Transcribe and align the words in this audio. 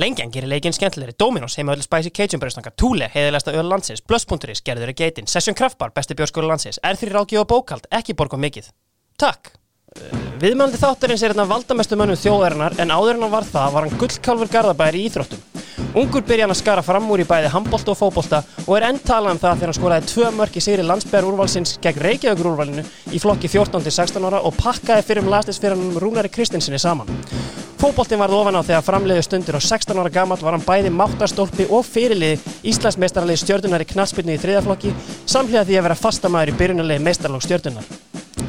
Lengjan 0.00 0.30
gerir 0.32 0.48
leikinn 0.48 0.72
skemmtilegri, 0.72 1.12
Dominos 1.20 1.58
heima 1.58 1.74
öll 1.74 1.82
Spicy 1.84 2.08
Cajun 2.16 2.40
bröðstanga, 2.40 2.70
Thule 2.80 3.10
heiðilegsta 3.12 3.52
öll 3.52 3.66
landsins, 3.68 4.00
Blöss.is, 4.08 4.62
gerður 4.64 4.88
er 4.88 4.96
geitin, 4.96 5.28
Session 5.28 5.52
Kraftbar, 5.58 5.92
besti 5.92 6.16
björskóla 6.16 6.48
landsins, 6.48 6.80
R3 6.80 7.10
ráðgjöf 7.12 7.44
og 7.44 7.50
bókald, 7.50 7.84
ekki 7.92 8.16
borga 8.16 8.40
mikið. 8.40 8.70
Takk! 9.20 9.52
Viðmjöldi 10.40 10.80
þáttarins 10.80 11.20
er 11.20 11.34
hérna 11.34 11.44
valdamestu 11.50 12.00
mönnum 12.00 12.16
þjóðarinnar 12.16 12.80
en 12.80 12.94
áður 12.96 13.18
en 13.18 13.26
hann 13.26 13.36
var 13.36 13.50
það 13.52 13.74
var 13.76 13.84
hann 13.84 14.00
gullkálfur 14.00 14.56
garðabæri 14.56 15.02
í 15.02 15.10
Íþróttum. 15.10 15.44
Ungur 15.92 16.22
byrja 16.24 16.46
hann 16.46 16.54
að 16.54 16.56
skara 16.62 16.80
fram 16.80 17.10
úr 17.12 17.20
í 17.20 17.24
bæði 17.28 17.50
handbólta 17.52 17.92
og 17.92 17.98
fótbólta 17.98 18.38
og 18.62 18.76
er 18.78 18.86
enn 18.86 19.00
talað 19.04 19.34
um 19.34 19.40
það 19.42 19.58
þegar 19.58 19.68
hann 19.68 19.76
skoraði 19.76 20.06
tvö 20.08 20.28
mörk 20.38 20.54
í 20.56 20.62
sigri 20.64 20.86
landsbæðar 20.88 21.26
úrvalsins 21.28 21.74
gegn 21.84 22.00
Reykjavíkur 22.06 22.48
úrvalinu 22.48 22.84
í 23.12 23.20
flokki 23.20 23.50
14-16 23.52 24.24
ára 24.24 24.40
og 24.40 24.56
pakkaði 24.56 25.04
fyrir 25.04 25.20
um 25.20 25.28
lastisfyrirnum 25.34 25.98
Rúnari 26.00 26.30
Kristinsinni 26.32 26.80
saman. 26.80 27.10
Fótbóltin 27.82 28.22
varð 28.22 28.38
ofan 28.38 28.56
á 28.56 28.64
þegar 28.64 28.86
framleiðu 28.86 29.26
stundir 29.26 29.58
og 29.58 29.66
16 29.66 30.00
ára 30.00 30.14
gammal 30.14 30.40
var 30.40 30.56
hann 30.56 30.64
bæði 30.64 30.94
máttarstólpi 30.96 31.68
og 31.68 31.84
fyrirliði 31.84 32.40
Íslandsmeistaralegi 32.72 33.42
stjörnunar 33.42 33.84
í 33.84 33.90
knatsbyrnu 33.92 34.38
í 34.38 34.40
þriðaflokki 34.40 34.94
samhliða 35.26 35.66
því 35.68 35.76
að 35.76 35.86
vera 35.90 35.98
fastamæður 35.98 36.54
í 36.54 36.56
byrjunarlegi 36.62 37.04
meistarlók 37.04 37.44
stjörnunar. 37.44 37.84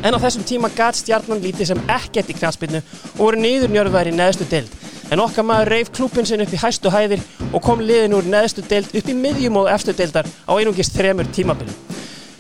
En 0.03 0.16
á 0.16 0.23
þessum 0.23 0.47
tíma 0.47 0.71
gat 0.77 0.95
stjarnan 1.02 1.44
lítið 1.44 1.73
sem 1.73 1.83
ekkert 1.91 2.31
í 2.31 2.38
knatsbyrnu 2.38 2.83
og 2.83 3.19
voru 3.19 3.44
niður 3.44 3.73
njörðværi 3.73 4.16
neðstu 4.16 4.47
deild. 4.52 4.71
En 5.12 5.21
okkar 5.21 5.45
maður 5.45 5.71
reif 5.75 5.91
klúpin 5.93 6.25
sinn 6.25 6.41
upp 6.41 6.53
í 6.53 6.59
hæstu 6.62 6.91
hæðir 6.93 7.21
og 7.52 7.61
kom 7.66 7.84
liðin 7.84 8.16
úr 8.17 8.27
neðstu 8.30 8.63
deild 8.66 8.94
upp 8.95 9.09
í 9.09 9.16
miðjum 9.17 9.59
og 9.61 9.70
efstu 9.73 9.94
deildar 9.98 10.30
á 10.48 10.52
einungist 10.55 10.95
þremur 10.98 11.30
tímabilið. 11.35 11.75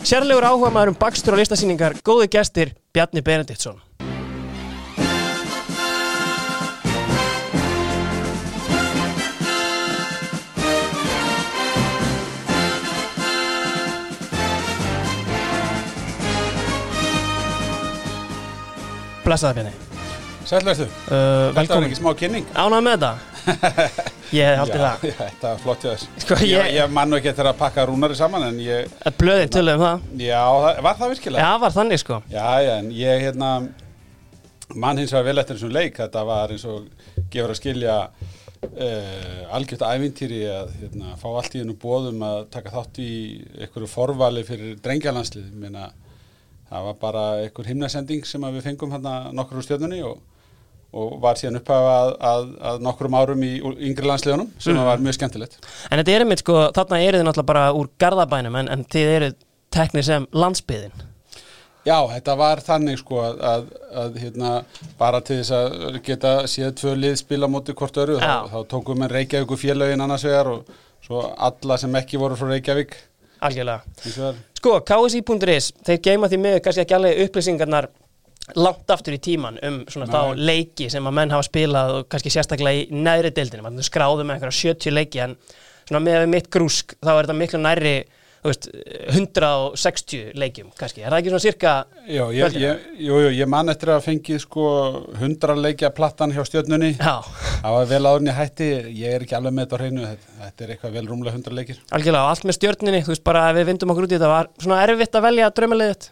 Sérlegur 0.03 0.43
áhuga 0.43 0.71
maður 0.73 0.93
um 0.93 0.99
bakstur 0.99 1.35
og 1.35 1.39
listasýningar, 1.43 1.99
góði 2.03 2.27
gestir, 2.33 2.75
Bjarni 2.93 3.23
Benediktsson. 3.23 3.79
Blessaði 19.23 19.61
Bjarni. 19.61 19.82
Sælverðu, 20.53 20.85
Uh, 21.03 21.51
þetta 21.57 21.75
var 21.77 21.85
ekki 21.87 21.97
smá 21.99 22.09
kynning 22.19 22.45
Ánað 22.53 22.83
með 22.85 22.93
þetta? 23.03 23.11
Ég 24.37 24.57
haldi 24.59 24.77
Já, 24.77 24.83
það. 24.83 25.05
já, 25.07 25.13
Þetta 25.19 25.49
var 25.49 25.61
flott 25.63 25.83
hjá 25.85 25.89
þess 25.93 26.23
Sko, 26.23 26.37
Ég, 26.41 26.51
ég- 26.53 26.73
ég 26.77 26.91
man 26.93 27.09
nú 27.11 27.17
ekki 27.19 27.31
eftir 27.31 27.49
að 27.49 27.57
pakka 27.59 27.85
rúnari 27.89 28.15
saman 28.17 28.45
En 28.47 28.59
ég, 28.63 28.91
Blöðin 29.19 29.51
töluðum 29.53 29.81
um 29.81 29.85
það. 29.87 30.21
já, 30.27 30.41
það, 30.65 30.81
var 30.87 30.99
það 31.01 31.11
virkilega? 31.15 31.43
Já, 31.47 31.57
var 31.63 31.73
þannig 31.77 32.01
sko. 32.03 32.19
Já, 32.33 32.45
já, 32.67 32.71
en 32.83 32.91
ég 32.97 33.25
hérna 33.27 33.49
mann 34.73 34.97
hins 35.01 35.11
vegar 35.13 35.27
vel 35.27 35.41
eftir 35.43 35.57
þessum 35.59 35.73
leik 35.75 35.99
Þetta 36.01 36.23
var 36.29 36.53
eins 36.55 36.65
og 36.69 36.87
gefur 37.33 37.53
að 37.53 37.59
skilja 37.59 37.97
uh, 38.63 39.55
algjört 39.57 39.85
ævintýri 39.89 40.41
að 40.49 40.73
hérna, 40.81 41.15
fá 41.21 41.27
allt 41.33 41.57
í 41.57 41.61
hennu 41.63 41.75
bóðum 41.81 42.23
að 42.25 42.39
taka 42.53 42.73
þátt 42.77 43.01
í 43.03 43.09
einhverju 43.59 43.89
forvali 43.91 44.45
fyrir 44.47 44.77
drengjalandslið 44.85 45.49
Meina, 45.65 45.89
það 46.69 46.87
var 46.89 46.99
bara 47.01 47.25
einhver 47.43 47.69
himnasending 47.73 48.23
sem 48.25 48.45
við 48.53 48.63
fengum 48.69 48.93
hérna 48.95 49.17
nokkur 49.35 49.59
úr 49.61 49.67
stjörnunni 49.67 49.99
og, 50.07 50.21
og 50.93 51.15
var 51.23 51.39
síðan 51.39 51.57
upphafa 51.59 51.93
að, 51.99 52.11
að, 52.29 52.51
að 52.71 52.83
nokkrum 52.85 53.17
árum 53.17 53.45
í 53.45 53.53
yngri 53.89 54.09
landsliðunum 54.09 54.51
sem 54.57 54.75
mm. 54.75 54.83
var 54.87 55.01
mjög 55.01 55.17
skemmtilegt 55.17 55.57
En 55.89 55.99
þetta 55.99 56.13
er 56.13 56.25
einmitt 56.25 56.43
sko, 56.43 56.59
þarna 56.75 57.01
eru 57.01 57.19
þið 57.19 57.25
náttúrulega 57.29 57.49
bara 57.49 57.65
úr 57.77 57.89
garðabænum 58.03 58.59
en, 58.61 58.69
en 58.75 58.85
þið 58.93 59.15
eru 59.15 59.31
teknir 59.73 60.05
sem 60.05 60.27
landsbyðin. 60.37 60.93
Já, 61.83 61.97
þetta 62.13 62.35
var 62.39 62.61
þannig 62.63 62.99
sko 63.01 63.17
að, 63.19 63.41
að, 63.43 63.63
að 63.99 64.19
hérna, 64.21 64.51
bara 64.99 65.19
til 65.25 65.41
þess 65.41 65.55
að 65.57 65.97
geta 66.05 66.35
séð 66.47 66.69
tvö 66.79 66.93
lið 66.95 67.17
spila 67.19 67.49
móti 67.51 67.75
hvort 67.75 67.97
öru, 67.99 68.19
þá, 68.21 68.47
þá 68.53 68.59
tókum 68.71 69.03
við 69.03 69.17
Reykjavík 69.17 69.57
félögin 69.59 70.03
annars 70.05 70.23
vegar 70.23 70.51
og 70.53 70.77
svo 71.03 71.25
alla 71.35 71.77
sem 71.81 71.99
ekki 71.99 72.21
voru 72.21 72.39
frá 72.39 72.53
Reykjavík 72.53 72.95
Algjörlega. 73.43 73.83
Sko, 74.55 74.77
KSI.is, 74.87 75.73
þeir 75.83 75.99
geima 76.05 76.29
því 76.31 76.39
með 76.39 76.57
kannski 76.63 76.85
ekki 76.85 76.95
alveg 76.95 77.19
upplýsingarnar 77.25 77.89
langt 78.59 78.91
aftur 78.91 79.15
í 79.15 79.21
tíman 79.23 79.59
um 79.63 79.83
svona 79.91 80.09
þá 80.11 80.39
leiki 80.39 80.89
sem 80.91 81.05
að 81.07 81.15
menn 81.19 81.31
hafa 81.33 81.47
spilað 81.47 81.93
og 81.97 82.09
kannski 82.11 82.33
sérstaklega 82.33 82.83
í 82.83 83.03
neðri 83.05 83.31
deildinu. 83.35 83.63
Man 83.65 83.85
skráðu 83.85 84.25
með 84.25 84.37
einhverja 84.37 84.73
70 84.73 84.97
leiki 84.97 85.23
en 85.23 85.37
svona 85.87 86.03
með 86.03 86.27
mitt 86.31 86.51
grúsk 86.51 86.97
þá 86.99 87.15
er 87.15 87.23
þetta 87.23 87.39
miklu 87.39 87.63
nærri 87.63 87.95
þú 88.43 88.51
veist, 88.51 88.65
160 89.15 90.33
leikjum 90.35 90.71
kannski. 90.75 91.05
Er 91.05 91.13
það 91.13 91.21
ekki 91.21 91.31
svona 91.31 91.43
cirka 91.45 91.73
Já, 92.03 92.23
ég, 92.35 92.57
ég, 92.59 92.81
jú, 92.99 93.19
jú, 93.23 93.29
ég 93.37 93.47
man 93.47 93.71
eftir 93.71 93.93
að 93.93 94.01
fengið 94.09 94.41
sko 94.43 94.65
100 95.15 95.55
leikja 95.63 95.93
plattan 95.95 96.33
hjá 96.35 96.43
stjörnunni. 96.49 96.91
Já, 96.97 97.23
það 97.61 97.77
var 97.77 97.87
vel 97.93 98.01
áðurinn 98.03 98.31
ég 98.33 98.41
hætti. 98.41 98.67
Ég 98.99 99.15
er 99.15 99.23
ekki 99.23 99.37
alveg 99.39 99.55
með 99.55 99.69
þetta 99.69 99.79
á 99.79 99.81
hreinu. 99.81 100.09
Þetta, 100.09 100.35
þetta 100.41 100.65
er 100.67 100.73
eitthvað 100.75 100.97
vel 100.99 101.05
rúmlega 101.07 101.37
100 101.39 101.55
leikir. 101.61 101.79
Algjörlega, 101.95 102.33
allt 102.33 102.49
með 102.49 102.59
stjörninni, 102.59 103.01
þú 103.07 103.15
veist 103.15 103.25
bara 103.31 103.45
ef 103.53 103.57
við 103.61 103.71
vindum 103.71 103.95
okkur 103.95 104.09
út 104.09 104.11
í 104.11 104.19
þetta 104.19 104.33
var 104.33 104.51
svona 104.59 104.81
erfitt 104.83 105.15
að 105.15 105.25
velja 105.29 105.53
draumaliðið 105.61 106.11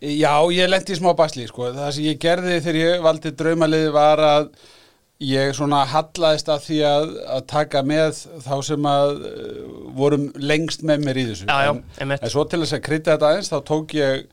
Já, 0.00 0.32
ég 0.52 0.68
lendi 0.68 0.92
í 0.92 0.98
smá 0.98 1.14
basli 1.16 1.46
sko. 1.48 1.70
það 1.72 1.92
sem 1.96 2.04
ég 2.10 2.18
gerði 2.20 2.58
þegar 2.60 2.80
ég 2.82 3.04
valdi 3.06 3.30
draumalið 3.32 3.86
var 3.94 4.20
að 4.20 4.48
ég 5.24 5.54
svona 5.56 5.78
hallaðist 5.88 6.50
að 6.52 6.64
því 6.66 6.78
að, 6.84 7.06
að 7.32 7.46
taka 7.48 7.80
með 7.88 8.18
þá 8.44 8.56
sem 8.68 8.88
að 8.90 9.12
uh, 9.16 9.62
vorum 9.96 10.26
lengst 10.36 10.82
með 10.84 11.06
mér 11.06 11.16
í 11.22 11.24
þessu 11.30 11.46
Já, 11.48 11.56
já, 11.64 11.70
en, 11.72 11.80
einmitt. 12.04 12.20
en 12.26 12.34
svo 12.34 12.44
til 12.44 12.60
þess 12.60 12.76
að 12.76 12.82
krytta 12.90 13.14
þetta 13.14 13.30
aðeins 13.30 13.48
þá 13.54 13.56
tók 13.72 13.94
ég 13.96 14.26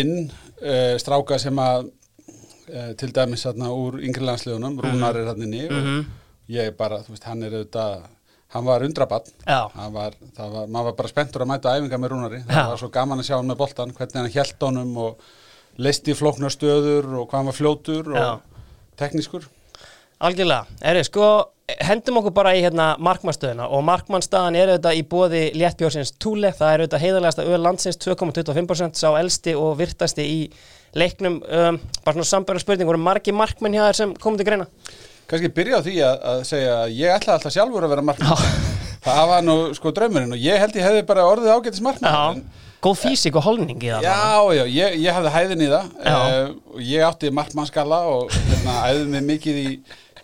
inn 0.00 0.12
uh, 0.26 0.96
stráka 0.98 1.38
sem 1.38 1.62
að 1.62 1.86
uh, 1.86 2.90
til 2.98 3.12
dæmis 3.14 3.46
þarna 3.46 3.70
úr 3.70 4.00
yngri 4.02 4.26
landsliðunum 4.26 4.80
Rúnar 4.82 5.20
er 5.22 5.30
hann 5.30 5.46
inni 5.46 5.68
Mhm. 5.70 6.00
og 6.02 6.50
ég 6.58 6.74
bara, 6.78 6.98
þú 7.06 7.14
veist, 7.14 7.24
hann 7.30 7.42
er 7.46 7.54
auðvitað 7.60 8.02
hann 8.54 8.66
var 8.66 8.84
undrabann 8.86 9.26
Já, 9.46 9.66
maður 9.74 10.84
var 10.90 10.94
bara 10.98 11.10
spenntur 11.10 11.44
að 11.44 11.50
mæta 11.50 11.74
æfinga 11.76 11.98
með 12.02 12.14
Rúnari, 12.14 12.40
Já. 12.44 12.52
það 12.52 12.70
var 12.74 12.80
svo 12.84 12.92
gaman 12.94 13.22
að 13.22 13.28
sjá 13.30 13.36
hann 13.38 13.50
með 13.50 13.60
boltan, 13.62 13.96
hvernig 13.96 14.20
hann 14.22 14.32
hjælt 14.36 14.62
honum 14.68 14.94
og 15.02 15.26
leisti 15.82 16.14
flóknar 16.16 16.54
stöður 16.54 17.10
og 17.20 17.26
hvað 17.26 17.40
hann 17.40 17.50
var 17.50 17.58
fljótur 17.58 18.12
og 18.14 18.22
Já. 18.22 18.30
teknískur. 19.02 19.48
algjörlega, 20.20 20.64
er 20.80 21.02
sko 21.04 21.26
hendum 21.82 22.20
okkur 22.20 22.32
bara 22.36 22.54
í 22.54 22.62
hérna 22.62 22.92
markmannstöðuna 23.02 23.66
og 23.74 23.82
markmannsstaðan 23.88 24.56
er 24.56 24.70
auðvitað 24.70 25.00
í 25.00 25.02
bóði 25.10 25.42
léttbjórsins 25.58 26.14
Túle, 26.22 26.52
það 26.54 26.72
er 26.72 26.84
auðvitað 26.84 27.02
heiðarlegasta 27.02 27.46
öll 27.50 27.58
landsins 27.64 27.98
2,25% 28.04 29.00
sá 29.00 29.08
elsti 29.18 29.56
og 29.58 29.74
virtasti 29.80 30.22
í 30.22 30.38
leiknum 30.96 31.40
um, 31.42 31.80
bara 32.04 32.14
svona 32.14 32.28
sambæra 32.30 32.62
spurning, 32.62 32.86
voru 32.88 33.02
margi 33.02 33.34
markmenn 33.34 33.74
hjá 33.74 33.82
þér 33.88 33.98
sem 33.98 34.14
komið 34.22 34.44
til 34.44 34.48
greina? 34.48 34.68
Kannski 35.26 35.50
byrja 35.56 35.80
á 35.80 35.86
því 35.86 35.94
að, 36.06 36.16
að 36.32 36.40
segja 36.46 36.74
að 36.84 36.92
ég 37.00 37.14
ætlaði 37.16 37.34
alltaf 37.38 37.54
sjálfur 37.56 37.86
að 37.86 37.92
vera 37.96 38.04
markmann. 38.06 38.46
Það 39.06 39.24
var 39.30 39.42
nú 39.46 39.56
sko 39.74 39.90
draumurinn 39.94 40.34
og 40.36 40.40
ég 40.42 40.58
held 40.62 40.76
ég 40.78 40.86
hefði 40.86 41.02
bara 41.08 41.24
orðið 41.30 41.52
ágætis 41.56 41.82
markmann. 41.82 42.40
Góð 42.86 42.98
físík 43.00 43.36
og 43.40 43.42
holning 43.46 43.78
í 43.82 43.88
það 43.90 44.04
Já, 44.04 44.16
já, 44.54 44.62
ég, 44.70 44.96
ég 45.02 45.14
hafði 45.16 45.30
hæðin 45.34 45.62
í 45.64 45.68
það 45.72 45.86
uh, 46.10 46.50
og 46.76 46.82
ég 46.86 47.06
átti 47.06 47.30
markmannskalla 47.34 48.00
og 48.12 48.34
hérna, 48.36 48.74
æði 48.90 49.06
mig 49.14 49.24
mikið 49.30 49.60
í, 49.62 49.70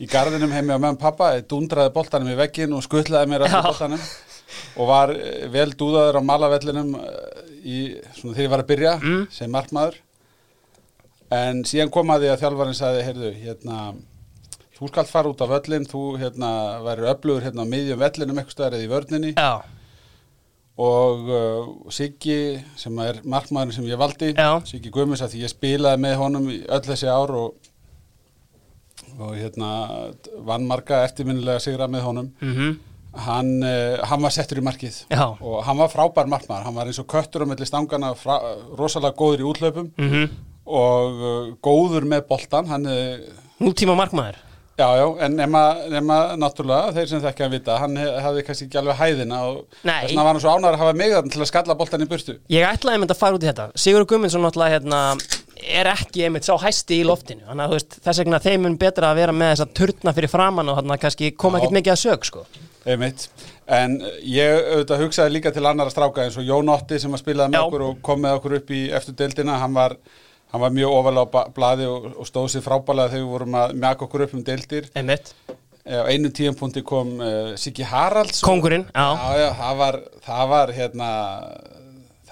í 0.04 0.08
garðinum 0.12 0.52
heimi 0.54 0.76
á 0.76 0.78
meðan 0.82 0.98
pappa, 1.00 1.30
dundraði 1.50 1.94
boltanum 1.96 2.30
í 2.30 2.36
veggin 2.38 2.76
og 2.76 2.84
skuttlaði 2.86 3.32
mér 3.32 3.46
alltaf 3.48 3.70
boltanum 3.70 4.04
og 4.76 4.90
var 4.92 5.14
eh, 5.16 5.46
vel 5.50 5.70
dúðaður 5.80 6.20
á 6.20 6.28
malavellinum 6.28 6.92
eh, 7.00 7.42
í, 7.64 7.78
svona 8.18 8.36
þegar 8.36 8.44
ég 8.46 8.52
var 8.54 8.62
að 8.66 8.70
byrja 8.74 8.94
Mm. 9.00 9.22
sem 9.32 9.50
markmaður 9.56 9.98
en 11.32 11.64
síðan 11.66 11.90
kom 11.94 12.12
að 12.12 12.26
því 12.26 12.32
að 12.34 12.40
þjálfarinn 12.44 12.78
sagði, 12.78 13.04
heyrðu, 13.08 13.32
hérna 13.46 13.78
þú 14.82 14.90
skalt 14.90 15.12
fara 15.12 15.30
út 15.30 15.44
af 15.44 15.52
völlin, 15.52 15.86
þú 15.86 16.02
hérna 16.18 16.50
væri 16.82 17.06
öflugur 17.12 17.46
hérna 17.46 17.62
á 17.62 17.70
miðjum 17.70 18.02
vellinum 18.02 18.42
eitthvað 18.42 18.68
eða 18.72 18.82
í 18.82 18.90
vörninni. 18.90 19.32
Já, 19.38 19.62
og 20.80 21.28
uh, 21.28 21.66
Siggi 21.92 22.56
sem 22.80 22.96
er 23.04 23.20
markmaðurinn 23.28 23.76
sem 23.76 23.88
ég 23.90 24.00
valdi 24.00 24.30
Já. 24.32 24.56
Siggi 24.66 24.92
Guðmus 24.92 25.20
að 25.24 25.34
því 25.34 25.42
ég 25.44 25.52
spilaði 25.52 26.00
með 26.00 26.14
honum 26.22 26.46
í 26.48 26.62
öll 26.64 26.84
þessi 26.86 27.10
ár 27.12 27.34
og, 27.36 27.68
og 29.18 29.34
hérna 29.36 29.72
vann 30.46 30.64
marga 30.68 31.02
eftirminnilega 31.06 31.60
sigra 31.62 31.90
með 31.92 32.06
honum. 32.08 32.30
Mhm, 32.40 32.78
hann, 33.26 33.52
uh, 33.60 33.98
hann 34.08 34.24
var 34.24 34.32
settur 34.34 34.62
í 34.62 34.64
markið. 34.64 35.02
Já. 35.12 35.26
og 35.36 35.60
hann 35.66 35.82
var 35.82 35.92
frábær 35.92 36.30
markmaður. 36.32 36.64
Hann 36.70 36.78
var 36.78 36.88
eins 36.88 37.02
og 37.02 37.10
köttur 37.12 37.44
á 37.44 37.50
milli 37.50 37.68
stangana 37.68 38.14
frá, 38.16 38.38
rosalega 38.78 39.18
góður 39.18 39.44
í 39.44 39.50
útlaupum 39.52 39.92
mhm. 39.98 40.32
Og 40.62 41.16
uh, 41.18 41.46
góður 41.58 42.06
með 42.06 42.20
boltan 42.28 42.68
hann 42.70 42.86
uh, 42.86 43.18
Nútíma 43.58 43.96
markmaður 43.98 44.38
Já, 44.78 44.86
já, 44.96 45.04
en 45.26 45.34
nema, 45.36 45.60
nema 45.92 46.16
náttúrulega, 46.40 46.94
þeir 46.96 47.08
sem 47.10 47.20
þekkja 47.20 47.44
að 47.46 47.52
vita, 47.58 47.74
hann 47.82 47.96
hef- 48.00 48.14
hafði 48.24 48.42
kannski 48.46 48.66
ekki 48.70 48.78
alveg 48.80 48.96
hæðina 49.02 49.40
og 49.50 49.58
þess 49.82 50.08
vegna 50.08 50.24
var 50.24 50.32
hann 50.32 50.40
svo 50.40 50.54
ánæður 50.56 50.76
að 50.78 50.82
hafa 50.82 50.94
mig 50.96 51.12
þarna 51.12 51.32
til 51.34 51.42
að 51.44 51.50
skalla 51.50 51.76
boltan 51.76 52.04
í 52.06 52.08
burtu. 52.08 52.36
Ég 52.48 52.64
ætlaði 52.70 52.96
einmitt 52.96 53.12
að 53.12 53.20
fara 53.20 53.36
út 53.36 53.44
í 53.44 53.50
þetta 53.50 53.66
Sigur 53.84 54.06
Guðmundsson 54.08 54.42
náttúrulega 54.46 54.78
hérna, 54.78 55.02
er 55.76 55.90
ekki 55.92 56.24
einmitt 56.26 56.48
sá 56.48 56.56
hæsti 56.58 57.02
í 57.02 57.04
loftinu 57.06 57.44
Þannig 57.46 57.66
að 57.68 57.74
veist, 57.76 57.98
þess 58.02 58.22
vegna 58.24 58.40
þeim 58.42 58.64
mun 58.66 58.78
betra 58.80 59.12
að 59.12 59.20
vera 59.20 59.36
með 59.36 59.52
þessa 59.52 59.68
turna 59.78 60.16
fyrir 60.16 60.32
framann 60.32 60.72
og 60.72 60.80
þannig 60.80 60.96
að 60.96 61.02
kannski 61.04 61.30
koma 61.36 61.58
Já. 61.60 61.62
ekkert 61.62 61.76
mikið 61.78 61.92
að 61.92 62.00
sög 62.06 62.26
sko. 62.32 62.46
Einmitt. 62.88 63.28
En 63.68 64.00
ég 64.26 64.56
auðvitað 64.72 65.04
hugsaði 65.04 65.36
líka 65.36 65.52
til 65.54 65.62
annara 65.68 65.92
stráka 65.92 66.24
eins 66.24 66.40
og 66.40 66.48
Jón 66.48 66.72
Otti 66.72 66.98
sem 66.98 67.12
að 67.14 67.20
spilaði 67.22 67.52
með 67.54 67.68
okkur 67.68 67.84
og 67.86 68.00
kom 68.02 68.24
með 68.24 68.40
okkur 68.40 68.56
upp 68.58 68.72
í 68.74 68.80
eftir 68.90 69.14
deildina, 69.20 69.60
hann 69.62 69.76
var, 69.76 69.94
hann 70.52 70.62
var 70.62 70.76
mjög 70.76 70.94
ofalega 71.00 71.42
á 71.42 71.52
blaði 71.56 71.88
og, 71.88 72.12
og 72.14 72.28
stóð 72.28 72.52
sér 72.52 72.64
frábælega 72.66 73.14
þegar 73.14 73.24
við 73.24 73.34
vorum 73.34 73.58
að 73.62 73.74
mjaka 73.82 74.06
okkur 74.06 74.26
upp 74.26 74.38
um 74.38 74.46
deildir. 74.46 74.88
Einmitt 74.98 75.34
á 75.82 76.06
einu 76.06 76.30
tíumpunkti 76.30 76.82
kom 76.86 77.16
uh, 77.18 77.54
Siggi 77.58 77.82
Haralds 77.82 78.42
Kongurinn, 78.46 78.84
já. 78.94 79.06
já, 79.18 79.38
já, 79.40 79.48
það 79.58 79.78
var, 79.80 79.96
það 80.22 80.50
var 80.52 80.72
hérna 80.76 81.08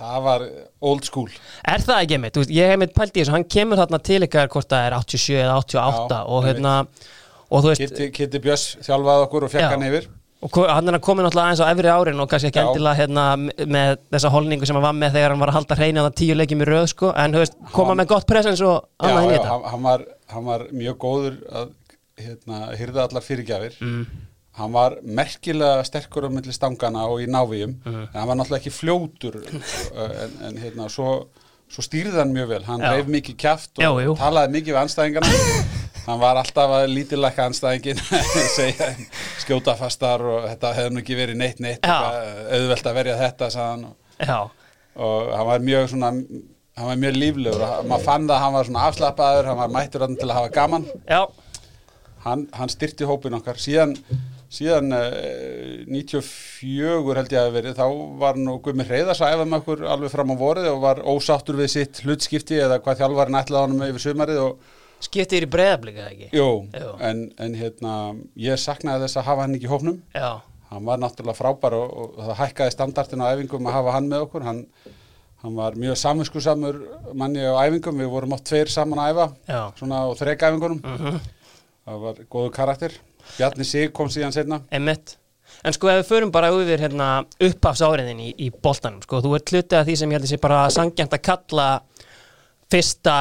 það 0.01 0.21
var 0.27 0.45
old 0.81 1.09
school 1.09 1.31
Er 1.67 1.83
það 1.83 2.05
ekki 2.05 2.21
mitt? 2.23 2.39
Veist, 2.39 2.53
ég 2.55 2.71
hef 2.71 2.81
mitt 2.81 2.95
pælt 2.95 3.17
í 3.17 3.25
þessu, 3.25 3.35
hann 3.35 3.49
kemur 3.51 3.81
þarna 3.83 4.01
til 4.07 4.21
ykkar 4.27 4.53
hvort 4.55 4.71
það 4.71 4.87
er 4.87 4.97
87 5.01 5.41
eða 5.41 5.59
88 5.65 6.21
Já, 6.21 6.23
og 6.31 6.47
hérna 6.47 6.77
Kitty, 7.51 8.39
Björns 8.39 8.67
þjálfaði 8.87 9.27
okkur 9.27 9.49
og 9.49 9.55
fekk 9.57 9.73
hann 9.75 9.87
yfir 9.89 10.07
og 10.43 10.57
hann 10.73 10.89
er 10.89 10.97
að 10.97 11.03
koma 11.05 11.23
náttúrulega 11.27 11.51
aðeins 11.51 11.61
á 11.61 11.69
efri 11.75 11.91
árin 11.93 12.21
og 12.25 12.29
kannski 12.33 12.49
ekki 12.49 12.61
Já. 12.63 12.69
endilega 12.71 12.97
hérna 13.01 13.25
með 13.77 13.99
þessa 14.15 14.31
holningu 14.33 14.67
sem 14.69 14.79
hann 14.79 14.87
var 14.87 14.97
með 14.97 15.13
þegar 15.19 15.35
hann 15.35 15.43
var 15.45 15.53
að 15.53 15.59
halda 15.59 15.77
hreina 15.77 16.05
á 16.07 16.11
tíu 16.17 16.37
leikjum 16.39 16.63
í 16.65 16.69
röð 16.71 16.87
sko, 16.95 17.11
en 17.13 17.37
veist, 17.37 17.59
koma 17.75 17.91
Hann- 17.93 18.01
með 18.01 18.09
gott 18.15 18.27
presens 18.31 18.63
og 18.65 18.79
já, 18.81 19.05
annað 19.11 19.23
inn 19.27 19.31
í 19.31 19.35
já, 19.35 19.39
þetta 19.43 19.51
hann, 19.53 19.67
hann, 19.75 19.83
var, 19.91 20.05
hann 20.33 20.45
var 20.49 20.65
mjög 20.73 20.97
góður 21.05 21.37
að 21.61 21.69
hérna, 22.25 22.63
hyrða 22.81 23.05
allar 23.09 23.27
fyrirgjafir 23.27 23.77
mm. 23.85 24.07
hann 24.61 24.73
var 24.73 24.97
merkilega 25.05 25.85
sterkur 25.85 26.27
á 26.29 26.31
milli 26.33 26.53
stangana 26.57 27.05
og 27.13 27.21
í 27.21 27.29
návíum 27.29 27.77
Mhm. 27.85 28.03
en 28.09 28.17
hann 28.21 28.29
var 28.33 28.37
náttúrulega 28.41 28.63
ekki 28.65 28.75
fljótur 28.79 29.37
en, 29.45 30.35
en 30.49 30.57
hérna, 30.65 30.89
svo, 30.89 31.27
svo 31.69 31.85
stýrði 31.85 32.17
hann 32.17 32.33
mjög 32.33 32.49
vel 32.57 32.65
hann 32.65 32.81
Já. 32.81 32.95
reyf 32.97 33.07
mikið 33.13 33.37
kjaft 33.45 33.71
og 33.79 33.85
Já, 33.85 33.91
jú. 34.09 34.17
talaði 34.17 34.57
mikið 34.57 34.73
við 34.75 34.81
anstæðingana 34.87 35.27
hann 36.06 36.23
var 36.23 36.41
alltaf 36.41 36.76
að 36.79 36.87
lítilækka 36.94 37.49
anstæðingin 37.50 38.00
segja 38.58 38.93
skjóta 39.43 39.76
fastar 39.79 40.25
og 40.25 40.47
þetta 40.49 40.73
hefði 40.79 40.94
nú 40.94 41.02
ekki 41.02 41.19
verið 41.19 41.43
neitt 41.43 41.61
neitt 41.62 41.85
eitthvað, 41.85 42.49
auðvelt 42.56 42.88
að 42.91 42.99
verja 43.02 43.20
þetta 43.20 43.52
hann. 43.56 43.85
Og, 44.31 44.56
og 45.00 45.31
hann 45.35 45.49
var 45.50 45.69
mjög 45.69 45.93
svona 45.94 46.14
hann 46.81 46.88
var 46.88 46.99
mjög 47.00 47.17
líflegur 47.19 47.62
og 47.67 47.87
maður 47.88 48.06
fann 48.06 48.26
það 48.26 48.35
að 48.37 48.43
hann 48.44 48.56
var 48.56 48.69
svona 48.69 48.88
afslappaður, 48.88 49.49
hann 49.50 49.61
var 49.61 49.73
mættur 49.75 50.05
til 50.17 50.29
að 50.29 50.37
hafa 50.38 50.52
gaman. 50.55 50.87
Já, 51.08 51.23
hann, 52.25 52.44
hann 52.56 52.73
styrti 52.73 53.08
hópin 53.08 53.37
okkar. 53.37 53.61
Síðan, 53.61 53.94
síðan 54.50 54.94
uh, 54.97 55.85
94 55.91 57.17
held 57.20 57.35
ég 57.37 57.41
að 57.43 57.56
verið 57.58 57.79
þá 57.79 57.87
var 58.23 58.41
nú 58.41 58.58
Gumi 58.64 58.87
Hreiðars 58.88 59.23
að 59.25 59.37
æfa 59.37 59.49
með 59.49 59.61
okkur 59.61 59.87
alveg 59.94 60.14
fram 60.14 60.32
á 60.32 60.37
vorið 60.41 60.70
og 60.73 60.82
var 60.85 61.02
ósáttur 61.05 61.61
við 61.61 61.73
sitt 61.75 62.02
hlutskipti 62.05 62.61
eða 62.64 62.81
hvað 62.85 63.02
þjálfarinn 63.02 63.41
ætlaði 63.43 63.67
honum 63.67 63.88
yfir 63.91 64.06
sumarið 64.06 64.44
og 64.47 64.76
skiptir 65.05 65.47
í 65.47 65.50
breyðablika 65.50 66.06
ekki? 66.11 66.31
Jú, 66.37 66.47
Jú. 66.76 66.93
En, 67.05 67.26
en 67.41 67.56
hérna 67.58 67.97
ég 68.38 68.61
saknaði 68.61 69.06
þess 69.06 69.20
að 69.20 69.29
hafa 69.31 69.47
hann 69.47 69.58
ekki 69.58 69.70
Já, 70.14 70.31
hann 70.70 70.87
var 70.87 71.02
náttúrulega 71.02 71.38
frábær 71.38 71.76
og, 71.79 71.93
og 71.93 72.25
það 72.25 72.41
hækkaði 72.44 72.75
standartin 72.76 73.25
á 73.25 73.32
æfingum 73.32 73.69
að 73.69 73.79
hafa 73.79 73.94
hann 73.97 74.11
með 74.11 74.26
okkur. 74.26 74.47
Hann, 74.47 74.64
hann 75.43 75.55
var 75.56 75.79
mjög 75.81 75.99
saminskusamur 75.99 76.81
manni 77.17 77.43
á 77.43 77.58
æfingum, 77.64 78.02
við 78.02 78.12
vorum 78.12 78.37
oft 78.37 78.47
tveir 78.50 78.70
saman 78.70 79.02
að 79.02 79.14
æfa 79.14 79.29
já, 79.49 79.62
svona 79.81 80.05
á 80.05 80.08
þreka 80.20 80.50
æfingunum 80.50 80.82
mhm. 80.85 81.23
Það 81.91 82.02
var 82.05 82.19
góður 82.31 82.52
karakter. 82.55 82.93
Bjarni 83.38 83.64
Sig 83.67 83.91
kom 83.97 84.11
síðan 84.12 84.35
setna 84.35 84.61
Emmett 84.75 85.17
En 85.67 85.75
sko 85.76 85.91
ef 85.91 86.00
við 86.00 86.08
förum 86.08 86.32
bara 86.32 86.50
yfir 86.55 86.81
hérna, 86.81 87.08
upphafsáriðin 87.43 88.23
í, 88.23 88.31
í 88.47 88.49
boltanum 88.64 89.02
sko, 89.05 89.20
þú 89.25 89.35
ert 89.37 89.52
hlutið 89.52 89.79
af 89.81 89.88
því 89.88 89.97
sem 89.99 90.12
ég 90.12 90.20
held 90.20 90.29
að 90.29 90.32
sé 90.32 90.38
bara 90.41 90.61
sangjant 90.73 91.17
að 91.17 91.25
kalla 91.26 91.67
fyrsta, 92.70 93.17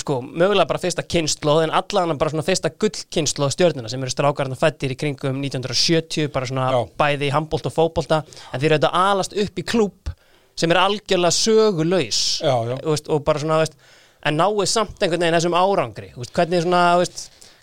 sko, 0.00 0.18
mögulega 0.22 0.68
bara 0.70 0.80
fyrsta 0.80 1.04
kynnslóð 1.04 1.64
en 1.66 1.74
allan 1.76 2.18
bara 2.20 2.32
svona 2.32 2.44
fyrsta 2.46 2.70
gullkynnslóð 2.70 3.52
stjörnuna 3.54 3.90
sem 3.92 4.02
eru 4.02 4.12
strákarna 4.14 4.56
fættir 4.58 4.94
í 4.94 4.98
kringum 4.98 5.40
1970 5.42 6.30
bara 6.32 6.48
svona 6.48 6.68
Já. 6.72 6.80
bæði 7.02 7.28
í 7.28 7.34
handbolt 7.34 7.68
og 7.68 7.74
fótbolta 7.74 8.22
en 8.24 8.60
þeir 8.62 8.70
eru 8.70 8.78
þetta 8.78 8.92
alast 9.12 9.36
upp 9.44 9.60
í 9.60 9.66
klúb 9.66 10.12
sem 10.56 10.72
er 10.72 10.80
algjörlega 10.82 11.36
sögulaus 11.36 12.22
Já, 12.44 12.54
já. 12.70 12.76
Veist, 12.84 13.12
og 13.12 13.22
bara 13.26 13.42
svona, 13.42 13.60
veist, 13.62 13.76
en 14.24 14.40
náið 14.40 14.66
samt 14.70 14.98
einhvern 15.02 15.26
veginn 15.26 15.38
þessum 15.38 15.58
árangri 15.58 16.10
veist, 16.16 16.34
hvernig 16.36 16.64
svona, 16.64 16.82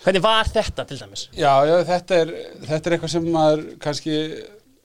hvernig 0.04 0.24
var 0.24 0.50
þetta 0.54 0.86
til 0.86 1.00
dæmis? 1.02 1.28
Já, 1.34 1.52
já, 1.68 1.76
þetta 1.88 2.22
er, 2.24 2.34
þetta 2.66 2.80
er 2.80 2.96
eitthvað 2.96 3.14
sem 3.16 3.30
maður 3.34 3.66
kannski 3.82 4.18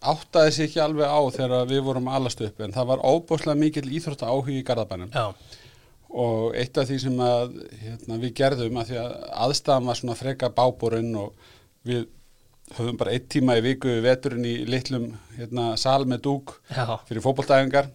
áttaði 0.05 0.53
sig 0.53 0.69
ekki 0.69 0.81
alveg 0.83 1.09
á 1.09 1.19
þegar 1.33 1.69
við 1.69 1.83
vorum 1.85 2.09
alast 2.13 2.41
upp 2.45 2.61
en 2.61 2.73
það 2.75 2.89
var 2.93 3.05
óbúslega 3.09 3.57
mikill 3.57 3.87
íþrótta 3.89 4.29
áhugi 4.29 4.59
í 4.59 4.65
Garðabænum 4.67 5.13
Já, 5.15 5.31
og 6.09 6.55
eitt 6.55 6.77
af 6.77 6.87
því 6.89 6.99
sem 7.01 7.21
að, 7.23 7.57
hérna, 7.81 8.19
við 8.21 8.35
gerðum 8.39 8.79
að 8.81 8.91
því 8.91 8.99
að 9.01 9.15
aðstæðan 9.45 9.89
var 9.89 9.99
svona 9.99 10.17
freka 10.19 10.51
báborinn 10.55 11.11
og 11.19 11.51
við 11.85 12.05
höfum 12.75 12.97
bara 12.97 13.13
eitt 13.13 13.27
tíma 13.29 13.57
í 13.59 13.63
viku 13.65 13.91
við 13.91 14.07
veturinn 14.07 14.47
í 14.47 14.55
litlum 14.69 15.11
hérna, 15.35 15.73
sal 15.77 16.05
með 16.09 16.23
dúk 16.25 16.55
já, 16.71 16.97
fyrir 17.05 17.25
fótboltæfingar 17.25 17.91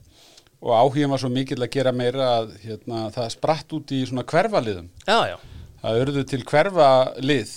og 0.60 0.74
áhugin 0.76 1.10
var 1.10 1.22
svo 1.22 1.30
mikill 1.32 1.62
að 1.64 1.72
gera 1.74 1.92
meira 1.96 2.28
að 2.40 2.52
hérna, 2.62 3.08
það 3.14 3.32
spratt 3.34 3.72
út 3.72 3.94
í 3.96 4.02
svona 4.04 4.26
hverfaliðum. 4.28 4.90
Já, 5.08 5.18
já. 5.32 5.36
Það 5.80 6.00
urðu 6.04 6.24
til 6.28 6.40
hverfa 6.44 6.88
lið 7.24 7.54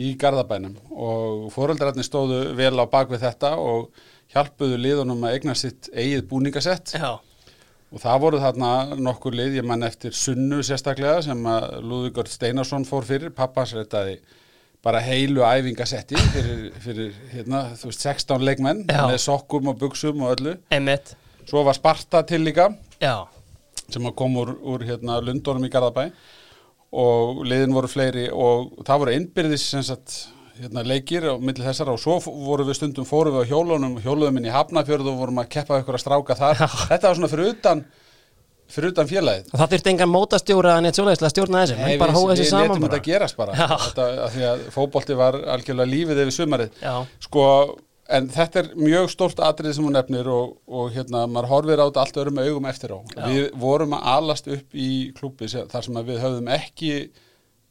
í 0.00 0.12
Garðabænum 0.20 0.76
og 0.92 1.46
foreldrarnir 1.52 2.04
stóðu 2.06 2.42
vel 2.56 2.74
á 2.76 2.84
bakvið 2.92 3.24
þetta 3.24 3.54
og 3.60 3.88
hjálpuðu 4.32 4.78
liðunum 4.80 5.24
að 5.26 5.38
eigna 5.38 5.54
sitt 5.58 5.88
eigið 5.92 6.26
búningasett 6.30 6.94
Já, 6.96 7.20
og 7.92 8.00
það 8.00 8.22
voru 8.24 8.40
þarna 8.40 8.70
nokkur 8.96 9.34
lið, 9.36 9.58
ég 9.60 9.66
mann 9.68 9.84
eftir 9.86 10.14
Sunnu 10.16 10.62
sérstaklega 10.64 11.20
sem 11.26 11.48
að 11.48 11.66
Lúðvíkord 11.84 12.30
Steinarsson 12.32 12.86
fór 12.88 13.04
fyrir, 13.08 13.34
pappans 13.36 13.74
rettaði 13.76 14.16
bara 14.82 15.02
heilu 15.04 15.44
æfingasetti 15.46 16.18
fyrir, 16.32 16.62
fyrir 16.82 17.18
hérna, 17.30 17.66
þú 17.78 17.90
veist, 17.90 18.02
16 18.02 18.46
leikmenn 18.48 18.84
Já. 18.88 19.04
með 19.06 19.20
sokkum 19.22 19.70
og 19.70 19.78
buksum 19.78 20.24
og 20.24 20.34
öllu. 20.36 20.56
Emmett 20.74 21.14
Svo 21.46 21.64
var 21.66 21.74
Sparta 21.74 22.22
til 22.26 22.42
líka 22.46 22.68
Já, 23.02 23.26
sem 23.90 24.06
kom 24.16 24.36
úr, 24.40 24.54
úr 24.62 24.84
hérna, 24.86 25.20
Lundunum 25.22 25.66
í 25.66 25.70
Garðabæ 25.72 26.08
og 26.92 27.42
liðin 27.48 27.74
voru 27.74 27.88
fleiri 27.88 28.28
og 28.30 28.82
það 28.86 29.02
voru 29.02 29.14
innbyrðis 29.16 29.64
sem 29.72 29.84
sagt, 29.86 30.16
hérna, 30.60 30.82
leikir 30.86 31.24
á 31.28 31.34
milli 31.40 31.64
þessara 31.64 31.94
og 31.96 32.00
svo 32.02 32.18
f- 32.20 32.28
voru 32.30 32.66
við 32.68 32.78
stundum 32.80 33.06
fórum 33.08 33.36
við 33.38 33.46
á 33.46 33.50
hjólunum, 33.52 33.98
hjóluðum 34.04 34.38
inn 34.42 34.48
í 34.50 34.54
Hafnafjörðu 34.54 35.12
og 35.14 35.20
vorum 35.22 35.40
að 35.42 35.48
keppa 35.56 35.80
ykkur 35.82 35.98
að 35.98 36.02
stráka 36.04 36.36
þar. 36.38 36.62
Þetta 36.90 37.08
var 37.08 37.18
svona 37.20 37.30
fyrir 37.32 37.52
utan 37.54 37.84
fyrir 38.72 38.92
utan 38.94 39.08
félagið. 39.10 39.48
Og 39.52 39.60
það 39.60 39.72
þurfti 39.74 39.90
engan 39.92 40.08
mótastjóra 40.12 40.74
en 40.80 40.86
eitt 40.88 40.96
svoleiðislega 40.96 41.28
að 41.28 41.34
stjórna 41.34 41.62
þessu, 41.66 41.78
menn 41.82 41.98
bara 42.00 42.14
hóða 42.16 42.32
þessu 42.36 42.44
við 42.46 42.50
saman 42.54 42.68
letum 42.70 42.84
bara. 42.86 42.92
þetta 42.98 43.08
gerast 43.10 43.36
bara. 43.36 43.56
Þetta, 43.82 44.06
að 44.26 44.30
því 44.36 44.44
að 44.52 44.62
fótbolti 44.76 45.16
var 45.18 45.36
algjörlega 45.56 45.90
lífið 45.92 46.20
yfir 46.22 46.36
sumarið. 46.38 46.78
Sko, 47.26 47.44
en 48.16 48.30
þetta 48.32 48.62
er 48.62 48.70
mjög 48.80 49.10
stórt 49.12 49.42
atrið 49.44 49.76
sem 49.76 49.84
hún 49.84 49.92
nefnir 49.98 50.30
og, 50.32 50.54
og 50.72 50.88
hérna, 50.96 51.26
maður 51.28 51.50
horfir 51.52 51.82
á 51.84 51.86
þetta 51.90 52.06
allt 52.06 52.20
öðrum 52.22 52.40
augum 52.46 52.70
eftir 52.72 52.94
á. 52.96 52.98
Já. 53.12 53.26
við 53.28 53.44
vorum 53.66 53.92
að 53.98 54.08
alast 54.14 54.48
upp 54.56 54.74
í 54.86 54.88
sem- 55.52 55.68
þar 55.68 55.86
sem 55.90 56.00
að 56.00 56.08
við 56.14 56.22
höfðum 56.24 56.50
ekki 56.56 56.94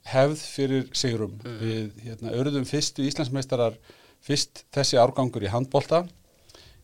hefð 0.09 0.39
fyrir 0.55 0.87
sigrum 0.97 1.35
Mm. 1.43 1.57
við 1.61 1.91
hérna, 2.05 2.31
örðum 2.33 2.65
fyrstu 2.65 3.03
Íslandsmeistarar 3.05 3.75
fyrst 4.21 4.63
þessi 4.73 4.97
árgangur 5.01 5.43
í 5.45 5.49
handbolta 5.51 6.03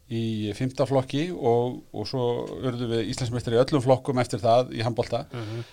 í 0.09 0.53
fymta 0.55 0.85
flokki 0.87 1.31
og, 1.35 1.81
og 1.93 2.07
svo 2.07 2.45
urðum 2.61 2.93
við 2.93 3.09
Íslandsmeistar 3.11 3.53
í 3.57 3.59
öllum 3.63 3.83
flokkum 3.83 4.19
eftir 4.21 4.39
það 4.39 4.71
í 4.77 4.83
handbolta 4.85 5.25
Mhm. 5.33 5.63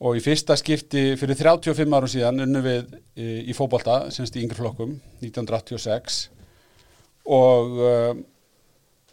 og 0.00 0.16
í 0.16 0.20
fyrsta 0.20 0.56
skipti 0.56 1.16
fyrir 1.16 1.34
35 1.40 1.92
árum 1.96 2.08
síðan 2.12 2.42
unnum 2.44 2.62
við 2.62 2.94
í, 3.16 3.50
í 3.50 3.52
fótbolta, 3.56 4.10
semst 4.12 4.36
í 4.36 4.42
yngri 4.44 4.54
flokkum 4.60 5.00
1986 5.24 6.28
og 7.26 7.78
uh, 7.80 8.14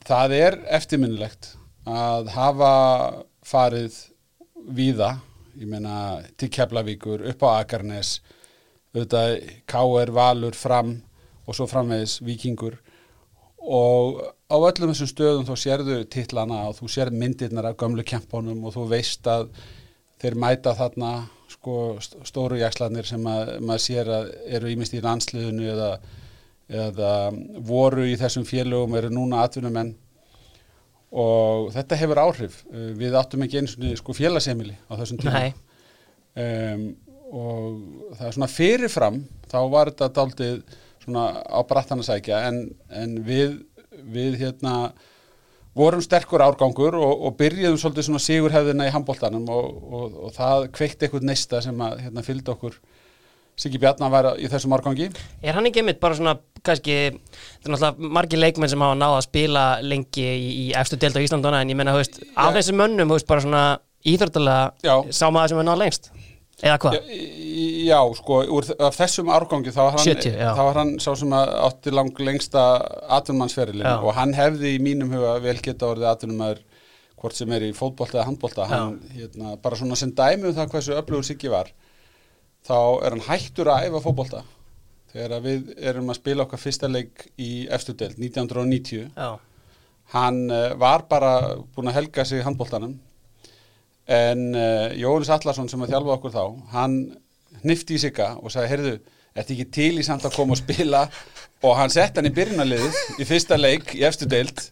það 0.06 0.36
er 0.38 0.58
eftirminnilegt 0.78 1.54
að 1.88 2.28
hafa 2.36 2.74
farið 3.44 3.96
víða, 4.70 5.16
ég 5.60 5.68
meina 5.70 6.22
til 6.38 6.50
Keflavíkur, 6.54 7.24
upp 7.32 7.44
á 7.46 7.50
Akarnes 7.62 8.18
auðvitað 8.94 9.36
K.R. 9.70 10.12
Valur 10.14 10.56
fram 10.58 10.96
og 11.48 11.58
svo 11.58 11.66
framvegis 11.70 12.20
Víkingur 12.24 12.78
og 13.64 14.20
á 14.52 14.56
öllum 14.60 14.92
þessum 14.92 15.10
stöðum 15.10 15.46
þá 15.48 15.54
sérðu 15.60 16.02
titlana 16.12 16.66
og 16.70 16.76
þú 16.78 16.90
sérð 16.92 17.16
myndirnar 17.20 17.70
af 17.72 17.78
gömlu 17.80 18.04
kempunum 18.08 18.66
og 18.68 18.76
þú 18.76 18.88
veist 18.92 19.28
að 19.32 19.48
þeir 20.24 20.38
mæta 20.40 20.74
þarna 20.78 21.14
sko, 21.52 21.78
st- 22.04 22.20
stóru 22.28 22.60
jakslarnir 22.62 23.08
sem 23.08 23.24
að, 23.28 23.54
maður 23.64 23.84
sér 23.86 24.12
að 24.18 24.30
eru 24.60 24.72
ímest 24.72 24.96
í 24.98 25.02
landsliðinu 25.04 25.68
eða, 25.74 25.90
eða 26.70 27.12
voru 27.68 28.06
í 28.12 28.16
þessum 28.20 28.46
félögum 28.48 28.96
eru 29.00 29.12
núna 29.14 29.44
atvinnumenn 29.48 29.94
og 31.14 31.72
þetta 31.76 32.00
hefur 32.02 32.22
áhrif. 32.24 32.60
Uh, 32.72 32.92
við 32.98 33.18
áttum 33.20 33.46
ekki 33.46 33.62
eins 33.62 33.78
og 33.78 33.88
sko 34.00 34.18
félagsemili 34.18 34.76
á 34.90 34.94
þessum 34.98 35.22
tíma. 35.22 35.46
Um, 36.34 36.88
og 37.34 38.18
það 38.18 38.28
er 38.28 38.36
svona 38.36 38.52
fyrirfram 38.52 39.20
þá 39.50 39.60
var 39.74 39.92
þetta 39.92 40.10
daldið 40.18 40.60
svona 41.04 41.26
á 41.42 41.60
brattan 41.68 42.02
að 42.02 42.10
sækja 42.10 42.42
en, 42.50 42.60
en 42.94 43.18
við, 43.26 43.58
við 44.14 44.38
hérna 44.42 44.94
vorum 45.78 46.04
sterkur 46.06 46.44
árgangur 46.46 46.98
og, 47.00 47.26
og 47.28 47.38
byrjuðum 47.40 47.80
svolítið 47.82 48.08
svona 48.08 48.24
sigurhefðina 48.24 48.88
í 48.88 48.94
handbóltanum 48.94 49.48
og, 49.50 49.70
og, 49.84 50.18
og 50.28 50.36
það 50.36 50.68
kveikt 50.78 51.06
eitthvað 51.06 51.28
neista 51.30 51.62
sem 51.66 51.82
að 51.82 52.04
hérna, 52.06 52.26
fylgdi 52.26 52.54
okkur 52.54 52.78
Siggi 53.60 53.78
Bjarnar 53.82 54.10
var 54.14 54.28
í 54.42 54.48
þessum 54.50 54.74
árgangi? 54.78 55.10
Er 55.46 55.54
hann 55.58 55.68
ekki 55.70 55.84
einmitt 55.84 56.00
bara 56.02 56.18
svona 56.18 56.36
kannski, 56.66 56.96
þetta 57.14 57.70
er 57.70 57.74
náttúrulega 57.76 58.12
margir 58.18 58.42
leikmenn 58.42 58.72
sem 58.72 58.82
hafa 58.82 58.98
náða 58.98 59.20
að 59.20 59.26
spila 59.28 59.64
lengi 59.86 60.24
í, 60.26 60.52
í 60.64 60.68
efstu 60.80 60.98
deild 60.98 61.20
á 61.20 61.26
Íslandona 61.26 61.62
en 61.62 61.74
ég 61.74 61.78
menna, 61.78 61.94
þú 61.94 62.02
veist, 62.02 62.22
af 62.34 62.54
þessum 62.58 62.80
mönnum, 62.82 63.14
veist, 63.14 63.28
bara 63.30 63.44
svona 63.46 63.64
íþjórnulega 64.04 64.98
sá 65.14 65.26
maður 65.30 65.54
sem 65.54 65.62
er 65.64 65.68
náða 65.70 65.82
lengst 65.84 66.10
Eða 66.64 66.76
hvað? 66.80 66.94
Já, 66.96 67.16
í- 67.44 67.86
já, 67.90 67.98
sko, 68.16 68.36
úr, 68.56 68.68
af 68.88 68.96
þessum 68.96 69.32
árgangi 69.36 69.72
þá 69.74 69.80
var 69.82 69.96
hann, 69.98 70.06
70, 70.06 70.36
já. 70.38 70.52
þá 70.56 70.62
var 70.64 70.78
hann 70.80 70.92
sá 71.04 71.10
sem 71.20 71.34
að 71.36 71.52
átti 71.68 71.94
lang 71.94 72.22
lengsta 72.24 72.62
atvinnumannsferilin 73.18 73.90
og 73.90 74.14
hann 74.16 74.36
hefði 74.38 74.76
í 74.78 74.84
mínum 74.84 75.12
huga 75.12 75.34
vel 75.44 75.58
geta 75.66 75.90
orðið 75.90 76.12
atvinnumæður 76.14 76.62
hvort 77.20 77.36
sem 77.40 77.52
er 77.56 77.66
í 77.68 77.74
fótbolta 77.76 78.20
eða 78.20 78.28
handbolta. 78.30 78.68
Hann, 78.70 78.96
hérna, 79.16 79.58
bara 79.64 79.80
svona 79.80 79.98
sem 80.00 80.12
dæmi 80.16 80.50
um 80.52 80.56
það 80.56 80.72
hversu 80.76 80.96
öflugur 81.00 81.28
Siggi 81.28 81.52
var 81.52 81.72
þá 82.68 82.78
er 83.06 83.16
hann 83.16 83.26
hættur 83.28 83.72
að 83.72 83.88
æfa 83.88 84.04
fótbolta. 84.04 84.44
Þegar 85.14 85.44
við 85.44 85.74
erum 85.78 86.10
að 86.10 86.20
spila 86.20 86.46
okkar 86.48 86.62
fyrsta 86.62 86.90
leik 86.90 87.28
í 87.38 87.68
efstu 87.74 87.94
deild 87.98 88.18
1990 88.18 89.12
Já, 89.14 89.36
hann 90.16 90.40
uh, 90.50 90.72
var 90.82 91.06
bara 91.10 91.34
búinn 91.76 91.92
að 91.92 92.00
helga 92.00 92.26
sig 92.26 92.42
handbóltanum 92.46 92.96
en 94.10 94.42
uh, 94.58 94.90
Jóhannes 94.98 95.30
Allarsson 95.32 95.70
sem 95.72 95.86
að 95.86 95.94
þjálfa 95.94 96.16
okkur 96.18 96.34
þá 96.34 96.44
hann 96.74 96.98
hnifti 97.62 97.96
í 97.96 98.02
sigga 98.02 98.34
og 98.42 98.52
sagði 98.52 98.72
heyrðu, 98.74 98.96
þetta 99.38 99.54
ekki 99.56 99.68
til 99.78 99.92
í 100.02 100.08
samt 100.08 100.26
að 100.28 100.36
koma 100.40 100.58
og 100.58 100.64
spila? 100.64 101.06
Og 101.64 101.78
hann 101.78 101.94
sett 101.94 102.18
hann 102.18 102.28
í 102.28 102.34
byrjunarliðið 102.34 103.22
í 103.22 103.28
fyrsta 103.30 103.60
leik 103.60 103.94
í 103.96 104.02
efstu 104.10 104.28
deild 104.28 104.66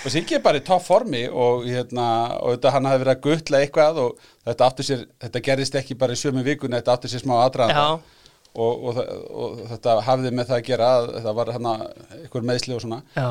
og 0.00 0.12
Siggi 0.12 0.36
er 0.38 0.44
bara 0.44 0.60
í 0.60 0.64
topp 0.64 0.84
formi 0.86 1.24
og, 1.28 1.66
hérna, 1.68 2.06
og 2.40 2.54
þetta 2.54 2.72
hann 2.76 2.88
hafi 2.88 3.02
verið 3.02 3.12
að 3.12 3.24
guttla 3.26 3.60
eitthvað 3.60 4.00
og 4.04 4.22
þetta, 4.48 4.70
sér, 4.86 5.02
þetta 5.26 5.42
gerðist 5.48 5.76
ekki 5.80 5.96
bara 6.00 6.16
í 6.16 6.20
sömu 6.20 6.44
vikuna, 6.46 6.80
þetta 6.80 6.94
átti 6.96 7.10
sér 7.12 7.24
smá 7.24 7.34
aðdraðanda 7.42 7.82
Já. 7.84 8.22
og, 8.64 8.86
og, 8.88 9.02
og 9.30 9.60
þetta 9.74 9.98
hafði 10.06 10.32
með 10.36 10.48
það 10.52 10.56
að 10.56 10.64
gera 10.70 10.88
að 10.96 11.10
þetta 11.18 11.34
var 11.40 11.52
hann 11.56 11.68
eitthvað 11.74 12.48
meðsli 12.50 12.76
og 12.76 12.84
svona. 12.84 13.00
Já, 13.16 13.28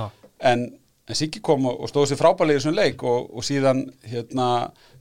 en, 0.52 0.66
en 1.10 1.18
Siggi 1.18 1.42
kom 1.46 1.66
og, 1.72 1.80
og 1.82 1.90
stóð 1.92 2.12
sér 2.12 2.22
frábælega 2.22 2.60
í 2.60 2.62
þessum 2.62 2.78
leik 2.78 3.06
og, 3.08 3.32
og 3.34 3.48
síðan 3.48 3.86
hérna, 4.12 4.50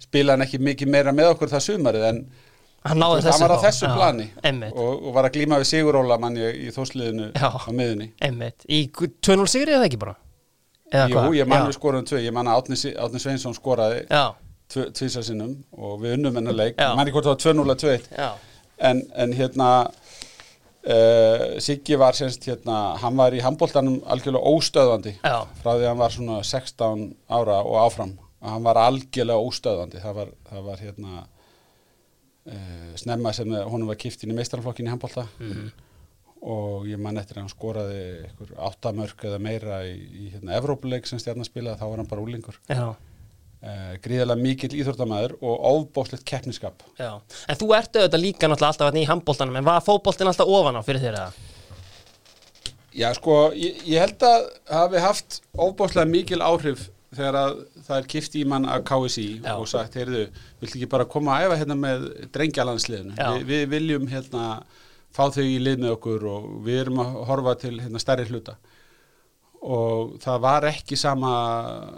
spilaði 0.00 0.38
hann 0.38 0.46
ekki 0.48 0.62
mikið 0.70 0.92
meira 0.94 1.12
með 1.16 1.34
okkur 1.34 1.52
það 1.52 1.66
sumarið 1.66 2.06
en 2.12 2.22
hann 2.88 3.02
hann 3.02 3.42
var 3.42 3.52
á 3.58 3.64
þessu 3.66 3.90
plani 3.92 4.30
og, 4.70 5.02
og 5.10 5.10
var 5.12 5.28
að 5.28 5.34
glíma 5.36 5.58
við 5.60 5.68
Siguróla 5.74 6.16
mann 6.22 6.38
í, 6.38 6.46
í 6.64 6.72
þósliðinu 6.72 7.32
á 7.36 7.68
miðunni 7.74 8.08
Í 8.70 8.86
2-0 8.94 9.48
sigri 9.50 9.76
eða 9.76 9.90
ekki 9.90 10.00
bara? 10.00 10.16
Jú, 10.92 11.34
ég 11.36 11.48
mann 11.48 11.64
Já. 11.64 11.68
við 11.68 11.76
skoraðum 11.76 12.06
tvö, 12.08 12.20
ég 12.24 12.32
mann 12.32 12.48
að 12.48 12.62
Átni, 12.62 12.92
Átni 12.96 13.20
Sveinsson 13.20 13.56
skoraði 13.56 14.04
tvísa 14.68 15.22
sinnum 15.24 15.54
og 15.76 15.98
við 16.02 16.18
unnum 16.18 16.36
hennar 16.38 16.56
leik, 16.56 16.76
Já. 16.78 16.94
mann 16.96 17.06
ekki 17.06 17.16
hvort 17.18 17.28
það 17.28 17.34
var 17.34 17.42
2-0 17.44 17.74
að 17.74 17.82
2-1 17.84 18.08
já, 18.18 18.28
en, 18.88 19.02
en 19.24 19.32
hérna 19.36 19.68
uh, 20.88 21.44
Siggi 21.64 21.98
var 22.00 22.16
semst 22.16 22.44
hérna, 22.48 22.78
hann 23.02 23.16
var 23.18 23.36
í 23.36 23.42
handbóltanum 23.44 24.00
algjörlega 24.08 24.52
óstöðvandi 24.54 25.14
já, 25.18 25.36
frá 25.62 25.70
því 25.72 25.82
að 25.82 25.88
hann 25.90 26.02
var 26.02 26.14
svona 26.14 26.38
16 26.44 27.04
ára 27.38 27.58
og 27.64 27.80
áfram. 27.86 28.14
Að 28.38 28.54
hann 28.54 28.68
var 28.68 28.78
algjörlega 28.84 29.48
óstöðandi 29.48 30.04
það 30.04 30.14
var, 30.20 30.32
það 30.50 30.62
var 30.68 30.84
hérna 30.84 31.12
uh, 31.24 32.94
snemma 33.00 33.32
sem 33.36 33.56
honum 33.72 33.90
var 33.90 33.98
kift 34.00 34.22
inn 34.24 34.32
í 34.32 34.38
meistarflokkin 34.38 34.86
í 34.88 34.92
handbólta 34.92 35.26
og 36.42 36.86
ég 36.88 37.00
man 37.02 37.18
eftir 37.20 37.38
að 37.38 37.44
hann 37.44 37.52
skoraði 37.52 38.00
einhver 38.28 38.54
áttamörk 38.68 39.24
eða 39.28 39.38
meira 39.42 39.82
í, 39.88 39.94
í 39.98 40.30
hérna, 40.34 40.56
Evrópuleik 40.58 41.08
sem 41.08 41.20
stjarnar 41.22 41.48
spilaði, 41.48 41.80
þá 41.80 41.86
var 41.88 42.02
hann 42.02 42.10
bara 42.10 42.24
úlingur 42.24 42.58
uh, 42.68 43.94
gríðarlega 44.04 44.42
mikill 44.42 44.72
íþróttamæður 44.78 45.36
og 45.40 45.68
ofbóðslegt 45.72 46.26
keppniskap 46.28 46.84
já 47.00 47.10
En 47.48 47.60
þú 47.60 47.72
ertu 47.78 48.02
auðvitað 48.02 48.24
líka 48.24 48.50
náttúrulega 48.50 48.74
alltaf 48.74 49.00
í 49.02 49.06
handbóltanum 49.10 49.60
En 49.60 49.70
var 49.70 49.86
fótboltin 49.86 50.30
alltaf 50.30 50.50
ofan 50.58 50.78
á 50.78 50.82
fyrir 50.86 51.04
þér 51.06 51.20
eða? 51.22 51.30
Já, 52.98 53.10
sko, 53.14 53.34
ég, 53.54 53.82
ég 53.86 54.02
held 54.02 54.22
að 54.26 54.46
hafi 54.72 55.02
haft 55.02 55.42
ofbóðslega 55.54 56.10
mikil 56.10 56.40
áhrif 56.42 56.88
þegar 57.14 57.38
að 57.40 57.60
það 57.86 57.94
er 57.98 58.08
kift 58.12 58.34
í 58.36 58.42
mann 58.48 58.66
að 58.68 58.82
KSI 58.88 59.26
Já. 59.40 59.52
og 59.54 59.68
sagt, 59.70 59.96
heyrðu, 59.96 60.26
viltu 60.60 60.76
ekki 60.78 60.90
bara 60.92 61.06
koma 61.08 61.36
að 61.36 61.46
æfa 61.46 61.58
hérna 61.62 61.76
með 61.78 62.04
drengjalandsliðinu? 62.34 63.16
Vi, 63.16 63.44
við 63.48 63.64
viljum 63.72 64.08
hérna 64.10 64.44
fá 65.14 65.28
þau 65.34 65.44
í 65.44 65.58
lið 65.62 65.84
með 65.84 65.94
okkur 65.96 66.26
og 66.30 66.48
við 66.66 66.82
erum 66.84 67.02
að 67.02 67.14
horfa 67.28 67.54
til 67.64 67.76
hérna 67.80 68.02
stærri 68.02 68.26
hluta. 68.28 68.56
Og 69.58 70.14
það 70.22 70.42
var 70.44 70.66
ekki 70.68 70.96
sama, 70.98 71.30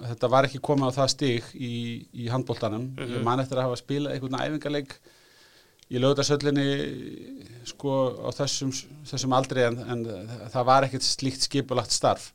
þetta 0.09 0.31
var 0.33 0.49
ekki 0.49 0.63
komið 0.65 0.95
á 0.95 0.99
það 1.03 1.11
stig 1.13 1.49
í, 1.55 1.73
í 2.17 2.29
handbóltanum. 2.33 2.87
Ég 2.97 3.25
man 3.27 3.43
eftir 3.43 3.61
að 3.61 3.69
hafa 3.69 3.81
spilað 3.83 4.17
einhvern 4.17 4.39
æfingarleik 4.41 4.95
í 5.91 6.01
lögðarsöllinni 6.01 6.69
sko 7.69 7.97
á 8.25 8.31
þessum, 8.39 8.73
þessum 9.11 9.37
aldri 9.37 9.67
en, 9.67 9.79
en 9.93 10.07
það 10.55 10.67
var 10.71 10.87
ekkert 10.87 11.05
slíkt 11.05 11.45
skipulagt 11.45 11.93
starf. 11.93 12.31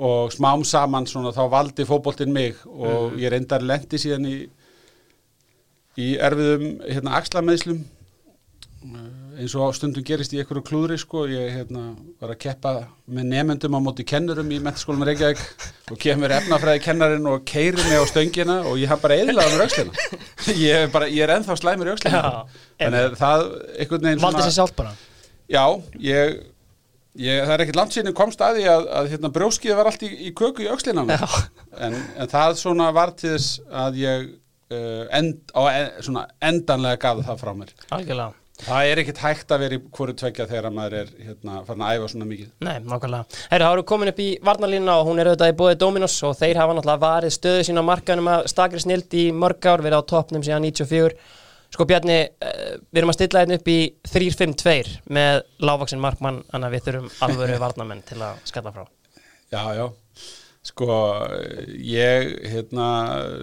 Og 0.00 0.32
smám 0.34 0.64
saman 0.68 1.08
svona 1.08 1.32
þá 1.36 1.44
valdi 1.52 1.86
fótboltinn 1.88 2.32
mig 2.34 2.60
og 2.68 3.16
ég 3.20 3.32
reyndar 3.32 3.64
lendi 3.64 4.00
síðan 4.00 4.28
í 4.28 4.36
í 5.98 6.12
erfiðum 6.22 6.80
hérna 6.86 7.16
axlameðslum 7.18 7.80
eins 9.38 9.54
og 9.58 9.74
stundum 9.76 10.04
gerist 10.06 10.32
í 10.34 10.40
einhverju 10.40 10.62
klúðri 10.66 10.96
sko, 11.00 11.24
ég 11.30 11.52
hérna, 11.54 11.90
var 12.20 12.32
að 12.34 12.40
keppa 12.42 12.72
með 13.10 13.28
nefendum 13.30 13.76
á 13.76 13.80
móti 13.82 14.06
kennurum 14.08 14.50
í 14.50 14.60
mentaskólum 14.62 15.04
Reykjavík 15.06 15.42
og 15.92 16.00
kemur 16.00 16.34
efnafræði 16.34 16.82
kennarin 16.84 17.28
og 17.30 17.44
keiri 17.48 17.84
mig 17.86 18.00
á 18.00 18.04
stöngina 18.10 18.60
og 18.70 18.80
ég 18.80 18.90
haf 18.90 19.02
bara 19.02 19.18
eðlaði 19.20 19.54
mér 19.54 19.66
aukslina 19.66 20.06
ég, 20.54 20.96
ég 21.14 21.22
er 21.26 21.34
ennþá 21.36 21.58
slæmur 21.60 21.90
í 21.90 21.94
aukslina 21.94 22.22
þannig 22.80 23.00
að 23.02 23.18
það 23.20 23.46
einhvern 23.76 24.08
veginn 24.08 24.24
Valdi 24.24 24.46
sér 24.46 24.56
sjálf 24.56 24.74
bara. 24.78 24.96
Já, 25.50 25.64
ég, 26.00 26.42
ég 27.20 27.46
það 27.46 27.54
er 27.54 27.64
ekkert 27.66 27.80
langt 27.82 27.96
síðan 27.96 28.18
komst 28.18 28.44
að 28.46 28.60
því 28.60 28.68
að, 28.74 28.90
að 29.00 29.14
hérna, 29.14 29.32
brjóskið 29.38 29.78
var 29.78 29.92
allt 29.92 30.04
í, 30.06 30.12
í 30.30 30.34
köku 30.36 30.66
í 30.66 30.70
aukslina 30.72 31.06
en, 31.06 31.96
en 31.96 32.30
það 32.30 32.58
svona 32.64 32.90
var 32.96 33.14
til 33.18 33.34
þess 33.36 33.64
að 33.86 34.02
ég 34.02 34.28
uh, 34.74 35.06
end, 35.20 35.40
á 35.54 35.62
en, 35.70 35.88
svona 36.06 36.28
endanlega 36.38 37.02
gaf 37.02 37.26
það 37.26 37.42
frá 37.44 37.56
mér. 37.62 37.74
Algjörlega 37.90 38.39
Það 38.60 38.90
er 38.90 39.00
ekkert 39.02 39.20
hægt 39.24 39.52
að 39.54 39.62
vera 39.64 39.76
í 39.76 39.82
hverju 39.96 40.14
tvekja 40.20 40.46
þegar 40.50 40.74
maður 40.76 40.96
er 41.00 41.12
hérna, 41.26 41.60
farin 41.66 41.84
að 41.86 41.98
æfa 41.98 42.08
svona 42.12 42.28
mikið. 42.30 42.48
Nei, 42.66 42.74
nákvæmlega. 42.84 43.40
Herru, 43.50 43.64
þá 43.64 43.70
erum 43.70 43.82
við 43.82 43.88
komin 43.90 44.12
upp 44.12 44.22
í 44.24 44.28
varnarlínuna 44.48 44.96
og 45.00 45.10
hún 45.10 45.22
er 45.22 45.30
auðvitað 45.30 45.52
í 45.52 45.56
bóði 45.60 45.78
Dominos 45.80 46.16
og 46.28 46.36
þeir 46.38 46.60
hafa 46.60 46.76
náttúrulega 46.76 47.04
varið 47.04 47.36
stöðu 47.36 47.68
sín 47.68 47.80
á 47.80 47.84
markanum 47.90 48.32
að 48.34 48.48
stakri 48.52 48.82
snild 48.84 49.16
í 49.16 49.26
mörg 49.36 49.70
ár, 49.70 49.84
verið 49.86 50.04
á 50.04 50.10
toppnum 50.12 50.44
síðan 50.46 50.66
94. 50.68 51.16
Sko 51.70 51.86
Bjarni, 51.86 52.18
eh, 52.42 52.76
við 52.90 53.00
erum 53.00 53.12
að 53.12 53.18
stilla 53.20 53.44
hérna 53.44 53.58
upp 53.60 53.68
í 53.70 53.78
3-5-2 54.10 54.96
með 55.14 55.42
lágvaksin 55.62 56.02
markmann, 56.02 56.42
þannig 56.50 56.66
að 56.66 56.74
við 56.74 56.86
þurfum 56.88 57.10
alvöru 57.26 57.58
varnarmenn 57.64 58.02
til 58.08 58.18
að 58.26 58.40
skalla 58.50 58.74
frá. 58.74 58.88
Já, 59.50 59.62
já. 59.78 59.86
Sko, 60.60 60.96
ég 61.88 62.34
hérna, 62.52 62.88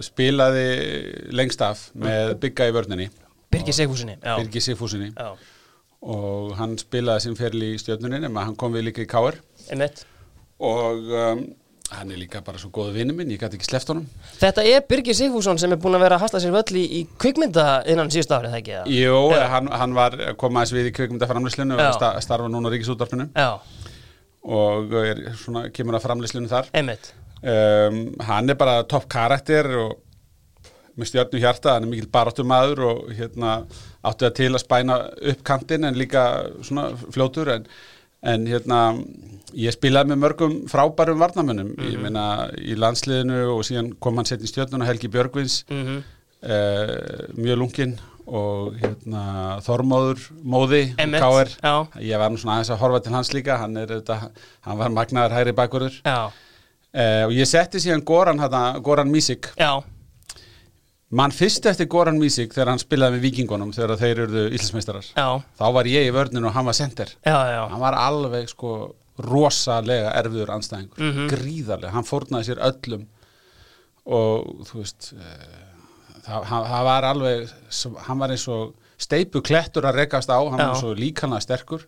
spilaði 0.06 0.68
lengst 1.34 1.64
af 1.66 1.88
með 1.98 2.36
bygga 2.44 2.68
í 2.68 2.74
vörninni, 2.76 3.08
Birgir 3.52 3.74
Sigfúsinni. 3.74 4.18
Já. 4.22 4.34
Birgi 4.36 4.60
Sigfúsinni, 4.60 5.12
og 6.02 6.52
hann 6.58 6.76
spilaði 6.78 7.26
sem 7.26 7.38
ferli 7.38 7.72
í 7.74 7.80
stjörnunin, 7.80 8.28
en 8.28 8.36
hann 8.36 8.56
kom 8.58 8.76
við 8.76 8.90
líka 8.90 9.04
í 9.04 9.08
Káar 9.10 9.40
og 10.58 11.10
um, 11.14 11.42
hann 11.94 12.10
er 12.12 12.18
líka 12.20 12.42
bara 12.44 12.60
svo 12.60 12.68
góðu 12.74 12.92
vinnu 12.96 13.14
minn, 13.16 13.30
ég 13.32 13.40
gæti 13.40 13.56
ekki 13.56 13.68
sleppt 13.68 13.92
honum. 13.92 14.06
Þetta 14.40 14.64
er 14.68 14.82
Birgir 14.88 15.16
Sigfússon 15.16 15.60
sem 15.60 15.72
er 15.72 15.80
búin 15.80 15.96
að 15.96 16.04
vera 16.04 16.18
að 16.18 16.26
hasla 16.26 16.42
sér 16.42 16.52
völl 16.54 16.80
í, 16.80 16.84
í 16.98 17.02
kvikmynda 17.20 17.66
innan 17.88 18.10
síðust 18.12 18.34
árið, 18.34 18.52
það 18.52 18.60
ekki? 18.62 18.96
Jú, 18.98 19.20
Já. 19.32 19.44
hann, 19.54 19.70
hann 19.80 19.94
var 19.96 20.18
komaðis 20.40 20.74
við 20.76 20.90
í 20.90 20.96
kvikmyndaframlýslinu 20.98 21.78
og 21.78 21.94
sta, 21.96 22.12
starfa 22.24 22.50
núna 22.52 22.68
á 22.68 22.74
ríkisútdarpinu 22.74 23.30
Já, 23.32 23.48
og 24.58 24.98
er 25.00 25.22
svona, 25.40 25.68
kemur 25.74 25.96
að 25.98 26.04
framlýslinu 26.08 26.50
þar. 26.52 26.68
um, 26.74 28.02
hann 28.28 28.52
er 28.52 28.60
bara 28.60 28.82
topp 28.90 29.08
karakter 29.12 29.70
og 29.86 29.96
með 30.98 31.10
stjörnu 31.12 31.42
hjarta, 31.42 31.76
hann 31.76 31.86
er 31.86 31.92
mikil 31.92 32.10
baráttu 32.12 32.44
maður 32.46 32.84
og 32.88 33.14
hérna 33.14 33.60
áttu 34.02 34.26
það 34.26 34.36
til 34.40 34.50
að 34.52 34.64
spæna 34.64 34.98
upp 35.32 35.46
kantinn 35.46 35.88
en 35.88 35.98
líka 35.98 36.26
svona 36.66 36.90
fljótur 37.14 37.52
en, 37.54 37.66
en 38.26 38.46
hérna 38.50 38.82
ég 39.56 39.74
spilaði 39.74 40.12
með 40.12 40.22
mörgum 40.26 40.60
frábærum 40.70 41.22
varnamönnum, 41.22 41.72
ég 41.88 41.98
meina 42.02 42.48
í 42.58 42.76
landsliðinu 42.78 43.44
og 43.54 43.64
síðan 43.66 43.94
kom 44.02 44.20
hann 44.20 44.28
sett 44.28 44.44
í 44.44 44.50
stjörnuna 44.50 44.88
Helgi 44.88 45.10
Björgvins 45.12 45.64
Mm 45.70 45.82
uh, 46.42 47.34
mjög 47.38 47.58
lungin 47.58 47.98
og 48.28 48.74
hérna 48.76 49.22
Þormóður 49.64 50.20
Móði 50.44 50.82
já. 51.64 51.74
ég 52.04 52.20
var 52.20 52.30
nú 52.30 52.40
svona 52.40 52.58
aðeins 52.58 52.72
að 52.74 52.82
horfa 52.82 53.00
til 53.06 53.14
hans 53.16 53.32
líka, 53.32 53.56
hann 53.56 53.76
er 53.80 53.88
þetta, 53.96 54.18
hann 54.66 54.78
var 54.78 54.92
magnaður 54.92 55.38
hægri 55.38 55.54
bakurður 55.56 55.96
Uh, 56.88 57.24
og 57.28 57.32
ég 57.36 57.44
setti 57.48 57.80
síðan 57.84 58.04
Goran, 58.04 58.38
hana, 58.40 58.78
Goran 58.80 59.10
Mísik 59.12 59.50
já, 59.60 59.82
mann 61.10 61.32
fyrst 61.32 61.64
eftir 61.70 61.86
Goran 61.88 62.18
Mísik 62.20 62.52
þegar 62.52 62.68
hann 62.74 62.78
spilaði 62.82 63.16
með 63.16 63.22
vikingunum 63.28 63.70
þegar 63.72 63.96
þeir 64.00 64.18
eruðu 64.26 64.42
íslensmeistarar 64.58 65.06
þá 65.56 65.64
var 65.72 65.88
ég 65.88 66.08
í 66.08 66.12
vörninu 66.12 66.50
og 66.50 66.56
hann 66.58 66.66
var 66.68 66.76
sender 66.76 67.14
já, 67.24 67.38
já. 67.54 67.62
hann 67.70 67.80
var 67.80 67.94
alveg 67.96 68.48
sko 68.52 68.72
rosalega 69.18 70.12
erfiður 70.20 70.52
anstæðingur 70.54 71.00
Mhm. 71.02 71.28
gríðarlega, 71.32 71.90
hann 71.90 72.04
fórnaði 72.06 72.44
sér 72.52 72.60
öllum. 72.62 73.06
Og 74.06 74.62
þú 74.68 74.78
veist 74.78 75.08
uh, 75.16 75.22
það, 76.22 76.44
hann, 76.52 76.66
það 76.70 76.84
var 76.86 77.06
alveg 77.08 77.48
hann 78.06 78.18
var 78.22 78.30
eins 78.30 78.44
og 78.48 78.74
steipu 78.98 79.42
klettur 79.42 79.88
að 79.90 79.98
rekast 80.04 80.30
á, 80.30 80.38
hann 80.38 80.58
Já. 80.62 80.68
var 80.70 80.78
svo 80.78 80.92
líkanlega 80.94 81.42
sterkur. 81.48 81.82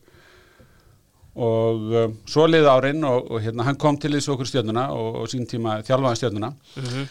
Og 1.41 1.87
um, 1.95 2.17
svo 2.27 2.49
liði 2.51 2.67
árin 2.69 3.05
og, 3.07 3.31
og 3.31 3.41
hérna, 3.45 3.63
hann 3.69 3.79
kom 3.79 3.97
til 4.03 4.11
þessu 4.17 4.35
okkur 4.35 4.49
stjörnuna 4.51 4.89
og, 4.91 5.21
og 5.23 5.29
sín 5.31 5.47
tíma 5.49 5.79
þjálfaðan 5.87 6.19
stjörnuna. 6.19 6.51
Mhm. 6.83 7.07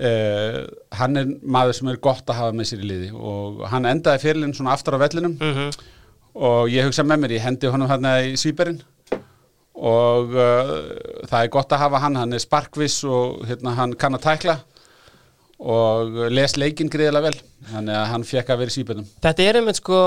Uh, 0.00 0.58
hann 0.98 1.20
er 1.20 1.30
maður 1.42 1.76
sem 1.78 1.90
er 1.92 2.00
gott 2.02 2.28
að 2.30 2.40
hafa 2.40 2.56
með 2.56 2.70
sér 2.70 2.84
í 2.84 2.90
liði 2.90 3.10
og 3.14 3.64
hann 3.72 3.88
endaði 3.90 4.24
fyrirlinn 4.24 4.56
svona 4.56 4.74
aftur 4.76 4.96
á 4.96 5.02
vellinum. 5.04 5.36
Mm 5.40 5.72
og 6.30 6.68
ég 6.70 6.86
hugsa 6.86 7.02
með 7.02 7.24
mér, 7.24 7.32
ég 7.34 7.42
hendi 7.42 7.70
honum 7.72 7.90
hann 7.90 8.04
í 8.22 8.36
svíberinn 8.38 8.76
og 9.80 10.34
uh, 10.36 10.68
það 11.26 11.40
er 11.40 11.48
gott 11.50 11.72
að 11.74 11.82
hafa 11.82 12.02
hann, 12.04 12.18
hann 12.20 12.36
er 12.36 12.42
sparkviss 12.42 13.00
og 13.08 13.40
hérna, 13.48 13.72
hann 13.78 13.96
kann 13.98 14.14
að 14.14 14.28
tækla 14.28 14.54
og 15.60 16.20
les 16.32 16.54
leikinn 16.56 16.92
greiðilega 16.92 17.26
vel. 17.26 17.40
Þannig 17.72 17.96
að 17.98 18.06
hann 18.12 18.28
fekk 18.28 18.52
að 18.52 18.62
vera 18.62 18.72
í 18.72 18.76
svíbernum 18.76 19.08
Þetta 19.24 19.44
er 19.48 19.58
einmitt 19.60 19.80
sko 19.80 19.98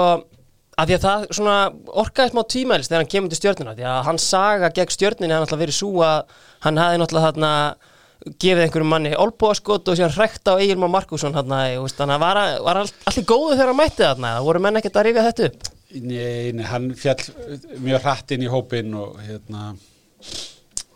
að 0.74 0.90
því 0.90 0.96
að 0.96 1.04
það 1.04 1.26
svona 1.38 1.58
orkaði 2.02 2.34
smá 2.34 2.42
tímælis 2.50 2.90
þegar 2.90 3.04
hann 3.04 3.12
kemur 3.12 3.34
til 3.34 3.40
stjörnuna 3.40 3.76
því 3.78 3.90
að 3.90 4.00
hann 4.08 4.22
saga 4.22 4.72
gegn 4.74 4.94
stjörnunni 4.96 5.36
hann 5.36 5.46
alltaf 5.46 5.62
verið 5.62 5.78
svo 5.78 5.92
að 6.06 6.40
hann 6.66 6.80
hafði 6.82 7.02
náttúrulega 7.02 7.30
þarna 7.30 7.52
gefið 8.40 8.64
einhverjum 8.66 8.92
manni 8.94 9.14
olbúaskot 9.20 9.90
og 9.92 9.98
síðan 10.00 10.14
hrækt 10.16 10.48
á 10.48 10.54
Egil 10.56 10.80
Már 10.82 10.92
Markusson 10.94 11.36
hann 11.36 11.50
þannig 11.52 12.16
að 12.16 12.24
var, 12.24 12.40
var 12.66 12.82
all, 12.84 12.92
allir 13.12 13.28
góðu 13.28 13.56
þegar 13.56 13.72
hann 13.72 13.80
mætti 13.80 14.06
þarna? 14.06 14.34
Voru 14.46 14.64
menn 14.64 14.80
ekkert 14.80 15.00
að 15.02 15.08
rifja 15.10 15.26
þetta 15.28 15.50
upp? 15.50 15.70
Nei, 15.94 16.52
nei, 16.58 16.64
hann 16.66 16.90
fjall 16.98 17.20
mjög 17.84 18.02
hratt 18.06 18.34
inn 18.34 18.46
í 18.48 18.50
hópin 18.50 18.96
og 18.98 19.20
hérna 19.22 19.74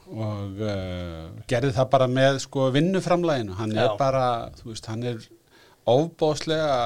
og 0.08 0.62
uh, 0.64 1.28
gerði 1.52 1.74
það 1.76 1.90
bara 1.92 2.08
með 2.10 2.40
sko 2.46 2.70
vinnuframlæginu, 2.72 3.58
hann 3.60 3.76
Já. 3.76 3.84
er 3.84 3.98
bara 4.00 4.26
þú 4.56 4.72
veist, 4.72 4.88
hann 4.88 5.04
er 5.04 5.20
ofbóðslega 5.88 6.78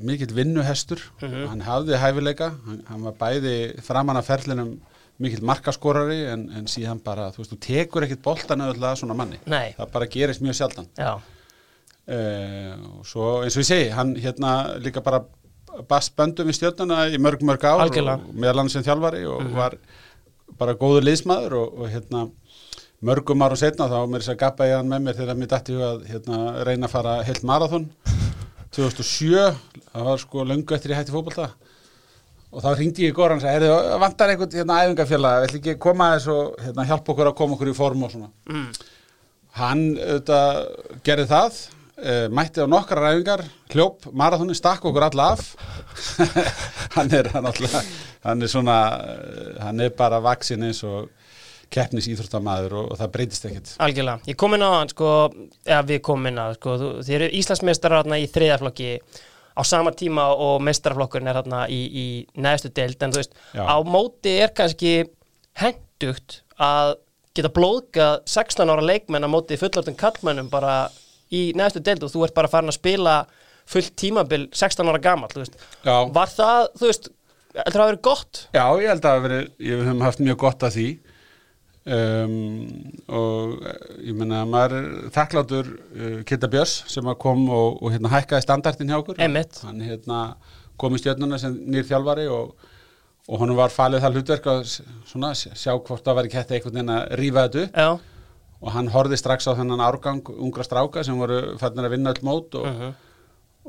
mikill 0.00 0.32
vinnuhestur. 0.34 1.00
Mhm. 1.20 1.46
hann 1.52 1.64
hafði 1.66 1.98
hæfileika. 2.00 2.52
Hann, 2.66 2.82
hann 2.88 3.02
var 3.04 3.16
bæði 3.20 3.56
framan 3.84 4.16
af 4.16 4.26
ferlinum 4.30 4.78
mikill 5.20 5.44
markaskorari 5.46 6.22
en, 6.32 6.46
en 6.56 6.66
síðan 6.70 7.00
bara, 7.04 7.28
þú 7.34 7.42
veist, 7.42 7.52
þú 7.52 7.58
tekur 7.66 8.06
ekkit 8.06 8.22
boltan 8.24 8.62
auðvitað 8.64 8.96
svona 9.02 9.16
manni, 9.18 9.38
Nei, 9.50 9.74
það 9.76 9.92
bara 9.92 10.08
gerist 10.16 10.42
mjög 10.44 10.58
sjaldan. 10.62 10.90
Já, 10.98 11.12
Uh, 12.10 12.72
og 12.98 13.04
svo 13.06 13.24
eins 13.44 13.54
og 13.54 13.60
ég 13.62 13.66
segi, 13.68 13.90
hann 13.94 14.16
hérna 14.18 14.52
líka 14.82 14.98
bara 15.04 15.20
bast 15.86 16.16
böndum 16.18 16.48
í 16.50 16.54
stjórnuna 16.56 17.04
í 17.12 17.18
mörg 17.22 17.44
mörg 17.46 17.62
ár 17.68 17.84
Algjörlega. 17.84 18.16
og 18.26 18.34
meðal 18.34 18.62
hann 18.64 18.70
sem 18.72 18.82
þjálfari 18.82 19.20
og 19.30 19.44
var 19.54 19.76
bara 20.58 20.74
góður 20.80 21.04
liðsmaður 21.06 21.54
og, 21.60 21.76
og 21.84 21.92
hérna 21.92 22.24
mörgum 23.06 23.44
árum 23.46 23.60
setna 23.60 23.86
þá 23.92 24.00
mér 24.10 24.24
þess 24.24 24.32
að 24.34 24.40
gappa 24.42 24.66
ég 24.66 24.80
hann 24.80 24.90
með 24.90 25.04
mér 25.06 25.18
þegar 25.20 25.38
mér 25.38 25.50
dætti 25.52 25.76
að 25.86 26.02
hérna, 26.10 26.40
reyna 26.66 26.88
að 26.88 26.94
fara 26.96 27.14
heilt 27.28 27.46
marathon. 27.46 27.86
2007 28.74 29.30
það 29.92 30.08
var 30.10 30.24
sko 30.24 30.44
löngu 30.50 30.74
eftir 30.80 30.96
ég 30.96 30.98
hætti 31.04 31.14
fótbolta 31.14 31.50
og 32.50 32.64
þá 32.64 32.70
ringdi 32.78 33.06
ég 33.06 33.12
í 33.12 33.16
góran 33.16 33.38
og 33.38 33.44
sagði, 33.44 33.66
"Heyrðu, 33.68 33.98
vantar 34.02 34.32
einhvern 34.32 34.56
hérna 34.58 34.78
æfingafélag, 34.84 35.44
ætli 35.46 35.60
ekki 35.60 35.78
koma 35.78 36.14
þess 36.14 36.30
og 36.34 36.56
hérna, 36.64 36.86
hjálpa 36.86 37.12
okkur 37.12 37.30
að 37.30 37.36
koma 37.36 37.54
okkur 37.54 37.70
í 37.70 37.76
form 37.76 38.02
og 38.02 38.10
svona 38.10 38.30
mm. 38.46 38.72
Hann 39.58 39.96
auðvitað 39.98 40.58
gerði 41.02 41.26
það, 41.26 41.56
uh, 41.98 42.26
mætti 42.30 42.62
á 42.62 42.66
nokkra 42.70 43.02
ræfingar, 43.02 43.42
hljóp, 43.72 44.06
marathoni, 44.12 44.54
stakk 44.54 44.84
okkur 44.84 45.08
alla 45.08 45.32
af. 45.32 45.56
hann 46.96 47.10
er 47.10 47.30
alltaf, 47.34 47.88
hann 48.22 48.42
er 48.42 48.52
svona, 48.52 48.76
uh, 49.00 49.56
hann 49.64 49.80
er 49.80 49.90
bara 49.90 50.20
vaksin 50.22 50.62
eins 50.62 50.84
og 50.86 51.10
keppnis 51.70 52.08
íþróttamæður 52.10 52.76
og, 52.78 52.92
og 52.92 53.00
það 53.00 53.12
breytist 53.14 53.44
ekkert. 53.46 53.74
algjörlega 53.82 54.30
Ég 54.30 54.38
kom 54.38 54.54
inn 54.56 54.66
á 54.66 54.70
hann 54.74 54.90
sko, 54.90 55.10
eða 55.66 55.82
við 55.90 56.00
komum 56.06 56.30
inn 56.30 56.38
á 56.38 56.50
það, 56.50 56.56
sko, 56.58 56.76
þið 57.06 57.16
eru 57.18 57.28
Íslandsmeistarar 57.40 58.14
í 58.16 58.30
þriðaflokki 58.30 58.90
á 59.60 59.62
sama 59.68 59.92
tíma 59.92 60.30
og 60.32 60.62
meistaraflokkurinn 60.64 61.28
er 61.30 61.38
þarna 61.42 61.60
í, 61.68 61.80
í 61.86 62.06
neðstu 62.40 62.72
deild 62.74 63.02
en 63.04 63.12
þú 63.12 63.20
veist, 63.20 63.36
Já. 63.52 63.62
á 63.68 63.76
móti 63.84 64.32
er 64.40 64.54
kannski 64.56 64.94
hendugt 65.60 66.40
að 66.60 66.96
geta 67.36 67.52
blóðgað 67.54 68.16
16 68.30 68.72
ára 68.72 68.84
leikmenn 68.84 69.26
á 69.26 69.30
móti 69.30 69.58
fullortum 69.60 69.96
kallmennum 69.98 70.50
bara 70.52 70.88
í 71.30 71.50
neðstu 71.58 71.82
deild 71.84 72.04
og 72.06 72.12
þú 72.14 72.24
ert 72.26 72.36
bara 72.36 72.50
farin 72.50 72.72
að 72.72 72.80
spila 72.80 73.14
fullt 73.70 73.94
tímabil 74.00 74.48
16 74.50 74.88
ára 74.90 75.02
gamall, 75.02 75.30
þú 75.30 75.44
veist 75.44 75.56
Já. 75.86 75.96
Var 76.16 76.32
það, 76.34 76.64
þú 76.80 76.88
veist, 76.90 77.10
heldur 77.54 77.76
það 77.76 77.84
að 77.84 77.92
vera 77.92 78.02
gott? 78.08 78.42
Já, 78.56 78.64
ég 78.82 78.90
held 78.94 79.08
að 79.12 79.22
veri, 79.26 79.40
ég 79.68 79.80
við 79.80 79.88
höfum 79.90 80.04
haft 80.08 80.24
mjög 80.24 80.40
gott 80.42 80.66
að 80.66 80.76
því 80.78 80.88
um, 81.86 82.66
og 83.08 83.62
eh, 83.64 83.78
ég 84.10 84.16
menna 84.18 84.42
maður 84.48 84.74
er 84.78 84.88
þakklátur 85.14 85.70
uh, 85.70 86.18
Kitta 86.28 86.48
Björns 86.52 86.74
sem 86.92 87.08
kom 87.22 87.46
og, 87.48 87.80
og 87.82 87.94
hérna 87.94 88.12
hækkaði 88.12 88.44
standartin 88.44 88.90
hjá 88.92 88.98
okkur 89.00 89.20
Einmitt. 89.24 89.62
hann 89.64 89.80
hérna 89.84 90.20
kom 90.80 90.94
í 90.96 91.00
stjörnuna 91.02 91.38
sem 91.40 91.56
nýr 91.72 91.84
þjálfari 91.88 92.28
og, 92.32 92.54
og 93.28 93.42
honum 93.42 93.58
var 93.58 93.72
falið 93.74 94.04
það 94.04 94.16
hlutverk 94.18 94.46
að 94.52 94.62
svona, 95.08 95.32
sj- 95.36 95.52
sjá 95.56 95.74
hvort 95.76 96.04
það 96.06 96.20
væri 96.20 96.32
kætti 96.36 96.56
einhvern 96.58 96.78
veginn 96.80 96.94
að 96.96 97.12
rífa 97.20 97.46
þetta 97.48 97.64
upp 97.66 97.76
Já, 97.84 97.90
og 98.60 98.72
hann 98.76 98.88
horfði 98.92 99.16
strax 99.20 99.48
á 99.48 99.56
þennan 99.56 99.80
árgang 99.84 100.20
ungra 100.36 100.64
stráka 100.66 101.04
sem 101.06 101.16
voru 101.20 101.56
fannir 101.60 101.86
að 101.88 101.94
vinna 101.96 102.12
öll 102.16 102.24
mót 102.28 102.56
og, 102.60 102.66
Mhm. 102.70 102.90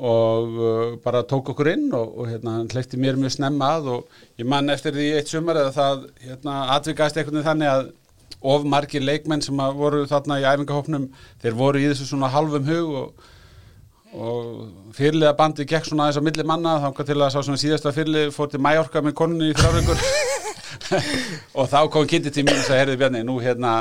og 0.02 0.54
uh, 0.56 0.96
bara 1.04 1.20
tók 1.28 1.50
okkur 1.52 1.68
inn 1.74 1.90
og, 1.94 2.14
og 2.18 2.28
hérna, 2.32 2.58
hann 2.62 2.70
hleypti 2.72 2.98
mér 3.00 3.18
mjög 3.20 3.34
snemma 3.36 3.74
að 3.78 3.90
og 3.98 4.22
ég 4.40 4.48
man 4.48 4.70
eftir 4.72 4.96
því 4.96 5.08
eitt 5.18 5.28
sumar 5.32 5.60
að 5.60 5.74
það 5.76 6.06
hérna, 6.24 6.54
atvikaðist 6.78 7.20
veginn 7.20 7.44
þannig 7.44 7.72
að 7.72 7.90
of 8.42 8.66
margir 8.66 9.04
leikmenn 9.06 9.44
sem 9.46 9.62
voru 9.78 10.06
þarna 10.10 10.40
í 10.42 10.48
æfingahópnum 10.50 11.10
þeir 11.44 11.58
voru 11.58 11.82
í 11.82 11.90
þessu 11.92 12.10
svona 12.10 12.32
halvum 12.34 12.66
hug 12.68 12.96
og, 13.02 13.30
og 14.12 14.94
fyrirlega 14.98 15.38
bandi 15.38 15.68
gekk 15.70 15.88
svona 15.88 16.08
aðeins 16.10 16.22
á 16.22 16.28
milli 16.28 16.48
manna 16.48 16.78
þá 16.84 17.04
til 17.06 17.20
að 17.20 17.34
sá 17.36 17.40
svona 17.40 17.62
síðasta 17.62 17.94
fyrirlið 17.96 18.34
fór 18.36 18.52
til 18.52 18.64
Mæorka 18.64 19.04
með 19.06 19.18
konunni 19.22 19.52
í 19.52 19.58
þrjáringur 19.58 20.06
og 21.60 21.70
þá 21.70 21.80
kom 21.94 22.08
kynnti 22.10 22.34
til 22.34 22.46
mín 22.48 22.58
og 22.58 22.66
sagði, 22.66 22.80
heyrðu 22.82 23.02
Bjarni, 23.04 23.26
nú 23.28 23.38
hérna 23.44 23.76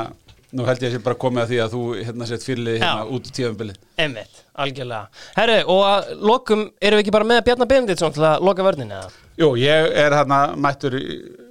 nú 0.51 0.65
held 0.67 0.83
ég 0.83 0.91
að 0.91 0.97
sé 0.97 1.03
bara 1.03 1.19
komið 1.19 1.43
að 1.43 1.51
því 1.51 1.59
að 1.63 1.73
þú 1.75 1.81
hérna 1.95 2.27
sett 2.27 2.45
fyrirlið 2.45 2.77
hérna 2.81 3.03
Já. 3.05 3.11
út 3.15 3.29
tíðanbilið 3.37 3.77
Einmitt, 4.03 4.41
algjörlega. 4.63 5.21
Herru, 5.37 5.57
og 5.71 5.83
að 5.87 6.09
lokum, 6.31 6.65
erum 6.81 6.99
við 6.99 7.05
ekki 7.05 7.13
bara 7.15 7.29
með 7.31 7.43
Bjarnar 7.47 7.69
Benediktsson 7.71 8.15
til 8.17 8.25
að 8.27 8.43
loka 8.49 8.65
vörninni 8.65 8.97
eða? 8.97 9.13
Jú, 9.39 9.49
ég 9.61 9.87
er 10.03 10.15
hérna 10.17 10.41
mættur 10.59 10.97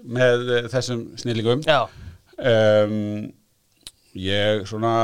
með 0.04 0.44
þessum 0.74 1.06
snillingum 1.20 1.64
Já, 1.64 1.80
um, 2.40 3.28
ég 4.16 4.64
svona 4.68 4.94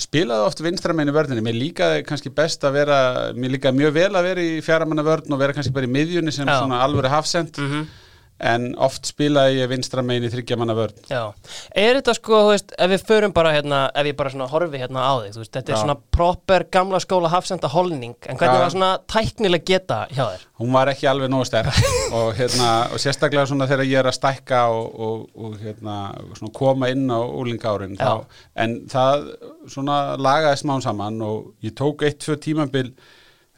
spilaði 0.00 0.46
oft 0.48 0.62
vinstra 0.64 0.94
meinu 0.96 1.12
vörðinni 1.14 1.44
mér 1.44 1.58
líkaði 1.58 2.04
kannski 2.08 2.32
best 2.34 2.64
að 2.64 2.78
vera 2.78 2.98
mér 3.36 3.56
líkaði 3.56 3.80
mjög 3.82 3.96
vel 3.96 4.10
að 4.14 4.28
vera 4.30 4.44
í 4.44 4.60
fjaramanna 4.64 5.04
vörðin 5.06 5.36
og 5.36 5.42
vera 5.42 5.56
kannski 5.56 5.74
bara 5.76 5.88
í 5.88 5.92
miðjunni 5.92 6.32
sem 6.34 6.48
Já. 6.48 6.56
svona 6.62 6.80
alvöru 6.84 7.10
hafsend 7.12 7.60
mhm, 7.60 7.84
en 8.40 8.70
oft 8.80 9.08
spilaði 9.10 9.60
ég 9.60 9.70
vinstra 9.70 10.04
meinu 10.06 10.30
þryggjamanna 10.32 10.76
vörðin 10.78 11.10
já. 11.10 11.22
Er 11.76 11.98
þetta 11.98 12.14
sko, 12.16 12.42
þú 12.46 12.52
veist, 12.54 12.74
ef 12.78 12.92
við 12.94 13.06
förum 13.08 13.34
bara 13.36 13.52
hérna, 13.54 13.80
ef 13.94 14.10
ég 14.10 14.16
bara 14.18 14.32
svona 14.32 14.48
horfi 14.50 14.80
hérna 14.80 15.04
á 15.04 15.12
þig, 15.24 15.38
veist, 15.42 15.52
þetta 15.56 15.72
er 15.72 15.76
Já. 15.76 15.82
svona 15.84 15.98
proper 16.16 16.66
gamla 16.72 17.00
skóla 17.02 17.32
hafsenda 17.32 17.70
holning, 17.72 18.16
en 18.26 18.40
hvernig 18.40 18.60
Já. 18.60 18.64
var 18.64 18.74
svona 18.74 18.90
tæknileg 19.10 19.66
geta 19.68 20.00
hjá 20.10 20.24
þér? 20.24 20.46
hún 20.60 20.74
var 20.76 20.90
ekki 20.92 21.08
alveg 21.08 21.30
nógu 21.32 21.46
sterk 21.48 21.78
og, 22.16 22.34
hérna, 22.36 22.70
og 22.92 23.00
sérstaklega 23.00 23.46
svona 23.48 23.68
þegar 23.70 23.88
ég 23.88 24.02
er 24.02 24.10
að 24.10 24.16
stækka 24.18 24.64
og, 24.74 24.90
og, 25.06 25.22
og 25.36 25.56
hérna, 25.62 25.96
svona 26.36 26.52
koma 26.56 26.90
inn 26.92 27.06
á 27.08 27.20
úlingárin 27.20 27.96
en 28.00 28.76
það 28.90 29.30
svona 29.70 30.00
lagaði 30.20 30.60
smán 30.60 30.84
saman 30.84 31.20
og 31.24 31.54
ég 31.64 31.76
tók 31.78 32.04
eitt, 32.04 32.20
tvö 32.24 32.36
tímabil 32.40 32.92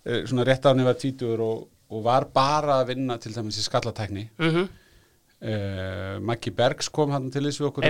eh, 0.07 0.23
svona 0.27 0.47
rétt 0.47 0.66
án 0.66 0.83
ég 0.83 0.88
var 0.90 0.99
tvítur 0.99 1.42
og, 1.42 1.66
og 1.93 2.05
var 2.07 2.29
bara 2.35 2.81
að 2.81 2.95
vinna 2.95 3.19
til 3.21 3.35
dæmis 3.37 3.61
í 3.61 3.67
skallatækni 3.67 4.29
Mm 4.39 4.69
uh, 5.43 6.21
Maggi 6.23 6.51
Bergs 6.51 6.89
kom 6.89 7.11
hann 7.11 7.31
til 7.31 7.45
þess 7.47 7.61
við 7.61 7.71
okkur 7.71 7.89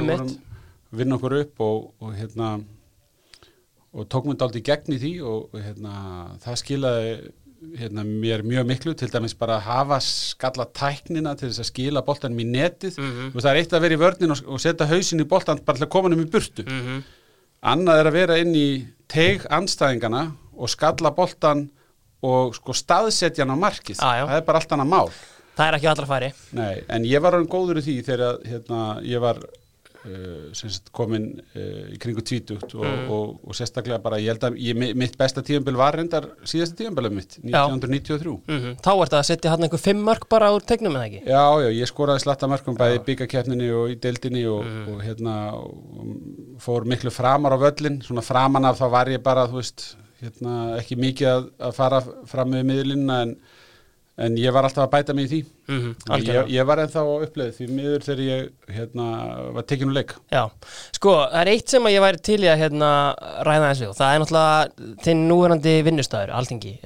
vinna 0.92 1.18
okkur 1.18 1.38
upp 1.40 1.60
og, 1.60 1.92
og 2.00 2.14
hérna 2.16 2.54
og 3.92 4.08
tók 4.08 4.26
mér 4.28 4.56
í 4.56 4.64
gegn 4.64 4.94
í 4.96 4.98
því 5.00 5.12
og, 5.28 5.56
hérna, 5.60 5.94
það 6.40 6.60
skilaði 6.62 7.14
hérna, 7.78 8.04
mér 8.04 8.42
mjög 8.46 8.68
miklu 8.68 8.94
til 8.98 9.10
dæmis 9.12 9.34
bara 9.38 9.58
að 9.58 9.66
hafa 9.68 9.98
skalla 10.04 10.66
tæknina 10.74 11.34
til 11.38 11.50
þess 11.50 11.62
að 11.62 11.68
skila 11.68 12.02
boltanum 12.06 12.40
í 12.42 12.46
netið. 12.48 12.96
Þú 12.96 13.34
veist, 13.34 13.44
það 13.44 13.50
er 13.52 13.60
eitt 13.60 13.76
að 13.76 13.84
vera 13.84 13.98
í 13.98 14.00
vörnin 14.00 14.34
og, 14.34 14.40
og 14.48 14.62
setja 14.62 14.88
hausin 14.90 15.22
í 15.22 15.28
boltan 15.28 15.60
bara 15.66 15.78
til 15.78 15.86
að 15.86 15.92
koma 15.94 16.10
hann 16.10 16.24
í 16.24 16.30
burtu. 16.32 16.64
-hmm. 16.64 17.02
annað 17.72 18.00
er 18.00 18.10
að 18.10 18.16
vera 18.18 18.38
inn 18.38 18.54
í 18.56 18.68
teig 19.08 19.46
anstæðingana 19.50 20.32
og 20.56 20.70
skalla 20.70 21.10
boltan 21.10 21.70
og 22.22 22.54
sko 22.54 22.72
staðsetja 22.76 23.44
hann 23.46 23.56
á 23.58 23.64
markið 23.68 23.98
já. 23.98 24.26
það 24.28 24.36
er 24.40 24.46
bara 24.46 24.58
allt 24.62 24.76
annað 24.78 24.92
mál 24.96 25.10
Það 25.52 25.66
er 25.68 25.74
ekki 25.76 25.88
allra 25.90 26.06
færi. 26.08 26.28
Nei, 26.56 26.76
en 26.88 27.04
ég 27.04 27.20
var 27.20 27.34
hann 27.36 27.44
góður 27.52 27.76
í 27.76 27.82
því 27.84 27.94
þegar 28.06 28.38
hérna, 28.48 28.78
ég 29.04 29.20
var 29.20 29.36
uh, 30.06 30.70
komin 30.96 31.26
uh, 31.52 31.92
í 31.92 31.98
kringu 32.00 32.22
tvítugt 32.24 32.72
og, 32.74 32.86
Mm. 32.86 33.10
og, 33.12 33.34
og 33.46 33.54
sérstaklega 33.58 33.98
bara, 34.02 34.16
ég 34.16 34.32
held 34.32 34.46
að 34.48 34.56
ég, 34.64 34.74
mi- 34.80 34.94
mitt 34.96 35.18
besta 35.20 35.42
tíðanbíl 35.44 35.76
var 35.76 35.94
reyndar 36.00 36.30
síðasta 36.48 36.78
tíðanbílum 36.80 37.14
mitt, 37.20 37.36
Já. 37.44 37.66
1993 37.68 38.34
Mm 38.48 38.76
Þá 38.82 38.90
ert 39.04 39.12
að 39.20 39.26
setja 39.28 39.52
hann 39.52 39.62
einhver 39.68 39.78
fimm 39.84 40.02
mörg 40.08 40.24
bara 40.32 40.48
úr 40.56 40.64
tegnum 40.64 40.96
eða 40.96 41.06
ekki? 41.10 41.22
Já, 41.28 41.44
já, 41.66 41.70
ég 41.82 41.90
skoraði 41.92 42.24
slatta 42.24 42.48
mörgum 42.50 42.76
bæði 42.80 42.98
í 42.98 43.04
byggakeppninni 43.10 43.70
og 43.76 43.90
í 43.92 43.98
deildinni 44.00 44.46
og, 44.48 44.64
Mm. 44.64 44.88
og 44.94 45.02
hérna 45.04 45.36
og 45.52 46.56
fór 46.64 46.84
miklu 46.88 47.10
framar 47.12 47.52
á 47.52 47.58
völlin 47.60 48.00
svona 48.02 48.22
framan 48.24 48.64
af 48.64 48.80
þá 48.80 48.88
var 48.90 49.06
ég 49.12 49.22
bara, 49.22 49.46
þú 49.46 49.60
veist 49.60 49.96
hérna, 50.22 50.54
ekki 50.78 50.98
mikið 51.00 51.28
að, 51.32 51.50
að 51.68 51.74
fara 51.78 52.00
fram 52.30 52.52
með 52.54 52.64
miðlunna 52.70 53.18
en, 53.26 53.34
en 54.22 54.36
ég 54.38 54.54
var 54.54 54.68
alltaf 54.68 54.84
að 54.86 54.92
bæta 54.94 55.16
mig 55.16 55.26
í 55.26 55.30
því. 55.32 55.40
Mhm, 55.72 55.94
ég, 55.94 56.10
algjörlega. 56.16 56.44
ég 56.54 56.68
var 56.68 56.82
ennþá 56.82 57.06
uppleið 57.28 57.54
því 57.58 57.70
miður 57.72 58.06
þegar 58.08 58.24
ég 58.26 58.76
hérna, 58.76 59.06
var 59.56 59.68
tekinu 59.72 59.96
leik. 59.96 60.14
Já, 60.32 60.44
sko, 60.98 61.16
það 61.24 61.40
er 61.44 61.52
eitt 61.54 61.74
sem 61.74 61.90
ég 61.92 62.04
væri 62.06 62.22
til 62.30 62.40
í 62.42 62.52
að 62.52 62.62
hérna, 62.66 62.92
ræða 63.48 63.72
eins 63.72 63.82
og 63.88 63.96
það 63.98 64.14
er 64.14 64.22
náttúrulega 64.24 64.94
þinn 65.08 65.26
núverandi 65.30 65.74
vinnustæður, 65.88 66.36
alþingi 66.38 66.76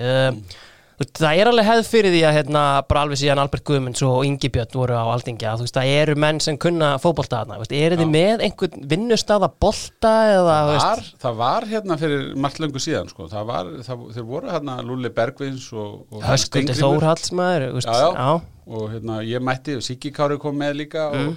uh, 1.01 1.07
Það 1.19 1.41
er 1.43 1.51
alveg 1.51 1.67
hefð 1.69 1.89
fyrir 1.91 2.15
því 2.15 2.21
að 2.29 2.37
hérna, 2.39 2.63
bara 2.89 3.03
alveg 3.05 3.19
síðan 3.21 3.41
Albert 3.43 3.65
Guðmunds 3.69 4.03
og 4.07 4.23
Ingi 4.25 4.49
Björn 4.55 4.79
voru 4.81 4.97
á 4.97 5.05
alþingi 5.13 5.45
að 5.49 5.61
þú 5.61 5.67
veist, 5.67 5.77
það 5.77 5.91
eru 6.01 6.17
menn 6.25 6.41
sem 6.41 6.57
kunna 6.63 6.89
fótbolta 7.03 7.43
þarna, 7.43 7.59
veist, 7.61 7.75
eru 7.77 7.99
þið 8.01 8.11
með 8.15 8.45
einhvern 8.47 8.87
vinnustæða 8.95 9.51
bolta 9.61 10.15
eða, 10.33 10.57
þú 10.57 10.73
veist, 10.73 10.87
var, 10.89 11.05
það 11.27 11.39
var 11.43 11.69
hérna 11.75 11.99
fyrir 12.01 12.27
margt 12.47 12.63
löngu 12.65 12.83
síðan 12.87 13.13
sko. 13.13 13.29
það 13.33 13.49
var, 13.53 13.71
það, 13.91 14.07
þeir 14.17 14.27
voru 14.33 14.53
hérna 14.55 14.79
Lúli 14.89 15.13
Bergvins 15.21 15.69
og, 15.77 15.93
og 16.11 16.25
Höskuldi. 16.25 16.77
Þórhaldsmaður, 16.81 17.69
þú 17.75 17.81
veist, 17.81 17.93
já, 17.93 18.09
já. 18.09 18.11
já, 18.17 18.73
og 18.81 18.87
hérna, 18.97 19.21
ég 19.29 19.45
mætti 19.45 19.77
Siggi 19.85 20.11
Kári 20.17 20.41
kom 20.43 20.57
með 20.59 20.79
líka 20.81 21.11
Mm. 21.13 21.35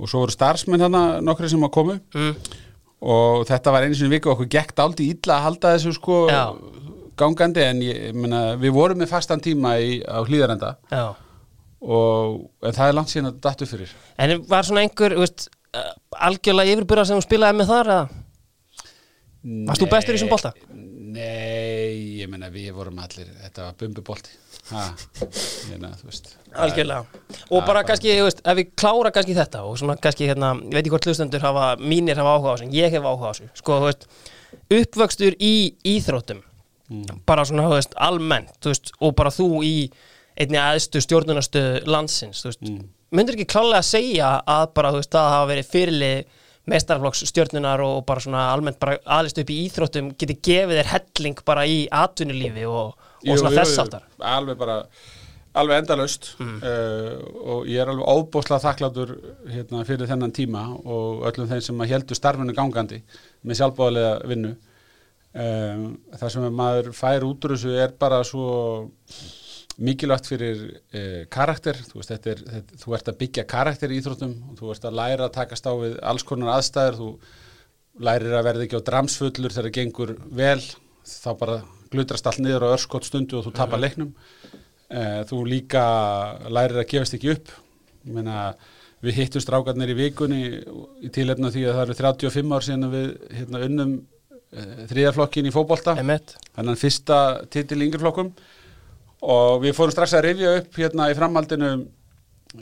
og 0.00 0.08
svo 0.10 0.24
voru 0.24 0.32
starfsmenn 0.34 0.82
hérna 0.82 1.20
nokkri 1.24 1.48
sem 1.52 1.62
að 1.64 1.70
komu 1.76 1.94
mm, 2.16 2.32
og 3.06 3.44
þetta 3.48 3.72
var 3.72 3.84
einu 3.86 3.96
sinni 3.96 4.16
viku 4.16 4.28
og 4.32 4.38
okkur 4.38 4.48
gekk 4.56 4.72
dálítið 4.76 5.12
illa 5.14 5.36
að 5.36 5.44
halda 5.46 5.72
þessu 5.76 5.92
sko. 5.96 6.16
Gangandi 7.18 7.64
en 7.64 7.82
ég, 7.84 8.02
ég 8.10 8.16
meina, 8.16 8.42
við 8.60 8.74
vorum 8.76 9.00
með 9.00 9.12
fastan 9.12 9.42
tíma 9.42 9.76
í, 9.82 10.00
á 10.04 10.20
hlýðarenda 10.26 10.76
og 11.86 12.46
það 12.66 12.88
er 12.88 12.96
langt 12.96 13.12
síðan 13.12 13.30
að 13.32 13.40
dattu 13.46 13.68
fyrir. 13.68 13.92
En 14.18 14.38
var 14.48 14.66
svona 14.66 14.82
einhver, 14.84 15.16
veist, 15.20 15.48
uh, 15.76 15.92
algjörlega 16.28 16.76
yfirbyrða 16.76 17.06
sem 17.10 17.22
spilaði 17.24 17.60
með 17.60 17.72
þar? 17.72 17.92
Varst 19.68 19.84
þú 19.84 19.90
bestur 19.92 20.16
í 20.16 20.18
þessum 20.18 20.32
bolta? 20.32 20.52
Nei, 21.16 22.18
ég 22.20 22.28
meina 22.28 22.50
við 22.52 22.72
vorum 22.76 22.98
allir, 23.00 23.28
þetta 23.44 23.68
var 23.68 23.76
ég 25.70 25.78
veist. 26.02 26.32
Algjörlega. 26.52 27.22
Og 27.54 27.62
bara 27.68 27.84
kannski, 27.86 28.10
þú 28.18 28.26
veist, 28.26 28.42
ef 28.42 28.58
við 28.58 28.72
klára 28.74 29.12
kannski 29.14 29.36
þetta 29.36 29.62
og 29.68 29.78
svona 29.80 29.96
kannski, 30.02 30.26
hérna, 30.28 30.56
ég 30.58 30.74
veit 30.74 30.82
ekki 30.82 30.94
hvort 30.96 31.08
hlustendur 31.08 31.46
hafa, 31.46 31.68
mínir 31.80 32.18
hafa 32.18 32.34
áhuga 32.34 32.52
á 32.52 32.56
þessu, 32.56 32.72
ég 32.74 32.96
hef 32.96 33.06
áhuga 33.06 33.30
á 33.30 33.32
þessu. 33.32 33.48
Sko, 33.62 33.78
þú 33.78 33.88
veist, 33.92 34.08
uppvöxtur 34.80 35.38
í 35.38 35.54
íþróttum 36.86 37.22
bara 37.26 37.44
svona, 37.48 37.66
þú 37.66 37.78
veist, 37.78 37.96
almennt, 38.08 38.52
þú 38.62 38.72
veist, 38.72 38.92
og 39.00 39.14
bara 39.18 39.32
þú 39.34 39.48
í 39.66 39.76
einni 40.36 40.58
aðstu 40.60 41.00
stjórnunarstöð 41.02 41.86
landsins, 41.90 42.42
þú 42.44 42.52
veist, 42.52 42.72
myndir 43.16 43.38
ekki 43.38 43.48
klálega 43.54 43.80
að 43.82 43.88
segja 43.90 44.32
að 44.46 44.66
bara, 44.76 44.92
þú 44.94 45.00
veist, 45.02 45.14
það 45.16 45.30
hafa 45.34 45.48
verið 45.52 45.70
fyrirlið 45.72 46.42
meistarflokks 46.66 47.22
stjórnunar 47.30 47.82
og 47.84 48.00
bara 48.06 48.22
svona 48.24 48.46
almennt 48.50 48.80
bara 48.82 48.96
aðlist 49.18 49.38
upp 49.38 49.50
í 49.54 49.60
íþróttum 49.68 50.08
geti 50.18 50.34
gefið 50.48 50.80
þér 50.80 50.88
helling 50.94 51.42
bara 51.46 51.62
í 51.70 51.84
atvinnulífi 51.94 52.64
og, 52.66 52.96
og 52.96 53.28
Jú, 53.28 53.36
svona 53.38 53.52
jú, 53.54 53.60
þess 53.60 53.76
jú, 53.76 53.84
áttar 53.84 54.08
alveg 54.18 54.58
bara 54.58 54.80
alveg 55.56 55.78
endalaust. 55.80 56.32
Uh, 56.40 57.22
og 57.40 57.68
ég 57.70 57.80
er 57.80 57.88
alveg 57.88 58.10
óbúslega 58.10 58.60
þakklátur 58.66 59.14
hérna, 59.48 59.84
fyrir 59.88 60.10
þennan 60.10 60.34
tíma 60.36 60.66
og 60.82 61.24
öllum 61.30 61.48
þeim 61.48 61.62
sem 61.64 61.84
heldur 61.92 62.18
starfinu 62.18 62.56
gangandi 62.56 62.98
með 63.46 63.60
sjálfbóðlega 63.62 64.12
vinnu 64.28 64.56
um, 65.36 65.88
það 66.16 66.32
sem 66.34 66.46
maður 66.60 66.92
fær 66.96 67.26
út 67.26 67.46
úr 67.46 67.56
þessu 67.56 67.74
er 67.76 67.94
bara 68.00 68.22
svo 68.26 68.46
mikilvægt 69.76 70.30
fyrir 70.30 70.62
uh, 70.66 71.24
karakter. 71.32 71.78
Þú, 71.88 72.00
veist, 72.00 72.12
þetta 72.14 72.32
er, 72.32 72.44
þetta, 72.54 72.80
þú 72.82 72.96
ert 72.96 73.10
að 73.12 73.18
byggja 73.22 73.48
karakter 73.50 73.92
í 73.92 74.00
íþróttum 74.00 74.36
og 74.50 74.60
þú 74.60 74.72
ert 74.74 74.88
að 74.88 74.98
læra 75.00 75.28
að 75.28 75.34
takast 75.36 75.68
á 75.68 75.72
við 75.76 75.98
alls 76.12 76.26
konar 76.26 76.54
aðstæður. 76.56 77.00
Þú 77.00 78.06
lærir 78.06 78.36
að 78.36 78.46
verða 78.50 78.66
ekki 78.66 78.80
á 78.80 78.88
dramsfullur 78.90 79.54
þegar 79.54 79.68
það 79.68 79.76
gengur 79.78 80.14
vel. 80.40 80.62
Þá 81.06 81.30
bara 81.40 81.60
glutrast 81.92 82.26
allt 82.28 82.42
niður 82.42 82.66
á 82.66 82.74
örskott 82.74 83.06
stundu 83.08 83.38
og 83.38 83.46
þú 83.46 83.54
tapar 83.56 83.82
leiknum. 83.82 84.10
Eh, 84.86 85.22
þú 85.26 85.44
líka 85.48 85.84
lærir 86.52 86.82
að 86.82 86.90
gefast 86.92 87.16
ekki 87.16 87.32
upp. 87.34 87.52
Meina, 88.06 88.50
við 89.04 89.20
hittum 89.20 89.42
strákarnir 89.42 89.92
í 89.92 89.96
vikunni 89.98 90.42
í 91.04 91.10
tilefna 91.14 91.50
því 91.52 91.64
að 91.66 91.78
það 91.78 91.84
eru 91.84 91.96
35 92.00 92.54
ár 92.54 92.66
síðan 92.66 92.92
við 92.92 93.08
hérna, 93.34 93.62
unnum 93.66 93.96
uh, 93.96 94.15
þriðarflokkin 94.90 95.48
í 95.48 95.52
Emmett, 96.00 96.36
þannig 96.56 96.78
fyrsta 96.80 97.18
titil 97.52 97.80
í 97.82 97.88
yngreflokkum 97.88 98.30
og 99.26 99.62
við 99.64 99.74
fórum 99.76 99.92
strax 99.94 100.14
að 100.14 100.26
rifja 100.28 100.52
upp 100.60 100.76
hérna 100.78 101.08
í 101.10 101.16
framhaldinu 101.18 101.70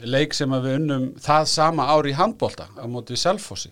leik 0.03 0.33
sem 0.35 0.51
að 0.55 0.65
við 0.65 0.77
unnum 0.79 1.05
það 1.23 1.45
sama 1.51 1.85
ár 1.93 2.07
í 2.09 2.15
handbolta 2.17 2.65
á 2.73 2.83
móti 2.89 3.13
við 3.15 3.21
Selfossi. 3.21 3.69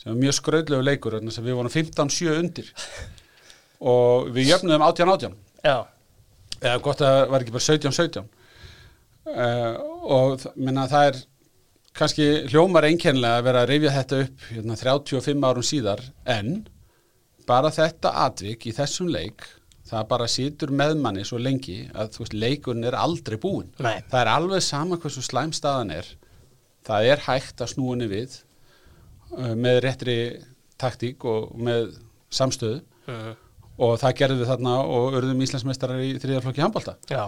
Sem 0.00 0.10
var 0.10 0.18
mjög 0.20 0.34
skröðlegu 0.40 0.84
leikur 0.84 1.16
að 1.20 1.28
við 1.44 1.54
vorum 1.56 1.72
15-7 1.72 2.34
undir. 2.40 2.68
Og 3.80 4.28
við 4.34 4.50
jöfnum 4.50 4.82
18-18 4.84 5.36
já. 5.64 5.76
Eða 6.60 6.80
gott 6.84 7.00
að 7.00 7.14
það 7.14 7.30
var 7.32 7.44
ekki 7.44 7.54
bara 7.54 7.66
17-17 7.68 8.24
uh, 9.30 9.74
og 10.18 10.34
þ- 10.42 10.52
minna, 10.60 10.84
það 10.90 11.06
er 11.12 11.20
kannski 11.96 12.26
hljómar 12.52 12.86
einkennilega 12.90 13.38
að 13.40 13.46
vera 13.48 13.62
að 13.64 13.70
rifja 13.72 13.94
þetta 13.96 14.18
upp 14.26 14.44
hérna, 14.50 14.76
35 14.82 15.48
árum 15.50 15.66
síðar 15.70 16.02
en 16.36 16.50
bara 17.50 17.70
þetta 17.74 18.12
atvik 18.26 18.66
í 18.70 18.74
þessum 18.76 19.10
leik 19.12 19.46
það 19.90 20.04
bara 20.12 20.26
situr 20.30 20.70
með 20.70 20.92
manni 21.02 21.24
svo 21.26 21.38
lengi 21.42 21.80
að 21.98 22.12
þú 22.14 22.22
veist, 22.24 22.34
leikurinn 22.38 22.86
er 22.86 22.94
aldrei 22.98 23.38
búinn 23.42 23.72
Nei. 23.82 23.96
það 24.10 24.20
er 24.22 24.30
alveg 24.36 24.62
sama 24.62 24.98
hversu 25.02 25.22
slæm 25.26 25.50
staðan 25.56 25.90
er 25.96 26.06
það 26.86 27.08
er 27.14 27.24
hægt 27.26 27.60
að 27.64 27.72
snúinni 27.74 28.06
við 28.10 28.36
uh, 29.34 29.54
með 29.58 29.80
réttri 29.86 30.16
taktík 30.80 31.24
og 31.28 31.52
með 31.58 31.96
samstöðu 32.32 32.80
Mhm. 33.10 33.30
og 33.80 33.94
það 33.98 34.12
gerðum 34.20 34.38
við 34.44 34.48
þarna 34.52 34.72
og 34.84 35.14
urðum 35.18 35.40
Íslandsmeistarar 35.42 36.02
í 36.04 36.10
þriðaflokki 36.22 36.62
handbólta. 36.62 36.92
Já, 37.10 37.24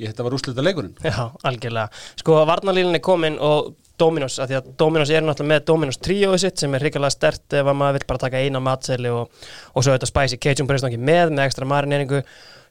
Ég 0.00 0.08
þetta 0.08 0.24
var 0.24 0.34
úrslita 0.34 0.62
leikurinn. 0.64 0.94
já, 1.04 1.30
algjörlega 1.44 1.90
Sko, 2.18 2.38
varnalínan 2.48 2.96
er 2.96 3.02
komin 3.04 3.36
og 3.38 3.74
Dominos, 4.00 4.38
af 4.40 4.48
því 4.50 4.56
að 4.58 4.70
Dominos 4.80 5.10
er 5.12 5.24
náttúrulega 5.24 5.52
með 5.52 5.66
Dominos 5.68 6.00
tríóið 6.02 6.40
sitt 6.44 6.62
sem 6.62 6.74
er 6.74 6.84
hrikalega 6.86 7.14
stert 7.14 7.58
ef 7.58 7.68
að 7.68 7.78
maður 7.78 7.98
vil 7.98 8.08
bara 8.08 8.22
taka 8.24 8.40
eina 8.40 8.62
matseli 8.62 9.12
og, 9.12 9.30
og 9.74 9.84
svo 9.84 9.94
þetta 9.94 10.08
spicy 10.08 10.40
Cajun 10.42 10.70
brestangi 10.70 10.98
með 10.98 11.34
með 11.36 11.46
ekstra 11.46 11.68
marineringu 11.68 12.22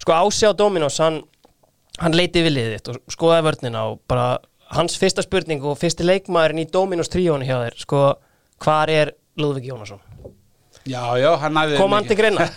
Sko, 0.01 0.15
Ási 0.17 0.49
á 0.49 0.53
Dominos, 0.57 0.97
hann, 0.97 1.19
hann 2.01 2.15
leiti 2.17 2.41
við 2.41 2.55
liðið 2.55 2.71
þitt 2.73 2.89
og 2.89 3.13
skoðaði 3.13 3.45
vörnina 3.45 3.83
og 3.91 3.99
bara 4.09 4.39
hans 4.73 4.95
fyrsta 4.97 5.21
spurning 5.21 5.61
og 5.61 5.77
fyrsti 5.77 6.07
leikmaðurinn 6.07 6.63
í 6.63 6.69
Dominos 6.73 7.11
tríónu 7.13 7.45
hjá 7.45 7.59
þér 7.59 7.77
sko, 7.83 7.99
hvar 8.65 8.89
er 8.89 9.13
Lúðvík 9.37 9.69
Jónasson? 9.69 10.01
Já, 10.89 11.13
já, 11.21 11.29
hann 11.37 11.59
hafði... 11.59 11.77
Kom 11.77 11.93
hann 11.93 12.07
til 12.09 12.17
greina? 12.17 12.47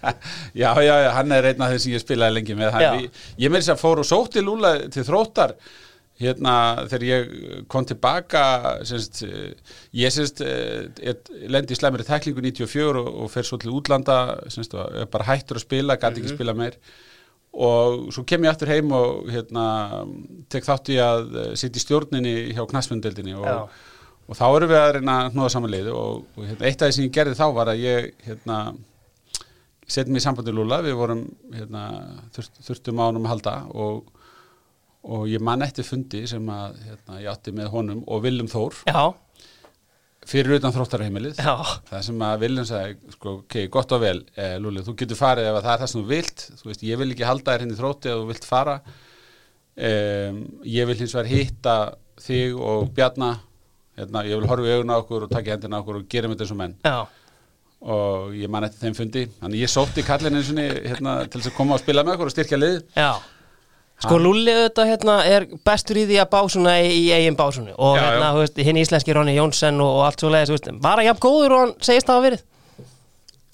já, 0.62 0.70
já, 0.80 0.94
já, 1.04 1.10
hann 1.18 1.34
er 1.36 1.50
einn 1.50 1.60
af 1.60 1.74
þeim 1.74 1.82
sem 1.84 1.92
ég 1.92 2.00
spilaði 2.00 2.38
lengi 2.38 2.56
með. 2.56 2.70
Hann, 2.72 3.02
ég, 3.02 3.24
ég 3.44 3.52
með 3.52 3.60
þess 3.60 3.74
að 3.74 3.82
fór 3.82 4.00
og 4.00 4.08
sótti 4.08 4.44
Lúla 4.44 4.70
til 4.92 5.04
þróttar 5.04 5.52
hérna 6.20 6.52
þegar 6.86 7.04
ég 7.06 7.34
kom 7.72 7.84
tilbaka 7.88 8.44
semst, 8.88 9.22
eh, 9.26 9.74
ég 9.96 10.14
semst 10.14 10.40
eh, 10.44 11.18
lendi 11.52 11.76
í 11.76 11.78
slæmri 11.78 12.06
tæklingu 12.06 12.44
94 12.44 13.02
og, 13.02 13.10
og 13.24 13.32
fer 13.32 13.48
svo 13.48 13.58
til 13.60 13.74
útlanda 13.76 14.20
semst, 14.52 14.76
bara 15.12 15.28
hættur 15.28 15.60
að 15.60 15.66
spila, 15.66 15.98
gæti 16.00 16.22
ekki 16.22 16.36
spila 16.36 16.56
meir. 16.56 16.80
Og 17.56 18.10
svo 18.12 18.24
kem 18.28 18.44
ég 18.44 18.52
aftur 18.52 18.68
heim 18.68 18.90
og 18.92 19.30
hérna 19.32 19.66
tek 20.52 20.66
þátt 20.66 20.90
í 20.92 20.98
að 21.00 21.30
eh, 21.42 21.52
sitja 21.56 21.80
í 21.80 21.84
stjórninni 21.84 22.34
hjá 22.56 22.64
knastmyndeldinni 22.68 23.36
Já. 23.36 23.38
og, 23.54 23.78
og 24.26 24.36
þá 24.36 24.46
erum 24.48 24.72
við 24.72 24.80
að 24.82 24.92
reyna 24.98 25.20
að 25.22 25.30
hnúða 25.36 25.54
saman 25.54 25.72
liði 25.72 25.94
og, 25.96 26.26
og 26.36 26.44
hérna, 26.50 26.68
eitt 26.68 26.82
af 26.82 26.90
því 26.90 26.98
sem 26.98 27.08
ég 27.08 27.16
gerði 27.16 27.38
þá 27.38 27.46
var 27.56 27.72
að 27.72 27.84
ég 27.84 28.12
hérna 28.26 28.60
setjum 29.86 30.18
í 30.18 30.22
sambandi 30.22 30.52
Lúla, 30.52 30.82
við 30.84 30.98
vorum 30.98 31.22
hérna, 31.54 31.86
þurft, 32.34 32.60
þurftum 32.66 33.00
á 33.00 33.04
honum 33.06 33.28
að 33.28 33.32
halda 33.36 33.56
og, 33.72 34.12
og 35.06 35.28
ég 35.30 35.42
man 35.44 35.62
eftir 35.64 35.86
fundi 35.86 36.24
sem 36.28 36.50
að 36.50 36.80
hérna, 36.86 37.20
ég 37.22 37.30
átti 37.30 37.54
með 37.54 37.70
honum 37.74 38.02
og 38.10 38.22
Viljum 38.24 38.48
Þór. 38.50 38.80
Já, 38.88 39.02
fyrir 40.26 40.56
utan 40.58 40.74
þróttarheimilið. 40.74 41.38
Já, 41.38 41.54
það 41.90 42.06
sem 42.08 42.22
að 42.26 42.38
Viljum 42.42 42.68
sagði, 42.68 43.14
sko, 43.14 43.34
ok, 43.42 43.58
gott 43.72 43.94
og 43.94 44.02
vel 44.02 44.16
eh, 44.34 44.56
Lúli, 44.62 44.82
þú 44.86 44.96
getur 44.98 45.20
farið 45.20 45.50
ef 45.50 45.58
að 45.58 45.68
það 45.68 45.74
er 45.74 45.82
það 45.82 45.92
sem 45.92 46.00
þú 46.00 46.08
vilt. 46.10 46.46
Þú 46.60 46.70
veist, 46.70 46.86
ég 46.88 47.02
vil 47.02 47.10
ekki 47.14 47.28
halda 47.28 47.52
þér 47.52 47.66
henni 47.66 47.78
þrótti 47.78 48.10
ef 48.12 48.22
þú 48.22 48.30
vilt 48.32 48.48
fara. 48.48 48.78
Um, 49.76 50.40
ég 50.64 50.88
vil 50.88 50.96
hins 51.02 51.14
vegar 51.14 51.30
hitta 51.30 51.76
þig 52.24 52.58
og 52.58 52.88
Bjarna. 52.96 53.30
Hérna, 53.96 54.24
ég 54.28 54.40
vil 54.40 54.50
horfa 54.50 54.66
í 54.66 54.74
augun 54.74 54.92
á 54.92 54.96
okkur 54.98 55.28
og 55.28 55.32
taka 55.32 55.54
hendina 55.54 55.78
á 55.78 55.80
okkur 55.84 56.00
og 56.00 56.10
gera 56.10 56.28
með 56.28 56.40
þetta 56.40 56.48
eins 56.48 56.56
og 56.56 56.60
menn. 56.64 56.76
Já. 56.82 56.98
Og 57.86 58.34
ég 58.34 58.50
man 58.50 58.66
eftir 58.66 58.82
þeim 58.82 58.98
fundi. 58.98 59.24
Þannig 59.38 59.62
ég 59.62 59.70
sótti 59.70 60.02
kallin 60.04 60.40
eins 60.40 60.50
og 60.50 60.58
hérna, 60.58 61.16
til 61.28 61.38
þess 61.38 61.52
að 61.52 61.58
koma 61.60 61.76
og 61.76 61.84
spila 61.84 62.02
með 62.02 62.16
okkur 62.16 62.32
og 62.32 62.34
styrkja 62.34 62.58
lið. 62.58 62.78
Já 62.96 63.35
Sko 63.96 64.18
Lulli 64.20 64.52
auðvitað 64.52 64.90
hérna 64.90 65.14
er 65.24 65.46
bestur 65.64 66.02
í 66.02 66.04
því 66.08 66.18
að 66.20 66.32
básuna 66.34 66.74
í, 66.84 66.90
í 67.06 67.06
eigin 67.16 67.38
básunu 67.38 67.72
og 67.72 67.96
Já, 67.96 68.02
hérna, 68.04 68.34
þú 68.34 68.42
veist, 68.42 68.60
hinn 68.68 68.80
íslenski 68.82 69.16
Ronny 69.16 69.32
Jónsson 69.38 69.80
og, 69.80 69.94
og 70.00 70.04
allt 70.04 70.20
svo 70.20 70.32
leiðis, 70.34 70.52
þú 70.52 70.58
veist, 70.58 70.68
var 70.84 71.00
hann 71.00 71.08
jafn 71.08 71.24
góður 71.24 71.56
og 71.56 71.64
hann 71.64 71.74
segist 71.88 72.10
það 72.10 72.20
að 72.20 72.26
verið? 72.28 72.44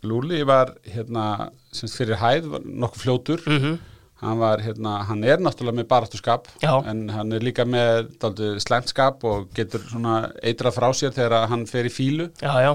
Lúli 0.02 0.42
var 0.42 0.74
hérna, 0.90 1.26
semst 1.70 2.00
fyrir 2.00 2.18
hæð 2.18 2.50
var 2.56 2.66
nokkuð 2.66 3.04
fljótur. 3.06 3.46
Mm 3.46 3.80
hann 4.22 4.38
var 4.38 4.62
hérna, 4.62 5.00
hann 5.08 5.24
er 5.26 5.40
náttúrulega 5.42 5.80
með 5.80 5.88
baráttuskap 5.90 6.46
Já. 6.62 6.76
en 6.86 7.08
hann 7.10 7.34
er 7.34 7.42
líka 7.42 7.64
með 7.66 8.12
dálítið 8.22 8.60
slæmtskap 8.62 9.24
og 9.26 9.48
getur 9.56 9.82
svona 9.90 10.16
eitra 10.46 10.70
frá 10.74 10.88
sér 10.94 11.14
þegar 11.16 11.48
hann 11.50 11.66
fer 11.70 11.88
í 11.88 11.92
fílu 11.92 12.28
Já, 12.38 12.52
já, 12.62 12.72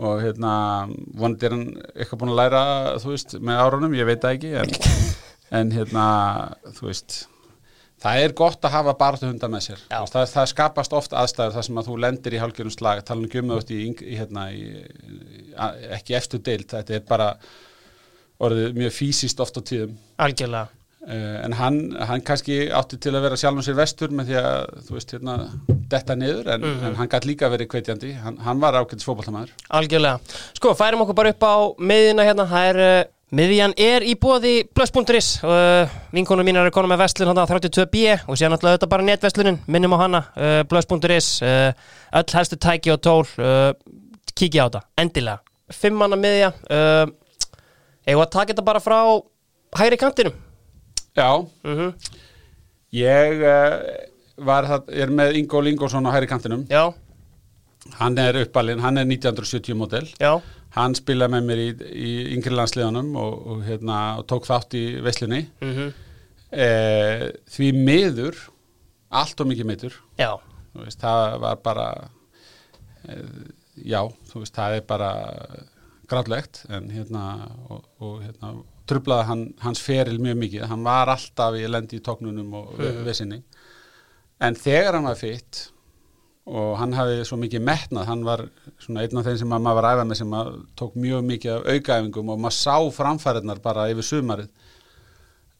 og 0.00 0.22
hérna 0.24 0.52
vonandi 0.88 1.48
er 1.48 1.56
hann 1.56 1.66
eitthvað 1.92 2.22
búin 2.22 2.32
að 2.32 2.40
læra 2.40 2.62
þú 3.02 3.12
veist, 3.12 3.36
með 3.44 3.64
árunum, 3.66 3.98
ég 3.98 4.08
veit 4.08 4.24
það 4.24 4.38
ekki 4.38 4.54
en, 4.62 4.72
en 5.50 5.70
hérna, 5.74 6.06
þú 6.78 6.90
veist 6.92 7.20
Það 8.00 8.22
er 8.24 8.32
gott 8.32 8.62
að 8.64 8.72
hafa 8.72 8.92
baráttu 8.96 9.28
hundar 9.28 9.50
með 9.52 9.64
sér 9.66 9.80
veist, 9.90 10.14
það, 10.14 10.30
það 10.32 10.46
skapast 10.54 10.94
oft 10.96 11.12
aðstæður 11.20 11.52
þar 11.58 11.66
sem 11.66 11.80
að 11.82 11.88
þú 11.90 11.96
lendir 12.00 12.32
í 12.36 12.38
hálfgerðum 12.40 12.72
slag 12.72 13.02
tala 13.04 13.20
um 13.20 13.28
gjömmu 13.28 13.58
í, 13.60 13.80
í, 13.92 14.14
hérna, 14.16 14.46
í, 14.56 14.62
ekki 15.98 16.16
eftir 16.16 16.40
deild 16.46 16.70
þetta 16.72 16.96
er 16.96 17.04
bara 17.10 17.26
orðið 18.40 18.76
mjög 18.78 18.94
fysiskt 18.96 19.42
oft 19.44 19.58
á 19.60 19.62
tíðum 19.68 19.98
algjörlega 20.24 20.70
uh, 20.72 21.36
en 21.44 21.56
hann, 21.60 21.80
hann 22.08 22.24
kannski 22.24 22.56
átti 22.72 22.96
til 23.04 23.12
að 23.18 23.26
vera 23.26 23.38
sjálfum 23.40 23.66
sér 23.68 23.76
vestur 23.82 24.16
með 24.16 24.32
því 24.32 24.38
að 24.40 24.58
þú 24.88 24.96
veist 24.96 25.14
hérna 25.16 25.36
detta 25.92 26.16
niður 26.16 26.48
en, 26.54 26.64
Mhm. 26.70 26.84
en 26.88 26.98
hann 27.02 27.08
gætt 27.12 27.28
líka 27.28 27.50
verið 27.52 27.68
kveitjandi 27.74 28.14
hann, 28.24 28.40
hann 28.46 28.60
var 28.64 28.80
ágætis 28.80 29.04
fótballtamaður 29.04 29.52
Algjörlega. 29.76 30.20
Sko, 30.56 30.72
færum 30.78 31.04
okkur 31.04 31.18
bara 31.20 31.32
upp 31.34 31.42
á 31.44 31.56
miðjuna 31.76 32.24
hérna. 32.28 32.46
Það 32.48 32.68
er, 32.72 32.80
uh, 32.86 33.04
miðjan 33.36 33.74
er 33.80 34.04
í 34.06 34.16
bóði 34.20 34.54
blöss.is. 34.74 35.30
Uh, 35.44 35.90
vinkonur 36.14 36.46
mínar 36.46 36.66
eru 36.66 36.74
konum 36.74 36.92
með 36.92 37.04
vestlun 37.04 37.30
hérna 37.30 37.46
32B 37.50 38.04
og 38.26 38.38
sér 38.38 38.52
náttúrulega 38.52 38.78
þetta 38.78 38.90
bara 38.90 39.06
netverslunin. 39.06 39.60
Minnum 39.70 39.94
á 39.94 39.98
hana, 40.02 40.22
uh, 40.34 40.60
blöss.is. 40.70 41.30
Uh, 41.44 41.70
öll 42.20 42.36
helstu 42.36 42.58
tæki 42.60 42.94
og 42.94 43.02
tól. 43.04 43.24
Uh, 43.38 43.70
kíkja 44.34 44.64
á 44.64 44.68
þetta, 44.68 44.84
endilega. 45.04 45.42
Fimmanna 45.70 46.18
miðja. 46.18 46.52
Uh, 46.66 47.06
Eða 48.08 48.24
að 48.24 48.32
taka 48.32 48.54
þetta 48.54 48.64
bara 48.64 48.80
frá 48.82 48.98
hægri 49.78 49.98
kantinum. 50.00 50.34
Já, 51.14 51.30
Mm 51.66 51.92
ég 52.90 53.42
uh, 53.46 53.76
var 54.46 54.66
það, 54.68 54.88
er 55.02 55.12
með 55.14 55.38
Ingól 55.40 55.68
Ingólfsson 55.70 56.06
á 56.10 56.14
hæri 56.14 56.28
kantinum 56.30 56.64
Já, 56.70 56.90
hann 58.00 58.18
er 58.18 58.40
uppalinn, 58.42 58.82
hann 58.82 59.00
er 59.00 59.06
1970 59.08 59.78
model 59.78 60.08
já, 60.18 60.32
hann 60.76 60.94
spilaði 60.94 61.32
með 61.34 61.48
mér 61.50 61.62
í, 61.64 61.68
í 61.90 62.10
yngri 62.36 62.54
landsliðanum 62.54 63.10
og, 63.18 63.34
og, 63.54 63.62
hérna, 63.66 63.98
og 64.20 64.26
tók 64.30 64.46
þátt 64.48 64.76
í 64.78 64.84
veslunni 65.02 65.42
mm 65.60 65.72
eh, 66.52 67.30
því 67.50 67.72
miður 67.76 68.38
allt 69.10 69.40
og 69.42 69.46
mikið 69.50 69.66
Þú 70.70 70.84
veist, 70.86 71.00
það 71.02 71.38
var 71.42 71.56
bara 71.66 71.84
e, 73.08 73.16
já, 73.90 74.00
þú 74.30 74.42
veist, 74.44 74.54
það 74.54 74.76
er 74.76 74.84
bara 74.86 75.08
grátlegt 76.10 76.60
en 76.70 76.86
hérna 76.90 77.24
og, 77.70 77.84
og 78.02 78.20
hérna 78.22 78.52
trublaði 78.90 79.26
hann, 79.28 79.42
hans 79.62 79.82
feril 79.82 80.18
mjög 80.22 80.38
mikið, 80.44 80.64
hann 80.70 80.82
var 80.86 81.10
alltaf 81.12 81.54
í 81.58 81.66
lendi 81.70 81.98
í 81.98 82.02
tóknunum 82.06 82.54
og 82.58 82.72
Mhm. 82.78 83.04
vesinni 83.06 83.42
en 84.40 84.54
þegar 84.54 84.94
hann 84.98 85.04
var 85.10 85.18
fitt 85.20 85.68
og 86.48 86.70
hann 86.80 86.94
hafði 86.96 87.24
svo 87.28 87.38
mikið 87.40 87.64
metnað, 87.66 88.06
hann 88.08 88.22
var 88.26 88.44
svona 88.80 89.04
einn 89.04 89.20
af 89.20 89.26
þeim 89.26 89.40
sem 89.42 89.52
að 89.54 89.64
maður 89.66 89.78
var 89.80 89.88
að 89.88 89.98
æfa 89.98 90.06
með 90.08 90.20
sem 90.20 90.36
tók 90.80 90.96
mjög 90.98 91.26
mikið 91.28 91.52
af 91.56 91.66
aukaæfingum 91.74 92.32
og 92.32 92.40
maður 92.40 92.56
sá 92.56 92.76
framfæriðnar 92.96 93.60
bara 93.64 93.90
yfir 93.92 94.08
sumarið. 94.08 94.48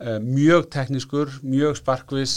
Uh, 0.01 0.17
mjög 0.25 0.71
teknískur, 0.73 1.35
mjög 1.45 1.77
sparkvis 1.77 2.35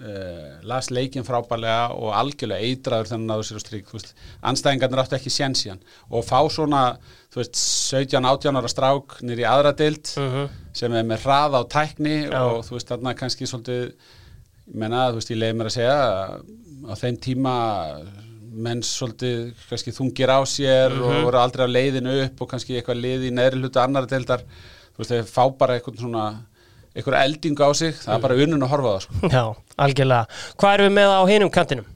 uh, 0.00 0.62
las 0.64 0.88
leikinn 0.90 1.26
frábælega 1.26 1.92
og 1.92 2.14
algjörlega 2.16 2.64
eitraður 2.64 3.10
þannig 3.12 3.34
að 3.34 3.42
á 3.44 3.64
strík 3.66 3.92
veist, 3.92 4.14
anstæðingarnir 4.40 5.02
áttu 5.02 5.18
ekki 5.18 5.32
séns 5.34 5.66
í 5.66 5.70
hann. 5.74 5.84
Og 6.08 6.24
fá 6.24 6.40
svona, 6.50 6.96
þú 7.32 7.42
veist, 7.42 7.60
17-18 7.92 8.58
ára 8.58 8.72
strák 8.72 9.18
nýr 9.20 9.44
í 9.44 9.48
aðra 9.48 9.76
deild 9.76 10.14
mm 10.16 10.58
sem 10.72 10.94
er 10.96 11.04
með 11.04 11.26
hraða 11.26 11.60
á 11.60 11.64
tækni 11.68 12.14
Já. 12.24 12.40
og 12.40 12.62
þú 12.64 12.78
veist, 12.78 12.88
þarna 12.88 13.12
kannski 13.12 13.44
svolítið 13.44 13.90
menna, 14.66 15.08
þú 15.10 15.20
veist, 15.20 15.32
ég 15.32 15.40
leiði 15.40 15.58
mér 15.58 15.70
að 15.70 15.76
segja 15.76 15.96
að 16.02 16.36
á 16.82 16.94
þeim 16.98 17.18
tíma 17.22 17.56
menn 18.52 18.82
svolítið 18.84 19.52
kannski 19.68 19.94
þungir 19.96 20.32
á 20.32 20.40
sér 20.48 20.94
og 20.98 21.22
voru 21.26 21.40
aldrei 21.40 21.64
á 21.64 21.74
leiðinu 21.74 22.16
upp 22.26 22.42
og 22.44 22.50
kannski 22.50 22.76
eitthvað 22.76 23.00
liði 23.00 23.30
í 23.30 23.34
neðri 23.34 23.62
hlutu 23.62 23.80
annara 23.80 24.10
deildar 24.10 24.44
þú 24.44 25.00
veist, 25.00 25.14
þeir 25.14 25.30
fá 25.30 25.44
bara 25.56 25.78
eitthvað 25.78 26.02
svona 26.02 26.26
eitthvað 26.92 27.18
eldingu 27.22 27.64
á 27.64 27.70
sig, 27.72 27.96
það 27.96 28.14
er 28.14 28.24
bara 28.26 28.38
unnun 28.44 28.66
að 28.66 28.72
horfa 28.74 28.92
það 28.92 29.04
sko. 29.06 29.30
já, 29.32 29.44
algjörlega. 29.86 30.40
Hvað 30.60 30.74
erum 30.76 30.88
við 30.88 30.94
með 30.98 31.14
á 31.16 31.22
hinum 31.30 31.52
kantinum? 31.52 31.88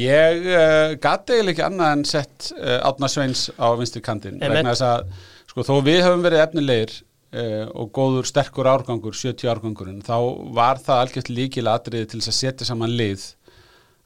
Ég 0.00 0.46
uh, 0.46 0.94
gati 1.02 1.34
eiginlega 1.34 1.52
ekki 1.56 1.66
annað 1.66 1.92
en 1.96 2.04
sett 2.08 2.50
uh, 2.54 2.78
Átna 2.86 3.10
Sveins 3.10 3.48
á 3.58 3.68
vinstri 3.76 4.00
Einmitt. 4.06 4.40
vegna 4.40 4.72
þess 4.72 4.86
að 4.86 5.28
sko, 5.50 5.64
þó 5.66 5.74
við 5.84 6.04
höfum 6.06 6.22
verið 6.24 6.44
efnilegir 6.46 6.94
og 7.30 7.92
góður 7.94 8.26
sterkur 8.26 8.66
árgangur, 8.66 9.14
70 9.14 9.50
árgangurinn 9.52 10.02
þá 10.02 10.16
var 10.56 10.80
það 10.82 11.04
algjört 11.04 11.28
líkil 11.30 11.68
atriði 11.70 12.08
til 12.10 12.20
þess 12.20 12.32
að 12.32 12.38
setja 12.40 12.66
saman 12.66 12.96
lið 12.98 13.28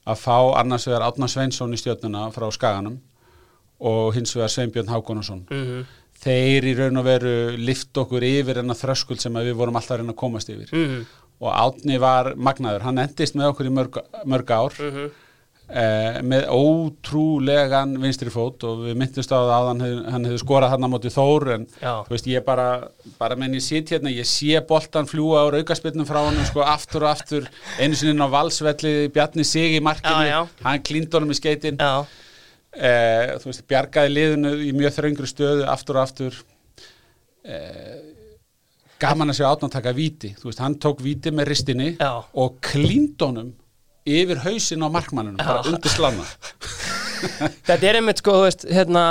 að 0.05 0.21
fá 0.21 0.37
annars 0.61 0.85
vegar 0.87 1.07
Átna 1.07 1.29
Sveinsson 1.33 1.73
í 1.73 1.81
stjórnuna 1.81 2.27
frá 2.35 2.51
Skaganum 2.53 2.99
og 3.81 4.13
hins 4.15 4.35
vegar 4.37 4.53
Sveinbjörn 4.53 4.93
Hákonarsson 4.93 5.47
Mm 5.49 5.85
þeir 6.25 6.69
í 6.69 6.75
raun 6.79 7.01
og 7.01 7.07
veru 7.07 7.35
lift 7.59 7.97
okkur 8.01 8.25
yfir 8.25 8.63
enna 8.63 8.77
þröskuld 8.79 9.23
sem 9.23 9.35
við 9.37 9.57
vorum 9.59 9.77
alltaf 9.79 9.97
að 9.97 10.03
reyna 10.03 10.15
að 10.15 10.21
komast 10.23 10.51
yfir. 10.53 10.71
-hmm. 10.71 11.05
og 11.41 11.51
Átni 11.53 11.99
var 12.01 12.35
magnaður, 12.37 12.87
hann 12.87 12.99
endist 12.99 13.35
með 13.35 13.51
okkur 13.53 13.67
í 13.67 13.75
mörg, 13.75 13.99
mörg 14.25 14.51
ár. 14.51 14.73
Mhm. 14.79 15.11
Eh, 15.69 16.19
með 16.23 16.45
ótrúlegan 16.53 17.95
vinstri 18.03 18.31
fót 18.33 18.65
og 18.69 18.83
við 18.87 18.99
myndumst 19.01 19.33
á 19.33 19.39
það 19.39 19.53
að 19.55 19.69
hann 19.71 19.85
hefði, 19.85 20.03
hefði 20.15 20.41
skorað 20.43 20.73
hann 20.75 20.87
á 20.87 20.93
móti 20.93 21.13
Þór 21.15 21.47
en 21.55 21.67
Já. 21.81 21.93
þú 22.07 22.15
veist 22.15 22.29
ég 22.31 22.45
bara, 22.47 22.67
bara 23.21 23.39
menn 23.41 23.57
ég 23.57 23.65
sitt 23.65 23.93
hérna, 23.95 24.13
ég 24.13 24.29
sé 24.29 24.61
boltan 24.69 25.09
fljúa 25.11 25.45
á 25.45 25.53
aukaspilnum 25.57 26.09
frá 26.09 26.21
hann 26.27 26.41
sko 26.51 26.65
aftur 26.69 27.07
og 27.07 27.13
aftur 27.15 27.49
einu 27.81 27.97
sinni 27.97 28.13
inn 28.17 28.25
á 28.25 28.29
valsvelli 28.29 29.09
Bjarni 29.15 29.45
Sig 29.49 29.79
í 29.79 29.83
markinu, 29.85 30.27
Já, 30.29 30.43
já. 30.45 30.65
hann 30.67 30.85
klínd 30.85 31.15
honum 31.17 31.33
í 31.33 31.39
skeitin 31.39 31.81
Já, 31.81 32.05
eh, 32.77 33.35
þú 33.41 33.51
veist, 33.53 33.67
bjargaði 33.71 34.15
liðinu 34.19 34.55
í 34.69 34.73
mjög 34.77 34.99
þröngri 34.99 35.31
stöðu 35.31 35.69
aftur 35.73 36.01
og 36.01 36.05
aftur 36.09 36.41
eh, 37.45 38.01
gaman 39.03 39.33
að 39.33 39.41
sjá 39.41 39.49
átna 39.51 39.69
að 39.69 39.77
taka 39.81 39.93
víti 39.97 40.31
þú 40.39 40.49
veist, 40.51 40.63
hann 40.63 40.79
tók 40.81 41.03
víti 41.05 41.33
með 41.35 41.51
ristinni 41.51 41.91
Já. 41.99 42.23
og 42.33 42.61
klíndónum 42.65 43.53
yfir 44.05 44.41
hausin 44.45 44.85
á 44.85 44.89
markmannunum, 44.93 45.41
bara 45.41 45.63
undir 45.71 45.93
slanna 45.93 46.27
Þetta 47.69 47.81
er 47.89 48.01
einmitt 48.01 48.21
sko, 48.21 48.35
þú 48.37 48.49
veist, 48.49 48.67
hérna 48.69 49.05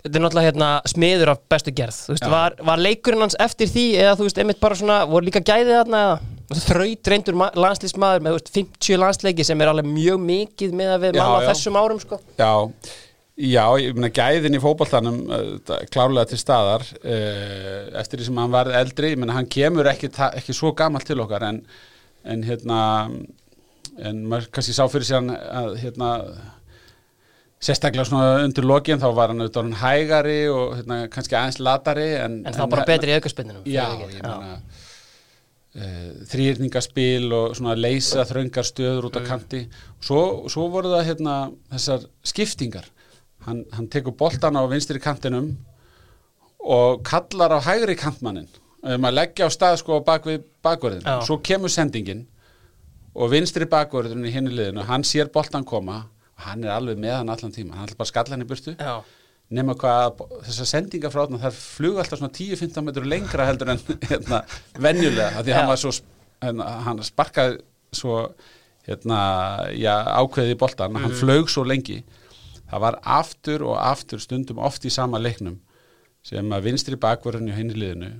Þetta 0.00 0.16
er 0.16 0.22
náttúrulega 0.24 0.48
hérna 0.48 0.68
smiður 0.88 1.30
af 1.34 1.40
bestu 1.52 1.72
gerð 1.76 1.96
veist, 2.08 2.24
var, 2.32 2.54
var 2.64 2.80
leikurinn 2.80 3.20
hans 3.26 3.36
eftir 3.42 3.68
því 3.68 3.84
eða 4.00 4.14
þú 4.16 4.26
veist, 4.26 4.38
einmitt 4.40 4.60
bara 4.62 4.78
svona, 4.80 5.02
voru 5.10 5.28
líka 5.28 5.42
gæðið 5.44 5.76
þarna 5.76 6.00
eða? 6.06 6.16
Þraut 6.64 7.10
reyndur 7.12 7.36
landslýsmaður 7.36 8.24
með 8.24 8.38
veist, 8.38 8.50
50 8.56 8.98
landsleiki 9.02 9.44
sem 9.46 9.60
er 9.60 9.70
alveg 9.70 9.86
mjög 9.90 10.22
mikið 10.24 10.72
með 10.80 10.94
að 10.94 11.04
við 11.04 11.18
Já, 11.20 11.20
mann 11.20 11.36
á 11.36 11.40
já. 11.44 11.48
þessum 11.50 11.78
árum 11.78 12.00
sko. 12.02 12.18
Já, 12.40 12.50
já, 13.44 13.64
ég 13.84 13.98
meina 13.98 14.10
gæðin 14.16 14.56
í 14.56 14.62
fótboltanum 14.64 15.20
uh, 15.36 15.76
klárlega 15.92 16.32
til 16.32 16.40
staðar 16.40 16.86
uh, 17.04 18.00
eftir 18.00 18.22
því 18.22 18.30
sem 18.30 18.40
hann 18.40 18.56
varð 18.56 18.78
eldri, 18.80 19.12
ég 19.12 19.20
meina 19.20 19.36
hann 19.36 19.52
kemur 19.52 19.92
ekki, 19.92 20.10
ekki 20.40 20.56
svo 20.56 20.72
gamalt 20.80 21.06
til 21.06 21.20
okkar 21.22 21.44
en, 21.52 21.60
en 22.24 22.48
hérna 22.48 22.80
en 24.08 24.24
maður 24.30 24.50
kannski 24.54 24.74
sá 24.76 24.84
fyrir 24.90 25.08
sér 25.08 25.20
hann 25.20 25.34
að 25.34 25.76
hérna 25.82 26.10
sérstaklega 27.60 28.08
svona 28.08 28.44
undir 28.44 28.64
lokin 28.64 29.00
þá 29.00 29.08
var 29.16 29.32
hann 29.32 29.42
auðvitað 29.42 29.62
orðinn 29.62 29.80
hægari 29.82 30.38
og 30.52 30.76
hérna, 30.78 31.00
kannski 31.12 31.36
aðeins 31.36 31.60
latari 31.60 32.06
en, 32.20 32.38
En 32.46 32.54
það 32.56 32.62
var 32.64 32.72
bara 32.76 32.86
betri 32.88 33.12
í 33.12 33.18
aukaspinnunum 33.18 33.66
Já, 33.68 33.84
ég 34.00 34.22
meina 34.22 34.54
uh, 35.76 36.06
þrýrningaspil 36.30 37.28
og 37.36 37.58
svona 37.58 37.76
leysa 37.78 38.24
þröngar 38.28 38.66
stöður 38.66 39.10
út 39.10 39.18
á 39.20 39.22
kanti. 39.26 39.66
Svo, 40.02 40.22
svo 40.52 40.70
voru 40.72 40.94
það 40.94 41.06
hérna 41.10 41.36
þessar 41.74 42.08
skiptingar. 42.26 42.88
Hann, 43.46 43.62
hann 43.76 43.88
tekur 43.92 44.16
boltan 44.16 44.58
á 44.58 44.64
vinstri 44.68 45.00
kantinum 45.00 45.52
og 46.60 47.04
kallar 47.08 47.54
á 47.56 47.60
hægri 47.64 47.96
kantmannin 47.96 48.48
um 48.84 49.06
að 49.08 49.16
leggja 49.16 49.48
á 49.48 49.50
stað 49.52 49.78
sko 49.80 50.00
á 50.00 50.04
bakvið 50.04 50.42
bakverðin 50.64 51.24
svo 51.24 51.38
kemur 51.44 51.72
sendingin 51.72 52.26
og 53.14 53.32
vinstri 53.32 53.66
bakverðin 53.70 54.26
í 54.28 54.34
hinni 54.34 54.52
liðinu 54.54 54.84
hann 54.88 55.04
sér 55.06 55.30
boltan 55.32 55.66
koma 55.66 56.04
og 56.36 56.44
hann 56.46 56.62
er 56.64 56.74
alveg 56.74 57.00
með 57.00 57.16
hann 57.18 57.32
allan 57.32 57.54
tíma 57.54 57.78
hann 57.78 57.88
ætla 57.88 57.98
bara 57.98 58.08
að 58.08 58.12
skalla 58.12 58.36
hann 58.36 58.44
í 58.44 58.48
burtu. 58.50 58.76
Já, 58.78 59.00
nema 59.50 59.74
hvað 59.78 60.22
þessar 60.46 60.70
sendingar 60.70 61.12
frá 61.12 61.24
þarna 61.24 61.42
þær 61.42 61.58
flugu 61.58 62.00
alltaf 62.02 62.20
svona 62.20 62.36
10-15 62.38 62.86
metrur 62.86 63.10
lengra 63.10 63.48
heldur 63.48 63.74
en 63.74 63.82
hérna, 64.10 64.44
venjulega 64.78 65.42
því 65.42 65.56
hann 65.58 65.70
var 65.72 65.82
svo 65.82 65.92
hérna, 66.44 66.70
hann 66.86 67.04
sparkaði 67.06 67.60
svo 68.00 68.22
hérna, 68.86 69.18
já, 69.74 69.94
ákveði 70.22 70.54
í 70.54 70.60
boltan 70.60 70.98
hann 71.02 71.18
flög 71.18 71.50
svo 71.50 71.66
lengi. 71.66 72.00
Það 72.70 72.84
var 72.84 73.00
aftur 73.18 73.66
og 73.66 73.78
aftur 73.82 74.22
stundum 74.22 74.60
oft 74.62 74.84
í 74.86 74.92
sama 74.94 75.18
leiknum 75.18 75.58
sem 76.22 76.52
að 76.54 76.68
vinstri 76.68 76.98
bakvörðin 77.00 77.50
í 77.50 77.56
henni 77.56 77.74
liðinu 77.74 78.10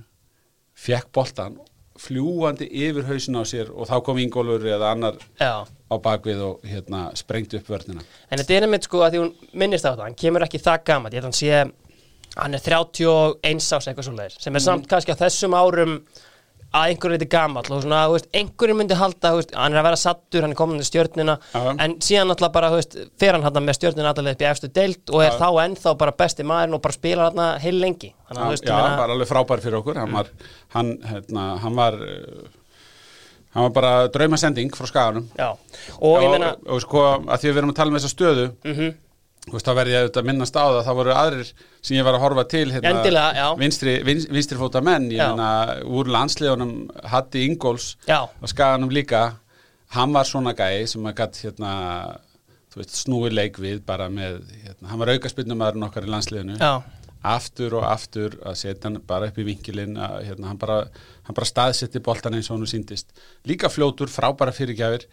fekk 0.75 1.11
boltan 1.15 1.55
fljúandi 2.01 2.67
yfir 2.67 3.05
hausin 3.09 3.37
á 3.37 3.43
sér 3.47 3.69
og 3.73 3.89
þá 3.89 3.95
kom 4.05 4.19
Ingólfur 4.21 4.65
eða 4.65 4.91
annar 4.95 5.19
já. 5.39 5.63
á 5.67 5.95
bakvið 6.01 6.41
og 6.47 6.65
hérna 6.65 7.03
sprengdi 7.17 7.59
upp 7.59 7.69
vörnina. 7.69 8.03
En 8.29 8.41
þetta 8.41 8.57
er 8.57 8.67
einmitt 8.67 8.87
sko 8.87 9.03
að 9.05 9.15
því 9.15 9.21
hún 9.23 9.31
minnist 9.63 9.85
á 9.85 9.93
það 9.93 10.05
Hann 10.07 10.19
kemur 10.23 10.45
ekki 10.47 10.61
það 10.63 10.83
gamalt, 10.89 11.13
ég 11.13 11.21
held 11.21 11.27
að 11.27 11.31
hann 11.31 11.39
sé 11.41 11.71
Hann 12.31 12.55
er 12.55 12.63
31 12.63 13.75
ás 13.75 13.87
eitthvað 13.87 14.07
svo 14.07 14.15
leiðir 14.15 14.37
Sem 14.39 14.55
er 14.55 14.63
samt 14.63 14.87
kannski 14.89 15.13
á 15.13 15.21
þessum 15.21 15.57
árum 15.57 15.97
að 16.71 16.91
einhverju 16.91 17.17
leiti 17.17 17.27
gamall 17.31 17.67
og 17.67 17.81
svona, 17.83 18.01
þú 18.07 18.13
veist, 18.15 18.29
einhverju 18.39 18.75
myndi 18.79 18.95
halda, 18.95 19.31
þú 19.33 19.39
veist, 19.41 19.51
hann 19.59 19.73
er 19.75 19.81
að 19.81 19.87
vera 19.89 19.99
sattur, 19.99 20.45
hann 20.45 20.53
er 20.55 20.59
komin 20.59 20.79
til 20.79 20.87
stjörnuna, 20.87 21.35
Já. 21.51 21.59
en 21.83 21.97
síðan 21.99 22.31
náttúrulega 22.31 22.55
bara, 22.55 22.69
þú 22.71 22.79
veist, 22.79 22.95
fer 23.19 23.35
hann 23.35 23.43
hann 23.47 23.67
með 23.67 23.77
stjörnuna 23.79 24.13
allavega 24.13 24.37
upp 24.37 24.45
í 24.45 24.49
efstu 24.51 24.71
deild 24.71 25.11
og 25.11 25.25
er 25.25 25.35
Já. 25.35 25.39
þá 25.41 25.47
ennþá 25.65 25.93
bara 25.99 26.15
besti 26.23 26.47
maðurinn 26.47 26.77
og 26.79 26.83
bara 26.85 26.95
spilar 26.95 27.35
hann 27.35 27.61
heil 27.65 27.75
lengi. 27.81 28.13
Þannig 28.29 28.41
þú 28.45 28.55
veist, 28.55 28.71
já, 28.71 28.77
hann 28.77 28.97
var 29.03 29.13
alveg 29.17 29.31
frábær 29.33 29.63
fyrir 29.65 29.79
okkur 29.81 29.99
hann 29.99 30.15
var, 30.15 30.31
hann, 30.77 30.95
hérna, 31.11 31.45
hann 31.65 31.75
var 31.75 31.99
uh, 31.99 32.49
hann 33.51 33.67
var 33.67 33.73
bara 33.75 33.93
draumasending 34.13 34.71
frá 34.75 34.87
skaganum 34.87 35.27
Já, 35.35 35.51
og 35.99 36.23
ég 36.23 36.31
meina 36.31 36.53
og, 36.55 36.67
og 36.77 36.83
sko 36.85 37.07
að 37.19 37.41
því 37.41 37.49
við 37.51 37.61
erum 37.61 37.73
að 37.73 37.79
tala 37.81 37.91
um 37.91 37.97
þessa 37.99 38.13
stöðu 38.15 38.51
mm 38.63 38.93
þú 39.47 39.55
veist, 39.55 39.67
þá 39.67 39.73
verði 39.79 39.93
ég 39.95 40.03
auðvitað 40.05 40.21
að 40.21 40.29
minnast 40.29 40.57
á 40.57 40.65
það 40.65 40.81
það 40.87 40.97
voru 41.01 41.13
aðrir 41.17 41.51
sem 41.81 41.95
ég 41.97 42.05
var 42.07 42.17
að 42.17 42.23
horfa 42.25 42.43
til 42.51 42.65
hérna, 42.71 42.91
Endilega, 42.91 43.45
vinstri, 43.57 43.95
vin, 44.05 44.25
vinstri 44.37 44.59
fóta 44.59 44.83
menn. 44.85 45.07
Meina 45.09 45.51
úr 45.87 46.11
landsliðunum 46.13 46.75
Hatti 47.09 47.45
Ingóls 47.47 47.95
og 48.07 48.51
skaganum 48.51 48.93
líka 48.93 49.23
hann 49.95 50.13
var 50.15 50.29
svona 50.29 50.53
gæi 50.55 50.85
sem 50.87 51.07
að 51.09 51.17
gatt 51.17 51.41
hérna 51.41 51.73
snúi 52.87 53.31
leik 53.33 53.57
við 53.59 53.81
bara 53.83 54.07
með 54.13 54.43
hérna, 54.61 54.91
hann 54.93 55.01
var 55.01 55.11
aukaspinnumæðurinn 55.17 55.87
okkar 55.89 56.07
í 56.07 56.11
landsliðinu. 56.13 56.55
Já, 56.61 56.79
aftur 57.33 57.75
og 57.77 57.83
aftur 57.85 58.37
að 58.47 58.55
setja 58.61 58.87
hann 58.87 59.01
bara 59.07 59.27
upp 59.29 59.37
í 59.41 59.45
vinkilinn 59.45 59.97
að 59.99 60.21
hérna, 60.29 60.47
hann 60.53 60.61
bara, 60.61 60.77
hann 61.27 61.37
bara 61.37 61.49
staðsetti 61.49 62.01
boltan 62.03 62.37
eins 62.37 62.49
og 62.49 62.57
hann 62.57 62.71
síndist 62.71 63.11
líka 63.49 63.69
fljótur, 63.69 64.09
frábæra 64.09 64.53
fyrirgjafir 64.55 65.05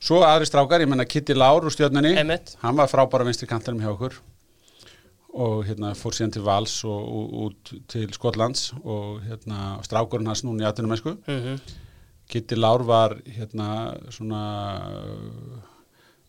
svo 0.00 0.22
aðri 0.26 0.48
strákar, 0.48 0.82
ég 0.82 0.90
menna 0.90 1.06
Kitty 1.08 1.36
Lár 1.36 1.64
úr 1.64 1.74
stjörnunni, 1.74 2.16
Einmitt. 2.18 2.56
hann 2.64 2.76
var 2.76 2.90
frábæra 2.90 3.26
vinstri 3.28 3.48
kantarum 3.50 3.80
hjá 3.80 3.92
okkur. 3.92 4.16
Og 5.30 5.62
hérna 5.68 5.92
fór 5.94 6.16
síðan 6.16 6.32
til 6.34 6.42
Vals 6.42 6.80
og, 6.84 7.04
og 7.06 7.34
út 7.44 7.72
til 7.86 8.08
Skotlands 8.10 8.72
og 8.82 9.20
hérna 9.22 9.76
strákurinn 9.86 10.26
hans 10.26 10.42
núna 10.42 10.64
í 10.64 10.70
atvinnumæsku 10.70 11.14
mhm. 11.20 11.60
Kitty 12.30 12.58
Lár 12.58 12.82
var 12.86 13.14
hérna 13.26 13.94
svona 14.10 14.42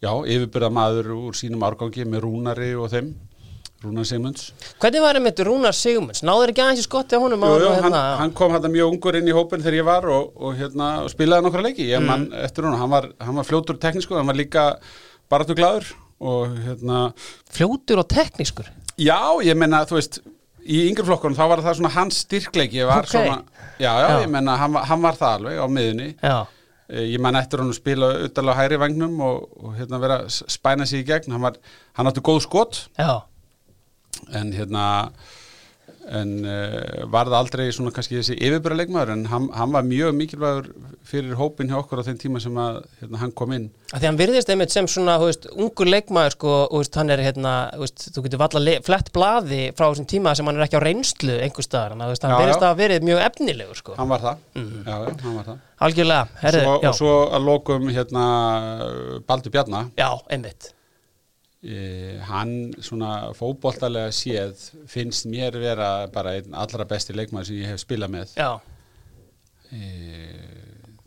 já, 0.01 0.11
yfirbyrða 0.25 0.69
maður 0.73 1.11
úr 1.17 1.37
sínum 1.37 1.65
árgangi 1.65 2.05
með 2.09 2.23
Rúnari 2.25 2.71
og 2.77 2.89
þeim 2.93 3.11
Rúnar 3.81 4.05
Sigmunds. 4.05 4.51
Hvernig 4.81 5.01
var 5.01 5.17
einmitt 5.17 5.39
Rúnar 5.45 5.73
Sigmunds? 5.73 6.21
Náður 6.27 6.51
ekki 6.53 6.61
aðeins 6.61 6.83
í 6.83 6.85
skotti 6.85 7.17
á 7.17 7.19
honum 7.23 7.41
Jú, 7.41 7.53
jú, 7.63 7.69
og 7.69 7.73
hann, 7.79 7.85
hérna, 7.87 8.01
hann 8.19 8.33
kom 8.37 8.53
hérna 8.53 8.69
mjög 8.69 8.91
ungur 8.93 9.17
inn 9.17 9.29
í 9.31 9.33
hópin 9.33 9.63
þegar 9.63 9.77
ég 9.79 9.87
var 9.87 10.05
og, 10.13 10.27
og, 10.37 10.53
hérna, 10.59 10.89
og 11.05 11.09
spilaði 11.13 11.47
nokkra 11.47 11.63
leiki. 11.65 11.87
Ég 11.89 12.03
man 12.05 12.27
Mm. 12.29 12.35
eftir 12.45 12.67
hún, 12.67 12.77
hann 12.77 12.89
var, 12.93 13.09
hann 13.19 13.35
var 13.35 13.43
fljótur 13.47 13.79
teknísku, 13.81 14.13
hann 14.15 14.27
var 14.29 14.37
líka 14.37 14.67
baratu 15.31 15.55
glæður 15.57 15.89
og 16.21 16.53
hérna 16.67 17.13
Fljótur 17.49 18.03
og 18.03 18.07
teknískur? 18.07 18.69
Já, 19.01 19.17
ég 19.41 19.57
menna, 19.57 19.81
þú 19.89 19.97
veist 19.97 20.19
í 20.61 20.83
yngri 20.91 21.01
flokkunum 21.07 21.33
þá 21.35 21.47
var 21.49 21.57
það 21.65 21.79
svona 21.79 21.89
hans 21.95 22.21
styrkleiki 22.27 22.77
ég 22.83 22.85
var 22.87 23.01
Ok. 23.07 23.15
svona, 23.15 23.41
já, 23.81 23.89
já, 23.97 24.07
Já. 24.09 24.21
ég 24.21 24.29
menna 24.29 24.57
hann, 24.61 24.75
hann 24.75 25.01
var 25.01 25.13
það 25.17 25.37
alveg 25.39 25.57
á 25.57 25.65
miðunni 25.67 26.15
Já, 26.21 26.45
Eh, 26.91 27.05
ég 27.15 27.21
man 27.23 27.35
eftir 27.39 27.59
hann 27.61 27.69
að 27.71 27.77
spila 27.79 28.07
uttalega 28.27 28.57
hæri 28.57 28.77
vagnum 28.77 29.13
og, 29.23 29.45
og 29.63 29.75
hérna 29.79 29.97
vera 30.01 30.17
spæna 30.27 30.83
sig 30.85 31.05
í 31.05 31.07
gegn. 31.07 31.31
Hann, 31.31 31.39
var, 31.41 31.53
hann 31.95 32.05
átti 32.09 32.19
góð 32.19 32.41
skot. 32.43 32.89
Já, 32.99 33.21
en 34.33 34.51
hérna 34.55 34.87
en 36.09 36.31
uh, 36.43 37.03
var 37.11 37.29
það 37.29 37.37
aldrei 37.37 37.65
svona 37.73 37.91
kannski 37.93 38.17
þessi 38.17 38.35
yfirbæra 38.41 38.77
leikmaður 38.79 39.13
en 39.13 39.25
hann, 39.29 39.47
hann 39.53 39.73
var 39.73 39.85
mjög 39.85 40.15
mikilvægur 40.17 40.71
fyrir 41.07 41.35
hópin 41.37 41.69
hjá 41.69 41.77
okkur 41.77 42.01
á 42.01 42.07
þeim 42.07 42.17
tíma 42.21 42.41
sem 42.41 42.57
að 42.57 42.79
hérna, 43.01 43.19
hann 43.21 43.33
kom 43.37 43.53
inn. 43.55 43.67
Því 43.91 44.07
hann 44.07 44.19
virðist 44.19 44.49
einmitt 44.51 44.73
sem 44.73 44.87
svona, 44.89 45.17
veist, 45.21 45.45
ungur 45.51 45.89
leikmaður 45.91 46.35
sko, 46.37 46.55
veist, 46.73 46.97
hann 46.99 47.13
er 47.13 47.23
hérna, 47.25 47.53
veist, 47.81 48.07
þú 48.15 48.25
getur 48.25 48.41
valla 48.41 48.75
flett 48.87 49.13
blaði 49.15 49.61
frá 49.77 49.87
þessum 49.91 50.09
tíma 50.09 50.35
sem 50.37 50.49
hann 50.49 50.59
er 50.59 50.65
ekki 50.67 50.81
á 50.81 50.85
reynslu 50.87 51.37
einhver 51.37 51.67
staðar, 51.67 51.97
veist, 52.01 52.25
hann 52.25 52.35
Já, 52.35 52.39
virðist 52.41 52.65
já. 52.65 52.69
að 52.71 52.81
verið 52.81 53.07
mjög 53.11 53.23
efnilegur 53.29 53.81
sko, 53.83 53.97
hann 54.01 54.11
var 54.11 54.25
það, 54.25 54.43
já, 54.57 54.67
já, 54.89 55.15
hann 55.25 55.39
var 55.39 55.49
það. 55.51 55.63
Algjörlega, 55.81 56.43
herðu, 56.43 56.65
svo, 56.67 56.77
og 56.81 56.99
svo 57.01 57.15
að 57.37 57.49
lokum 57.49 57.89
hérna 57.93 58.27
Baldur 59.29 59.53
Bjarna. 59.53 59.87
Já, 59.97 60.09
einmitt 60.33 60.73
e, 61.61 62.17
hann 62.27 62.73
svona 62.81 63.31
fótboltalega 63.37 64.11
séð 64.15 64.67
finnst 64.89 65.27
mér 65.29 65.57
vera 65.61 65.91
bara 66.13 66.35
einn 66.39 66.55
allra 66.57 66.87
besti 66.89 67.15
leikmaður 67.15 67.51
sem 67.51 67.61
ég 67.61 67.71
hef 67.71 67.81
spilað 67.83 68.13
með. 68.15 68.35
Já, 68.35 68.51
e, 69.71 69.81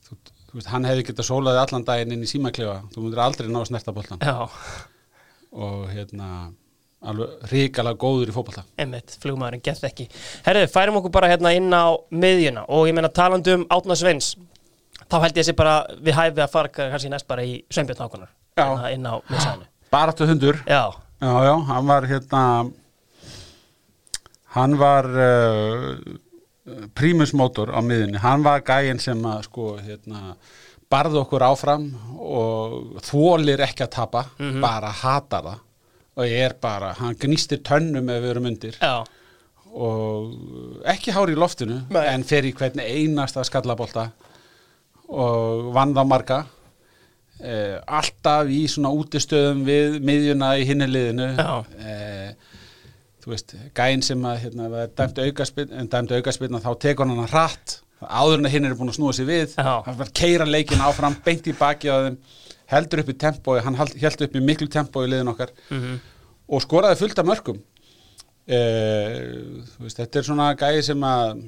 þú, 0.06 0.18
þú 0.48 0.58
veist, 0.58 0.72
hann 0.72 0.88
hefði 0.88 1.08
getað 1.10 1.30
sólaði 1.30 1.62
allan 1.64 1.86
daginn 1.88 2.16
inn 2.16 2.26
í 2.26 2.30
símaklefa. 2.30 2.82
Þú 2.94 3.06
myndir 3.06 3.24
aldrei 3.24 3.50
ná 3.50 3.62
að 3.62 3.70
snerta 3.72 3.96
boltan 3.96 4.22
já, 4.22 4.36
og 5.54 5.88
hérna 5.92 6.30
alveg 7.04 7.50
ríkala 7.50 7.92
góður 8.00 8.30
í 8.32 8.34
fótbolta. 8.34 8.64
Einmitt, 8.80 9.18
flugmaðurinn 9.20 9.64
gett 9.64 9.84
ekki. 9.84 10.08
Herðu, 10.46 10.70
færum 10.72 11.02
okkur 11.02 11.12
bara 11.12 11.28
hérna 11.34 11.52
inn 11.52 11.68
á 11.68 11.92
miðjuna. 12.14 12.64
Og 12.72 12.88
ég 12.88 12.96
meina 12.96 13.12
talandi 13.12 13.52
um 13.58 13.66
Átna 13.74 13.98
Sveins 13.98 14.32
þá 15.10 15.18
held 15.18 15.34
ég 15.34 15.42
þessi 15.42 15.56
bara 15.58 15.76
við 16.00 16.16
hæfi 16.16 16.40
að 16.40 16.54
fara 16.54 16.72
kannski 16.72 17.12
næst 17.12 17.28
bara 17.28 17.44
í 17.44 17.58
Sveinbjörn 17.68 18.06
Hákonar. 18.06 18.32
Hérna 18.56 18.88
inn 18.94 19.04
á 19.04 19.20
miðsæðinu 19.28 19.73
Baráttu 19.94 20.26
hundur 20.26 20.58
já, 20.66 20.82
Já, 21.22 21.32
já, 21.46 21.54
hann 21.70 21.86
var 21.86 22.06
hérna 22.10 22.42
hann 24.56 24.74
var 24.78 25.06
uh, 25.06 25.94
prímusmótor 26.98 27.70
á 27.70 27.78
miðunni, 27.78 28.18
hann 28.18 28.42
var 28.42 28.64
gæinn 28.66 28.98
sem 29.02 29.20
að 29.28 29.44
sko 29.46 29.74
hérna 29.78 30.34
barði 30.90 31.20
okkur 31.22 31.44
áfram 31.46 31.86
og 32.18 32.98
þólir 33.06 33.62
ekki 33.64 33.86
að 33.86 33.92
tapa, 33.96 34.24
bara 34.62 34.90
hatar 34.94 35.46
það. 35.48 35.62
Og 36.14 36.28
ég 36.30 36.44
er 36.46 36.54
bara, 36.62 36.92
hann 36.98 37.16
gnýstir 37.18 37.62
tönnum 37.66 38.10
ef 38.10 38.20
við 38.22 38.30
erum 38.30 38.50
undir. 38.50 38.76
Já, 38.78 39.02
og 39.74 40.84
ekki 40.86 41.14
hári 41.14 41.34
í 41.34 41.38
loftinu 41.38 41.80
Nei. 41.90 42.04
en 42.12 42.22
fer 42.26 42.46
í 42.46 42.52
hvernig 42.54 42.86
einasta 42.86 43.42
skallabólta 43.46 44.08
og 45.10 45.72
vann 45.74 45.94
þá 45.96 46.04
marga 46.06 46.38
eh, 47.40 47.78
alltaf 47.86 48.50
í 48.52 48.64
svona 48.70 48.92
útistöðum 48.94 49.64
við 49.66 49.98
miðjuna 50.04 50.52
í 50.60 50.68
hinni 50.68 50.90
liðinu. 50.90 51.30
Já. 51.38 51.64
eh, 51.80 52.60
þú 53.24 53.32
veist, 53.32 53.56
gæinn 53.76 54.04
sem 54.04 54.28
að 54.28 54.42
hérna, 54.44 54.68
var 54.72 54.92
dæmt 54.92 55.18
aukaspinn, 55.24 55.72
en 55.72 55.90
dæmt 55.90 56.12
aukaspinn 56.12 56.60
þá 56.60 56.72
tekur 56.82 57.08
hann 57.08 57.32
hratt. 57.32 57.80
Áður 58.04 58.42
en 58.42 58.48
að 58.50 58.52
hinn 58.52 58.66
er 58.68 58.74
búin 58.76 58.90
að 58.92 58.98
snúa 58.98 59.14
sig 59.16 59.24
við. 59.24 59.54
Hann 59.56 59.96
var 59.96 60.10
keira 60.12 60.44
leikin 60.44 60.82
áfram, 60.84 61.14
beint 61.24 61.46
í 61.48 61.54
baki 61.56 61.88
á 61.88 62.04
þeim 62.04 62.18
heldur 62.70 63.02
upp 63.02 63.12
í 63.12 63.16
tempói, 63.20 63.58
hann 63.64 63.76
held 63.78 63.96
held 64.00 64.24
upp 64.26 64.36
í 64.38 64.42
miklu 64.44 64.68
tempói 64.72 65.04
í 65.06 65.10
liðin 65.12 65.32
okkar 65.34 65.52
mhm, 65.68 65.98
og 66.48 66.64
skoraði 66.64 67.00
fullt 67.02 67.20
af 67.20 67.28
mörgum 67.28 67.60
eh, 68.46 69.18
þú 69.74 69.86
veist, 69.86 70.00
þetta 70.00 70.20
er 70.20 70.28
svona 70.28 70.48
gæði 70.58 70.86
sem 70.90 71.06
að 71.08 71.44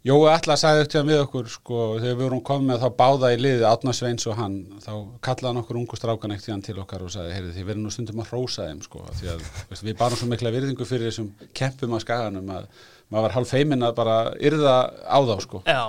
Jói 0.00 0.30
Alla 0.32 0.54
sagði 0.56 0.84
upp 0.86 0.90
til 0.94 1.00
við 1.04 1.18
okkur 1.20 1.48
sko, 1.52 1.78
þegar 2.00 2.14
við 2.14 2.22
vorum 2.24 2.40
komið 2.48 2.78
þá 2.80 2.86
báða 2.96 3.30
í 3.34 3.40
liðið 3.40 3.64
Átna 3.68 3.92
Sveins 3.92 4.24
og 4.30 4.38
hann, 4.38 4.54
þá 4.80 4.92
kallaði 5.26 5.48
hann 5.50 5.60
okkur 5.60 5.78
ungu 5.82 5.98
strákan 5.98 6.32
eitt 6.32 6.46
tíðan 6.46 6.62
til 6.64 6.78
okkar 6.80 7.04
og 7.04 7.12
sagði 7.12 7.34
heyrðu 7.36 7.50
þið 7.58 7.66
verður 7.68 7.82
nú 7.84 7.92
stundum 7.92 8.22
að 8.24 8.30
hrósa 8.32 8.68
þeim 8.70 8.80
sko, 8.86 9.02
því 9.18 9.28
að 9.34 9.42
veist, 9.68 9.84
við 9.84 9.98
barum 10.00 10.16
svo 10.16 10.28
mikla 10.30 10.52
virðingu 10.54 10.86
fyrir 10.88 11.10
þessum 11.10 11.28
kempum 11.60 11.98
að 11.98 12.04
skaganum 12.06 12.48
að 12.54 12.70
maður 13.12 13.26
var 13.26 13.36
hálf 13.36 13.52
feiminn 13.52 13.84
að 13.84 13.98
bara 14.00 14.16
yrða 14.40 14.78
á 15.04 15.18
þá 15.20 15.34
sko. 15.44 15.60
já 15.68 15.82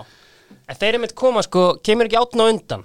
en 0.68 0.76
þeir 0.82 0.90
eru 0.90 1.02
mitt 1.06 1.16
koma 1.24 1.46
sko, 1.48 1.64
kemur 1.80 2.12
ekki 2.12 2.20
Átna 2.20 2.50
undan 2.52 2.84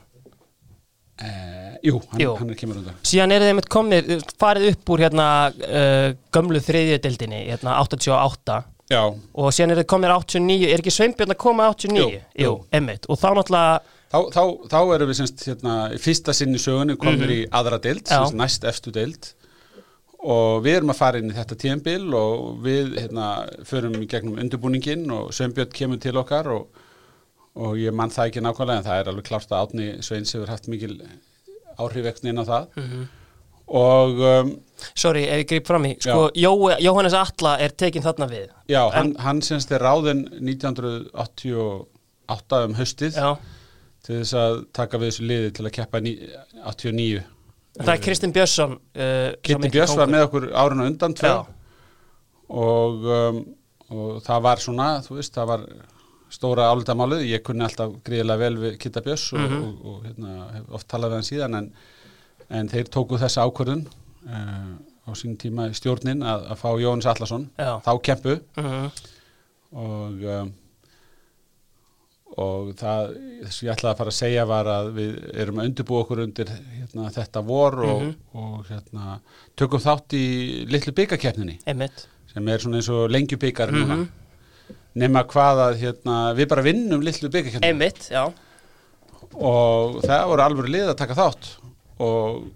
eh, 1.18 1.74
jú, 1.82 1.98
hann, 2.12 2.22
Jú. 2.22 2.36
hann 2.38 2.54
er 2.54 2.60
kemur 2.62 2.78
undan 2.84 3.02
síðan 3.02 3.34
eru 3.34 3.50
þeir 3.50 3.58
mitt 3.58 3.70
komnir, 3.72 4.14
farið 4.38 4.70
upp 4.76 4.94
úr 4.94 5.02
hérna 5.08 5.28
uh, 5.50 6.08
gömlu 6.30 6.62
þriðjödeldinni 6.62 7.42
hérna 7.50 7.80
88 7.82 8.62
Já, 8.90 9.02
og 9.34 9.48
síðan 9.52 9.72
eru 9.74 9.82
þeir 9.82 9.88
komnir 9.90 10.12
89, 10.14 10.68
er 10.70 10.78
ekki 10.82 10.92
Sveinbjörn 10.94 11.32
að 11.34 11.40
koma 11.42 11.64
89? 11.72 12.20
Jú, 12.38 12.44
jú. 12.44 12.52
emmitt, 12.72 13.06
og 13.10 13.18
þá 13.18 13.28
náttúrulega 13.34 13.80
Þá, 14.06 14.18
þá, 14.30 14.42
þá 14.70 14.76
erum 14.94 15.08
við 15.10 15.16
semst 15.18 15.42
hérna, 15.48 15.72
fyrsta 15.98 16.32
sinn 16.32 16.54
í 16.54 16.60
sögunni 16.62 16.94
komur 16.96 17.26
í 17.34 17.40
aðra 17.50 17.80
deild, 17.82 18.04
Mhm. 18.06 18.12
Semst 18.14 18.36
næst 18.38 18.64
efstu 18.70 18.92
deild 18.94 19.32
og 20.22 20.62
við 20.62 20.76
erum 20.78 20.90
að 20.94 20.96
fara 21.00 21.18
inn 21.18 21.30
í 21.30 21.34
þetta 21.34 21.56
tíðanbil 21.58 22.14
og 22.14 22.62
við 22.62 22.94
hérna, 23.02 23.26
förum 23.66 23.98
í 24.00 24.06
gegnum 24.06 24.38
undirbúningin 24.38 25.10
og 25.12 25.32
Sveinbjörn 25.34 25.72
kemur 25.74 25.98
til 26.00 26.14
okkar 26.22 26.46
og, 26.54 26.68
og 27.56 27.74
ég 27.82 27.92
mann 27.92 28.10
það 28.14 28.30
ekki 28.30 28.44
nákvæmlega 28.46 28.78
en 28.78 28.86
það 28.86 29.00
er 29.02 29.10
alveg 29.10 29.24
klárt 29.28 29.50
að 29.50 29.66
Átni 29.66 29.88
Sveins 30.06 30.32
hefur 30.32 30.46
haft 30.54 30.68
mikil 30.70 31.00
áhrifvektin 31.78 32.30
inn 32.30 32.38
á 32.38 32.44
það 32.46 32.66
Mhm. 32.76 33.08
Og 33.68 34.20
um, 34.22 34.52
sorry, 34.94 35.24
ef 35.26 35.40
ég 35.42 35.48
grip 35.50 35.66
fram 35.66 35.84
í, 35.88 35.96
sko, 36.00 36.28
Jó, 36.38 36.52
Jóhannes 36.84 37.14
Alla 37.18 37.56
er 37.64 37.70
tekin 37.74 38.02
þarna 38.04 38.28
við. 38.30 38.44
Já, 38.70 38.84
hann, 38.94 39.14
hann 39.18 39.40
semst 39.42 39.72
er 39.74 39.80
ráðinn 39.82 40.20
1988 40.38 42.60
um 42.66 42.74
haustið 42.78 43.16
já, 43.18 43.32
til 44.06 44.14
þess 44.20 44.34
að 44.38 44.60
taka 44.76 44.98
við 45.02 45.08
þessu 45.12 45.24
liði 45.30 45.50
til 45.56 45.64
að 45.66 45.74
keppa 45.80 45.98
ní- 46.04 46.20
89 46.62 47.24
það 47.76 47.92
er 47.92 48.00
Kristinn 48.06 48.32
Björnsson 48.32 48.72
uh, 48.78 49.30
Kitty 49.44 49.68
Björns 49.74 49.96
var 49.98 50.08
með 50.12 50.22
okkur 50.28 50.44
árun 50.56 50.80
og 50.80 50.86
undan 50.92 51.14
tvö. 51.18 51.32
Og, 52.46 52.94
um, 53.10 53.40
og 53.90 54.22
það 54.24 54.40
var 54.46 54.56
svona, 54.62 54.86
þú 55.04 55.12
veist, 55.18 55.34
það 55.34 55.46
var 55.50 55.60
stóra 56.32 56.68
álitamálið, 56.72 57.24
ég 57.28 57.42
kunni 57.46 57.64
alltaf 57.66 57.90
gríðilega 58.06 58.40
vel 58.40 58.56
við 58.62 58.78
Kitta 58.82 59.00
Björns 59.04 59.26
og, 59.34 59.40
Mhm. 59.42 59.58
og, 59.66 59.72
og 59.92 59.96
hérna, 60.06 60.30
oft 60.78 60.86
talað 60.88 61.10
við 61.12 61.18
hann 61.20 61.28
síðan 61.30 61.58
en, 61.60 61.68
en 62.50 62.68
þeir 62.68 62.88
tóku 62.92 63.18
þessa 63.18 63.44
ákvörðun 63.46 63.86
uh, 63.86 64.76
á 65.06 65.10
sín 65.18 65.36
tíma 65.38 65.68
í 65.70 65.74
stjórnin 65.74 66.22
að, 66.22 66.46
að 66.52 66.60
fá 66.62 66.68
Jóhannes 66.80 67.06
Allarsson 67.06 67.48
Já. 67.58 67.80
þá 67.82 67.92
kempu 68.02 68.40
Mhm. 68.56 68.90
og 69.76 70.22
um, 70.36 70.52
og 72.36 72.72
það 72.76 73.12
sem 73.48 73.68
ég 73.68 73.72
ætlaði 73.72 73.92
að 73.94 73.98
fara 74.00 74.12
að 74.12 74.16
segja 74.18 74.42
var 74.50 74.68
að 74.68 74.88
við 74.96 75.12
erum 75.40 75.60
að 75.62 75.68
undirbúa 75.70 76.02
okkur 76.04 76.20
undir 76.24 76.50
hérna, 76.50 77.06
þetta 77.14 77.42
vor 77.46 77.76
og, 77.86 78.02
Mhm. 78.02 78.14
og 78.34 78.66
hérna, 78.68 79.20
tökum 79.56 79.80
þátt 79.80 80.12
í 80.18 80.66
litlu 80.68 80.92
byggakeppninni 80.92 81.58
sem 82.32 82.48
er 82.48 82.58
svona 82.58 82.76
eins 82.80 82.88
og 82.90 83.10
lengjubyggar 83.10 83.70
Mhm. 83.72 83.78
núna 83.80 84.08
nema 84.96 85.24
hvað 85.24 85.62
að 85.68 85.78
hérna, 85.80 86.34
við 86.34 86.48
bara 86.48 86.62
vinnum 86.62 87.00
litlu 87.02 87.28
byggakeppninni 87.30 87.68
og 89.34 90.02
það 90.02 90.26
voru 90.28 90.42
alveg 90.42 90.68
lið 90.70 90.88
að 90.92 90.96
taka 90.96 91.14
þátt 91.14 91.48
og 92.02 92.46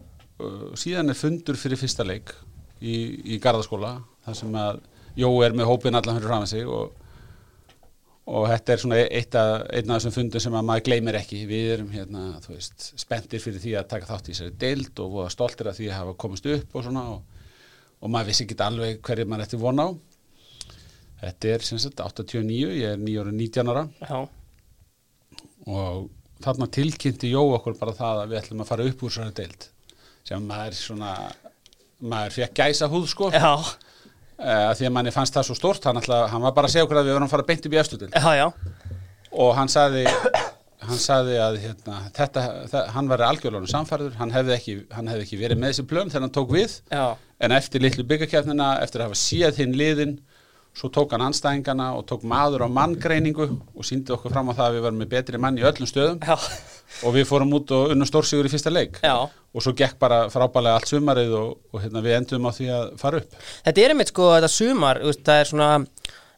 uh, 0.42 0.70
síðan 0.78 1.12
er 1.12 1.18
fundur 1.18 1.58
fyrir 1.60 1.80
fyrsta 1.80 2.06
leik 2.06 2.32
í, 2.80 2.94
í 3.34 3.40
Garðaskóla 3.42 3.98
þar 4.24 4.38
sem 4.38 4.56
að 4.58 4.80
Jó 5.18 5.30
er 5.44 5.54
með 5.56 5.68
hópin 5.70 5.96
allan 5.98 6.18
fyrir 6.18 6.30
fram 6.30 6.44
að 6.44 6.50
sig 6.52 6.68
og, 6.70 6.92
og 8.30 8.46
þetta 8.50 8.72
er 8.72 8.82
svona 8.82 9.00
eitt 9.02 9.36
af, 9.38 9.64
einn 9.74 9.90
af 9.90 9.98
þessum 9.98 10.14
fundum 10.14 10.44
sem 10.44 10.56
að 10.56 10.68
maður 10.68 10.86
gleymir 10.86 11.18
ekki. 11.18 11.40
Við 11.50 11.72
erum 11.74 11.90
hérna, 11.94 12.26
þú 12.44 12.54
veist, 12.54 12.86
spenntir 13.00 13.42
fyrir 13.42 13.62
því 13.62 13.74
að 13.80 13.88
taka 13.90 14.10
þátt 14.10 14.30
í 14.30 14.36
þessari 14.36 14.56
deild 14.62 15.02
og 15.02 15.16
voða 15.16 15.32
stoltir 15.34 15.70
af 15.70 15.78
því 15.78 15.90
að 15.90 15.98
hafa 15.98 16.16
komist 16.24 16.46
upp 16.54 16.76
og 16.76 16.86
svona 16.86 17.04
og, 17.16 17.42
og 18.00 18.14
maður 18.14 18.30
vissi 18.30 18.46
ekki 18.46 18.58
alveg 18.64 19.02
hverju 19.08 19.26
maður 19.26 19.48
ætti 19.48 19.60
von 19.64 19.82
á. 19.82 19.88
Þetta 21.20 21.52
er 21.52 21.66
sem 21.66 21.82
sagt 21.82 22.00
89, 22.00 22.54
ég 22.80 22.94
er 22.94 23.02
9 23.02 23.18
ára 23.20 23.34
19 23.34 23.74
ára. 23.74 23.84
Já, 24.06 24.20
og 25.68 26.06
þarna 26.44 26.70
tilkynnti 26.72 27.30
Jó 27.32 27.42
okkur 27.56 27.76
bara 27.80 27.96
það 27.96 28.24
að 28.24 28.32
við 28.32 28.40
ætlum 28.42 28.64
að 28.64 28.72
fara 28.72 28.88
upp 28.90 29.04
úr 29.06 29.14
svona 29.14 29.36
deild 29.36 29.68
sem 30.26 30.44
maður 30.46 30.76
svona 30.78 31.14
maður 32.00 32.36
fekk 32.38 32.60
gæsa 32.62 32.88
húð 32.90 33.08
sko 33.10 33.28
uh, 33.30 33.34
já, 33.36 33.52
því 34.40 34.88
að 34.88 34.94
manni 34.96 35.12
fannst 35.14 35.36
það 35.36 35.50
svo 35.50 35.58
stort 35.58 35.88
hann, 35.88 36.00
ætla, 36.00 36.22
hann 36.32 36.44
var 36.44 36.54
bara 36.56 36.70
að 36.70 36.76
segja 36.76 36.86
okkur 36.86 37.00
að 37.00 37.08
við 37.08 37.14
verðum 37.16 37.28
að 37.28 37.34
fara 37.34 37.48
beint 37.50 37.66
upp 37.68 37.76
í 37.76 37.80
efstu 37.80 38.00
deild. 38.00 38.16
Já, 38.16 38.30
já, 38.40 38.46
og 39.44 39.52
hann 39.58 39.72
sagði 39.72 40.06
hann 40.80 41.00
sagði 41.00 41.36
að 41.44 41.58
hérna, 41.60 41.98
þetta, 42.16 42.44
það, 42.72 42.86
hann 42.94 43.10
var 43.10 43.24
algjörlega 43.26 43.70
samfærður 43.70 44.16
hann 44.20 44.32
hefði, 44.34 44.54
ekki, 44.56 44.76
hann 44.96 45.10
hefði 45.12 45.26
ekki 45.26 45.40
verið 45.42 45.60
með 45.60 45.74
þessi 45.74 45.86
plön 45.90 46.12
þegar 46.12 46.24
hann 46.26 46.36
tók 46.38 46.54
við. 46.56 46.76
Já, 46.88 47.04
en 47.44 47.56
eftir 47.56 47.84
litlu 47.84 48.06
byggakefnina, 48.08 48.70
eftir 48.84 49.02
að 49.02 49.10
hafa 49.10 49.20
séð 49.20 49.60
hinn 49.60 49.76
liðin 49.76 50.16
svo 50.76 50.88
tók 50.94 51.12
hann 51.14 51.24
anstæðingana 51.26 51.90
og 51.98 52.04
tók 52.08 52.22
maður 52.26 52.64
á 52.64 52.68
manngreiningu 52.70 53.46
og 53.50 53.86
síndi 53.86 54.14
okkur 54.14 54.32
fram 54.32 54.52
á 54.52 54.54
það 54.54 54.66
að 54.66 54.76
við 54.76 54.84
varum 54.86 55.02
með 55.02 55.10
betri 55.16 55.40
mann 55.42 55.58
í 55.58 55.66
öllum 55.66 55.90
stöðum 55.90 56.22
já, 56.22 56.36
og 57.04 57.16
við 57.16 57.26
fórum 57.28 57.52
út 57.58 57.74
og 57.74 57.94
unnum 57.94 58.08
stórsigur 58.08 58.46
í 58.46 58.52
fyrsta 58.52 58.72
leik 58.72 59.00
já. 59.02 59.16
og 59.26 59.64
svo 59.64 59.74
gekk 59.76 59.98
bara 60.00 60.22
frábælega 60.32 60.78
allt 60.78 60.92
sumarið 60.92 61.36
og, 61.40 61.52
og 61.74 61.82
hérna, 61.82 62.04
við 62.06 62.16
endum 62.20 62.48
á 62.48 62.50
því 62.54 62.72
að 62.76 62.88
fara 63.02 63.20
upp 63.20 63.38
Þetta 63.66 63.84
er 63.84 63.94
einmitt 63.94 64.14
sko, 64.14 64.32
þetta 64.36 64.52
sumar, 64.54 65.02
veist, 65.04 65.22
það 65.26 65.42
er 65.42 65.52
svona, 65.52 65.70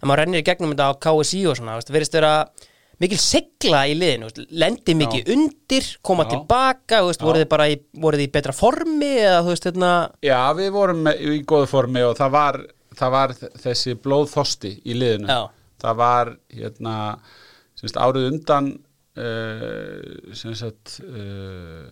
ef 0.00 0.04
maður 0.08 0.24
rennir 0.24 0.42
í 0.42 0.48
gegnum 0.48 0.74
þetta 0.74 0.90
á 0.90 1.00
KSI 1.06 1.46
og 1.52 1.58
svona, 1.60 1.78
veist, 1.78 1.92
verðist 1.92 2.18
vera 2.18 2.34
mikil 3.02 3.18
segla 3.18 3.82
í 3.90 3.94
liðinu, 3.98 4.28
lendi 4.62 4.94
mikið 4.98 5.30
undir, 5.34 5.88
koma 6.06 6.26
Já. 6.26 6.34
tilbaka, 6.36 7.00
veist, 7.06 7.22
Já. 7.22 7.26
voruð 7.26 7.44
þið 7.44 7.50
bara 7.50 7.66
í, 7.72 7.78
voruð 7.98 8.22
þið 8.22 8.28
í 8.28 8.32
betra 8.36 8.54
formi 8.56 9.10
eða, 9.16 9.40
þú 9.42 9.54
veist, 9.54 9.66
hérna, 9.70 9.92
Já, 10.24 10.38
við 10.58 10.70
vorum 10.76 11.10
í 11.10 11.40
góðu 11.48 11.68
formi 11.70 12.04
og 12.06 12.14
það 12.20 12.34
var, 12.36 12.60
það 13.02 13.14
var 13.16 13.34
þessi 13.64 13.96
blóðþosti 14.04 14.72
í 14.86 14.96
liðinu. 14.96 15.28
Já. 15.28 15.42
það 15.82 16.00
var 16.02 16.32
hérna, 16.54 16.96
semst, 17.78 17.98
árið 17.98 18.28
undan 18.30 18.72
uh, 19.18 20.32
sem 20.38 20.54
sagt 20.58 21.00
uh, 21.02 21.86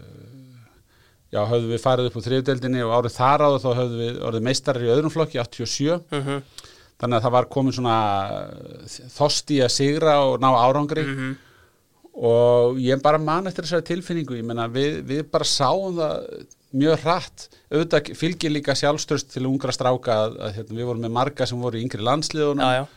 já, 1.31 1.43
höfðum 1.43 1.73
við 1.75 1.83
farið 1.83 2.11
upp 2.11 2.19
á 2.23 2.27
þriðdeldinni 2.27 2.85
og 2.87 2.97
árið 2.99 3.17
þar 3.19 3.47
áður 3.47 3.63
þá 3.65 3.71
höfðum 3.81 4.03
við 4.05 4.21
orðið 4.31 4.47
meistarar 4.49 4.87
í 4.87 4.93
öðrum 4.95 5.15
flokki 5.15 5.43
87 5.43 5.99
mhm, 6.11 6.43
þannig 7.01 7.19
að 7.19 7.27
það 7.27 7.37
var 7.37 7.51
komin 7.57 7.77
svona 7.77 7.99
þosti 9.17 9.63
að 9.65 9.73
sigra 9.73 10.19
og 10.29 10.41
ná 10.43 10.51
árangri. 10.53 11.07
Mhm, 11.07 11.31
og 12.21 12.81
ég 12.83 13.01
bara 13.01 13.21
man 13.23 13.47
eftir 13.49 13.65
þessari 13.65 13.87
tilfinningu. 13.89 14.37
Ég 14.37 14.45
meina 14.45 14.67
við, 14.69 14.99
við 15.09 15.23
bara 15.33 15.47
sáum 15.49 15.97
það 15.97 16.43
mjög 16.77 17.05
hratt. 17.05 17.47
Auðvitað 17.71 18.11
fylgir 18.19 18.53
líka 18.55 18.77
sjálfstöðst 18.79 19.33
til 19.35 19.47
ungra 19.49 19.75
stráka 19.75 20.17
að, 20.27 20.37
að 20.41 20.59
hérna, 20.59 20.77
við 20.79 20.91
vorum 20.91 21.05
með 21.07 21.15
marga 21.17 21.49
sem 21.49 21.63
voru 21.63 21.81
í 21.81 21.85
yngri 21.87 22.05
landsliðunum 22.07 22.89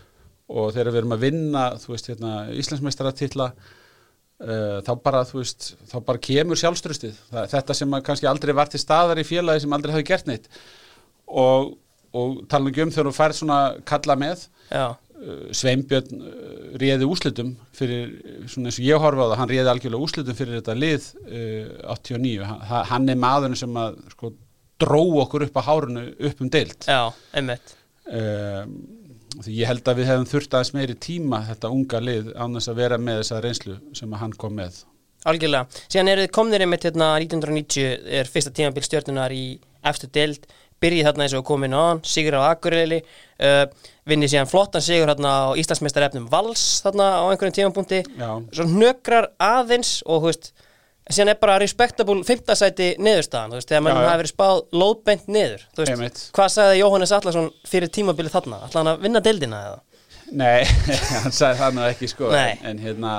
og 0.54 0.74
þegar 0.76 0.92
við 0.92 1.00
erum 1.02 1.16
að 1.16 1.24
vinna 1.24 1.64
þú 1.82 1.94
veist 1.94 2.10
hérna 2.12 2.34
Íslandsmeistaratitla 2.60 3.48
uh, 3.54 4.80
þá 4.86 4.92
bara 5.06 5.24
þú 5.30 5.40
veist 5.40 5.70
þá 5.90 5.96
bara 6.10 6.24
kemur 6.28 6.60
sjálfstöðstið 6.60 7.22
þetta 7.54 7.78
sem 7.78 7.96
kannski 8.06 8.30
aldrei 8.30 8.54
var 8.58 8.72
til 8.72 8.82
staðar 8.82 9.22
í 9.22 9.28
félagi 9.28 9.64
sem 9.64 9.78
aldrei 9.78 9.96
hafi 9.96 10.10
gert 10.10 10.30
neitt. 10.30 10.50
Og, 11.28 11.74
og 12.14 12.44
tala 12.52 12.70
um 12.70 12.94
þegar 12.94 13.10
þú 13.10 13.16
færð 13.16 13.40
svona 13.40 13.60
kalla 13.88 14.20
með. 14.20 14.46
Já, 14.70 14.94
Sveinbjörn 15.56 16.24
uh, 16.24 16.32
réði 16.82 17.08
úslitum 17.10 17.54
fyrir, 17.76 18.16
uh, 18.24 18.40
svona 18.52 18.72
eins 18.72 18.80
og 18.80 18.88
ég 18.88 19.04
horfa 19.04 19.28
á 19.28 19.30
það, 19.32 19.38
hann 19.42 19.52
réði 19.52 19.72
algjörlega 19.74 20.08
úslitum 20.08 20.38
fyrir 20.40 20.60
þetta 20.60 20.76
lið 20.78 21.10
uh, 21.24 21.94
89, 21.96 22.34
hann, 22.50 22.90
hann 22.92 23.14
er 23.14 23.22
maðurinn 23.24 23.60
sem 23.60 23.80
að 23.84 24.00
sko 24.16 24.34
dró 24.84 25.04
okkur 25.24 25.48
upp 25.48 25.60
á 25.60 25.68
hárunu 25.70 26.08
upp 26.30 26.44
um 26.44 26.52
deild. 26.52 26.88
Já, 26.90 27.14
einmitt, 27.38 27.76
því 28.04 29.54
ég 29.58 29.70
held 29.70 29.88
að 29.88 30.02
við 30.02 30.10
hefum 30.12 30.26
þurft 30.30 30.58
aðeins 30.58 30.74
meiri 30.76 30.96
tíma 31.02 31.40
þetta 31.48 31.72
unga 31.74 32.02
lið 32.04 32.34
án 32.36 32.58
þess 32.58 32.72
að 32.74 32.82
vera 32.82 32.98
með 33.02 33.22
þessa 33.22 33.44
reynslu 33.46 33.78
sem 33.96 34.18
hann 34.20 34.36
kom 34.38 34.58
með. 34.60 34.82
Algjörlega. 35.30 35.84
Síðan 35.88 36.12
eru 36.12 36.26
þið 36.26 36.34
komnir 36.36 36.66
einmitt 36.66 36.86
hérna 36.88 37.14
1990 37.16 38.10
er 38.20 38.30
fyrsta 38.30 38.52
tímabil 38.56 38.84
stjórnunar 38.84 39.34
í 39.34 39.46
efstu 39.88 40.10
deild, 40.12 40.48
byrjið 40.84 41.08
þarna 41.08 41.26
eins 41.28 41.36
og 41.40 41.46
komin 41.48 41.74
á 41.76 41.82
hann, 41.88 42.04
sigur 42.08 42.36
á 42.38 42.52
Akureyri, 42.52 43.00
uh, 43.40 43.64
vinnið 44.10 44.34
síðan 44.36 44.50
flottan 44.52 44.84
sigur 44.84 45.08
hérna 45.14 45.32
á 45.32 45.56
Íslandsmeistarefnum 45.62 46.28
Vals 46.32 46.66
þarna 46.84 47.08
á 47.20 47.24
einhverjum 47.32 47.56
tímapunkti, 47.62 48.04
Já. 48.20 48.30
svo 48.54 48.68
hnökrar 48.70 49.30
aðeins 49.42 50.02
og 50.06 50.26
þú 50.26 50.32
veist, 50.32 50.52
síðan 51.12 51.34
er 51.34 51.40
bara 51.42 51.56
respectable 51.64 52.24
fimmtasæti 52.28 52.94
niðurstaðan, 53.04 53.52
þú 53.56 53.60
veist, 53.62 53.72
þegar 53.72 53.86
mann 53.88 53.98
Já, 53.98 54.04
já. 54.04 54.10
hafi 54.12 54.22
verið 54.24 54.34
spáð 54.34 54.62
lóðbeint 54.84 55.26
niður, 55.36 55.66
þú 55.76 55.84
veist, 55.84 55.94
Einmitt. 55.96 56.22
hvað 56.38 56.52
sagði 56.58 56.78
Jóhannes 56.84 57.16
Allarsson 57.18 57.50
fyrir 57.68 57.92
tímabilið 57.98 58.36
þarna, 58.38 58.60
ætlaði 58.68 58.82
hann 58.84 58.92
að 58.94 59.04
vinna 59.08 59.24
deildina 59.26 59.64
eða? 59.70 59.82
Nei, 60.34 60.64
hann 61.24 61.36
sagði 61.36 61.60
það 61.60 61.76
nú 61.78 61.88
ekki 61.90 62.08
sko 62.12 62.30
Nei. 62.32 62.54
en, 62.64 62.80
hérna 62.84 63.16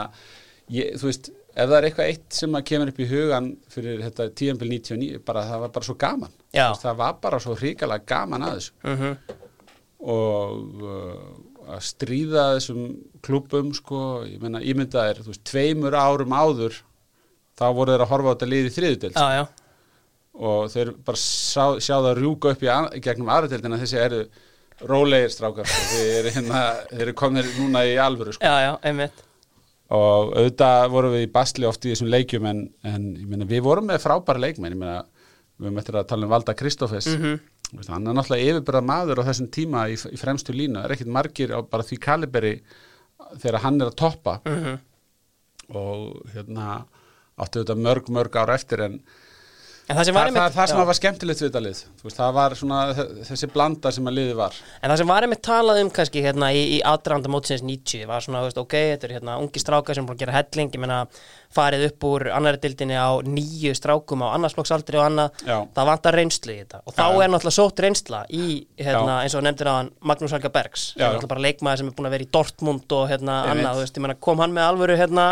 ég, 0.73 0.95
þú 1.01 1.11
veist, 1.11 1.29
ef 1.55 1.69
það 1.69 1.77
er 1.77 1.87
eitthvað 1.91 2.09
eitt 2.15 2.39
sem 2.41 2.57
að 2.59 2.65
kemur 2.73 2.91
upp 2.95 3.03
í 3.05 3.11
hugan 3.13 3.51
fyrir 3.71 4.01
þetta 4.07 4.31
tíðanbíl 4.41 4.71
99, 4.73 5.21
bara 5.29 5.45
það 5.51 5.61
var 5.67 5.75
bara 5.77 5.89
svo 5.91 5.95
gaman 6.01 6.33
Veist, 6.55 6.85
það 6.87 7.01
var 7.03 7.17
bara 7.23 7.41
svo 7.43 7.57
hrikalega 7.59 8.09
gaman 8.15 8.47
að 8.47 8.61
þessu. 8.61 8.77
Mm 8.85 9.43
og 10.05 10.85
uh, 10.85 11.21
að 11.75 11.85
stríða 11.87 12.47
þessum 12.59 12.81
klubum 13.25 13.71
sko, 13.77 14.01
ég 14.29 14.43
meina 14.43 14.61
ímyndaðir, 14.61 15.23
þú 15.25 15.33
veist, 15.33 15.45
tveimur 15.49 15.97
árum 15.97 16.35
áður 16.37 16.81
þá 17.57 17.67
voru 17.77 17.95
þeir 17.95 18.05
að 18.05 18.11
horfa 18.13 18.33
á 18.33 18.35
þetta 18.35 18.49
lið 18.51 18.69
í 18.69 18.73
þriðudeld 18.75 19.17
Já, 19.17 19.39
já, 19.39 19.45
og 20.35 20.67
þeir 20.75 20.91
bara 21.07 21.21
sá, 21.23 21.65
sjá 21.81 21.95
það 21.95 22.19
rjúka 22.19 22.53
upp 22.53 22.67
í 22.67 22.73
an, 22.75 22.91
gegnum 23.07 23.31
aðradeldina 23.33 23.81
þessi 23.81 24.01
eru 24.03 24.25
rólegir 24.85 25.31
strákar. 25.31 25.71
Þeir, 25.71 26.09
eru 26.19 26.33
hérna, 26.35 26.63
þeir 26.91 27.05
eru 27.07 27.15
komnir 27.17 27.49
núna 27.57 27.85
í 27.87 27.95
alvöru 28.03 28.35
sko. 28.35 28.45
já, 28.67 28.73
og 29.95 30.33
auðvitað 30.35 30.87
vorum 30.91 31.15
við 31.15 31.27
í 31.27 31.33
basli 31.33 31.69
oft 31.69 31.85
í 31.87 31.93
þessum 31.93 32.11
leikjum 32.11 32.49
en, 32.51 32.63
en 32.89 33.11
ég 33.15 33.29
meina, 33.31 33.47
við 33.49 33.63
vorum 33.65 33.87
með 33.89 34.03
frábæra 34.03 34.43
leikmenn 34.43 34.75
ég 34.75 34.81
meina, 34.81 35.03
við 35.59 35.69
höfum 35.69 35.79
eftir 35.83 35.95
að 36.01 36.07
tala 36.11 36.27
um 36.27 36.31
Valda 36.35 36.55
Kristófes 36.55 37.07
Mhm. 37.15 37.41
Veist, 37.75 37.89
hann 37.91 38.07
er 38.07 38.15
náttúrulega 38.15 38.51
yfirbyrða 38.53 38.83
maður 38.87 39.21
á 39.25 39.29
þessum 39.31 39.49
tíma 39.51 39.89
í, 39.91 39.95
í 39.97 40.19
fremstu 40.21 40.53
línu, 40.55 40.79
það 40.79 40.85
er 40.85 40.93
ekkit 40.95 41.11
margir 41.11 41.51
á 41.51 41.59
bara 41.63 41.83
því 41.83 41.99
kaliberi 41.99 42.53
þegar 43.41 43.61
hann 43.65 43.81
er 43.81 43.89
að 43.91 43.97
toppa 43.97 44.41
Mhm. 44.45 44.79
og 45.75 46.27
hérna 46.35 46.85
áttu 47.39 47.65
þetta 47.65 47.77
mörg, 47.81 48.09
mörg 48.11 48.37
ára 48.37 48.55
eftir 48.55 48.81
en 48.85 49.01
En 49.85 49.99
það 49.99 50.07
sem 50.09 50.15
það, 50.17 50.23
var 50.23 50.29
það, 50.33 50.37
það, 50.41 50.55
það 50.57 50.69
sem 50.71 50.79
já. 50.81 50.85
var 50.89 50.97
skemmtilegt 50.97 51.41
við 51.43 51.49
þetta 51.51 51.61
lið 51.61 51.81
Þú 52.01 52.07
veist, 52.07 52.17
það 52.17 52.31
var 52.39 52.55
svona 52.57 52.77
þe- 52.97 53.25
þessi 53.29 53.49
blanda 53.53 53.91
sem 53.93 54.07
að 54.09 54.15
liði 54.17 54.37
var 54.39 54.55
En 54.81 54.89
það 54.91 55.01
sem 55.03 55.11
var 55.13 55.27
einmitt 55.27 55.43
talað 55.45 55.81
um 55.83 55.91
kannski 55.99 56.23
hérna 56.25 56.49
í, 56.57 56.63
í 56.73 56.79
aðdraðanda 56.89 57.33
mótsins 57.35 57.65
90 57.69 58.07
var 58.09 58.25
svona, 58.25 58.41
þú 58.41 58.49
veist, 58.49 58.61
ok, 58.63 58.77
þetta 58.95 59.09
er 59.11 59.15
hérna 59.19 59.35
ungi 59.43 59.61
strákar 59.61 59.99
sem 59.99 60.07
er 60.07 60.09
búin 60.09 60.17
að 60.17 60.23
gera 60.25 60.37
helling, 60.39 60.71
ég 60.73 60.81
meina 60.87 61.03
farið 61.55 61.85
upp 61.91 62.07
úr 62.09 62.25
annari 62.33 62.63
dildinni 62.65 62.97
á 62.97 63.13
nýju 63.29 63.75
strákum 63.77 64.25
á 64.25 64.33
annarsflokksaldri 64.39 64.99
og 64.99 65.05
annað 65.05 65.45
Já. 65.45 65.59
það 65.77 65.91
vantar 65.93 66.19
reynslu 66.19 66.55
í 66.57 66.59
þetta 66.65 66.81
og 66.81 66.97
þá 66.97 67.05
Já, 67.05 67.21
er 67.27 67.35
náttúrulega 67.37 67.57
sótt 67.61 67.83
reynsla 67.85 68.23
í 68.33 68.47
hérna, 68.81 69.19
eins 69.23 69.37
og 69.37 69.45
nefndir 69.45 69.71
hann 69.71 69.93
Magnús 70.01 70.33
Helga 70.35 70.51
Bergs 70.57 70.89
sem 70.95 71.03
Já, 71.05 71.05
er 71.05 71.13
já. 71.13 71.13
náttúrulega 71.19 71.35
bara 71.37 71.45
leikmaður 71.45 71.83
sem 71.85 71.93
er 71.93 71.99
búin 72.01 72.09
að 72.09 72.17
vera 72.17 72.27
í 72.27 72.31
Dortmund 72.39 72.97
og 72.97 73.05
hérna 73.13 73.37
annað, 73.53 73.83
veist, 73.85 74.01
ég 74.01 74.07
meina 74.09 74.17
kom 74.17 74.41
hann 74.43 74.57
með 74.57 74.71
alvöru 74.73 74.97
hérna, 74.99 75.27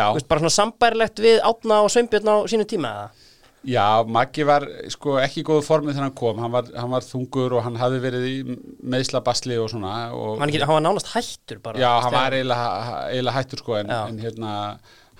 bara 0.00 0.40
svona 0.42 0.56
sambærilegt 0.56 1.20
við 1.22 1.38
Átna 1.46 1.82
og 1.84 1.92
Sveinbjörn 1.92 2.32
á 2.32 2.36
sínu 2.50 2.66
tíma 2.72 2.90
eða? 2.96 3.21
Já 3.68 4.02
Maggi 4.10 4.42
var 4.48 4.64
sko 4.90 5.18
ekki 5.22 5.42
í 5.42 5.46
góðu 5.46 5.62
formið 5.66 5.94
þegar 5.94 6.06
hann 6.08 6.16
kom. 6.18 6.40
Hann 6.42 6.54
var, 6.54 6.70
hann 6.74 6.90
var 6.90 7.04
þungur 7.06 7.54
og 7.58 7.62
hann 7.66 7.76
hafði 7.78 8.00
verið 8.02 8.24
í 8.26 8.56
meðslabasli 8.94 9.58
og 9.62 9.70
svona 9.70 9.92
og, 10.16 10.40
Hann, 10.40 10.50
hann 10.50 10.74
var 10.74 10.82
nánast 10.82 11.12
hættur 11.12 11.60
bara 11.62 11.78
Já, 11.78 11.90
hann 12.02 12.16
var 12.16 12.34
eiginlega, 12.34 12.96
eiginlega 13.12 13.36
hættur 13.38 13.62
sko 13.62 13.76
en, 13.78 13.92
en 13.94 14.18
hérna 14.22 14.54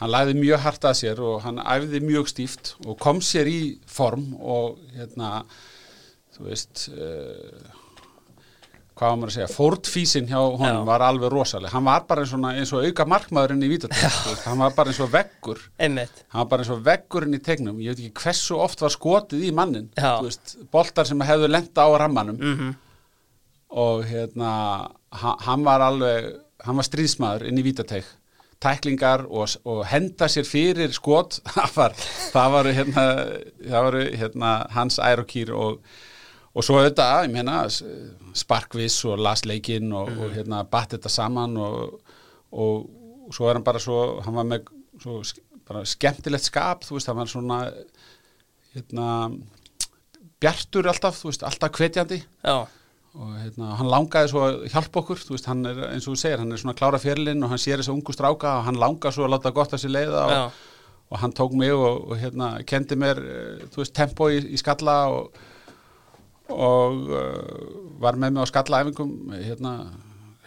hann 0.03 0.11
læði 0.11 0.35
mjög 0.41 0.65
hart 0.65 0.89
að 0.91 0.99
sér 0.99 1.23
og 1.23 1.45
hann 1.45 1.61
æfði 1.63 2.01
mjög 2.03 2.33
stíft 2.33 2.73
og 2.83 2.99
kom 3.03 3.23
sér 3.23 3.51
í 3.51 3.61
form 3.87 4.33
og 4.41 4.81
hérna 4.97 5.45
þú 6.35 6.49
veist 6.49 6.89
uh, 6.91 7.82
hvað 8.93 9.09
var 9.09 9.17
maður 9.21 9.31
að 9.31 9.35
segja, 9.39 9.49
fórtfísin 9.57 10.27
hjá 10.29 10.39
honum 10.43 10.83
Já. 10.83 10.85
var 10.91 11.05
alveg 11.07 11.31
rosaleg, 11.33 11.73
hann 11.73 11.85
var 11.89 12.05
bara 12.09 12.23
eins 12.27 12.33
og, 12.37 12.45
eins 12.51 12.73
og 12.77 12.85
auka 12.87 13.07
markmaðurinn 13.09 13.65
í 13.65 13.71
vítatöð 13.73 14.43
hann 14.45 14.61
var 14.61 14.75
bara 14.77 14.93
eins 14.93 15.01
og 15.01 15.11
veggur. 15.15 15.61
Einmitt, 15.81 16.23
hann 16.35 16.43
var 16.45 16.51
bara 16.53 16.65
eins 16.67 16.73
og 16.75 16.83
veggurinn 16.87 17.39
í 17.39 17.43
tegnum 17.43 17.81
ég 17.81 17.95
veit 17.97 18.03
ekki 18.05 18.25
hversu 18.27 18.59
oft 18.61 18.85
var 18.85 18.93
skotið 18.93 19.47
í 19.49 19.53
mannin 19.57 19.89
veist, 19.97 20.57
boltar 20.75 21.09
sem 21.09 21.21
hefðu 21.25 21.49
lenda 21.51 21.87
á 21.87 21.91
rammanum. 22.05 22.37
Mhm, 22.41 22.75
og 23.73 24.05
hérna 24.05 24.51
ha- 25.23 25.39
hann 25.47 25.65
var 25.65 25.81
alveg 25.81 26.33
hann 26.67 26.77
var 26.77 26.85
stríðsmaður 26.87 27.49
inn 27.49 27.59
í 27.59 27.65
vítateig 27.65 28.05
tæklingar 28.63 29.25
og, 29.27 29.49
og 29.67 29.81
henda 29.91 30.29
sér 30.31 30.45
fyrir 30.47 30.93
skot 30.95 31.41
það 31.57 31.73
var, 31.81 31.97
það 32.31 32.53
var, 32.55 32.69
hérna, 32.77 33.05
það 33.65 33.87
var 33.89 33.97
hérna, 34.21 34.51
hans 34.77 35.01
ærokýr 35.03 35.51
og, 35.57 35.81
og 36.55 36.63
svo 36.63 36.77
auðvitað, 36.79 37.25
ég 37.27 37.33
meina 37.35 37.57
sparkvis 38.39 38.99
og 39.11 39.21
las 39.23 39.45
leikinn 39.49 39.93
og, 39.97 40.11
og 40.19 40.35
hérna, 40.35 40.63
batt 40.69 40.97
þetta 40.97 41.13
saman 41.13 41.57
og, 41.61 42.13
og 42.53 43.33
svo 43.33 43.49
er 43.49 43.59
hann 43.59 43.67
bara 43.67 43.81
svo 43.83 44.21
hann 44.25 44.37
var 44.37 44.49
með 44.49 44.71
svo, 45.03 45.21
bara 45.69 45.85
skemmtilegt 45.89 46.49
skap, 46.49 46.87
þú 46.87 46.99
veist, 46.99 47.11
hann 47.11 47.21
var 47.21 47.31
svona 47.31 47.59
hérna 48.73 49.09
bjartur 50.43 50.89
alltaf, 50.91 51.21
þú 51.21 51.31
veist, 51.31 51.45
alltaf 51.47 51.77
hvetjandi. 51.79 52.19
Já, 52.43 52.65
og 53.13 53.33
hérna, 53.37 53.75
hann 53.77 53.91
langaði 53.93 54.31
svo 54.33 54.43
að 54.47 54.59
hjálpa 54.73 55.03
okkur 55.03 55.21
þú 55.21 55.35
veist, 55.35 55.49
hann 55.51 55.67
er, 55.69 55.81
eins 55.91 56.07
og 56.07 56.15
þú 56.15 56.21
segir, 56.23 56.41
hann 56.41 56.55
er 56.55 56.61
svona 56.63 56.77
klára 56.79 57.01
fyrirlinn 57.01 57.45
og 57.45 57.53
hann 57.53 57.61
sér 57.61 57.83
þessu 57.83 57.93
ungu 57.93 58.15
stráka 58.17 58.55
og 58.61 58.69
hann 58.71 58.81
langaði 58.81 59.19
svo 59.19 59.27
að 59.27 59.35
láta 59.35 59.53
gott 59.53 59.75
að 59.77 59.83
sér 59.83 59.93
leiða 59.99 60.23
og, 60.25 60.61
og 61.13 61.21
hann 61.21 61.35
tók 61.37 61.53
mig 61.61 61.75
og, 61.77 62.07
og 62.09 62.17
hérna, 62.17 62.55
kendi 62.69 62.97
mér 62.97 63.21
eh, 63.21 63.67
þú 63.69 63.83
veist, 63.83 63.95
tempo 63.99 64.31
í, 64.33 64.41
í 64.57 64.61
skalla 64.61 64.97
og, 65.13 65.43
og 66.53 67.11
uh, 67.11 67.99
var 68.03 68.19
með 68.21 68.37
mig 68.37 68.45
á 68.45 68.51
skallaæfingum 68.51 69.35
hérna, 69.37 69.73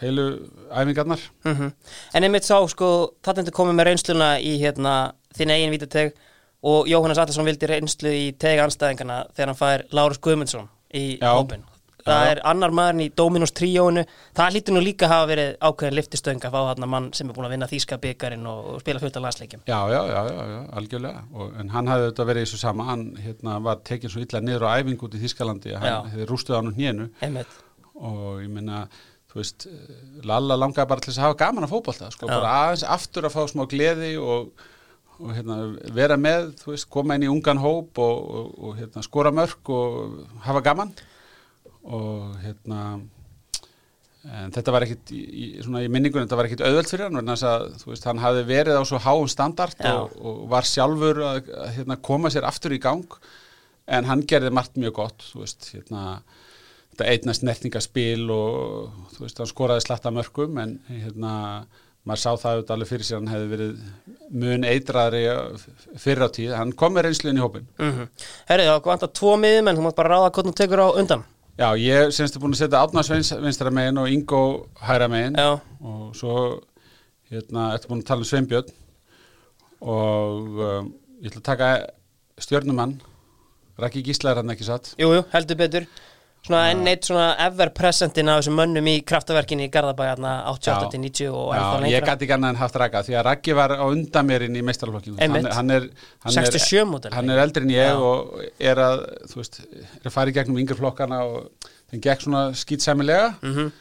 heilu 0.02 0.26
æfingarnar. 0.70 1.20
Mm 1.44 1.72
En 2.14 2.24
einmitt 2.24 2.44
sá, 2.44 2.56
sko, 2.68 3.12
er 3.48 3.50
komið 3.52 3.74
með 3.74 3.88
reynsluna 3.90 4.30
í 4.40 4.56
hérna 4.62 5.12
þinn 5.36 5.50
eigin 5.50 5.74
vítateg 5.74 6.14
og 6.62 6.88
Jóhannes 6.88 7.18
Allarsson 7.18 7.46
vildi 7.46 7.66
reynslu 7.66 8.10
í 8.10 8.32
teg 8.38 8.58
anstæðingana 8.58 9.26
þegar 9.34 9.52
hann 9.52 9.60
fær 9.60 9.86
Lárus 9.92 10.18
Guðmundsson 10.18 10.68
í 10.94 11.18
hópin. 11.22 11.64
Það 12.06 12.30
er 12.30 12.40
annar 12.52 12.74
maðurinn 12.78 13.04
í 13.04 13.08
Dominos 13.18 13.54
tríóinu. 13.56 14.04
Það 14.36 14.54
hlýtur 14.54 14.76
nú 14.76 14.82
líka 14.84 15.08
að 15.08 15.12
hafa 15.14 15.28
verið 15.32 15.50
ákveðin 15.66 15.96
liftistöng 15.98 16.46
að 16.46 16.54
fá 16.54 16.60
þarna 16.70 16.90
mann 16.92 17.08
sem 17.18 17.30
er 17.30 17.36
búin 17.36 17.48
að 17.48 17.54
vinna 17.56 17.70
þýska 17.70 17.98
byggarinn 18.04 18.46
og, 18.46 18.70
og 18.74 18.84
spila 18.84 19.02
fullt 19.02 19.18
af 19.18 19.26
landsleikjum. 19.26 19.64
Já, 19.66 19.80
já, 19.90 20.00
já, 20.12 20.20
já, 20.30 20.40
já 20.52 20.60
algjörlega. 20.80 21.24
Og, 21.34 21.50
en 21.60 21.74
hann 21.74 21.90
hafði 21.90 22.08
þetta 22.10 22.28
verið 22.30 22.44
í 22.44 22.48
þessu 22.48 22.62
sama. 22.62 22.88
Hann 22.92 23.04
hérna, 23.24 23.58
var 23.66 23.82
tekinn 23.90 24.12
svo 24.12 24.22
illa 24.22 24.42
niður 24.44 24.68
á 24.70 24.78
æfingu 24.78 25.08
út 25.08 25.18
í 25.18 25.22
Þískalandi 25.24 25.74
að 25.74 25.86
hann 25.86 26.14
hefði 26.14 26.30
rústuð 26.30 26.56
á 26.56 26.60
hann 26.62 27.10
Einmitt. 27.20 27.58
og 27.96 28.40
ég 28.42 28.48
meina, 28.52 28.84
þú 29.30 29.40
veist 29.40 29.66
Lalla 30.26 30.56
langaði 30.58 30.90
bara 30.90 31.02
til 31.02 31.12
þess 31.12 31.20
að 31.20 31.28
hafa 31.28 31.38
gaman 31.42 31.66
að 31.66 31.74
fótbolta 31.74 32.10
sko, 32.12 32.28
bara 32.30 32.54
aðeins 32.62 32.86
aftur 32.96 33.28
að 33.28 33.36
fá 33.36 33.42
smá 33.50 33.64
gleði 33.70 34.12
og, 34.20 34.64
og 35.20 35.34
hérna, 35.36 35.58
vera 35.96 36.18
með 36.20 36.52
þú 36.60 36.72
veist, 36.72 36.88
koma 36.92 37.16
inn 37.16 37.26
í 37.26 37.32
ungan 37.32 37.60
hóp 37.62 38.00
og, 38.02 38.16
og, 38.40 38.48
og 38.68 38.80
hérna, 38.80 39.04
skora 39.06 39.32
mörk 39.34 39.72
og 39.72 40.40
hafa 40.46 40.64
gaman 40.66 40.94
og 41.86 42.34
hérna 42.42 42.80
en 44.26 44.54
þetta 44.54 44.74
var 44.74 44.86
ekkit 44.86 45.12
í, 45.14 45.46
svona 45.62 45.84
í 45.84 45.90
minningunum, 45.92 46.26
þetta 46.26 46.38
var 46.38 46.48
ekkit 46.48 46.64
auðvöld 46.66 46.90
fyrir 46.90 47.08
hann 47.08 47.34
að, 47.36 47.66
þú 47.82 47.92
veist, 47.92 48.06
hann 48.08 48.22
hafði 48.22 48.42
verið 48.48 48.80
á 48.80 48.82
svo 48.88 49.00
háum 49.02 49.28
standart 49.30 49.78
Já. 49.78 49.92
og, 49.94 50.16
og 50.18 50.40
var 50.50 50.66
sjálfur 50.66 51.22
að, 51.22 51.52
að 51.54 51.72
hérna, 51.78 51.98
koma 52.08 52.32
sér 52.34 52.48
aftur 52.48 52.74
í 52.74 52.80
gang 52.82 53.18
en 53.86 54.08
hann 54.08 54.26
gerði 54.26 54.50
margt 54.54 54.78
mjög 54.80 54.96
gott 54.98 55.28
þú 55.28 55.44
veist, 55.44 55.70
hérna 55.76 56.04
þetta 56.96 57.08
einna 57.12 57.36
snertingaspil 57.36 58.26
og 58.34 59.10
þú 59.14 59.26
veist, 59.26 59.42
hann 59.42 59.52
skoraði 59.52 59.86
slatta 59.86 60.14
mörgum 60.14 60.58
en 60.62 60.78
hérna, 60.88 61.34
maður 62.06 62.22
sá 62.22 62.28
það 62.32 62.50
auðvitað 62.56 62.74
alveg 62.76 62.90
fyrir 62.90 63.06
sér 63.06 63.20
hann 63.20 63.30
hefði 63.30 63.52
verið 63.52 63.86
mun 64.42 64.66
eitraðri 64.66 65.22
fyrir 66.02 66.26
á 66.26 66.28
tíð, 66.34 66.52
hann 66.58 66.74
kom 66.78 66.96
með 66.96 67.08
reynsluinn 67.08 67.38
í 67.38 67.44
hópin 67.44 67.70
Mm 67.78 67.92
-hmm. 67.92 68.28
Herrið, 68.50 68.72
það 68.72 68.90
vantar 68.90 69.14
tvo 69.20 69.36
miðum 69.36 69.68
en 69.68 69.76
þú 69.76 69.86
mátt 69.86 69.98
bara 70.02 70.14
ráða 70.16 70.34
hvernig 70.34 70.54
þú 70.54 70.60
tekur 70.62 70.82
á 70.82 70.88
undan. 70.98 71.24
Já, 71.56 71.70
ég 71.80 72.10
semst 72.12 72.34
er 72.36 72.42
búin 72.42 72.52
að 72.52 72.58
setja 72.60 72.82
Átna 72.84 73.00
Sveins 73.06 73.30
vinstra 73.40 73.70
megin 73.72 73.96
og 73.96 74.10
Ingo 74.12 74.40
hæra 74.76 75.06
megin 75.08 75.38
Já. 75.40 75.54
og 75.80 76.10
svo 76.18 76.34
hérna, 77.32 77.70
ertu 77.72 77.88
búin 77.88 78.02
að 78.02 78.10
tala 78.10 78.20
um 78.20 78.28
Sveinbjörn 78.28 78.74
og 79.80 80.60
um, 80.66 80.90
ég 81.24 81.30
ætla 81.30 81.40
að 81.40 81.46
taka 81.48 81.70
stjörnumann 82.44 82.98
Raki 83.80 84.02
Gísla 84.04 84.34
er 84.34 84.42
hann 84.42 84.52
ekki 84.52 84.68
satt 84.68 84.92
Jú, 85.00 85.08
jú, 85.16 85.22
heldur 85.32 85.56
betur. 85.62 85.88
Svona 86.46 86.60
enn 86.70 86.86
eitt 86.86 87.08
svona 87.08 87.32
ever-presentin 87.42 88.28
af 88.30 88.38
þessum 88.38 88.54
mönnum 88.60 88.86
í 88.86 89.00
kraftaverkinni 89.08 89.64
í 89.66 89.70
Garðabæ, 89.74 90.04
hérna 90.12 90.32
88-90 90.52 91.32
og 91.34 91.48
ennþá 91.56 91.72
Já, 91.80 91.88
ég 91.90 91.96
lengra. 91.96 92.12
gæti 92.14 92.28
annað 92.36 92.52
en 92.54 92.60
haft 92.60 92.76
Raka 92.78 93.00
því 93.02 93.16
að 93.18 93.24
Raki 93.26 93.56
var 93.58 93.74
á 93.74 93.82
undan 93.90 94.28
mér 94.28 94.44
inn 94.46 94.58
í 94.60 94.62
meistarflokkinu 94.62 95.18
hann, 95.18 95.48
hann, 95.56 95.70
er, 95.74 95.88
hann, 96.22 96.36
67 96.36 96.84
módel. 96.86 97.10
hann 97.16 97.30
er 97.34 97.40
eldri 97.42 97.64
en 97.66 97.72
ég 97.74 97.88
Já. 97.90 97.96
og 97.98 98.44
er 98.60 98.76
að, 98.84 99.02
þú 99.32 99.40
veist, 99.40 99.58
er 99.66 100.06
að 100.06 100.14
fara 100.14 100.30
í 100.30 100.36
gegnum 100.38 100.60
yngri 100.62 100.78
flokkana 100.78 101.18
og 101.26 101.50
þeim 101.90 102.04
gekk 102.06 102.22
svona 102.28 102.44
skýtsæmilega 102.62 103.34
Mhm. 103.42 103.72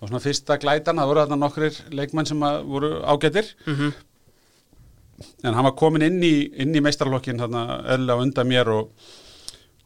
og 0.00 0.08
svona 0.08 0.22
fyrsta 0.24 0.56
glætan, 0.60 0.96
það 0.96 1.06
voru 1.12 1.20
þarna 1.26 1.40
nokkrir 1.44 1.76
leikmenn 1.92 2.26
sem 2.26 2.40
voru 2.40 3.02
ágættir 3.04 3.52
Mhm. 3.66 3.92
en 5.44 5.54
hann 5.54 5.64
var 5.64 5.72
komin 5.72 6.02
inn 6.02 6.20
í, 6.22 6.50
inn 6.60 6.72
í 6.74 6.80
meistarlokkin 6.80 7.38
þarna 7.40 7.84
eðlilega 7.92 8.16
á 8.16 8.22
undan 8.24 8.48
mér 8.48 8.68
og, 8.68 8.90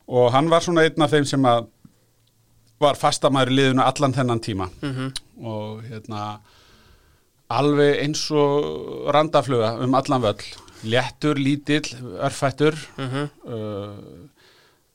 og 0.08 0.30
hann 0.32 0.48
var 0.48 0.60
svona 0.60 0.82
einn 0.86 1.02
af 1.02 1.10
þeim 1.10 1.26
sem 1.26 1.42
að 1.42 1.66
var 2.80 2.96
fastamæður 2.96 3.50
í 3.52 3.56
liðinu 3.58 3.82
allan 3.84 4.14
þennan 4.16 4.40
tíma. 4.44 4.70
Mhm. 4.82 5.10
og 5.40 5.82
hérna 5.88 6.38
alveg 7.50 7.98
eins 8.02 8.26
og 8.30 9.08
randafluga 9.14 9.70
um 9.82 9.94
allan 9.94 10.20
völl. 10.22 10.42
Léttur, 10.84 11.34
lítill, 11.36 11.88
örfættur 12.20 12.74
Mhm. 12.98 13.30
uh, 13.46 13.96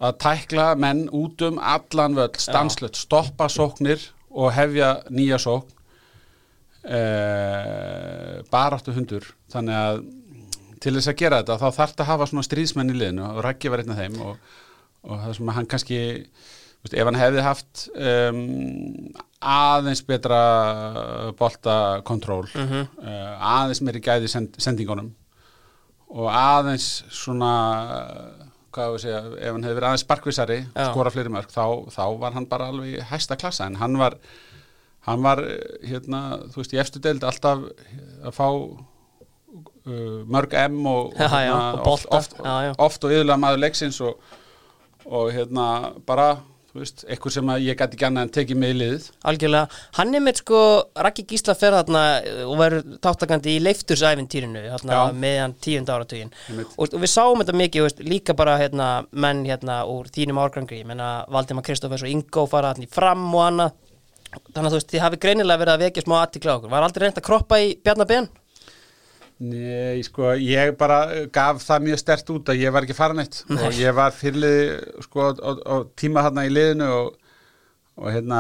að 0.02 0.18
tækla 0.20 0.76
menn 0.78 1.10
út 1.10 1.42
um 1.42 1.58
allan 1.60 2.14
völl, 2.16 2.36
stanslött, 2.38 2.96
stoppa 2.96 3.48
sóknir 3.50 4.00
og 4.32 4.52
hefja 4.54 5.02
nýja 5.10 5.38
sókn 5.42 5.72
uh, 6.86 8.44
baráttu 8.52 8.94
hundur. 8.96 9.26
Þannig 9.52 9.76
að 9.80 10.04
til 10.82 10.94
þess 10.94 11.10
að 11.12 11.18
gera 11.22 11.40
þetta 11.42 11.58
þá 11.62 11.66
þarf 11.74 11.92
þetta 11.96 12.04
að 12.06 12.12
hafa 12.12 12.28
svona 12.30 12.46
stríðsmenn 12.46 12.92
í 12.94 12.98
liðinu 13.00 13.24
og 13.32 13.44
Raggi 13.46 13.72
var 13.74 13.82
einn 13.82 13.94
af 13.96 13.98
þeim 14.04 14.20
og, 14.22 14.38
og 15.04 15.20
það 15.24 15.36
sem 15.40 15.48
hann 15.58 15.66
kannski 15.72 16.00
veist, 16.86 16.96
ef 16.96 17.10
hann 17.10 17.20
hefði 17.20 17.44
haft 17.46 17.84
um, 17.96 18.42
aðeins 19.46 20.02
betra 20.08 20.40
boltakontról 21.40 22.46
Mhm. 22.56 22.88
uh, 23.02 23.36
aðeins 23.60 23.82
meiri 23.86 24.02
gæði 24.06 24.30
send, 24.32 24.56
sendingunum 24.62 25.12
og 26.16 26.30
aðeins 26.32 27.04
svona 27.12 27.52
hvað 28.76 28.92
við 28.96 29.04
segja, 29.06 29.20
ef 29.40 29.54
hann 29.56 29.64
hefði 29.64 29.76
verið 29.78 29.88
aðeins 29.90 30.04
sparkvisari 30.06 30.58
Já. 30.76 30.90
skora 30.92 31.12
fleiri 31.14 31.32
mörg, 31.32 31.48
þá, 31.54 31.64
þá 31.96 32.04
var 32.20 32.34
hann 32.36 32.46
bara 32.52 32.68
alveg 32.72 32.98
í 32.98 33.06
hæsta 33.12 33.38
klassa, 33.40 33.66
en 33.70 33.78
hann 33.80 33.96
var 34.02 34.18
hann 35.06 35.22
var, 35.22 35.38
hérna, 35.86 36.22
þú 36.50 36.58
veist, 36.64 36.74
í 36.74 36.80
efstu 36.82 37.00
deild 37.00 37.24
alltaf 37.24 37.62
að 38.26 38.34
fá 38.34 38.48
uh, 38.50 40.24
mörg 40.26 40.54
M 40.66 40.80
og, 40.90 41.14
Já, 41.20 41.30
já, 41.46 41.54
og 41.54 41.88
oft, 41.94 42.08
oft, 42.10 42.34
Já, 42.42 42.74
oft 42.82 43.04
og 43.06 43.14
yfirlega 43.14 43.38
maður 43.42 43.62
leiksins 43.64 44.00
og, 44.02 44.18
og 45.06 45.30
hérna 45.36 45.68
bara, 46.10 46.32
veist, 46.82 47.04
eitthvað 47.08 47.36
sem 47.36 47.52
ég 47.64 47.78
gæti 47.80 47.98
ekki 47.98 48.08
annað 48.08 48.26
en 48.26 48.32
tekið 48.36 48.60
með 48.62 48.74
í 48.74 48.78
liðið. 48.80 49.08
Algjörlega, 49.32 49.80
hann 49.98 50.18
er 50.18 50.24
með 50.26 50.42
sko 50.42 50.60
Raggi 51.08 51.26
Gísla 51.30 51.56
fer 51.58 51.78
þarna 51.78 52.04
uh, 52.20 52.42
og 52.46 52.60
verður 52.60 53.00
þáttakandi 53.06 53.56
í 53.56 53.64
leiftursæfintýrinu 53.64 54.64
meðan 55.16 55.56
tíund 55.64 55.92
áratugin 55.92 56.34
og, 56.52 56.86
og 56.86 57.00
við 57.02 57.12
sáum 57.12 57.42
þetta 57.42 57.58
mikið, 57.62 57.88
veist, 57.88 58.04
líka 58.06 58.38
bara 58.38 58.58
hérna, 58.62 58.90
menn 59.12 59.44
hérna 59.48 59.82
úr 59.90 60.10
þínum 60.14 60.42
árgangri 60.44 60.84
menna 60.88 61.10
Valdimar 61.32 61.66
Kristófers 61.66 62.06
og 62.06 62.12
Ingo 62.12 62.48
fara 62.52 62.74
þarna 62.74 62.90
í 62.90 62.96
fram 62.96 63.28
og 63.32 63.46
annað. 63.50 63.82
Þannig 64.36 64.66
að 64.66 64.74
þú 64.74 64.80
veist, 64.80 64.90
þið 64.92 65.06
hafi 65.06 65.22
greinilega 65.24 65.62
verið 65.62 65.76
að 65.78 65.86
vekja 65.86 66.04
smá 66.04 66.16
aðtikla 66.22 66.58
okkur, 66.58 66.74
var 66.74 66.86
aldrei 66.88 67.06
reynd 67.06 67.22
að 67.22 67.28
kroppa 67.30 67.62
í 67.64 67.76
Bjarnar 67.80 68.10
Ben? 68.10 68.28
Nei, 69.44 70.00
sko, 70.08 70.30
ég 70.40 70.78
bara 70.80 71.28
gaf 71.36 71.60
það 71.66 71.88
mjög 71.90 72.00
stert 72.00 72.30
út 72.32 72.50
að 72.54 72.62
ég 72.62 72.72
var 72.72 72.86
ekki 72.88 72.96
farin 72.96 73.20
eitt 73.20 73.42
og 73.52 73.76
ég 73.76 73.96
var 73.98 74.14
fyrirlið 74.16 75.02
sko, 75.04 75.32
á, 75.36 75.52
á 75.60 75.76
tíma 76.00 76.24
þarna 76.24 76.46
í 76.48 76.54
liðinu 76.54 76.88
og, 77.02 77.10
og 78.00 78.14
hérna 78.16 78.40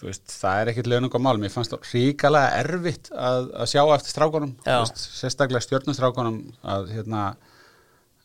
veist, 0.00 0.26
það 0.32 0.58
er 0.58 0.72
ekkert 0.72 0.90
lögnum 0.90 1.14
á 1.14 1.20
mál. 1.22 1.38
Mér 1.38 1.54
fannst 1.54 1.74
það 1.74 1.86
ríkalega 1.92 2.58
erfitt 2.64 3.12
að, 3.14 3.48
að 3.54 3.70
sjá 3.70 3.82
eftir 3.94 4.14
þú 4.66 4.82
veist, 4.82 5.02
sérstaklega 5.20 5.66
stjórnustrákunum 5.68 6.42
að 6.74 6.92
hérna 6.96 7.24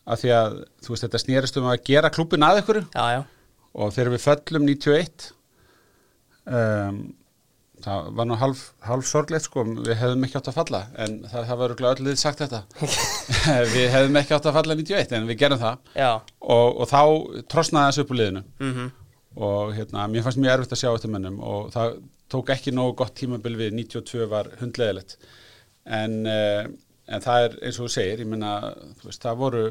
að 0.08 0.22
því 0.24 0.34
að, 0.38 0.58
þú 0.84 0.94
veist, 0.94 1.06
þetta 1.06 1.22
snerist 1.24 1.60
um 1.60 1.70
að 1.70 1.82
gera 1.90 2.14
klúbin 2.14 2.46
að 2.48 2.62
ykkur 2.64 2.82
Já, 2.96 3.06
já, 3.18 3.22
og 3.78 3.96
þegar 3.96 4.14
við 4.14 4.24
föllum 4.24 4.68
91 4.70 5.30
um, 6.48 7.02
það 7.86 8.12
var 8.18 8.30
nú 8.30 8.38
hálf, 8.42 8.62
hálf 8.88 9.10
sorglegt 9.10 9.46
sko, 9.46 9.64
við 9.78 9.98
hefðum 10.00 10.28
ekki 10.28 10.40
átt 10.40 10.52
að 10.52 10.60
falla 10.60 10.84
en 11.04 11.18
það, 11.30 11.50
það 11.50 11.60
var 11.62 11.76
öll 11.92 12.06
lið 12.08 12.22
sagt 12.22 12.44
þetta. 12.44 12.62
Við 13.76 13.90
hefðum 13.94 14.22
ekki 14.22 14.38
átt 14.38 14.48
að 14.50 14.58
falla 14.58 14.78
91 14.80 15.18
en 15.18 15.28
við 15.30 15.42
gerum 15.44 15.62
það. 15.62 15.84
Og, 16.42 16.80
og 16.82 16.90
þá 16.90 17.02
trosnaði 17.54 17.92
þessu 17.92 18.06
upp 18.06 18.16
úr 18.16 18.20
liðinu. 18.22 18.44
Mm 18.62 18.88
og 19.38 19.74
hérna, 19.76 20.08
mér 20.10 20.26
fannst 20.26 20.40
mjög 20.42 20.56
erfitt 20.56 20.74
að 20.74 20.82
sjá 20.82 20.90
eftir 20.92 21.12
mönnum 21.14 21.38
og 21.46 21.70
það 21.74 22.00
tók 22.32 22.50
ekki 22.56 22.74
nógu 22.76 22.96
gott 23.02 23.16
tímabil 23.18 23.54
við 23.60 23.76
92 23.78 24.26
var 24.32 24.50
hundleðilegt 24.62 25.18
en, 25.86 26.16
uh, 26.26 26.66
en 27.08 27.24
það 27.24 27.46
er 27.46 27.58
eins 27.62 27.78
og 27.78 27.88
þú 27.88 27.94
segir, 27.94 28.24
ég 28.24 29.06
veist, 29.06 29.22
það 29.22 29.44
voru 29.44 29.64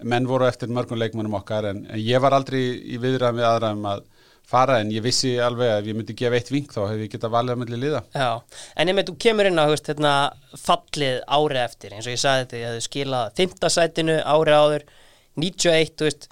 menn 0.00 0.28
voru 0.28 0.48
eftir 0.48 0.72
mörgum 0.72 0.98
leikmennum 1.00 1.36
okkar 1.36 1.68
en, 1.68 1.84
en 1.92 2.00
ég 2.00 2.22
var 2.24 2.36
aldrei 2.36 2.62
í 2.64 2.98
viðræðum 3.02 3.42
við 3.42 3.48
aðra 3.50 3.72
um 3.76 3.88
að 3.90 4.06
fara 4.48 4.78
en 4.82 4.90
ég 4.92 5.02
vissi 5.04 5.34
alveg 5.40 5.70
að 5.72 5.80
ef 5.82 5.88
ég 5.90 5.96
myndi 5.98 6.16
gefa 6.18 6.38
eitt 6.38 6.50
vink 6.52 6.74
þá 6.74 6.80
hefði 6.90 7.06
ég 7.06 7.14
getað 7.14 7.34
valið 7.34 7.54
að 7.54 7.60
myndi 7.62 7.80
liða. 7.80 8.02
Já, 8.14 8.28
en 8.76 8.92
ef 8.92 9.00
þú 9.08 9.16
kemur 9.24 9.48
inn 9.50 9.60
á 9.60 9.64
veist, 9.70 9.88
hérna, 9.90 10.12
fallið 10.60 11.18
ári 11.38 11.60
eftir 11.64 11.96
eins 11.96 12.06
og 12.08 12.14
ég 12.14 12.22
sagði 12.22 12.44
þetta, 12.44 12.60
ég 12.60 12.70
hefði 12.70 12.86
skilað 12.88 13.34
fimmtasætinu 13.40 14.16
ári 14.34 14.56
áður 14.60 14.86
91, 15.40 15.94
þú 15.98 16.10
veist 16.10 16.30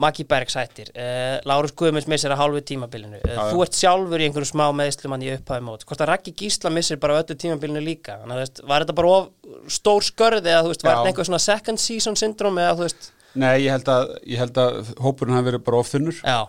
Maggi 0.00 0.24
Berg 0.24 0.48
sættir, 0.48 0.88
uh, 0.96 1.36
Lárus 1.44 1.74
Guðmunds 1.76 2.06
missir 2.08 2.32
að 2.32 2.38
hálfu 2.40 2.62
tímabilinu, 2.70 3.18
uh, 3.20 3.26
Já, 3.28 3.34
já. 3.36 3.50
þú 3.52 3.58
ert 3.66 3.76
sjálfur 3.76 4.22
í 4.22 4.28
einhverjum 4.30 4.48
smá 4.48 4.62
meðslumann 4.72 5.24
í 5.26 5.28
upphæði 5.34 5.64
mót 5.66 5.84
hvort 5.84 6.00
að 6.00 6.08
Raggi 6.14 6.32
Gísla 6.40 6.72
missir 6.72 6.96
bara 7.02 7.18
öllu 7.20 7.36
tímabilinu 7.36 7.82
líka? 7.84 8.16
Þannig 8.22 8.38
að 8.38 8.40
veist, 8.40 8.62
var 8.70 8.86
þetta 8.86 8.96
bara 8.96 9.10
of 9.18 9.74
stór 9.76 10.06
skörði 10.08 10.54
eða 10.54 10.62
þú 10.64 10.72
veist, 10.72 10.86
var 10.86 10.94
Já. 10.94 10.96
þetta 11.02 11.12
einhver 11.12 11.28
svona 11.28 11.42
second 11.44 11.82
season 11.84 12.16
syndrom 12.16 12.62
eða 12.64 12.78
þú 12.80 12.86
veist, 12.86 13.10
Nei, 13.44 13.52
ég 13.66 13.76
held 13.76 13.92
að, 13.92 14.14
ég 14.26 14.40
held 14.40 14.56
að 14.58 14.88
hópurinn 15.04 15.36
hafi 15.36 15.50
verið 15.50 15.62
bara 15.68 15.82
of 15.84 15.92
þunnur. 15.92 16.16
Já, 16.24 16.40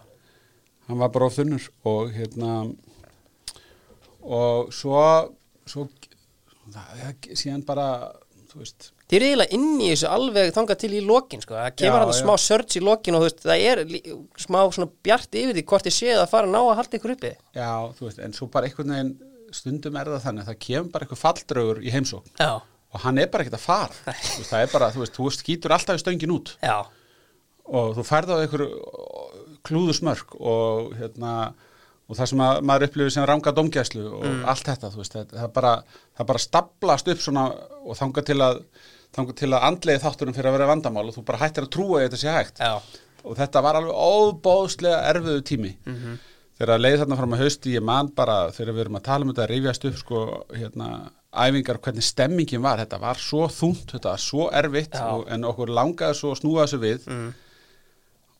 hann 0.92 1.02
var 1.02 1.12
bara 1.14 1.28
of 1.32 1.38
þunnur 1.38 1.68
og 1.89 2.12
hérna 2.16 2.56
og 4.22 4.72
svo 4.76 4.98
svo 5.70 5.88
það, 6.72 7.30
síðan 7.38 7.64
bara 7.66 7.86
þú 8.52 8.62
veist. 8.62 8.92
Þið 9.12 9.18
eru 9.18 9.28
eiginlega 9.28 9.56
inn 9.58 9.82
í 9.84 9.88
þessu 9.92 10.08
alveg 10.08 10.54
þangað 10.56 10.80
til 10.84 10.92
í 10.96 11.02
lokin 11.04 11.42
sko. 11.44 11.56
það 11.58 11.74
kemur 11.82 12.04
hann 12.06 12.14
smá 12.16 12.32
surge 12.39 12.80
í 12.80 12.84
lokin 12.84 13.18
og 13.18 13.24
þú 13.24 13.28
veist, 13.28 13.42
það 13.44 13.66
er 13.72 13.82
smá 14.39 14.60
svona 14.72 14.88
bjart 15.04 15.38
yfir 15.42 15.58
því 15.58 15.64
hvort 15.72 15.88
þið 15.88 15.96
séð 15.98 16.22
að 16.22 16.30
fara 16.32 16.48
að 16.48 16.54
ná 16.56 16.60
að 16.62 16.78
halda 16.80 17.00
ykkur 17.00 17.16
uppi. 17.18 17.32
Já, 17.58 17.72
þú 17.98 18.08
veist, 18.08 18.22
en 18.24 18.36
svo 18.38 18.48
bara 18.54 18.70
einhvern 18.70 18.94
veginn 18.96 19.12
stundum 19.52 20.00
er 20.00 20.12
það 20.14 20.26
þannig 20.28 20.46
að 20.46 20.52
það 20.52 20.60
kemur 20.68 20.94
bara 20.94 21.08
eitthvað 21.08 21.24
falldraugur 21.26 21.82
í 21.84 21.92
heimsókn. 21.92 22.34
Já, 22.39 22.52
og 22.92 23.04
hann 23.04 23.20
er 23.20 23.30
bara 23.32 23.44
ekkert 23.46 23.60
að 23.60 23.66
fara. 23.68 24.16
Þú 24.16 24.39
veist, 24.39 24.52
það 24.54 24.64
er 24.64 24.74
bara, 24.78 24.92
þú 24.96 25.04
veist, 25.04 25.18
þú 25.20 25.32
skýtur 25.36 25.76
alltaf 25.76 26.00
í 26.00 26.04
stöngin 26.06 26.36
út. 26.38 26.54
Já, 26.64 26.78
og 27.72 27.94
þú 28.00 28.08
færð 28.08 28.32
á 28.32 28.36
einhverju 28.46 28.70
klúðusmörk 29.68 30.38
og 30.39 30.95
hérna 30.99 31.36
og 32.12 32.18
það 32.18 32.32
sem 32.32 32.41
að 32.43 32.57
maður 32.68 32.88
upplifir 32.89 33.14
sem 33.16 33.28
ranga 33.28 33.53
domgæslu 33.55 34.07
og 34.18 34.47
allt 34.51 34.66
þetta, 34.68 34.89
þú 34.91 34.99
veist, 34.99 35.14
það, 35.16 35.38
það 35.38 35.53
bara 35.55 35.76
það 36.18 36.28
bara 36.32 36.41
staplast 36.43 37.12
upp 37.14 37.22
svona 37.24 37.45
og 37.82 37.95
þanga 37.99 38.26
til 38.28 38.39
að 38.43 38.59
þanga 39.16 39.38
til 39.39 39.51
að 39.51 39.68
andlega 39.68 40.03
þátturum 40.05 40.36
fyrir 40.36 40.51
að 40.51 40.57
vera 40.57 40.68
vandamál 40.72 41.05
og 41.07 41.16
þú 41.16 41.24
bara 41.28 41.39
hættir 41.45 41.68
að 41.68 41.72
trúa 41.76 41.99
að 41.99 42.05
þetta 42.05 42.20
sé 42.22 42.36
hægt. 42.36 42.62
Já, 42.64 43.07
og 43.24 43.39
þetta 43.39 43.64
var 43.64 43.80
alveg 43.80 44.03
óbóðslega 44.12 44.99
erfiðu 45.12 45.41
tími. 45.47 45.72
Þegar 46.62 46.76
að 46.76 46.84
leið 46.86 46.97
þarna 47.01 47.18
fram 47.18 47.34
að 47.36 47.41
hausti 47.41 47.74
ég 47.74 47.84
man 47.84 48.12
bara 48.16 48.38
þegar 48.53 48.76
við 48.76 48.84
erum 48.86 48.97
að 48.99 49.05
tala 49.07 49.26
um 49.26 49.32
þetta 49.32 49.43
að 49.43 49.51
rifjast 49.51 49.88
upp 49.89 49.97
sko 49.97 50.24
hérna 50.53 50.89
æfingar 51.32 51.80
hvernig 51.82 52.05
stemmingin 52.05 52.62
var, 52.64 52.82
þetta 52.84 52.99
var 53.01 53.20
svo 53.20 53.47
þungt 53.49 53.95
þetta 53.95 54.12
var 54.12 54.22
svo 54.22 54.49
erfitt 54.51 54.97
og, 54.99 55.24
en 55.32 55.47
okkur 55.47 55.72
langaði 55.72 56.20
svo 56.20 56.34
að 56.34 56.41
snúa 56.41 56.66
þessu 56.66 56.82
við 56.84 57.07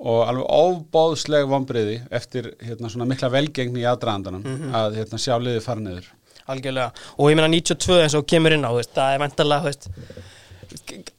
og 0.02 0.24
alveg 0.26 0.48
óbóðslega 0.50 1.50
vonbriði 1.50 2.00
eftir 2.14 2.52
hérna 2.64 2.90
svona 2.90 3.08
mikla 3.10 3.30
velgengni 3.34 3.84
í 3.84 3.88
aðdraðandanum 3.92 4.74
að 4.78 4.98
hérna 4.98 5.22
sjá 5.22 5.36
liðið 5.38 5.64
fara 5.66 5.84
niður. 5.86 6.10
Algjörlega. 6.52 6.92
Og 7.18 7.32
ég 7.32 7.38
meina 7.38 7.52
92 7.54 7.98
eins 8.02 8.18
og 8.18 8.28
kemur 8.30 8.56
inn 8.56 8.66
á 8.66 8.72
veist, 8.74 8.94
það 8.96 9.16
er 9.16 9.22
vantarlega 9.22 9.62
þú 9.62 9.70
veist, 9.70 9.90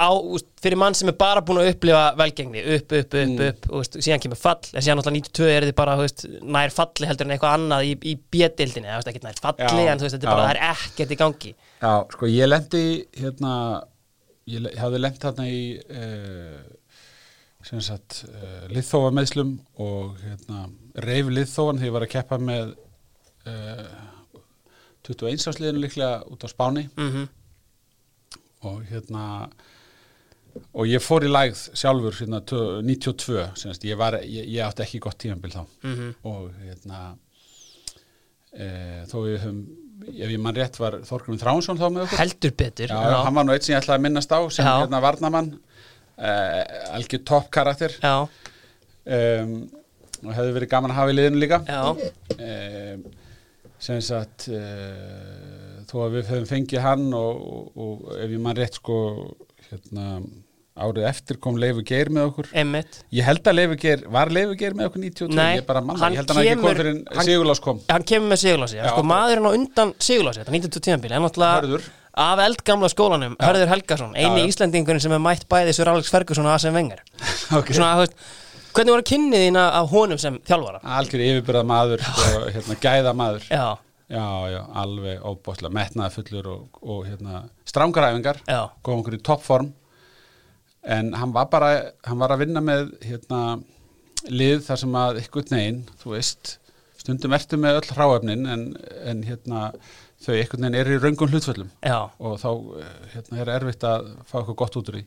á, 0.03 0.11
veist, 0.11 0.49
fyrir 0.65 0.81
mann 0.83 0.97
sem 0.99 1.13
er 1.13 1.17
bara 1.21 1.45
búin 1.47 1.63
að 1.63 1.71
upplifa 1.77 2.03
velgengni 2.19 2.65
upp, 2.75 2.97
upp, 2.99 3.17
upp, 3.23 3.45
upp 3.47 3.71
og 3.71 3.87
síðan 3.95 4.25
kemur 4.25 4.41
fall, 4.41 4.59
en 4.73 4.83
síðan 4.83 4.99
náttúrulega 4.99 5.31
92 5.31 5.55
er 5.55 5.69
þið 5.69 5.79
bara 5.79 5.97
nær 6.59 6.75
falli 6.75 7.11
heldur 7.11 7.29
en 7.29 7.37
eitthvað 7.37 7.57
annað 7.61 7.87
í, 7.87 7.95
í 8.03 8.17
bjöldildinni, 8.35 8.91
það 8.91 9.01
veist 9.01 9.13
ekki 9.13 9.25
nær 9.29 9.41
falli 9.47 9.87
Já, 9.87 9.93
en 9.95 10.03
þetta 10.03 10.21
er 10.21 10.29
bara, 10.33 10.49
það 10.49 10.55
er 10.57 10.63
ekkert 10.73 11.15
í 11.15 11.21
gangi. 11.23 11.55
Já, 11.79 11.95
sko 12.17 12.31
ég 12.35 12.51
lendi 12.51 12.85
hérna 13.23 13.57
ég 14.51 14.73
hafði 14.83 15.03
lent 15.03 15.23
þarna 15.23 15.47
í 15.47 15.63
uh, 15.79 16.63
sagt 17.63 18.25
uh, 18.29 18.65
liðþófa 18.73 19.13
meðslum 19.15 19.53
og 19.83 20.17
hérna 20.23 20.65
reif 21.07 21.29
liðþófan 21.31 21.79
þegar 21.79 21.89
ég 21.89 21.95
var 21.97 22.07
að 22.07 22.13
keppa 22.17 22.39
með 22.43 22.73
uh, 23.47 24.01
21 25.07 25.47
ásliðinu 25.51 25.83
líklega 25.85 26.23
út 26.31 26.45
á 26.47 26.49
Spáni. 26.53 26.89
Mm 26.97 27.29
og 28.63 28.85
hérna 28.87 29.49
og 30.77 30.87
ég 30.87 31.03
fór 31.03 31.25
í 31.27 31.31
lægð 31.33 31.63
sjálfur 31.75 32.15
hérna, 32.15 32.39
tö- 32.47 32.83
92 32.85 33.39
sem 33.59 33.73
sagt, 33.73 33.87
ég, 33.89 33.97
var, 33.99 34.19
ég, 34.23 34.45
ég 34.53 34.63
átti 34.63 34.85
ekki 34.85 35.01
gott 35.03 35.19
tímabil 35.19 35.51
þá. 35.51 35.63
Mhm. 35.83 36.11
og 36.29 36.53
hérna 36.63 37.01
e, 38.53 38.67
þó 39.11 39.17
við 39.25 39.39
höfum 39.43 39.63
ef 40.13 40.31
ég 40.31 40.39
mann 40.43 40.55
rétt 40.57 40.79
var 40.79 41.01
Þorgrun 41.07 41.41
Þránsson 41.41 41.79
þá 41.81 41.87
með 41.89 42.05
okkur. 42.07 42.19
Heldur 42.23 42.55
betur 42.59 42.93
já, 42.93 43.23
hann 43.25 43.35
var 43.35 43.47
nú 43.49 43.55
eitt 43.55 43.67
sem 43.67 43.75
ég 43.75 43.83
ætlaði 43.83 43.99
að 43.99 44.07
minnast 44.07 44.33
á 44.35 44.41
sem 44.51 44.67
Já. 44.67 44.73
hérna 44.83 45.03
varnamann 45.03 45.51
uh, 46.19 46.95
algjör 46.97 47.25
topp 47.29 47.51
karakter. 47.55 47.97
Já, 48.03 48.15
um, 48.23 49.57
og 50.23 50.31
hefði 50.37 50.55
verið 50.59 50.73
gaman 50.75 50.95
að 50.95 51.01
hafa 51.01 51.15
í 51.15 51.19
liðinu 51.19 51.43
líka. 51.43 51.63
Já, 51.67 51.83
um, 52.39 53.05
sem 53.83 53.99
sagt 54.05 54.47
uh, 54.53 55.83
þó 55.91 55.97
að 56.07 56.19
við 56.19 56.33
höfum 56.33 56.49
fengið 56.53 56.85
hann 56.85 57.09
og, 57.19 57.43
og, 57.43 57.67
og 57.83 58.17
ef 58.21 58.31
ég 58.31 58.41
mann 58.43 58.59
rétt 58.59 58.79
sko 58.79 58.97
hérna 59.71 60.21
árið 60.73 61.05
eftir 61.05 61.37
kom 61.43 61.59
Leifur 61.61 61.85
Geir 61.85 62.09
með 62.15 62.29
okkur. 62.31 62.47
Emmitt 62.63 63.03
ég 63.13 63.27
held 63.27 63.49
að 63.49 63.59
Leifur 63.59 63.81
Geir, 63.83 64.05
var 64.13 64.31
Leifur 64.33 64.57
Geir 64.61 64.77
með 64.79 64.89
okkur 64.89 65.03
92, 65.05 65.37
Nei, 65.37 65.49
ég 65.59 65.67
bara 65.69 65.83
manna, 65.85 66.01
hann 66.01 66.15
ég 66.15 66.23
held 66.23 66.33
að 66.33 66.39
hann 66.39 66.49
ekki 66.49 66.63
kom 66.63 66.79
fyrir 66.79 67.27
Sigurlás 67.27 67.61
kom. 67.65 67.83
hann 67.91 68.07
kemur 68.09 68.33
með 68.33 68.41
Sigurlási, 68.45 68.79
sko 68.87 69.05
maðurinn 69.11 69.49
á 69.49 69.53
undan 69.53 69.93
Sigurlási, 70.01 70.41
þetta 70.41 70.55
92 70.57 70.85
tímabili, 70.89 71.17
hann 71.19 71.27
náttúrulega. 71.27 71.83
Af 72.13 72.41
eldgamla 72.45 72.91
skólanum, 72.93 73.37
Hörður 73.41 73.71
Helgason 73.73 74.17
eini 74.17 74.43
Já, 74.43 74.45
já. 74.45 74.49
Íslendingurinn 74.53 75.01
sem 75.01 75.15
er 75.17 75.23
mætt 75.23 75.47
bæði 75.51 75.73
Sir 75.77 75.89
Alex 75.89 76.11
Ferguson 76.13 76.49
og 76.49 76.57
Asen 76.57 76.75
Wenger 76.77 77.01
okay. 77.57 77.73
svona, 77.73 78.07
hvernig 78.75 78.95
voru 78.95 79.07
kynnið 79.09 79.47
þín 79.47 79.61
af 79.63 79.89
honum 79.93 80.21
sem 80.21 80.37
þjálfara? 80.49 80.83
algjör 80.99 81.25
yfirbyrða 81.29 81.65
maður 81.69 82.05
og 82.05 82.49
hérna, 82.53 82.79
gæða 82.85 83.15
maður 83.17 83.49
Já, 83.49 83.67
já, 84.13 84.27
já, 84.53 84.61
alveg 84.85 85.25
óbóðslega 85.25 85.77
metnaða 85.79 86.15
fullur 86.19 86.51
og, 86.53 86.83
og 86.85 87.07
hérna, 87.09 87.45
strángaræfingar 87.73 88.43
kom 88.85 89.01
okkur 89.01 89.17
í 89.17 89.23
toppform 89.25 89.73
en 90.83 91.13
hann 91.17 91.33
var 91.33 91.49
bara 91.49 91.75
hann 92.05 92.21
var 92.21 92.35
að 92.35 92.45
vinna 92.45 92.61
með 92.65 92.91
hérna, 93.07 93.63
lið 94.29 94.67
þar 94.67 94.83
sem 94.83 94.99
að 94.99 95.23
ykkur 95.23 95.49
negin, 95.55 95.85
þú 96.03 96.17
veist 96.17 96.57
stundum 97.03 97.35
ertu 97.35 97.59
með 97.59 97.81
öll 97.81 97.95
hráefnin 97.97 98.47
en, 98.51 98.65
en 99.09 99.23
hérna, 99.27 99.71
þau 100.23 100.37
ykkur 100.39 100.63
negin 100.63 100.79
eru 100.83 100.97
í 100.97 101.03
raungum 101.03 101.33
hlutföllum. 101.33 101.73
Já, 101.85 101.99
og 102.19 102.39
þá 102.43 102.51
eh, 102.83 102.95
hérna, 103.17 103.41
er 103.43 103.57
erfitt 103.59 103.89
að 103.89 104.13
fá 104.29 104.39
eitthvað 104.41 104.61
gott 104.63 104.79
út 104.81 104.93
úr 104.93 105.01
því. 105.01 105.05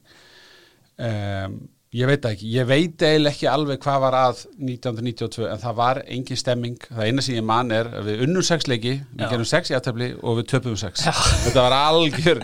Um, 0.95 1.57
ég 1.95 2.09
veit 2.09 2.27
ekki. 2.27 2.49
Ég 2.51 2.67
veit 2.67 3.03
eiginlega 3.03 3.31
ekki 3.33 3.47
alveg 3.51 3.81
hvað 3.83 4.01
var 4.03 4.17
að 4.19 4.41
1992 4.59 5.47
en 5.49 5.61
það 5.63 5.77
var 5.79 6.01
engin 6.05 6.39
stemming. 6.39 6.77
Það 6.89 7.09
eina 7.09 7.25
sem 7.25 7.37
ég 7.37 7.47
man 7.47 7.71
er 7.75 7.89
við 8.05 8.25
unnum 8.27 8.45
sex 8.45 8.67
leiki 8.71 8.97
við 8.99 9.25
Já. 9.25 9.29
gerum 9.31 9.49
sex 9.49 9.71
í 9.71 9.77
aðtöfli 9.77 10.11
og 10.21 10.39
við 10.39 10.49
töpum 10.51 10.77
sex. 10.79 11.07
Þetta 11.45 11.65
var 11.67 11.77
algjör 11.77 12.43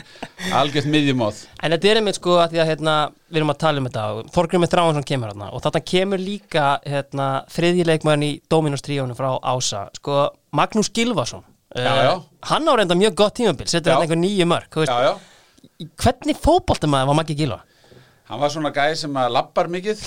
algjört 0.56 0.90
miðjumóð 0.90 1.44
En 1.62 1.74
þetta 1.74 1.90
er 1.92 2.00
einmitt 2.00 2.18
sko 2.18 2.38
að 2.42 2.56
því 2.56 2.62
að 2.64 2.70
hérna, 2.72 2.96
við 3.30 3.42
erum 3.42 3.54
að 3.54 3.62
tala 3.62 3.82
um 3.82 3.88
þetta 3.90 4.06
og 4.16 4.32
Þorgrymur 4.36 4.72
Þráhansson 4.72 5.08
kemur 5.12 5.32
hérna 5.32 5.50
og 5.52 5.64
þarna 5.66 5.84
kemur 5.94 6.22
líka 6.22 6.68
hérna, 6.88 7.28
þriðji 7.54 7.88
leikmæðin 7.92 8.28
í 8.28 8.32
Dominos 8.52 8.86
tríónu 8.86 9.18
frá 9.18 9.30
Ása 9.38 9.86
sko 9.98 10.24
Magnús 10.58 10.92
Gilvason 10.96 11.46
Já, 11.76 11.92
já. 12.04 12.14
Hann 12.52 12.68
á 12.68 12.74
reynda 12.76 12.96
mjög 13.00 13.16
gott 13.16 13.36
tímabil, 13.40 13.68
setur 13.72 13.94
hann 13.96 14.06
einhver 14.06 14.20
nýju 14.20 14.48
mörg. 14.50 14.80
Hvernig 16.02 16.40
fótboltamaður 16.42 17.12
var 17.12 17.20
Maggi 17.22 17.36
Gilva? 17.38 17.62
hann 18.32 18.40
var 18.40 18.52
svona 18.54 18.72
gæði 18.72 18.96
sem 19.02 19.18
að 19.20 19.34
lappar 19.36 19.68
mikið 19.72 20.00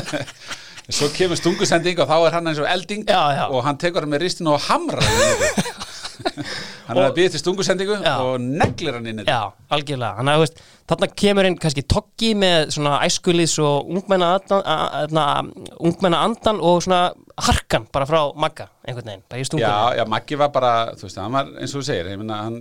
svo 0.96 1.06
kemur 1.14 1.38
stungusending 1.38 2.00
og 2.02 2.08
þá 2.10 2.16
er 2.26 2.34
hann 2.34 2.50
eins 2.50 2.58
og 2.58 2.66
elding 2.66 3.04
já. 3.06 3.46
og 3.46 3.62
hann 3.62 3.78
tekur 3.78 4.02
hann 4.02 4.10
með 4.10 4.24
ristinu 4.24 4.56
og 4.56 4.64
hamrar 4.66 5.04
hann 6.24 6.44
hann 6.90 7.00
er 7.00 7.06
að 7.06 7.16
býða 7.18 7.32
til 7.34 7.42
stungusendingu 7.42 7.96
Já. 8.02 8.14
og 8.24 8.42
neglir 8.44 8.98
hann 8.98 9.08
inn 9.10 9.22
í 9.22 9.26
Já, 9.28 9.52
algjörlega. 9.72 10.16
Þannig 10.18 10.32
að 10.32 10.40
þú 10.40 10.44
veist, 10.44 10.62
þarna 10.90 11.08
kemur 11.22 11.48
inn 11.48 11.58
kannski 11.62 11.84
Toggi 11.94 12.30
með 12.38 12.72
svona 12.76 12.98
æskulis 13.06 13.56
og 13.62 13.90
ungmenna 13.94 14.32
andan, 14.40 15.52
ungmenna 15.78 16.24
andan 16.26 16.60
og 16.60 16.82
svona 16.84 17.02
harkan 17.40 17.86
bara 17.92 18.08
frá 18.08 18.20
Magga 18.36 18.68
einhvern 18.84 19.08
veginn, 19.10 19.24
bara 19.30 19.40
í 19.40 19.46
stungunni 19.48 19.68
Já, 19.68 20.00
já, 20.00 20.04
Maggi 20.10 20.38
var 20.40 20.52
bara, 20.54 20.74
þú 20.98 21.06
veist, 21.06 21.20
hann 21.20 21.36
var 21.36 21.50
eins 21.56 21.74
og 21.74 21.82
þú 21.82 21.86
segir, 21.88 22.10
ég 22.12 22.20
meina, 22.20 22.42
hann, 22.46 22.60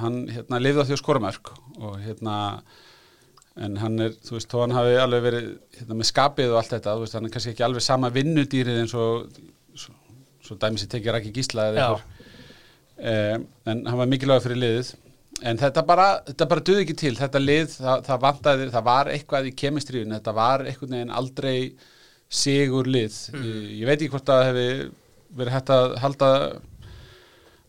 hann 0.00 0.18
hérna, 0.32 0.60
lifði 0.62 0.84
á 0.84 0.86
því 0.88 0.96
að 0.96 1.02
skora 1.02 1.22
mörg 1.24 1.52
og 1.80 1.98
hérna, 2.04 2.38
en 3.66 3.78
hann 3.82 4.06
er, 4.06 4.16
þú 4.24 4.38
veist, 4.38 4.50
þó 4.52 4.64
hann 4.64 4.76
hafi 4.78 4.96
alveg 5.02 5.26
verið 5.28 5.50
hérna, 5.78 5.98
með 6.00 6.10
skapið 6.10 6.54
og 6.54 6.60
allt 6.62 6.74
þetta, 6.76 6.96
veist, 7.02 7.18
hann 7.18 7.28
er 7.28 7.34
kannski 7.34 7.54
ekki 7.54 7.66
alveg 7.66 7.86
sama 7.86 8.12
vinnudýrið 8.14 8.82
eins 8.84 8.96
og, 8.98 9.40
svo, 9.78 9.96
svo 10.44 10.58
dæmi 10.62 10.82
sér 10.82 10.94
tekið 10.94 11.20
ekki 11.20 11.34
gísla 11.40 11.70
eða 11.70 11.88
eitthvað, 11.88 12.13
eh, 12.98 13.38
en 13.70 13.82
hann 13.86 14.00
var 14.00 14.10
mikilvæg 14.10 14.44
fyrir 14.44 14.60
liðið, 14.60 14.92
en 15.44 15.60
þetta 15.60 15.84
bara, 15.86 16.08
þetta 16.28 16.48
bara 16.50 16.64
duði 16.68 16.84
ekki 16.84 16.98
til, 17.04 17.14
þetta 17.18 17.42
lið, 17.42 17.78
það, 17.78 18.04
það 18.08 18.22
vantaði, 18.26 18.68
það 18.74 18.86
var 18.90 19.10
eitthvað 19.14 19.48
í 19.50 19.54
kemistriðun, 19.62 20.16
þetta 20.18 20.36
var 20.36 20.66
einhvern 20.68 20.98
veginn 20.98 21.16
aldrei 21.22 21.56
sigur 22.34 22.88
lið, 22.90 23.18
ég, 23.38 23.64
ég 23.80 23.88
veit 23.88 23.98
ekki 23.98 24.12
hvort 24.14 24.34
að 24.34 24.46
hefði 24.50 24.68
verið 25.34 25.56
hægt 25.56 25.72
að 25.74 25.96
halda 26.02 26.30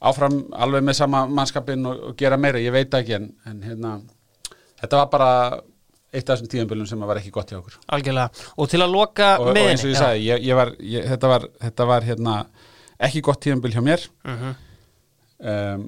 áfram 0.05 0.41
alveg 0.53 0.84
með 0.86 0.99
sama 0.99 1.23
mannskapin 1.30 1.88
og, 1.89 2.03
og 2.11 2.19
gera 2.19 2.38
meira, 2.38 2.61
ég 2.61 2.73
veit 2.76 2.93
ekki 2.93 3.17
en, 3.17 3.32
en 3.49 3.63
hérna, 3.65 3.95
þetta 4.82 5.01
var 5.01 5.09
bara 5.13 5.32
eitt 6.15 6.30
af 6.30 6.38
þessum 6.38 6.51
tíðanbölum 6.51 6.88
sem 6.88 7.01
var 7.03 7.19
ekki 7.19 7.34
gott 7.34 7.49
hjá 7.51 7.57
okkur. 7.59 7.76
Algjörlega. 7.95 8.45
Og 8.61 8.69
til 8.71 8.80
að 8.84 8.93
loka 8.93 9.34
og, 9.39 9.49
og 9.49 9.57
miðinni 9.57 9.73
eins 9.73 9.84
og 9.84 9.91
ég 9.91 9.99
sagði, 9.99 10.21
ég, 10.30 10.45
ég 10.47 10.59
var, 10.59 10.71
ég, 10.80 11.07
þetta 11.11 11.32
var, 11.32 11.47
þetta 11.65 11.88
var 11.89 12.07
hérna, 12.07 12.36
ekki 13.07 13.23
gott 13.26 13.41
tíðanböl 13.43 13.73
hjá 13.76 13.84
mér. 13.84 14.05
Mm 14.23 14.53
um, 15.40 15.88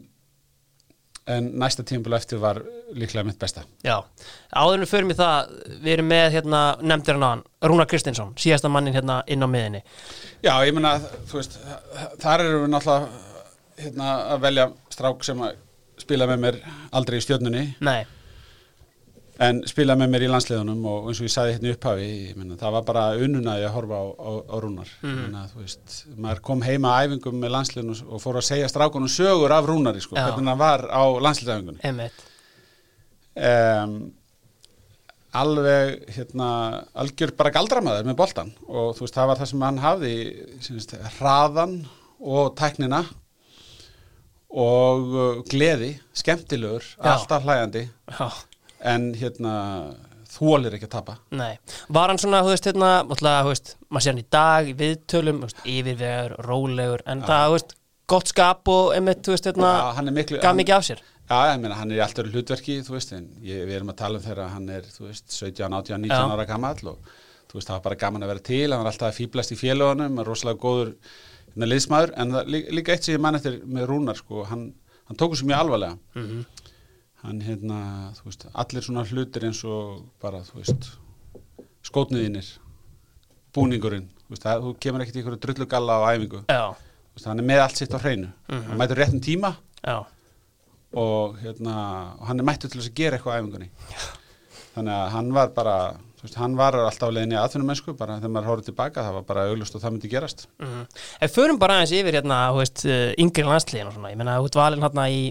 en 1.28 1.52
næsta 1.60 1.84
tíðanböl 1.84 2.16
eftir 2.16 2.40
var 2.40 2.62
líklega 2.96 3.26
mitt 3.28 3.40
besta. 3.40 3.66
Já, 3.84 4.00
áður 4.56 4.78
en 4.78 4.86
við 4.86 4.92
förum 4.94 5.12
í 5.12 5.18
það 5.18 5.54
við 5.84 5.94
erum 5.98 6.10
með 6.12 6.28
hérna, 6.38 6.62
nefndir 6.82 7.20
hann 7.20 7.44
Rúnar 7.68 7.90
Kristinsson, 7.92 8.34
síðasta 8.40 8.72
mannin 8.72 8.96
hérna 8.96 9.22
inn 9.28 9.44
á 9.44 9.48
miðinni 9.52 9.82
Já, 10.46 10.54
ég 10.64 10.76
meina, 10.78 10.94
þú 11.28 11.42
veist, 11.42 11.58
þar 12.24 12.46
erum 12.46 12.64
við 12.64 12.72
náttúrulega 12.76 13.26
hérna, 13.84 14.12
að 14.34 14.46
velja 14.48 14.68
strák 14.94 15.28
sem 15.28 15.42
að 15.44 15.58
spila 15.98 16.30
með 16.30 16.44
mér 16.46 16.60
aldrei 16.96 17.18
í 17.20 17.26
stjörnunni. 17.26 17.64
Nei, 17.84 18.06
en 19.44 19.60
spila 19.70 19.96
með 20.00 20.14
mér 20.14 20.26
í 20.26 20.30
landsliðunum 20.32 20.86
og 20.90 21.10
eins 21.12 21.20
og 21.22 21.28
ég 21.28 21.34
sagði 21.34 21.58
hérna 21.58 21.74
upphafi, 21.76 22.08
ég 22.30 22.40
meina, 22.40 22.58
það 22.60 22.78
var 22.78 22.88
bara 22.88 23.04
ununaði 23.22 23.68
að 23.68 23.76
horfa 23.76 24.00
á, 24.02 24.06
á, 24.18 24.32
á 24.50 24.56
rúnar. 24.64 24.94
Mm. 25.04 25.20
meina, 25.26 25.44
þú 25.52 25.66
veist, 25.66 26.00
maður 26.16 26.42
kom 26.50 26.64
heima 26.66 26.96
að 26.96 27.12
æfingum 27.12 27.38
með 27.44 27.54
landsliðunum 27.58 28.16
og 28.16 28.24
fór 28.24 28.42
að 28.42 28.48
segja 28.50 28.72
strákunum 28.72 29.12
sögur 29.12 29.54
af 29.54 29.70
rúnari, 29.70 30.02
sko, 30.04 30.18
hvernig 30.18 30.52
hann 30.54 30.64
var 30.64 30.88
á 30.90 31.04
landsliðæfingunni 31.28 31.86
emitt 31.92 32.26
um, 33.38 34.00
alveg 35.38 36.02
hérna, 36.16 36.50
algjör 36.98 37.34
bara 37.38 37.54
galdramæður 37.54 38.10
með 38.10 38.18
boltan 38.18 38.52
og 38.66 38.98
veist, 38.98 39.16
það 39.16 39.32
var 39.32 39.42
það 39.42 39.52
sem 39.52 39.66
hann 39.68 39.80
hafði 39.84 40.14
semst, 40.66 40.96
hraðan 41.20 41.80
og 42.18 42.54
tæknina 42.58 43.04
og 44.48 45.12
uh, 45.14 45.42
gleði, 45.52 45.98
skemmtilegur 46.16 46.86
Já. 46.96 47.12
alltaf 47.14 47.44
hlæjandi. 47.46 47.84
Já, 48.08 48.30
en 48.82 49.14
hérna 49.18 49.54
þólir 50.38 50.76
ekki 50.78 50.88
að 50.90 50.94
tapa 50.98 51.18
nei 51.32 51.58
Var 51.90 52.12
hann 52.12 52.20
svona, 52.22 52.44
þú 52.46 52.52
veist, 52.54 52.66
hérna, 52.70 52.90
alltaf, 53.04 53.44
þú 53.46 53.52
veist 53.54 53.76
maður 53.90 54.04
sér 54.06 54.12
hann 54.14 54.22
í 54.24 54.28
dag, 54.38 54.68
í 54.70 54.74
viðtölum, 54.82 55.38
þú 55.42 55.48
veist, 55.50 55.62
yfirvegur 55.74 56.36
rólegur, 56.48 57.04
en 57.08 57.22
það, 57.26 57.46
þú 57.48 57.56
veist 57.58 57.76
gott 58.08 58.28
skap 58.32 58.70
og 58.72 58.92
emitt, 58.96 59.24
þú 59.26 59.34
veist, 59.36 59.48
hérna 59.52 60.12
miklu 60.16 60.42
gaf 60.44 60.56
mikið 60.60 60.76
af 60.80 60.90
sér 60.92 61.02
Já, 61.28 61.40
ég 61.52 61.58
meina, 61.60 61.76
hann 61.76 61.90
er 61.92 61.98
í 61.98 62.04
allt 62.06 62.20
öru 62.22 62.30
hlutverki, 62.32 62.78
þú 62.88 62.94
veist, 62.96 63.10
en 63.18 63.26
ég, 63.44 63.66
við 63.68 63.76
erum 63.82 63.90
að 63.92 63.98
tala 64.00 64.20
um 64.20 64.24
þegar 64.24 64.52
hann 64.54 64.70
er, 64.72 64.86
þú 64.88 65.10
veist, 65.10 65.26
17, 65.36 65.74
18, 65.76 65.98
19 66.06 66.14
Já. 66.16 66.36
ára 66.38 66.46
gamall 66.48 66.78
og 66.94 67.10
þú 67.52 67.58
veist, 67.58 67.68
það 67.68 67.74
var 67.76 67.84
bara 67.90 67.98
gaman 68.00 68.24
að 68.24 68.32
vera 68.32 68.44
til, 68.48 68.62
hann 68.72 68.80
var 68.84 68.92
alltaf 68.94 69.10
að 69.10 69.18
fýblast 69.18 69.52
í 69.52 69.58
félagunum, 69.60 70.22
rosalega 70.24 70.62
góður 70.64 70.94
hérna, 71.52 71.68
liðsmaður, 71.74 72.14
en 72.24 72.32
það, 72.38 72.54
lí- 72.56 72.64
líka 72.80 72.96
eitt 72.96 73.04
sem 73.10 73.18
ég 73.18 73.24
man 73.28 73.36
eftir 73.42 73.60
með 73.68 73.90
Rúnar, 73.92 74.16
sko, 74.22 74.46
hann, 74.48 74.64
hann 75.10 75.20
tók 75.20 75.36
þessu 75.36 75.50
mjög 75.52 75.66
alvarlega. 75.66 75.98
Mhm. 76.16 76.46
Hann, 77.28 77.42
hérna, 77.44 77.78
þú 78.16 78.30
veist, 78.30 78.46
allir 78.56 78.86
svona 78.86 79.04
hlutir 79.04 79.44
eins 79.50 79.60
og 79.68 80.06
bara, 80.24 80.40
þú 80.48 80.62
veist, 80.62 80.86
skótniðinir, 81.84 82.54
búningurinn, 83.56 84.06
þú 84.24 84.32
veist, 84.36 84.46
það, 84.46 84.64
þú 84.64 84.76
kemur 84.86 85.04
ekkert 85.04 85.18
í 85.18 85.24
ykkur 85.26 85.40
drullugalla 85.44 85.98
á 86.00 86.08
æfingu, 86.14 86.44
Já, 86.48 86.62
veist, 87.12 87.28
hann 87.28 87.44
er 87.44 87.50
með 87.50 87.64
allt 87.66 87.82
sitt 87.82 87.92
á 87.92 88.00
hreinu, 88.00 88.32
hann 88.48 88.80
mætur 88.80 89.02
réttum 89.02 89.20
tíma, 89.28 89.52
já, 89.82 89.98
og 91.04 91.36
hérna, 91.44 91.76
hann 92.30 92.40
er 92.40 92.48
mættur 92.48 92.72
til 92.72 92.80
þess 92.80 92.94
að 92.94 93.00
gera 93.02 93.20
eitthvað 93.20 93.36
á 93.36 93.40
æfingunni. 93.42 93.70
Þannig 94.78 94.94
að 94.94 95.08
hann 95.18 95.30
var 95.34 95.52
bara 95.58 95.78
þú 96.18 96.26
veist, 96.26 96.38
hann 96.42 96.56
var 96.58 96.76
alltaf 96.80 97.10
á 97.10 97.14
leiðinni 97.14 97.38
að 97.38 97.44
aðfunum 97.46 97.68
mennsku 97.72 97.94
bara 97.98 98.18
þegar 98.18 98.34
maður 98.34 98.50
horfði 98.52 98.68
tilbaka, 98.72 99.04
það 99.06 99.16
var 99.20 99.26
bara 99.28 99.46
auglust 99.52 99.76
og 99.78 99.84
það 99.84 99.94
myndi 99.96 100.12
gerast. 100.12 100.46
Mm 100.62 100.86
Ef 101.28 101.34
förum 101.34 101.60
bara 101.62 101.78
aðeins 101.78 101.94
yfir 101.98 102.18
hérna, 102.18 102.40
þú 102.54 102.62
veist, 102.64 102.86
uh, 102.86 103.12
yngri 103.22 103.46
landsliðin 103.46 103.90
og 103.90 103.98
svona, 103.98 104.12
ég 104.14 104.18
meina, 104.22 104.38
þú 104.42 104.50
ert 104.50 104.60
valinn 104.62 104.86
hérna 104.86 105.06
í 105.14 105.22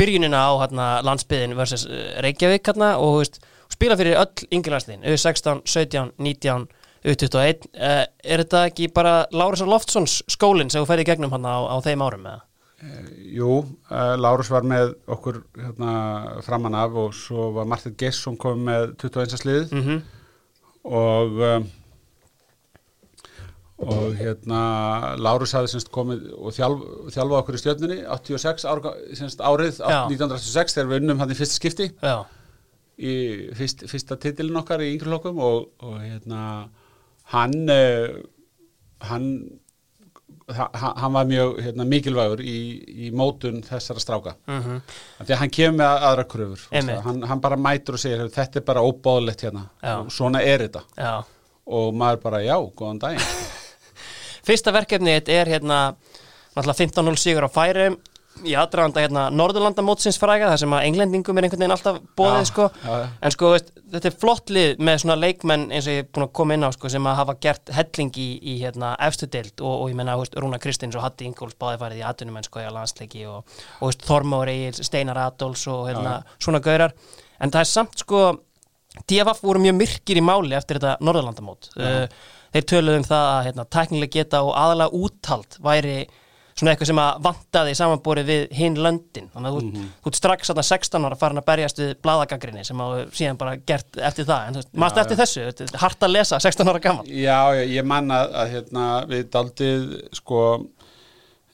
byrjunina 0.00 0.40
á 0.48 0.52
hérna 0.62 0.88
landsbyðin 1.06 1.56
versus 1.58 1.86
uh, 1.88 2.16
Reykjavík 2.24 2.66
hérna 2.70 2.94
og 3.02 3.20
veist, 3.20 3.38
spila 3.72 3.98
fyrir 3.98 4.18
öll 4.20 4.48
yngri 4.54 4.74
landsliðin, 4.74 5.06
U16, 5.12 5.62
17, 5.66 6.12
19, 6.22 6.66
U21, 7.06 7.70
uh, 7.76 8.02
er 8.04 8.44
þetta 8.44 8.66
ekki 8.70 8.90
bara 8.94 9.16
Lárusson 9.34 9.70
Loftssons 9.70 10.20
skólinn 10.32 10.72
sem 10.72 10.82
þú 10.82 10.90
ferði 10.90 11.08
gegnum 11.10 11.32
hérna 11.34 11.56
á, 11.56 11.60
á 11.72 11.76
þeim 11.84 12.04
árum 12.06 12.28
eða? 12.28 12.42
Eh, 12.84 13.06
Jú, 13.38 13.62
uh, 13.88 14.12
Lárus 14.20 14.50
var 14.52 14.66
með 14.68 14.92
okkur 15.08 15.40
hérna, 15.56 15.94
framan 16.44 16.76
af 16.76 17.00
og 17.06 17.16
svo 17.16 17.50
var 17.56 17.68
Martin 17.68 17.96
Gesson 17.98 18.36
komið 18.40 18.68
með 18.70 18.86
21. 19.00 19.40
sliðið 19.42 19.74
Mm 19.76 20.04
og 20.86 21.40
um, 21.42 21.66
og 23.78 24.14
hérna 24.16 24.60
Lárus 25.20 25.52
hafði 25.52 25.68
semst 25.74 25.90
komið 25.92 26.22
og 26.38 26.54
þjálf, 26.56 26.84
þjálfað 27.12 27.40
okkur 27.42 27.58
í 27.58 27.60
stjörnunni 27.60 27.98
86 28.08 28.64
ár, 28.70 28.80
semst 29.18 29.42
árið 29.44 29.82
Já. 29.82 29.98
1986 30.08 30.78
þegar 30.78 30.88
við 30.94 31.02
unnum 31.02 31.20
hann 31.20 31.34
í 31.34 31.36
fyrsta 31.36 31.58
skipti. 31.60 31.90
Já, 32.00 32.16
í 32.96 33.12
fyrst, 33.58 33.84
fyrsta 33.90 34.16
titilin 34.22 34.56
okkar 34.62 34.80
í 34.80 34.94
yngri 34.94 35.12
lokum 35.12 35.38
og, 35.44 35.68
og 35.84 35.98
hérna 36.00 36.40
hann 37.34 37.56
uh, 37.68 38.16
hann 39.10 39.28
ha- 40.56 40.70
ha- 40.72 40.94
hann 41.02 41.12
var 41.12 41.26
mjög 41.28 41.58
hérna, 41.66 41.84
mikilvægur 41.90 42.40
í, 42.40 42.56
í 43.08 43.10
mótun 43.12 43.60
þessara 43.66 44.00
stráka. 44.00 44.36
Mm 44.48 44.80
af 45.20 45.26
því 45.26 45.34
að 45.36 45.40
hann 45.42 45.50
kemur 45.58 45.78
með 45.82 46.06
aðra 46.08 46.24
kröfur 46.32 46.64
hann, 47.04 47.22
hann 47.28 47.40
bara 47.44 47.56
mætur 47.60 47.98
og 47.98 48.00
segir 48.00 48.18
"Heyrðu, 48.22 48.34
þetta 48.40 48.56
er 48.62 48.66
bara 48.72 48.80
óbáðlegt 48.88 49.44
hérna. 49.44 49.66
Já. 49.82 49.96
svona 50.08 50.40
er 50.42 50.64
þetta. 50.64 50.82
Já. 50.96 51.14
Og 51.66 51.92
maður 51.94 52.20
bara 52.22 52.40
já, 52.46 52.56
góðan 52.78 52.98
daginn 53.02 53.26
Fyrsta 54.46 54.74
verkefni 54.74 55.16
er 55.16 55.50
hérna 55.50 55.80
náttúrulega 56.56 56.78
15-0 56.84 57.18
sigur 57.20 57.48
á 57.48 57.50
færum 57.52 57.98
í 58.44 58.52
aðdraganda 58.58 59.00
hérna 59.00 59.22
Norðurlandamótsins 59.32 60.18
fræga 60.20 60.50
þar 60.50 60.60
sem 60.60 60.74
að 60.76 60.86
englendingum 60.90 61.38
er 61.38 61.46
einhvern 61.46 61.62
veginn 61.62 61.74
alltaf 61.76 62.00
bóðið 62.18 62.42
Já, 62.42 62.48
sko. 62.50 62.66
já, 62.82 62.90
já. 63.00 63.06
en 63.24 63.34
sko 63.34 63.52
veist, 63.54 63.70
þetta 63.94 64.10
er 64.10 64.16
flott 64.24 64.52
lið 64.52 64.82
með 64.88 64.98
svona 65.02 65.16
leikmenn 65.22 65.64
eins 65.70 65.88
og 65.88 65.96
ég 65.96 66.02
er 66.04 66.10
búin 66.10 66.26
að 66.26 66.32
koma 66.36 66.56
inn 66.56 66.66
á 66.68 66.70
sko 66.76 66.90
sem 66.92 67.08
að 67.08 67.18
hafa 67.22 67.36
gert 67.46 67.72
helling 67.78 68.20
í, 68.20 68.26
í 68.36 68.56
hérna 68.60 68.92
efstu 69.08 69.28
deild 69.32 69.62
og, 69.62 69.74
og 69.86 69.92
ég 69.92 69.98
menna 70.00 70.18
veist, 70.20 70.36
Rúna 70.36 70.60
Kristins 70.60 70.98
og 70.98 71.06
Hatti 71.06 71.28
Ingóls 71.30 71.56
báði 71.56 71.80
farið 71.80 72.02
í 72.02 72.06
atvinnumenn 72.10 72.48
sko 72.48 72.60
í 72.60 72.66
að 72.68 72.76
landsleiki 72.76 73.24
og, 73.30 73.56
og 73.80 74.50
Egil, 74.52 74.74
Steinar 74.84 75.22
Adolfs 75.24 75.64
og 75.72 75.86
hérna 75.88 76.18
svona 76.36 76.60
gaurar. 76.60 76.92
En 77.40 77.52
það 77.52 77.64
er 77.64 77.72
samt 77.72 78.04
sko 78.04 78.26
DFF 79.04 79.42
voru 79.44 79.62
mjög 79.62 79.80
myrkir 79.80 80.20
í 80.20 80.24
máli 80.24 80.56
eftir 80.56 80.80
þetta 80.80 80.96
Norðurlandamót. 81.04 81.70
Uh, 81.76 82.06
þeir 82.54 82.68
töluðu 82.72 83.00
um 83.02 83.08
það 83.08 83.32
að 83.32 83.42
hérna, 83.48 83.66
tæknilega 83.76 84.14
geta 84.20 84.44
og 84.46 84.54
aðalega 84.56 85.02
úthald 85.04 85.58
væri 85.64 85.98
svona 86.56 86.72
eitthvað 86.72 86.88
sem 86.88 87.00
að 87.00 87.18
vantaði 87.26 87.72
samanborið 87.76 88.28
við 88.30 88.44
hinn 88.56 88.78
löndin. 88.80 89.26
Þannig 89.34 89.50
að 89.50 89.56
þú, 89.56 89.82
þú 90.00 90.10
ert 90.10 90.18
strax 90.18 90.50
þarna 90.50 90.64
16 90.70 91.08
ára 91.08 91.18
farin 91.20 91.40
að 91.42 91.48
berjast 91.50 91.82
við 91.82 91.90
bladagagrinni 92.06 92.64
sem 92.64 92.80
að 92.80 92.94
síðan 93.18 93.40
bara 93.40 93.58
gert 93.68 93.98
eftir 94.08 94.28
það. 94.28 94.46
En 94.46 94.56
þú 94.56 94.62
veist, 94.62 94.70
maður 94.84 95.02
eftir 95.02 95.20
þessu, 95.20 95.44
þetta 95.50 95.66
er 95.66 95.82
hart 95.84 96.06
að 96.06 96.14
lesa 96.14 96.40
16 96.46 96.72
ára 96.72 96.82
gaman 96.86 97.10
já, 97.12 97.36
ég, 97.60 97.74
ég 97.76 97.88
man 97.92 98.16
að, 98.16 98.32
að 98.40 98.54
hérna, 98.54 98.86
við 99.12 99.26
daldið 99.36 99.84
sko 100.16 100.42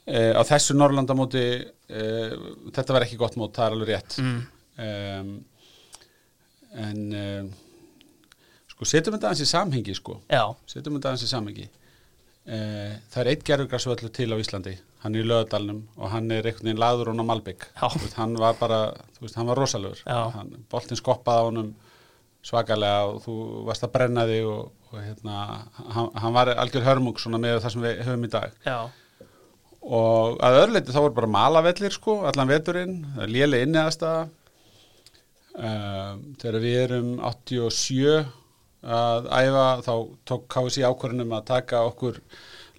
e, 0.06 0.20
á 0.38 0.42
þessu 0.52 0.78
Norrlandamóti 0.78 1.46
e, 1.58 2.06
þetta 2.78 2.94
var 2.94 3.08
ekki 3.08 3.18
gott 3.18 3.38
mót, 3.40 3.56
það 3.58 3.66
er 3.66 3.76
alveg 3.78 3.90
rétt. 3.96 4.20
Mm. 4.22 4.38
um, 4.86 5.34
en 6.78 7.00
um, 7.18 7.52
sko 8.72 8.88
setjum 8.88 9.16
þetta 9.16 9.30
aðeins 9.30 9.44
í 9.44 9.50
samhengi 9.50 9.94
sko. 9.98 10.18
Já, 10.30 10.44
setjum 10.70 10.98
þetta 10.98 11.12
aðeins 11.12 11.26
í 11.26 11.30
samhengi. 11.30 11.68
Uh, 12.42 12.96
það 13.12 13.20
er 13.22 13.30
eitt 13.32 13.44
gerfugrasvöllu 13.46 14.10
til 14.14 14.28
á 14.34 14.36
Íslandi. 14.42 14.74
Hann 15.02 15.16
er 15.16 15.24
í 15.24 15.28
lögadalnum 15.28 15.84
og 15.98 16.10
hann 16.10 16.30
er 16.30 16.46
einhvern 16.46 16.68
veginn 16.70 16.82
laður 16.82 17.12
hún 17.12 17.22
á 17.22 17.26
Malbygg 17.26 17.64
hann 18.18 18.36
var 18.38 18.54
bara, 18.58 18.80
þú 19.16 19.26
veist, 19.26 19.38
hann 19.38 19.50
var 19.50 19.58
rosalegur. 19.58 20.02
Já. 20.06 20.30
hann, 20.34 20.52
boltinn 20.70 20.98
skoppaði 20.98 21.42
á 21.42 21.48
honum 21.48 21.72
svakalega 22.42 23.04
og 23.10 23.20
þú 23.22 23.36
varst 23.68 23.86
að 23.86 23.92
brenna 23.94 24.26
þig 24.30 24.48
og, 24.50 24.72
og 24.90 24.98
hérna, 24.98 25.36
hann, 25.94 26.10
hann 26.18 26.34
var 26.34 26.50
algjör 26.54 26.86
hörmung 26.86 27.18
svona 27.22 27.38
með 27.42 27.60
það 27.62 27.74
sem 27.74 27.86
við 27.86 28.02
höfum 28.08 28.26
í 28.26 28.32
dag. 28.32 28.56
Já, 28.66 28.78
og 29.82 30.38
að 30.42 30.60
öðruleiti 30.60 30.94
þá 30.94 31.00
voru 31.00 31.16
bara 31.16 31.30
malavellir 31.34 31.94
sko, 31.94 32.20
allan 32.28 32.50
veturinn, 32.50 33.00
léli 33.26 33.62
inni 33.66 33.80
aðstæða 33.82 34.22
um, 34.28 34.30
þegar 35.52 36.60
við 36.62 36.78
erum 36.86 37.10
87 37.20 38.14
að 38.82 39.28
æfa 39.28 39.66
þá 39.84 39.94
tók 40.26 40.46
KSI 40.50 40.86
ákvörðunum 40.88 41.34
að 41.36 41.48
taka 41.52 41.82
okkur 41.86 42.22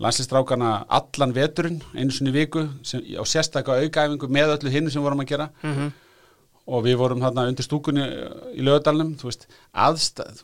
landslistrákana 0.02 0.72
allan 0.92 1.36
veturinn 1.36 1.84
einu 1.94 2.12
sinni 2.12 2.34
í 2.34 2.38
viku 2.40 2.66
sem, 2.84 3.04
á 3.16 3.24
sérstaka 3.30 3.78
aukaæfingu 3.78 4.28
með 4.28 4.58
öllu 4.58 4.74
hinnu 4.74 4.92
sem 4.92 5.06
vorum 5.06 5.22
að 5.24 5.30
gera. 5.36 5.52
Mm 5.62 5.92
og 6.64 6.86
við 6.86 7.00
vorum 7.00 7.24
þarna 7.24 7.48
undir 7.52 7.66
stúkunni 7.66 8.06
í 8.56 8.64
veist, 8.64 9.48
aðstæð 9.74 10.44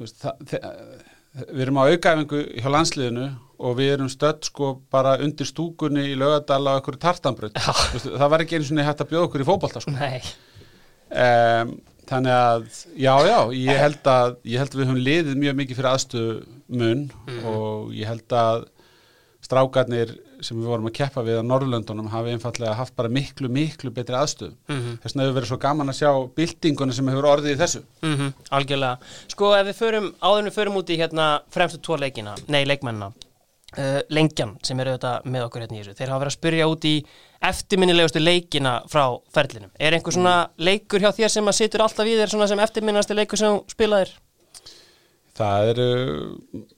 við 1.53 1.61
erum 1.63 1.79
á 1.79 1.83
aukaæfingu 1.93 2.41
hjá 2.57 2.69
landsliðinu 2.73 3.27
og 3.59 3.77
við 3.77 3.93
erum 3.93 4.09
stödd 4.11 4.49
sko 4.49 4.71
bara 4.91 5.17
undir 5.23 5.47
stúkunni 5.47 6.07
í 6.11 6.17
lögadal 6.19 6.63
á 6.67 6.71
einhverju 6.75 6.99
tartanbröð 7.05 7.59
það 7.59 8.31
var 8.33 8.43
ekki 8.43 8.57
einu 8.57 8.67
svona 8.67 8.87
hægt 8.87 9.03
að 9.05 9.11
bjóða 9.13 9.29
okkur 9.29 9.43
í 9.43 9.47
fótbolta 9.47 9.83
sko. 9.83 9.93
nei. 9.95 10.19
Um, 11.09 11.77
þannig 12.09 12.35
að 12.35 12.65
já, 12.97 13.13
já, 13.29 13.37
ég 13.55 13.79
held 13.83 14.09
að 14.09 14.35
ég 14.49 14.63
held 14.63 14.73
að 14.73 14.81
við 14.81 14.89
höfum 14.89 15.05
liðið 15.05 15.39
mjög 15.43 15.59
mikið 15.61 15.79
fyrir 15.79 15.91
aðstöðu 15.93 16.33
mun 16.81 17.05
og 17.49 17.93
ég 17.97 18.09
held 18.09 18.35
að 18.35 18.65
strákarnir 19.45 20.17
sem 20.43 20.59
við 20.59 20.69
vorum 20.71 20.87
að 20.87 20.95
keppa 20.99 21.23
við 21.25 21.39
á 21.41 21.43
Norrlöndunum 21.43 22.09
hafi 22.11 22.33
einfallega 22.33 22.75
haft 22.77 22.95
bara 22.95 23.11
miklu, 23.11 23.49
miklu 23.51 23.91
betri 23.95 24.15
aðstöð. 24.15 24.53
Mhm. 24.71 24.99
Þess 25.03 25.15
vegna 25.15 25.25
hefur 25.25 25.37
verið 25.39 25.51
svo 25.51 25.59
gaman 25.59 25.91
að 25.91 25.97
sjá 25.99 26.11
byltinguna 26.35 26.93
sem 26.95 27.07
hefur 27.11 27.29
orðið 27.33 27.55
í 27.55 27.59
þessu. 27.59 27.81
Mm 28.03 28.33
algjörlega. 28.51 28.97
Sko 29.27 29.53
ef 29.55 29.65
við 29.67 29.79
förum, 29.79 30.13
áður 30.21 30.45
við 30.47 30.57
förum 30.59 30.77
út 30.79 30.89
í 30.89 30.99
hérna 30.99 31.41
fremstu 31.51 31.81
tvo 31.81 31.97
leikina, 31.97 32.35
nei 32.47 32.63
leikmennina, 32.65 33.11
uh, 33.77 34.01
lengjan 34.09 34.57
sem 34.63 34.79
eru 34.79 34.95
þetta 34.97 35.21
með 35.25 35.47
okkur 35.47 35.65
hérna 35.65 35.77
í 35.77 35.83
þessu, 35.83 35.97
þeir 35.97 36.09
hafa 36.09 36.23
verið 36.23 36.33
að 36.33 36.39
spyrja 36.39 36.69
út 36.69 36.85
í 36.85 36.95
eftirminnilegustu 37.45 38.21
leikina 38.21 38.79
frá 38.91 39.05
ferlinum. 39.33 39.71
Er 39.79 39.95
einhver 39.95 40.15
svona 40.15 40.49
leikur 40.59 41.03
hjá 41.03 41.11
þér 41.15 41.31
sem 41.35 41.51
að 41.51 41.59
situr 41.61 41.83
alltaf 41.85 42.09
í 42.09 42.17
þér 42.19 42.33
svona 42.33 42.47
sem 42.51 42.63
eftirminnilegasti 42.63 43.15
leikur 43.15 43.39
sem 43.39 43.59
spilaðir? 43.71 44.15
Það 45.39 45.69
eru, 45.71 45.91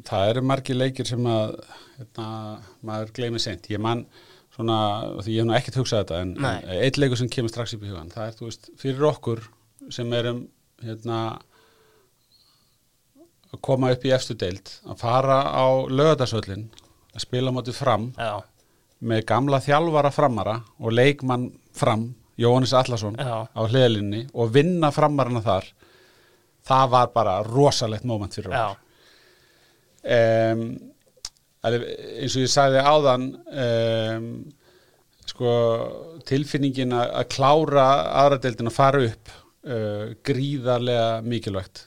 það 0.06 0.34
eru 0.34 0.44
margir 0.46 0.78
leikir 0.78 1.08
sem 1.10 1.26
að 1.26 1.56
hérna, 1.98 2.28
maður 2.86 3.16
gleymi 3.18 3.42
seint. 3.42 3.66
Ég 3.74 3.82
man 3.82 4.06
svona, 4.54 4.78
því 5.24 5.34
ég 5.36 5.42
hef 5.42 5.50
nú 5.50 5.56
ekkert 5.58 5.80
hugsað 5.82 6.04
þetta, 6.04 6.20
en 6.22 6.34
en 6.46 6.84
eitt 6.84 7.00
leikur 7.02 7.20
sem 7.20 7.32
kemur 7.32 7.54
strax 7.54 7.74
upp 7.78 7.86
í 7.86 7.90
hugan, 7.90 8.12
það 8.14 8.28
er, 8.28 8.38
þú 8.38 8.50
veist, 8.50 8.70
fyrir 8.82 9.08
okkur 9.10 9.42
sem 9.94 10.14
erum, 10.14 10.44
hérna, 10.84 11.22
að 13.52 13.62
koma 13.66 13.92
upp 13.96 14.06
í 14.06 14.14
efstu 14.14 14.38
deild, 14.38 14.76
að 14.86 15.02
fara 15.02 15.40
á 15.50 15.66
lögadagsvöllin, 15.90 16.68
að 17.16 17.26
spila 17.26 17.54
mótið 17.56 17.80
fram 17.80 18.12
Já, 18.16 18.44
með 19.02 19.24
gamla 19.30 19.60
þjálfara 19.64 20.12
framara 20.14 20.58
og 20.80 20.94
leikmann 20.94 21.50
fram, 21.76 22.12
Jóhannes 22.42 22.74
Allarsson 22.78 23.18
Já. 23.20 23.46
á 23.50 23.62
hliðlinni 23.68 24.26
og 24.34 24.54
vinna 24.54 24.92
framarana 24.94 25.42
þar, 25.46 25.68
það 26.68 26.94
var 26.96 27.12
bara 27.14 27.36
rosalegt 27.46 28.08
moment 28.08 28.34
fyrir 28.38 28.54
okkur. 28.54 28.80
Um, 30.02 30.64
eins 31.62 32.34
og 32.34 32.42
ég 32.42 32.50
sagði 32.50 32.82
áðan 32.82 33.28
um, 33.38 34.32
sko 35.30 35.52
tilfinningin 36.26 36.96
að 36.98 37.28
klára 37.36 37.86
aðradeldin 38.24 38.72
að 38.72 38.78
fara 38.78 39.04
upp 39.06 39.32
uh, 39.70 40.10
gríðarlega 40.26 41.22
mikilvægt 41.26 41.86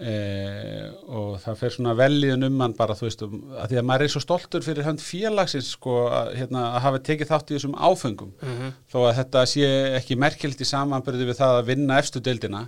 uh, 0.00 0.86
og 1.20 1.34
það 1.42 1.58
fer 1.60 1.74
svona 1.74 1.94
veljiðun 1.98 2.46
um 2.48 2.60
hann 2.64 2.74
bara 2.78 2.96
þú 2.98 3.06
veist 3.08 3.24
um, 3.26 3.34
að 3.60 3.72
því 3.74 3.80
að 3.80 3.86
maður 3.90 4.04
er 4.06 4.12
svo 4.14 4.22
stoltur 4.24 4.64
fyrir 4.66 4.86
hönd 4.86 5.02
félagsins 5.04 5.72
sko 5.76 5.96
að, 6.08 6.30
hérna, 6.40 6.62
að 6.76 6.84
hafa 6.86 7.02
tekið 7.10 7.30
þátt 7.32 7.50
í 7.52 7.56
þessum 7.58 7.76
áfengum 7.90 8.32
Mhm. 8.40 8.72
þó 8.92 8.98
að 9.10 9.18
þetta 9.20 9.44
sé 9.54 9.68
ekki 10.00 10.16
merkilt 10.20 10.60
í 10.64 10.68
samanbyrði 10.70 11.28
við 11.30 11.40
það 11.42 11.58
að 11.60 11.68
vinna 11.74 11.98
efstu 12.00 12.20
deildina 12.24 12.64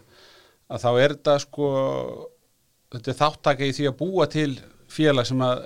að 0.73 0.85
þá 0.85 0.91
er 1.05 1.17
þetta 1.17 1.39
sko 1.47 1.71
þetta 2.93 3.11
er 3.15 3.21
þáttaka 3.23 3.65
í 3.69 3.73
því 3.77 3.89
að 3.91 3.99
búa 4.03 4.27
til 4.29 4.51
félag 4.93 5.27
sem 5.27 5.41
að 5.41 5.63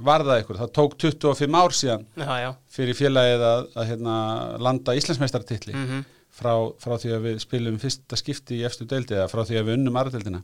varða 0.00 0.38
ykkur. 0.40 0.56
Það 0.56 0.70
tók 0.78 0.94
25 0.98 1.54
ár 1.60 1.74
síðan 1.76 2.06
já, 2.16 2.30
já. 2.40 2.50
fyrir 2.72 2.96
félagið 2.96 3.42
að, 3.44 3.66
að 3.76 3.88
hérna, 3.90 4.14
landa 4.58 4.94
Íslandsmeistartitli 4.96 5.74
Mm 5.76 6.04
frá, 6.40 6.54
frá 6.80 6.94
því 7.02 7.12
að 7.16 7.26
við 7.28 7.38
spilum 7.44 7.76
fyrsta 7.82 8.18
skipti 8.18 8.58
í 8.58 8.64
efstu 8.68 8.86
deildi 8.88 9.18
eða 9.18 9.28
frá 9.30 9.44
því 9.44 9.60
að 9.60 9.68
við 9.68 9.76
unnum 9.78 10.00
aðradeildina. 10.00 10.40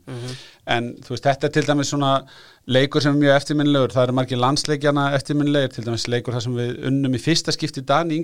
En 0.77 0.93
þú 1.03 1.15
veist, 1.15 1.25
þetta 1.25 1.49
er 1.49 1.55
til 1.57 1.65
dæmis 1.67 1.91
svona 1.93 2.13
leikur 2.77 3.03
sem 3.03 3.15
er 3.17 3.21
mjög 3.25 3.41
eftirminnilegur. 3.41 3.95
Það 3.95 4.07
eru 4.07 4.17
margir 4.21 4.41
landsleikjana 4.43 5.09
eftirminnilegir, 5.17 5.75
til 5.75 5.85
dæmis 5.89 6.07
leikur 6.11 6.37
þar 6.37 6.47
sem 6.47 6.57
við 6.57 6.73
unnum 6.91 7.17
í 7.17 7.21
fyrsta 7.21 7.55
skipti 7.55 7.83
í 7.83 7.87
dag 7.89 8.07
í. 8.13 8.21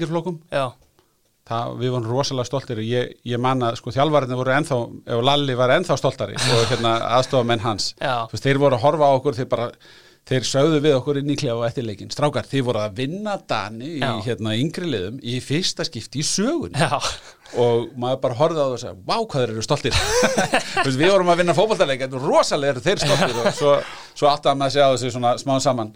Það, 1.44 1.74
við 1.82 1.92
vorum 1.92 2.08
rosalega 2.08 2.48
stoltir 2.48 2.80
og 2.80 2.86
ég, 2.88 3.18
ég 3.28 3.40
man 3.44 3.66
að 3.68 3.76
sko 3.82 3.92
þjálfariðin 3.92 4.40
voru 4.40 4.54
ennþá, 4.56 4.78
ef 5.12 5.24
Lalli 5.28 5.58
var 5.60 5.74
ennþá 5.76 5.98
stoltari 6.00 6.38
og 6.40 6.62
hérna 6.70 6.94
aðstofamenn 7.18 7.60
hans 7.66 7.90
Já. 7.98 8.24
Þú 8.32 8.38
veist, 8.38 8.46
þeir 8.46 8.60
voru 8.62 8.78
að 8.78 8.86
horfa 8.86 9.10
á 9.12 9.16
okkur 9.18 9.36
þeir 9.36 9.50
bara, 9.52 9.66
þeir 10.30 10.46
sögðu 10.48 10.80
við 10.84 10.96
okkur 10.98 11.20
inn 11.20 11.32
í 11.34 11.38
klefa 11.40 11.68
eftir 11.68 11.86
leikin, 11.88 12.12
strákar, 12.14 12.48
þeir 12.48 12.66
voru 12.70 12.82
að 12.84 13.00
vinna 13.02 13.36
Dani 13.50 13.98
í 13.98 14.12
hérna 14.24 14.56
yngri 14.56 14.88
liðum 14.88 15.18
í 15.20 15.40
fyrsta 15.44 15.86
skipti 15.88 16.22
í 16.24 16.28
sögun 16.28 16.78
og 17.60 17.90
maður 18.00 18.22
bara 18.24 18.38
horfði 18.40 18.62
á 18.62 18.66
það 18.66 18.76
og 18.76 18.84
sagði, 18.84 19.02
vá 19.10 19.18
hvað 19.18 19.42
þeir 19.44 19.54
eru 19.54 19.66
stoltir. 19.68 19.98
Við 20.88 21.12
vorum 21.12 21.34
að 21.34 21.44
vinna 21.44 21.58
fótboltaleik 21.58 22.06
en 22.08 22.16
rosalega 22.24 22.76
eru 22.76 22.86
þeir 22.86 23.04
stoltir 23.04 23.42
og 23.42 23.50
svo, 23.58 23.76
svo 24.14 24.32
að 24.32 24.48
maður 24.54 24.70
að 24.70 24.78
segja 24.78 24.88
á 24.88 24.94
þessu 24.96 25.14
svona 25.18 25.36
smá 25.42 25.54
saman. 25.62 25.92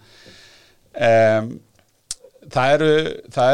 Um, 0.97 1.49
það 2.51 2.73
eru 2.75 2.91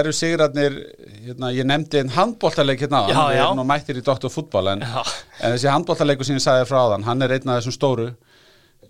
eru 0.03 0.13
sigratnir 0.15 0.75
hérna, 1.23 1.49
ég 1.55 1.67
nefndi 1.67 2.01
einn 2.01 2.11
handboltaleik 2.13 2.83
hérna 2.83 3.05
við 3.07 3.17
já. 3.17 3.43
erum 3.45 3.61
nú 3.61 3.65
mættir 3.67 3.99
í 3.99 4.03
Dr. 4.05 4.29
Fútbol 4.33 4.69
en, 4.73 4.83
en 4.83 5.55
þessi 5.55 5.71
handboltaleikur 5.71 6.27
sem 6.27 6.37
ég 6.37 6.45
sagði 6.45 6.67
frá 6.69 6.79
áðan 6.83 7.07
hann 7.07 7.25
er 7.25 7.33
einn 7.37 7.49
af 7.49 7.61
þessum 7.61 7.75
stóru 7.77 8.09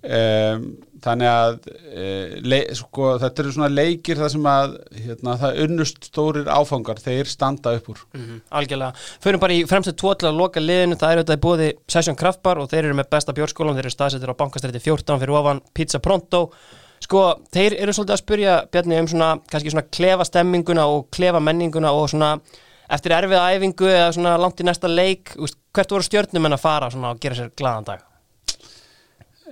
um, 0.03 0.65
þannig 1.03 1.29
að 1.29 1.55
e, 1.95 2.59
sko, 2.77 3.13
þetta 3.21 3.43
eru 3.43 3.53
svona 3.55 3.69
leikir 3.71 4.19
þar 4.19 4.31
sem 4.33 4.45
að 4.49 4.75
hérna, 5.05 5.35
það 5.41 5.59
unnust 5.65 6.07
stórir 6.09 6.51
áfangar 6.51 7.01
þeir 7.03 7.31
standa 7.31 7.73
upp 7.77 7.89
úr 7.93 8.03
Mhm, 8.13 8.41
algjörlega. 8.51 8.93
Förum 9.23 9.41
bara 9.43 9.57
í 9.57 9.65
fremstu 9.67 9.95
til 9.95 10.29
að 10.29 10.37
loka 10.37 10.63
liðinu, 10.63 10.99
það 10.99 11.11
er 11.11 11.23
auðvitað 11.23 11.39
í 11.39 11.43
bóði 11.47 11.71
Session 11.87 12.15
Kraftbar 12.19 12.61
og 12.61 12.69
þeir 12.69 12.85
eru 12.85 12.99
með 12.99 13.09
besta 13.09 13.33
bjórskólan, 13.33 13.75
þeir 13.75 13.87
eru 13.87 13.95
staðsettir 13.95 14.31
á 14.31 14.39
bankastræti 14.39 14.79
14 14.83 15.19
fyrir 15.19 15.39
ofan 15.39 15.61
Pizza 15.73 15.99
Pronto. 15.99 16.49
Sko, 17.03 17.23
þeir 17.51 17.75
eru 17.81 17.91
svolítið 17.91 18.15
að 18.15 18.21
spyrja 18.21 18.53
Bjarni 18.71 18.99
um 19.01 19.09
svona, 19.11 19.33
kannski 19.51 19.73
svona 19.73 19.89
klefa 19.91 20.23
stemminguna 20.23 20.85
og 20.87 21.09
klefa 21.11 21.41
menninguna 21.43 21.91
og 21.91 22.07
svona 22.13 22.37
eftir 22.93 23.15
erfiða 23.15 23.49
æfingu 23.51 23.89
eða 23.89 24.13
svona 24.15 24.37
langt 24.39 24.61
í 24.63 24.67
næsta 24.67 24.87
leik, 24.87 25.35
hvert 25.73 25.91
voru 25.91 26.05
stjörnum 26.05 26.47
en 26.47 26.55
að 26.55 26.63
fara 26.63 26.91
svona 26.93 27.11
og 27.11 27.19
gera 27.19 27.35
sér 27.35 27.51
glaðan 27.59 27.91
dag? 27.91 28.12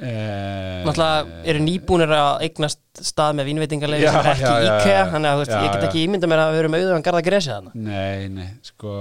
Náttúrulega 0.01 1.41
eru 1.51 1.61
nýbúnir 1.65 2.11
að 2.15 2.45
eignast 2.47 2.79
stað 3.05 3.35
með 3.37 3.49
vínveitingarlega 3.51 4.05
Já, 4.07 4.11
sem 4.11 4.21
er 4.21 4.31
ekki 4.31 4.69
IKEA, 4.69 5.03
þannig 5.11 5.29
að 5.29 5.35
þú 5.35 5.41
veist, 5.43 5.51
Já, 5.51 5.59
ég 5.65 5.75
get 5.75 5.85
ekki 5.89 6.03
ímynda 6.07 6.29
mér 6.31 6.41
að 6.45 6.53
við 6.55 6.61
erum 6.63 6.77
auðvitað 6.77 7.03
garða 7.07 7.23
gresið 7.27 7.53
þarna. 7.55 7.73
Nei, 7.75 8.29
nei, 8.37 8.47
sko 8.65 8.93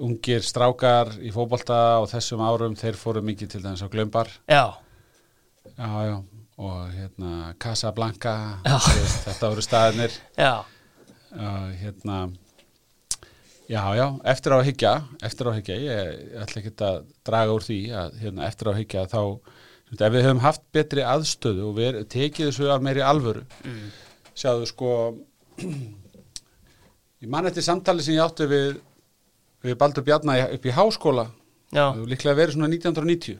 ungir 0.00 0.44
strákar 0.46 1.10
í 1.20 1.32
fótbolta 1.34 1.78
á 2.00 2.02
þessum 2.08 2.40
árum, 2.44 2.76
þeir 2.78 2.96
fóru 3.00 3.22
mikið 3.24 3.50
til 3.54 3.62
dæmis 3.64 3.82
á 3.84 3.88
glömbar 3.92 4.30
Já, 4.48 4.64
Já, 5.76 5.88
já, 6.08 6.16
og 6.60 6.78
hérna 6.94 7.54
Casablanca, 7.60 8.34
þetta 8.64 9.50
voru 9.50 9.64
staðinir 9.64 10.14
já, 10.36 10.52
uh, 11.36 11.68
hérna 11.80 12.22
Já, 13.70 13.82
já, 13.94 14.06
eftir 14.26 14.50
á 14.50 14.56
að 14.58 14.66
hyggja 14.66 14.92
eftir 15.22 15.46
á 15.46 15.50
að 15.52 15.58
hyggja, 15.60 15.74
ég, 15.78 16.20
ætla 16.42 16.60
ekki 16.62 16.72
að 16.82 16.96
draga 17.28 17.52
úr 17.54 17.62
því 17.62 17.76
að 17.94 18.16
hérna, 18.24 18.46
eftir 18.50 18.66
á 18.66 18.70
að 18.72 18.78
hyggja 18.80 19.04
þá, 19.12 19.20
ef 19.94 20.12
við 20.14 20.24
höfum 20.26 20.40
haft 20.42 20.62
betri 20.74 21.04
aðstöðu 21.06 21.68
og 21.68 21.76
við 21.78 22.00
tekið 22.10 22.48
þessu 22.50 22.66
að 22.74 22.82
meiri 22.88 23.04
alvöru 23.06 23.44
sjáðu 24.40 24.66
sko 24.72 24.90
ég 27.20 27.28
man 27.30 27.46
eftir 27.50 27.62
samtali 27.66 28.02
sem 28.02 28.16
ég 28.16 28.24
átti 28.24 28.46
við, 28.50 28.80
við 29.66 29.76
Baldur 29.80 30.04
Bjarna 30.06 30.36
í- 30.40 30.48
upp 30.56 30.66
í 30.66 30.74
háskóla. 30.74 31.26
Líklega 32.10 32.34
verið 32.38 32.56
svona 32.56 32.70
1990 32.72 33.38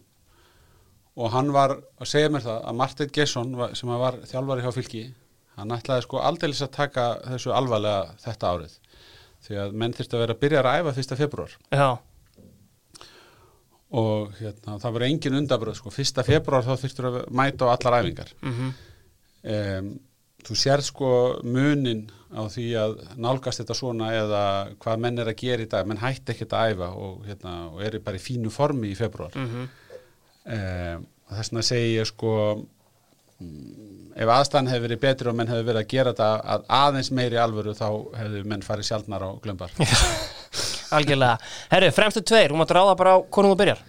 og 1.20 1.32
hann 1.34 1.50
var 1.52 1.74
að 1.98 2.06
segja 2.12 2.30
mér 2.30 2.44
það 2.46 2.60
að 2.70 2.76
Martin 2.78 3.10
Gesson 3.16 3.56
var- 3.58 3.74
sem 3.74 3.88
var 3.90 4.20
þjálfari 4.30 4.62
hjá 4.62 4.72
fylki 4.76 5.02
hann 5.58 5.74
ætlaði 5.74 6.02
sko 6.06 6.20
aldeilis 6.22 6.62
að 6.62 6.70
taka 6.76 7.08
þessu 7.26 7.50
alvarlega 7.52 8.14
þetta 8.22 8.52
árið 8.54 8.76
því 9.46 9.58
að 9.64 9.76
menn 9.82 9.96
þyrfti 9.96 10.16
að 10.16 10.24
vera 10.24 10.36
að 10.36 10.42
byrja 10.44 10.62
að 10.62 10.80
æfa 10.80 10.96
fyrsta 10.98 11.18
februar 11.18 11.56
já, 11.70 11.88
og 13.90 14.36
hérna, 14.38 14.76
það 14.78 14.94
var 14.96 15.06
engin 15.08 15.38
undabröð 15.40 15.80
sko, 15.80 15.90
fyrsta 15.94 16.24
februar 16.26 16.66
þá 16.66 16.72
þyrftur 16.78 17.08
að 17.08 17.18
mæta 17.34 17.66
á 17.66 17.74
allar 17.74 17.98
æfingar. 18.04 18.32
Mhm, 18.46 18.72
um, 19.54 19.92
þú 20.40 20.56
sér 20.56 20.80
sko 20.84 21.10
munin 21.44 22.06
á 22.30 22.46
því 22.48 22.66
að 22.80 22.92
nálgast 23.20 23.60
þetta 23.60 23.76
svona 23.76 24.12
eða 24.14 24.42
hvað 24.80 25.02
menn 25.02 25.18
er 25.18 25.32
að 25.32 25.40
gera 25.42 25.66
í 25.66 25.68
dag. 25.68 25.88
Menn 25.88 26.00
hætti 26.00 26.32
ekkert 26.32 26.54
að 26.54 26.74
æfa 26.74 26.90
og, 26.94 27.24
hérna, 27.26 27.54
og 27.74 27.82
eru 27.84 28.00
bara 28.00 28.16
í 28.16 28.22
fínu 28.22 28.52
formi 28.54 28.92
í 28.92 28.98
februar 28.98 29.34
mhm, 29.34 29.66
um, 30.46 31.08
þess 31.30 31.52
vegna 31.52 31.66
segi 31.66 31.96
ég 31.96 32.08
sko 32.08 32.36
mm, 32.54 32.68
ef 34.20 34.28
aðstæðan 34.34 34.68
hefur 34.72 34.84
verið 34.88 35.00
betri 35.04 35.30
og 35.30 35.36
menn 35.38 35.48
hefur 35.48 35.64
verið 35.70 35.82
að 35.84 35.90
gera 35.94 36.12
þetta 36.12 36.30
að 36.54 36.64
aðeins 36.80 37.10
meiri 37.16 37.38
alvöru 37.40 37.72
þá 37.78 37.86
hefur 38.18 38.48
menn 38.52 38.64
farið 38.66 38.88
sjaldnar 38.90 39.22
á 39.24 39.30
glömbar 39.44 39.72
algjörlega. 40.96 41.38
Herru, 41.70 41.90
fremstu 41.94 42.22
tveir, 42.26 42.50
hún 42.52 42.60
mátt 42.64 42.74
ráða 42.74 42.96
bara 42.98 43.16
á 43.16 43.18
konum 43.32 43.52
þú 43.54 43.58
byrjar. 43.62 43.82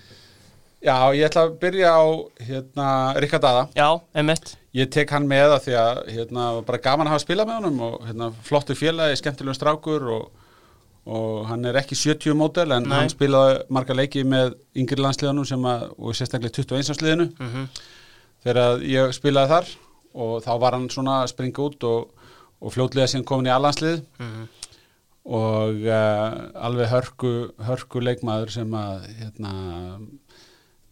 Já, 0.82 0.96
ég 1.14 1.28
ætla 1.28 1.44
að 1.46 1.56
byrja 1.62 1.90
á 1.94 2.04
hérna, 2.42 2.86
Ríkard 3.22 3.44
Aða 3.46 3.64
Já, 3.78 3.88
emitt. 4.18 4.56
Ég 4.74 4.88
tek 4.90 5.12
hann 5.14 5.28
með 5.30 5.52
að 5.58 5.66
því 5.68 5.76
að 5.78 6.00
hérna, 6.16 6.46
bara 6.66 6.80
gaman 6.82 7.10
að 7.10 7.14
hafa 7.18 7.24
spilað 7.26 7.50
með 7.52 7.58
honum 7.60 7.82
og 7.86 7.98
hérna, 8.08 8.30
flottu 8.48 8.78
félagi, 8.80 9.20
skemmtilegum 9.20 9.58
strákur 9.60 10.08
og, 10.16 10.24
og 11.06 11.44
hann 11.52 11.68
er 11.70 11.78
ekki 11.84 11.98
70 12.00 12.34
mótel 12.40 12.72
en 12.74 12.88
Nei. 12.90 12.96
hann 13.02 13.12
spilaði 13.14 13.60
marga 13.78 13.98
leiki 14.00 14.24
með 14.26 14.56
yngri 14.82 15.04
landsliðunum 15.06 15.46
sem 15.52 15.68
að, 15.70 15.86
og 16.00 16.18
sérstaklega 16.18 16.56
21 16.64 16.94
ánsliðinu 16.96 17.28
Mhm, 17.38 17.68
þegar 18.46 18.86
ég 18.88 19.14
spilaði 19.16 19.54
þar 19.56 19.72
og 20.22 20.34
þá 20.44 20.52
var 20.64 20.78
hann 20.78 20.90
svona 20.92 21.22
að 21.22 21.32
springa 21.34 21.68
út 21.68 21.86
og, 21.88 22.26
og 22.62 22.74
fljótlega 22.74 23.12
síðan 23.12 23.28
komin 23.28 23.52
í 23.52 23.54
allanslið 23.54 24.02
mhm, 24.20 24.50
og 25.38 25.86
uh, 25.86 26.66
alveg 26.66 26.90
hörku, 26.92 27.32
hörku 27.62 28.02
leikmaður 28.02 28.56
sem 28.58 28.74
að 28.74 29.08
hérna, 29.20 29.54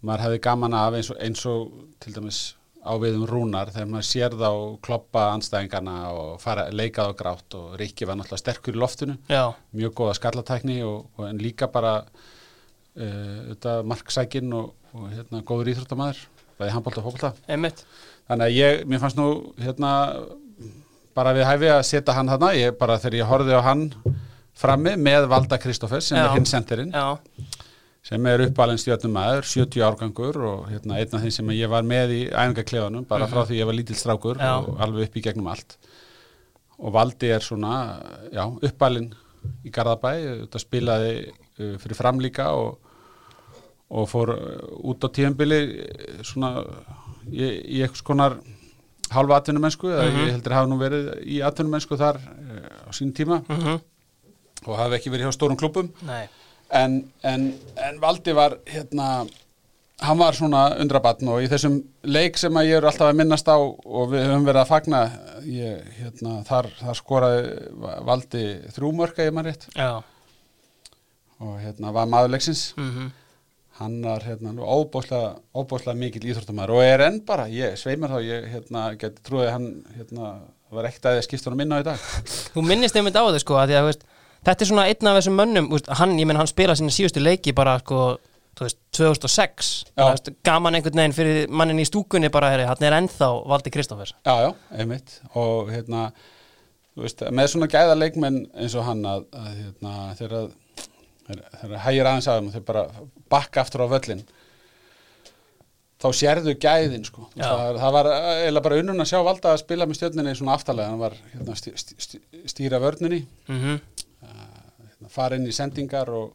maður 0.06 0.26
hefði 0.28 0.42
gaman 0.46 0.78
af 0.78 0.98
eins 1.00 1.12
og, 1.12 1.20
eins 1.26 1.46
og 1.50 1.72
til 2.04 2.16
dæmis 2.16 2.42
á 2.80 2.96
við 3.02 3.18
um 3.20 3.26
rúnar 3.28 3.72
þegar 3.74 3.90
maður 3.92 4.08
sér 4.08 4.36
þá 4.40 4.52
kloppa 4.86 5.26
anstæðingarna 5.34 5.96
og 6.16 6.30
fara 6.40 6.70
leikað 6.72 7.12
á 7.12 7.20
grátt 7.20 7.58
og 7.60 7.74
Rikki 7.82 8.08
var 8.08 8.20
náttúrulega 8.20 8.44
sterkur 8.46 8.78
í 8.78 8.80
loftinu 8.80 9.18
Já, 9.28 9.52
mjög 9.76 9.96
góða 10.00 10.16
skallatækni 10.20 10.80
og, 10.88 11.10
og 11.18 11.26
en 11.28 11.42
líka 11.44 11.68
bara 11.74 11.98
uh, 12.06 13.82
marksækin 13.84 14.54
og, 14.56 14.72
og 14.94 15.10
hérna, 15.12 15.44
góður 15.44 15.74
íþróttamæður 15.74 16.24
bæði 16.60 16.74
handbólta 16.76 17.02
og 17.04 17.08
fólkta 17.10 17.34
þannig 18.30 18.46
að 18.46 18.58
ég, 18.60 18.84
mér 18.92 19.00
fannst 19.02 19.18
nú 19.18 19.30
hérna, 19.64 19.94
bara 21.18 21.34
við 21.36 21.48
hæfi 21.50 21.70
að 21.74 21.86
setja 21.88 22.14
hann 22.18 22.30
þarna, 22.30 22.52
ég 22.60 22.76
bara 22.80 23.00
þegar 23.02 23.18
ég 23.22 23.30
horfði 23.32 23.58
á 23.58 23.62
hann 23.66 23.86
frammi 24.60 24.94
með 25.00 25.28
Valda 25.32 25.58
Kristófers 25.62 26.10
sem 26.12 26.18
Já. 26.20 26.26
er 26.28 26.36
hinn 26.38 26.46
sendirinn 26.50 26.94
sem 28.10 28.26
er 28.32 28.42
uppalinn 28.46 28.80
stjórnum 28.80 29.12
maður, 29.14 29.44
70 29.46 29.84
árgangur 29.86 30.38
og 30.48 30.68
hérna, 30.72 30.98
einn 31.00 31.16
af 31.16 31.22
þeim 31.24 31.34
sem 31.36 31.50
ég 31.56 31.70
var 31.70 31.84
með 31.88 32.14
í 32.16 32.20
æfingaklefanum, 32.32 33.04
bara 33.08 33.28
frá 33.28 33.44
því 33.46 33.60
ég 33.60 33.68
var 33.68 33.76
lítill 33.76 33.98
strákur 34.00 34.38
Mhm. 34.40 34.46
Já. 34.46 34.56
og 34.68 34.80
alveg 34.86 35.08
upp 35.10 35.18
í 35.20 35.24
gegnum 35.26 35.48
allt 35.52 35.78
og 36.80 36.94
Valdi 36.96 37.28
er 37.36 37.40
svona 37.44 38.00
uppalinn 38.64 39.10
í 39.66 39.72
Garðabæ 39.72 40.14
þetta 40.46 40.60
spilaði 40.64 41.12
uh, 41.60 41.76
fyrir 41.80 41.96
framlíka 42.00 42.48
og, 42.56 42.78
og 43.90 44.08
fór 44.12 44.30
uh, 44.36 44.40
út 44.92 45.02
á 45.04 45.08
tíðanbili 45.10 45.60
uh, 45.66 46.24
svona 46.24 46.52
í, 47.30 47.44
í 47.44 47.82
eitthvað 47.84 48.02
skonar 48.04 48.38
hálfa 49.10 49.40
atvinnumennsku, 49.42 49.90
eða 49.90 50.06
Mhm. 50.12 50.20
ég 50.28 50.32
heldur 50.36 50.54
hafa 50.54 50.70
nú 50.70 50.78
verið 50.78 51.08
í 51.26 51.40
atvinnumennsku 51.42 51.98
þar 51.98 52.20
uh, 52.22 52.86
á 52.86 52.92
sín 52.94 53.14
tíma. 53.18 53.42
Mhm, 53.50 53.80
og 54.68 54.78
hafi 54.78 54.96
ekki 55.00 55.10
verið 55.14 55.26
hjá 55.30 55.34
stórum 55.38 55.58
klubum 55.58 55.90
nei. 56.06 56.28
En, 56.70 57.00
en, 57.26 57.54
en 57.82 57.96
Valdi 58.00 58.34
var 58.38 58.58
hérna 58.70 59.26
hann 60.00 60.18
var 60.20 60.36
svona 60.38 60.76
undrabatn 60.80 61.28
og 61.28 61.42
í 61.42 61.48
þessum 61.50 61.80
leik 62.04 62.38
sem 62.38 62.54
að 62.56 62.68
ég 62.70 62.78
er 62.78 62.86
alltaf 62.88 63.10
að 63.10 63.18
minnast 63.20 63.50
á 63.50 63.58
og 63.58 64.12
við 64.14 64.28
höfum 64.30 64.46
verið 64.46 64.62
að 64.62 64.70
fagna 64.70 65.00
ég, 65.50 65.82
hérna, 65.98 66.36
þar, 66.48 66.70
þar 66.80 67.00
skoraði 67.00 67.42
Valdi 68.08 68.44
þrjúmörka 68.76 69.26
ég 69.26 69.34
maður 69.34 69.50
rétt. 69.50 69.66
Já, 69.76 69.90
og 71.40 71.58
hérna 71.64 71.92
var 71.96 72.08
maður 72.12 72.34
leiksins. 72.36 72.74
Mhm, 72.78 73.10
hann 73.80 74.00
var 74.04 74.24
hérna 74.28 74.54
óbúslega 74.60 75.96
mikil 75.98 76.26
íþróttamæður 76.28 76.76
og 76.76 76.84
er 76.84 77.04
enn 77.08 77.20
bara, 77.28 77.48
ég 77.52 77.78
sveimar 77.80 78.12
þá 78.12 78.20
ég 78.26 78.48
hérna, 78.54 78.86
geti 79.00 79.24
trúið 79.26 79.48
að 79.48 79.54
hann 79.56 79.68
hérna, 79.96 80.32
var 80.76 80.88
ekkert 80.90 81.12
að 81.12 81.20
ég 81.20 81.28
skipta 81.28 81.52
hann 81.52 81.60
minna 81.62 81.80
á 81.80 81.84
í 81.84 81.86
dag. 81.88 82.08
Þú 82.54 82.64
minnist 82.68 82.98
einmitt 83.00 83.16
á 83.16 83.24
þau 83.24 83.40
sko 83.42 83.60
að 83.62 83.76
að 83.80 83.88
veist, 83.90 84.04
þetta 84.48 84.66
er 84.66 84.72
svona 84.72 84.88
einn 84.92 85.12
af 85.12 85.20
þessum 85.20 85.40
mönnum 85.40 85.70
veist, 85.72 85.92
hann, 86.02 86.18
ég 86.20 86.28
menn 86.30 86.42
hann 86.42 86.52
spila 86.52 86.76
sinni 86.78 86.96
síðustu 86.96 87.24
leiki 87.24 87.56
bara 87.56 87.78
sko, 87.80 88.04
þú 88.60 88.68
veist, 88.68 88.82
2006 89.00 89.72
Já. 89.88 90.04
Þú 90.04 90.10
veist, 90.12 90.32
gaman 90.52 90.80
einhvern 90.80 91.04
veginn 91.04 91.16
fyrir 91.16 91.54
mannin 91.62 91.80
í 91.80 91.88
stúkunni 91.88 92.32
bara, 92.34 92.52
herri, 92.54 92.68
hann 92.68 92.84
er 92.84 93.00
ennþá 93.00 93.32
Valdi 93.48 93.74
Kristófers 93.74 94.16
Já, 94.28 94.36
já, 94.44 94.52
einmitt. 94.76 95.22
Og 95.40 95.72
hérna, 95.72 96.10
þú 96.96 97.08
veist, 97.08 97.24
með 97.32 97.54
svona 97.54 97.72
gæða 97.72 97.96
leikmenn 97.96 98.44
eins 98.60 98.76
og 98.76 98.90
hann 98.92 99.06
að, 99.08 99.30
að 99.40 99.54
hérna, 99.56 100.00
þegar 100.20 100.52
þegar- 101.30 101.56
þegar 101.62 101.82
hægir 101.86 102.10
aðeins 102.12 102.28
að 102.34 102.40
þeim 102.42 102.50
og 102.52 102.58
þeir 102.58 102.66
bara 102.74 102.84
bakka 103.36 103.62
aftur 103.64 103.86
á 103.86 103.94
völlin 103.94 104.26
þá 106.00 106.08
sérðu 106.16 106.54
gæðin 106.64 107.04
sko. 107.08 107.26
Það, 107.36 107.78
það 107.84 107.96
var 107.98 108.08
eiginlega 108.16 108.64
bara 108.70 108.78
unnun 108.80 109.04
að 109.04 109.10
sjá 109.12 109.20
valda 109.28 109.52
að 109.54 109.62
spila 109.66 109.88
með 109.90 109.98
stjörninni 110.00 110.36
svona 110.40 110.54
aftalega. 110.56 110.94
Hann 110.94 111.02
var 111.02 111.16
hérna, 111.34 111.56
stý, 111.60 111.74
stý, 111.76 111.98
stý, 112.00 112.20
stýra 112.48 112.80
vörninni 112.80 113.26
mm 113.50 113.80
hérna, 114.20 115.10
fara 115.12 115.36
inn 115.40 115.48
í 115.48 115.56
sendingar 115.56 116.10
og, 116.12 116.32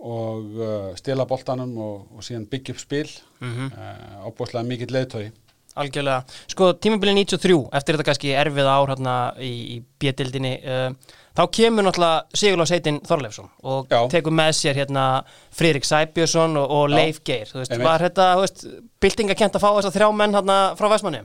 og 0.00 0.58
uh, 0.58 0.90
stela 0.98 1.26
boltanum 1.30 1.72
og, 1.82 2.08
og 2.16 2.22
síðan 2.26 2.48
byggja 2.50 2.74
upp 2.74 2.82
spil. 2.82 3.08
Mhm. 3.40 3.70
uh, 3.70 4.26
ábúslega 4.26 4.66
mikill 4.66 4.90
leiðtói 4.98 5.30
Algjörlega, 5.78 6.24
sko 6.50 6.72
tímabili 6.82 7.12
93 7.14 7.56
eftir 7.78 7.94
þetta 7.94 8.06
kannski 8.08 8.32
erfið 8.34 8.66
ár 8.68 8.90
hérna 8.90 9.12
í, 9.38 9.50
í 9.76 9.76
B-dildinni 10.02 10.50
uh, 10.66 10.88
þá 11.38 11.42
kemur 11.54 11.86
náttúrulega 11.86 12.40
Sigurlás 12.40 12.72
heitinn 12.74 12.98
Þorleifsson 13.06 13.46
og 13.70 13.86
Já. 13.92 14.00
tekur 14.10 14.34
með 14.34 14.50
sér 14.58 14.80
hérna 14.80 15.04
Friðrik 15.54 15.86
Sæbjörnsson 15.86 16.58
og, 16.58 16.74
og. 16.74 16.90
Leif 16.90 17.20
Geir 17.24 17.46
þú 17.52 17.60
veist, 17.62 17.70
Einmitt. 17.76 17.86
var 17.86 18.02
þetta, 18.08 18.26
þú 18.34 18.42
veist, 18.46 18.64
byltingakent 19.06 19.60
að 19.60 19.62
fá 19.62 19.68
þess 19.76 19.90
að 19.92 19.96
þrjá 20.00 20.10
menn 20.18 20.34
hérna 20.40 20.58
frá 20.80 20.90
Vestmanni 20.90 21.22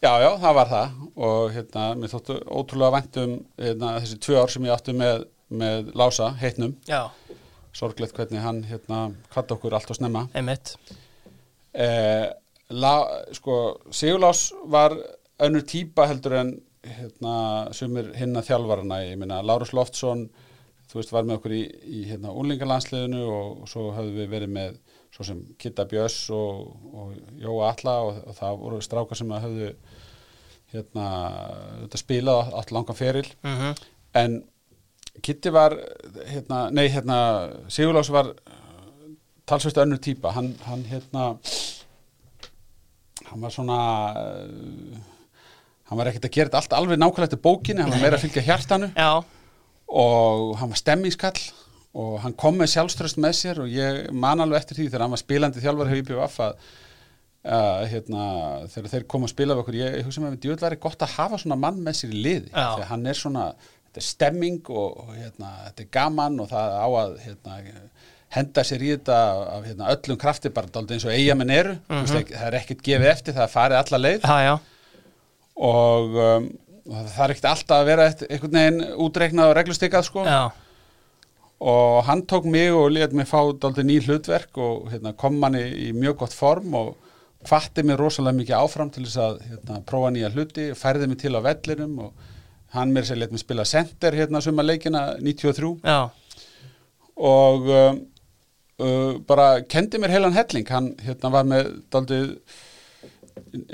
Já, 0.00 0.12
já, 0.22 0.30
það 0.40 0.54
var 0.56 0.70
það 0.70 0.94
og 1.26 1.50
hérna, 1.58 1.88
mér 2.00 2.14
þóttu 2.14 2.38
ótrúlega 2.46 2.94
vænt 2.94 3.18
um 3.20 3.34
hérna, 3.60 3.90
þessi 4.00 4.20
tvö 4.24 4.38
ár 4.40 4.54
sem 4.54 4.64
ég 4.70 4.72
átti 4.78 4.94
með, 4.96 5.26
með 5.50 5.90
Lása, 5.98 6.30
heitnum, 6.40 6.72
Já, 6.88 7.02
sorglegt 7.76 8.14
hvernig 8.16 8.40
hann 8.46 8.62
hérna 8.70 9.02
kvart 9.34 9.52
okkur 9.58 9.76
allt 9.76 9.90
og 9.92 9.98
snemma. 9.98 10.28
einmitt 10.32 10.76
Eh, 11.70 12.26
la, 12.70 12.94
sko, 13.36 13.56
Sigurlás 13.90 14.50
var 14.70 14.94
önnur 15.40 15.64
típa 15.66 16.06
heldur 16.10 16.36
en 16.40 16.52
hérna, 16.86 17.34
sumir 17.76 18.12
hinna 18.16 18.42
þjálfarana, 18.44 19.02
ég 19.04 19.18
minna, 19.20 19.42
Lárus 19.44 19.74
Loftsson, 19.76 20.28
þú 20.90 21.00
veist, 21.00 21.12
var 21.12 21.26
með 21.28 21.40
okkur 21.40 21.54
í, 21.54 21.62
í 21.84 22.04
hérna, 22.08 22.32
úlingalandsliðinu 22.40 23.20
og, 23.26 23.64
og 23.64 23.70
svo 23.70 23.90
höfðum 23.96 24.16
við 24.20 24.32
verið 24.32 24.54
með 24.56 24.78
svo 25.10 25.26
sem 25.26 25.42
Kitta 25.60 25.84
Björns 25.90 26.18
og, 26.34 26.70
og 26.94 27.40
Jóa 27.42 27.72
Alla 27.72 27.96
og, 28.06 28.22
og 28.30 28.38
það 28.38 28.60
voru 28.62 28.80
strákar 28.84 29.18
sem 29.18 29.34
höfðu 29.34 29.72
hérna, 30.70 31.06
þetta 31.82 32.00
spilað 32.00 32.54
allt 32.54 32.74
langan 32.74 32.98
feril. 32.98 33.26
Mm 33.42 33.74
en 34.14 34.42
Kitti 35.22 35.50
var 35.52 35.74
hérna, 36.26 36.70
nei, 36.70 36.88
hérna, 36.88 37.16
Sigurlás 37.68 38.08
var 38.10 38.30
talsvist 39.46 39.78
önnur 39.78 39.98
típa. 39.98 40.30
Hann, 40.32 40.54
hann 40.64 40.84
hérna 40.84 41.24
hann 43.30 43.44
var 43.44 43.54
svona 43.54 43.78
uh, 44.18 45.00
hann 45.90 46.00
var 46.00 46.10
ekkert 46.10 46.28
að 46.28 46.36
gera 46.36 46.50
þetta 46.50 46.60
allt 46.62 46.76
alveg 46.78 47.00
nákvæmlega 47.00 47.30
eftir 47.30 47.42
bókinni, 47.46 47.82
hann 47.84 47.94
var 47.94 48.04
meira 48.04 48.18
að 48.20 48.26
fylgja 48.26 48.46
hjartanu. 48.46 48.90
Já, 48.94 49.24
og 49.90 50.52
hann 50.60 50.70
var 50.70 50.78
stemmingskall 50.78 51.40
og 51.98 52.20
hann 52.22 52.36
kom 52.38 52.60
með 52.60 52.76
sjálfströst 52.76 53.18
með 53.18 53.34
sér 53.40 53.64
og 53.64 53.72
ég 53.72 54.04
man 54.14 54.42
alveg 54.42 54.60
eftir 54.62 54.78
því 54.78 54.90
þegar 54.92 55.06
hann 55.06 55.16
var 55.16 55.22
spilandi 55.24 55.64
þjálfar 55.64 55.90
hefur 55.90 56.04
IPVF 56.04 56.38
að 56.46 56.70
Uh, 57.40 57.86
hérna, 57.88 58.22
þegar 58.68 58.90
þeir 58.92 59.04
koma 59.08 59.24
að 59.24 59.30
spila 59.32 59.54
við 59.54 59.60
okkur, 59.62 59.76
ég, 59.78 59.94
ég 59.96 60.04
hugsa 60.04 60.20
með 60.20 60.34
því 60.34 60.38
djúvel 60.42 60.60
væri 60.60 60.76
gott 60.82 61.04
að 61.06 61.14
hafa 61.14 61.38
svona 61.40 61.56
mann 61.56 61.78
með 61.80 61.94
sér 61.96 62.10
í 62.12 62.18
liði 62.26 62.50
þegar 62.52 62.90
hann 62.90 63.06
er 63.08 63.16
svona, 63.16 63.44
þetta 63.86 64.00
er 64.02 64.04
stemming 64.04 64.68
og, 64.68 64.98
og 65.00 65.14
hérna, 65.16 65.52
þetta 65.70 65.82
er 65.86 65.88
gaman 65.96 66.36
og 66.44 66.50
það 66.50 66.74
á 66.76 66.88
að 67.00 67.14
hérna, 67.24 67.54
henda 68.30 68.64
sér 68.66 68.82
í 68.86 68.90
þetta 68.94 69.20
af 69.58 69.64
hérna, 69.66 69.92
öllum 69.94 70.18
krafti 70.20 70.52
bara 70.54 70.70
dálítið 70.70 70.96
eins 70.96 71.06
og 71.08 71.14
eigamenn 71.14 71.50
eru. 71.50 71.76
Mm 71.88 72.02
-hmm. 72.04 72.26
það 72.30 72.46
er 72.46 72.58
ekkert 72.60 72.82
gefið 72.82 73.12
eftir, 73.12 73.34
það 73.34 73.46
er 73.46 73.54
farið 73.54 73.80
alla 73.82 73.98
leið. 73.98 74.20
Já, 74.24 74.58
og 75.60 76.20
um, 76.24 76.50
og 76.90 77.06
það 77.12 77.22
er 77.24 77.34
ekkert 77.34 77.50
alltaf 77.50 77.76
að 77.76 77.88
vera 77.90 78.08
einhvern 78.08 78.56
veginn 78.56 78.80
útreiknað 79.04 79.52
og 79.52 79.56
reglustikkað 79.58 80.06
sko. 80.08 80.24
Og 81.60 82.04
hann 82.06 82.24
tók 82.24 82.46
mig 82.48 82.72
og 82.72 82.88
let 82.94 83.12
mig 83.12 83.28
fá 83.28 83.40
dálítið 83.52 83.86
ný 83.86 83.98
hlutverk 84.06 84.58
og 84.58 84.88
hérna, 84.90 85.12
kom 85.12 85.36
manni 85.38 85.60
í 85.60 85.90
mjög 85.92 86.22
gott 86.24 86.36
form 86.36 86.74
og 86.78 86.94
hvatti 87.48 87.84
mig 87.84 87.98
rosalega 88.00 88.38
mikið 88.38 88.56
áfram 88.56 88.92
til 88.92 89.04
þess 89.04 89.20
að 89.20 89.42
hérna, 89.48 89.80
prófa 89.86 90.12
nýja 90.14 90.32
hluti, 90.32 90.70
færði 90.76 91.10
mig 91.10 91.20
til 91.20 91.36
á 91.36 91.40
vellinum 91.44 91.98
og 92.06 92.30
hann 92.74 92.94
mér 92.94 93.06
sér 93.08 93.20
let 93.20 93.34
mig 93.34 93.42
spila 93.42 93.66
center 93.68 94.16
hérna 94.16 94.40
suma 94.40 94.64
leikina 94.64 95.16
93 95.20 95.80
já, 95.84 96.00
og 97.16 97.68
um, 97.68 98.00
uh, 98.80 99.14
bara 99.28 99.62
kendi 99.68 100.00
mér 100.00 100.16
heilan 100.16 100.36
helling 100.36 100.68
hann 100.72 100.92
hérna 101.04 101.32
var 101.32 101.48
með 101.48 101.72
daldið 101.92 102.36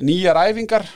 nýjar 0.05 0.41
æfingar 0.47 0.87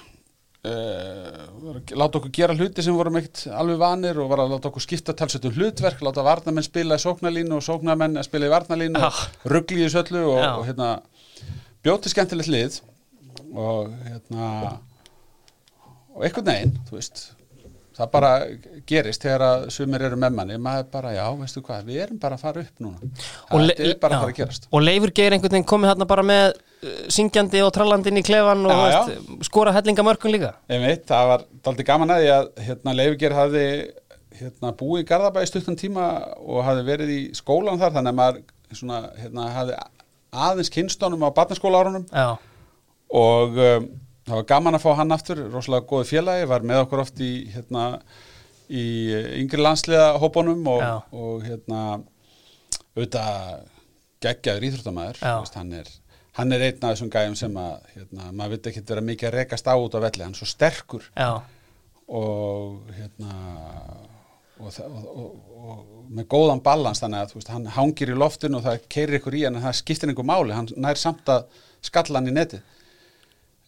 uh, 0.67 1.81
láta 1.95 2.21
okkur 2.21 2.33
gera 2.35 2.57
hluti 2.57 2.85
sem 2.85 2.97
vorum 2.97 3.19
ekkert 3.21 3.47
alveg 3.55 3.81
vanir 3.81 4.21
og 4.21 4.31
var 4.33 4.45
að 4.45 4.55
láta 4.57 4.71
okkur 4.71 4.85
skipta 4.85 5.17
talsveitum 5.17 5.57
hlutverk, 5.57 6.03
láta 6.05 6.25
varnamenn 6.27 6.67
spila 6.67 6.99
í 6.99 7.05
sóknarlínu 7.05 7.59
og 7.59 7.67
sóknarmenn 7.67 8.21
að 8.21 8.29
spila 8.29 8.51
í 8.51 8.55
varnarlínu 8.55 9.03
Já. 9.03 9.09
og 9.09 9.51
ruggli 9.55 9.83
í 9.83 9.87
þessu 9.87 10.05
öllu 10.05 10.25
og, 10.35 10.45
og 10.61 10.69
hérna 10.69 10.93
bjóti 11.85 12.13
skemmtilegt 12.13 12.53
lið 12.53 12.81
og 13.57 13.93
hérna 14.05 14.79
og 16.15 16.25
einhvern 16.27 16.51
veginn, 16.51 16.75
þú 16.89 16.99
veist 16.99 17.29
það 17.97 18.11
bara 18.13 18.31
gerist 18.89 19.25
þegar 19.25 19.45
að 19.47 19.65
sumir 19.75 20.05
eru 20.07 20.19
með 20.21 20.35
manni, 20.37 20.59
maður 20.63 20.89
bara, 20.93 21.13
já, 21.17 21.25
veistu 21.39 21.63
hvað 21.67 21.89
við 21.89 22.03
erum 22.05 22.21
bara 22.23 22.39
að 22.39 22.45
fara 22.45 22.65
upp 22.65 22.85
núna. 22.85 23.11
Le- 23.67 23.77
er 23.77 23.97
bara 24.03 24.17
já. 24.17 24.19
að 24.19 24.25
fara 24.25 24.35
að 24.35 24.37
gerast. 24.39 24.69
Og 24.71 24.85
Leifur 24.85 25.15
Geir 25.17 25.37
einhvern 25.37 25.57
veginn 25.57 25.69
komið 25.73 25.93
hérna 25.93 26.09
bara 26.11 26.27
með 26.27 26.45
uh, 26.53 27.01
syngjandi 27.17 27.63
og 27.67 27.73
trallandi 27.77 28.13
inn 28.13 28.21
í 28.23 28.27
klefan 28.27 28.67
og 28.67 28.75
Já, 28.75 29.01
veist, 29.07 29.33
skora 29.51 29.75
hellinga 29.77 30.07
mörkun 30.07 30.35
líka. 30.35 30.55
Einmitt, 30.71 31.07
það 31.11 31.33
var 31.33 31.47
daldi 31.67 31.89
gaman 31.89 32.15
að 32.15 32.25
því 32.25 32.31
að 32.37 32.53
hérna, 32.69 32.97
Leifger 33.01 33.37
hafði 33.37 33.65
hérna, 34.41 34.75
búið 34.79 35.05
í 35.05 35.09
Garðabæði 35.11 35.51
stuttan 35.51 35.81
tíma 35.81 36.11
og 36.41 36.63
hafði 36.65 36.87
verið 36.87 37.15
í 37.17 37.23
skólan 37.37 37.81
þar 37.81 37.97
þannig 37.99 38.15
að 38.15 38.21
maður 38.21 38.79
svona, 38.79 39.01
hérna, 39.19 39.49
hafði 39.57 39.81
aðeins 40.31 40.71
kynstónum 40.73 41.27
á 41.27 41.31
barnaskóla 41.35 41.83
árunum 41.83 42.07
Já, 42.07 42.39
og 43.11 43.59
um, 43.59 43.89
það 44.31 44.39
var 44.41 44.49
gaman 44.55 44.79
að 44.79 44.85
fá 44.85 44.91
hann 45.01 45.15
aftur 45.17 45.43
rosalega 45.51 45.89
góði 45.91 46.11
félagi, 46.15 46.49
var 46.51 46.67
með 46.67 46.85
okkur 46.85 47.03
oft 47.05 47.23
í 47.25 47.31
hérna 47.55 47.87
í 48.71 48.85
yngri 49.43 49.63
landsliða 49.65 50.13
hópunum 50.23 50.63
og, 50.71 50.85
og 51.11 51.43
hérna 51.47 51.81
auðvitað 52.95 53.67
geggjaður 54.23 54.67
íþróttamæður 54.69 55.25
hann 55.59 55.73
er 55.81 55.91
hann 56.39 56.55
er 56.55 56.63
einn 56.69 56.85
af 56.85 56.95
þessum 56.95 57.11
gæjum 57.13 57.37
sem 57.39 57.57
að 57.59 57.89
hérna, 57.97 58.29
maður 58.33 58.55
veit 58.55 58.69
ekki 58.71 58.85
vera 58.89 59.03
mikið 59.05 59.29
að 59.31 59.37
rekast 59.41 59.67
á 59.69 59.75
út 59.75 59.97
á 59.99 60.01
velli 60.05 60.25
hann 60.25 60.37
er 60.37 60.39
svo 60.39 60.49
sterkur. 60.49 61.09
Já, 61.19 61.43
og 62.11 62.95
hérna 62.97 63.35
og, 64.61 64.71
og, 64.85 65.05
og, 65.11 65.33
og 65.61 66.11
með 66.11 66.29
góðan 66.33 66.63
balans 66.65 67.03
þannig 67.03 67.25
að 67.25 67.35
veist, 67.39 67.53
hann 67.55 67.69
hangir 67.77 68.13
í 68.13 68.19
loftinu 68.19 68.59
og 68.59 68.67
það 68.67 68.87
keirir 68.93 69.19
ykkur 69.21 69.39
í 69.39 69.45
hann 69.47 69.59
en 69.59 69.67
það 69.67 69.79
skiptir 69.81 70.13
einhver 70.13 70.29
máli, 70.29 70.55
hann 70.57 70.71
nær 70.77 71.01
samt 71.01 71.31
að 71.33 71.47
skalla 71.87 72.21
hann 72.21 72.31
í 72.31 72.37
netið 72.37 72.79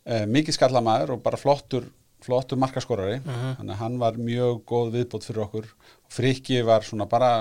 e, 0.05 0.22
mikið 0.26 0.59
skallamaður 0.59 1.16
og 1.16 1.22
bara 1.24 1.40
flottur 1.40 1.88
flottur 2.22 2.61
markaskorari. 2.62 3.18
Þannig 3.26 3.74
að 3.74 3.80
hann 3.80 3.98
var 3.98 4.18
mjög 4.20 4.61
góð 4.70 4.92
viðbót 4.96 5.24
fyrir 5.26 5.44
okkur. 5.46 5.70
Frikki 6.12 6.61
var 6.66 6.84
svona 6.86 7.09
bara 7.11 7.32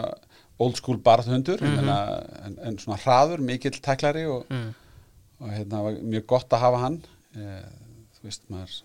old 0.62 0.78
school 0.78 0.98
barðhundur 1.02 1.62
mm 1.62 1.90
en, 1.92 2.56
en 2.66 2.78
svona 2.82 3.00
hraður, 3.02 3.42
mikill 3.46 3.78
tæklari 3.82 4.26
og, 4.30 4.50
og 5.42 5.52
hérna 5.54 5.84
var 5.86 6.00
mjög 6.02 6.26
gott 6.34 6.54
að 6.54 6.64
hafa 6.66 6.82
hann. 6.86 6.98
E, 7.38 7.60
þú 8.18 8.30
veist, 8.30 8.48
maður 8.50 8.80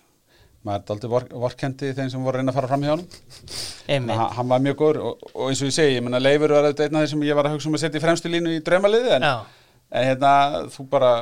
maður 0.66 0.82
er 0.82 0.94
aldrei 0.94 1.10
vor, 1.10 1.26
vorkendi 1.46 1.92
þeim 1.94 2.08
sem 2.10 2.24
voru 2.26 2.38
að 2.38 2.42
reyna 2.42 2.52
að 2.52 2.58
fara 2.58 2.70
fram 2.70 2.84
hjá 2.84 2.92
hann 2.92 3.04
einmitt. 3.86 4.22
Hann, 4.38 4.48
var 4.50 4.64
mjög 4.64 4.78
góður 4.80 4.98
og, 5.06 5.28
og 5.32 5.50
eins 5.50 5.62
og 5.62 5.70
ég 5.70 5.76
segi, 5.76 5.94
ég 5.98 6.02
menna 6.02 6.20
Leifur 6.22 6.54
var 6.56 6.66
auðvitað 6.66 6.88
einn 6.88 6.98
af 6.98 7.04
þeir 7.04 7.12
sem 7.12 7.22
ég 7.28 7.38
var 7.38 7.48
að 7.48 7.54
hugsa 7.54 7.70
um 7.70 7.78
að 7.78 7.84
setja 7.84 8.00
í 8.00 8.02
fremstu 8.02 8.32
línu 8.32 8.54
í 8.56 8.62
draumaliði 8.66 9.12
en, 9.18 9.26
en 9.28 10.08
hérna, 10.10 10.32
þú 10.74 10.88
bara 10.90 11.12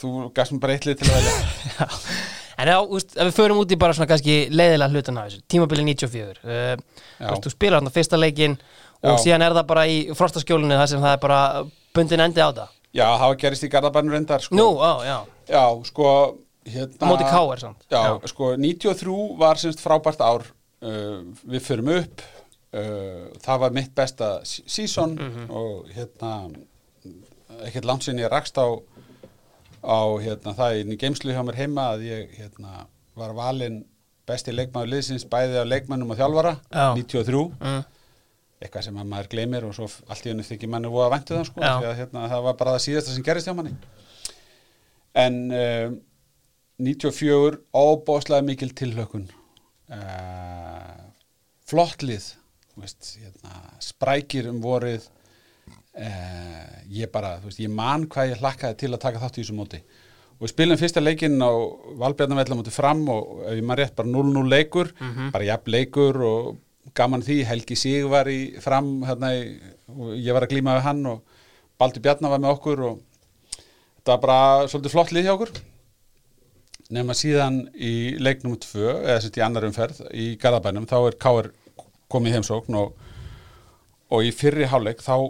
þú 0.00 0.10
gafst 0.36 0.52
mér 0.54 0.62
bara 0.64 0.76
eitt 0.76 0.86
lið 0.88 0.98
til 1.02 1.10
að 1.10 1.16
velja 1.20 1.88
En 2.60 2.68
já, 2.68 2.76
ef 2.76 3.24
við 3.24 3.32
förum 3.38 3.58
út 3.62 3.70
í 3.72 3.76
bara 3.80 3.94
svona 3.96 4.08
kannski 4.10 4.34
leiðilega 4.52 4.92
hlutan 4.92 5.16
af 5.22 5.30
þessu, 5.30 5.38
tímabili 5.48 5.84
94 5.86 6.42
uh, 6.44 6.74
Já. 7.20 7.30
Þú 7.46 7.52
spilar 7.54 7.78
þarna 7.80 7.92
fyrsta 7.94 8.18
leikinn 8.20 8.58
og 9.00 9.14
Já. 9.14 9.22
síðan 9.22 9.44
er 9.46 9.54
það 9.56 9.66
bara 9.70 9.84
í 9.88 9.96
frostaskjólinu 10.18 10.76
þar 10.76 10.90
sem 10.92 11.00
það 11.00 11.14
er 11.16 11.22
bara 11.22 11.38
bundin 11.96 12.20
endi 12.26 12.44
á 12.44 12.50
það 12.52 12.74
Já, 13.00 13.06
það 13.22 13.36
gerist 13.44 13.64
í 13.64 13.70
Garðabænum 13.72 14.12
reyndar 14.16 14.42
sko. 14.44 14.56
Nú, 14.58 14.66
á, 14.82 14.92
já, 15.06 15.16
Já, 15.54 15.62
sko 15.88 16.08
hérna, 16.68 17.00
á 17.00 17.06
móti 17.08 17.28
K.R. 17.32 17.62
samt 17.64 17.86
Já, 17.88 18.02
sko 18.28 18.50
93 18.60 19.16
var 19.40 19.60
semst 19.62 19.80
frábært 19.80 20.20
ár 20.20 20.44
uh, 20.84 21.20
Við 21.48 21.64
förum 21.64 21.88
upp 21.96 22.24
uh, 22.76 23.30
Það 23.40 23.62
var 23.64 23.76
mitt 23.78 23.94
besta 23.96 24.34
s- 24.44 24.60
season 24.68 25.16
Mhm. 25.16 25.48
og 25.48 25.88
hérna 25.96 26.34
ekkert 27.66 27.84
langt 27.88 28.04
sinni 28.06 28.22
ég 28.22 28.30
rakst 28.32 28.56
á 28.60 28.68
á 29.80 30.00
hérna, 30.20 30.54
það 30.56 30.80
í 30.80 30.98
geimslu 31.00 31.34
hjá 31.34 31.40
mér 31.46 31.58
heima 31.60 31.86
að 31.94 32.04
ég 32.08 32.34
hérna, 32.38 32.84
var 33.18 33.32
valinn 33.36 33.82
besti 34.28 34.54
leikmaður 34.54 34.92
liðsins 34.94 35.26
bæði 35.30 35.58
af 35.60 35.68
leikmannum 35.68 36.12
og 36.12 36.20
þjálfara 36.20 36.52
Já. 36.68 36.84
93 36.98 37.40
mm. 37.56 37.80
eitthvað 38.60 38.86
sem 38.86 39.00
að 39.00 39.08
maður 39.10 39.30
gleymir 39.34 39.66
og 39.66 39.74
svo 39.76 39.88
allt 40.10 40.26
í 40.26 40.32
hennu 40.32 40.46
þykir 40.46 40.70
manni 40.70 40.92
voða 40.92 41.14
væntu 41.16 41.36
það 41.38 41.48
sko 41.48 41.64
Já. 41.64 41.72
því 41.72 41.90
að 41.90 41.98
hérna, 42.02 42.26
það 42.34 42.46
var 42.46 42.58
bara 42.60 42.76
það 42.76 42.84
síðasta 42.86 43.16
sem 43.16 43.26
gerist 43.26 43.50
hjá 43.50 43.56
manni 43.58 43.74
en 45.24 45.38
um, 45.50 45.96
94 46.80 47.60
óbóðslega 47.76 48.46
mikil 48.46 48.70
tilhlökun 48.76 49.26
uh, 49.92 51.00
flott 51.68 52.04
lið 52.06 52.30
þú 52.70 52.84
veist, 52.84 53.14
hérna, 53.20 53.56
sprækir 53.82 54.48
um 54.52 54.60
vorið 54.64 55.08
uh, 56.00 56.70
ég 56.90 57.10
bara, 57.12 57.36
þú 57.40 57.50
veist, 57.50 57.60
ég 57.62 57.72
man 57.72 58.06
hvað 58.10 58.32
ég 58.32 58.40
hlakkaði 58.40 58.78
til 58.80 58.92
að 58.94 59.02
taka 59.04 59.20
þátt 59.22 59.38
í 59.38 59.44
þessu 59.44 59.56
móti. 59.58 59.80
Og 60.40 60.46
við 60.46 60.52
spilum 60.54 60.80
fyrsta 60.80 61.02
leikinn 61.02 61.36
á 61.44 61.52
Valbjarnavella 62.00 62.56
móti 62.56 62.72
fram 62.72 63.02
og 63.12 63.42
ef 63.44 63.58
ég 63.58 63.66
maður 63.66 63.82
rétt 63.84 63.96
bara 63.98 64.08
0-0 64.08 64.44
leikur, 64.48 64.92
bara 65.34 65.44
jafn 65.44 65.74
leikur 65.74 66.16
og 66.24 66.46
gaman 66.96 67.22
því, 67.22 67.42
Helgi 67.44 67.76
Sig 67.76 68.06
var 68.08 68.28
í 68.32 68.56
fram 68.60 69.02
hérna, 69.04 69.34
í, 69.36 69.58
og 69.92 70.14
ég 70.16 70.32
var 70.32 70.46
að 70.46 70.54
glíma 70.54 70.78
við 70.78 70.86
hann 70.86 71.02
og 71.10 71.36
Baldur 71.80 72.02
Bjarnar 72.04 72.32
var 72.32 72.40
með 72.40 72.54
okkur 72.56 72.80
og 72.88 73.02
þetta 73.98 74.14
var 74.14 74.22
bara 74.24 74.68
svolítið 74.72 74.94
flott 74.96 75.12
lið 75.12 75.28
hjá 75.28 75.34
okkur. 75.34 75.52
Nema 76.90 77.14
síðan 77.14 77.60
í 77.76 78.16
leiknum 78.18 78.56
2, 78.58 78.80
eða 79.04 79.20
sett 79.22 79.36
í 79.38 79.44
annar 79.44 79.68
umferð 79.68 80.00
í 80.10 80.32
Garðabænum, 80.40 80.88
þá 80.90 80.96
er 81.04 81.20
Káir 81.20 81.50
komið 82.10 82.38
heimsókn 82.38 82.80
og, 82.80 82.96
og 84.10 84.26
í 84.26 84.32
fyrri 84.34 84.66
hálfleik 84.66 85.04
þá 85.04 85.28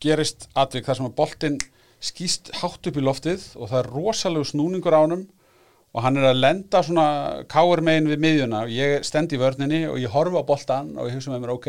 gerist 0.00 0.48
atvik 0.58 0.86
þar 0.86 0.98
sem 0.98 1.08
að 1.10 1.16
boltinn 1.18 1.58
skýst 2.00 2.50
hátt 2.60 2.88
upp 2.88 2.96
í 2.96 3.04
loftið 3.04 3.44
og 3.58 3.70
það 3.70 3.78
er 3.82 3.90
rosalegu 3.94 4.48
snúningur 4.48 4.96
á 4.96 5.04
honum 5.04 5.26
og 5.90 6.04
hann 6.04 6.20
er 6.20 6.30
að 6.30 6.40
lenda 6.40 6.82
svona 6.86 7.06
Káir 7.50 7.82
megin 7.84 8.08
við 8.08 8.22
miðjuna. 8.22 8.62
Og 8.66 8.72
ég 8.72 9.04
stend 9.06 9.32
í 9.34 9.40
vörninni 9.40 9.82
og 9.90 9.98
ég 10.00 10.12
horfi 10.12 10.38
á 10.38 10.44
boltan 10.46 10.94
og 10.96 11.10
ég 11.10 11.18
hugsa 11.18 11.32
með 11.34 11.44
mér, 11.44 11.54
ok 11.56 11.68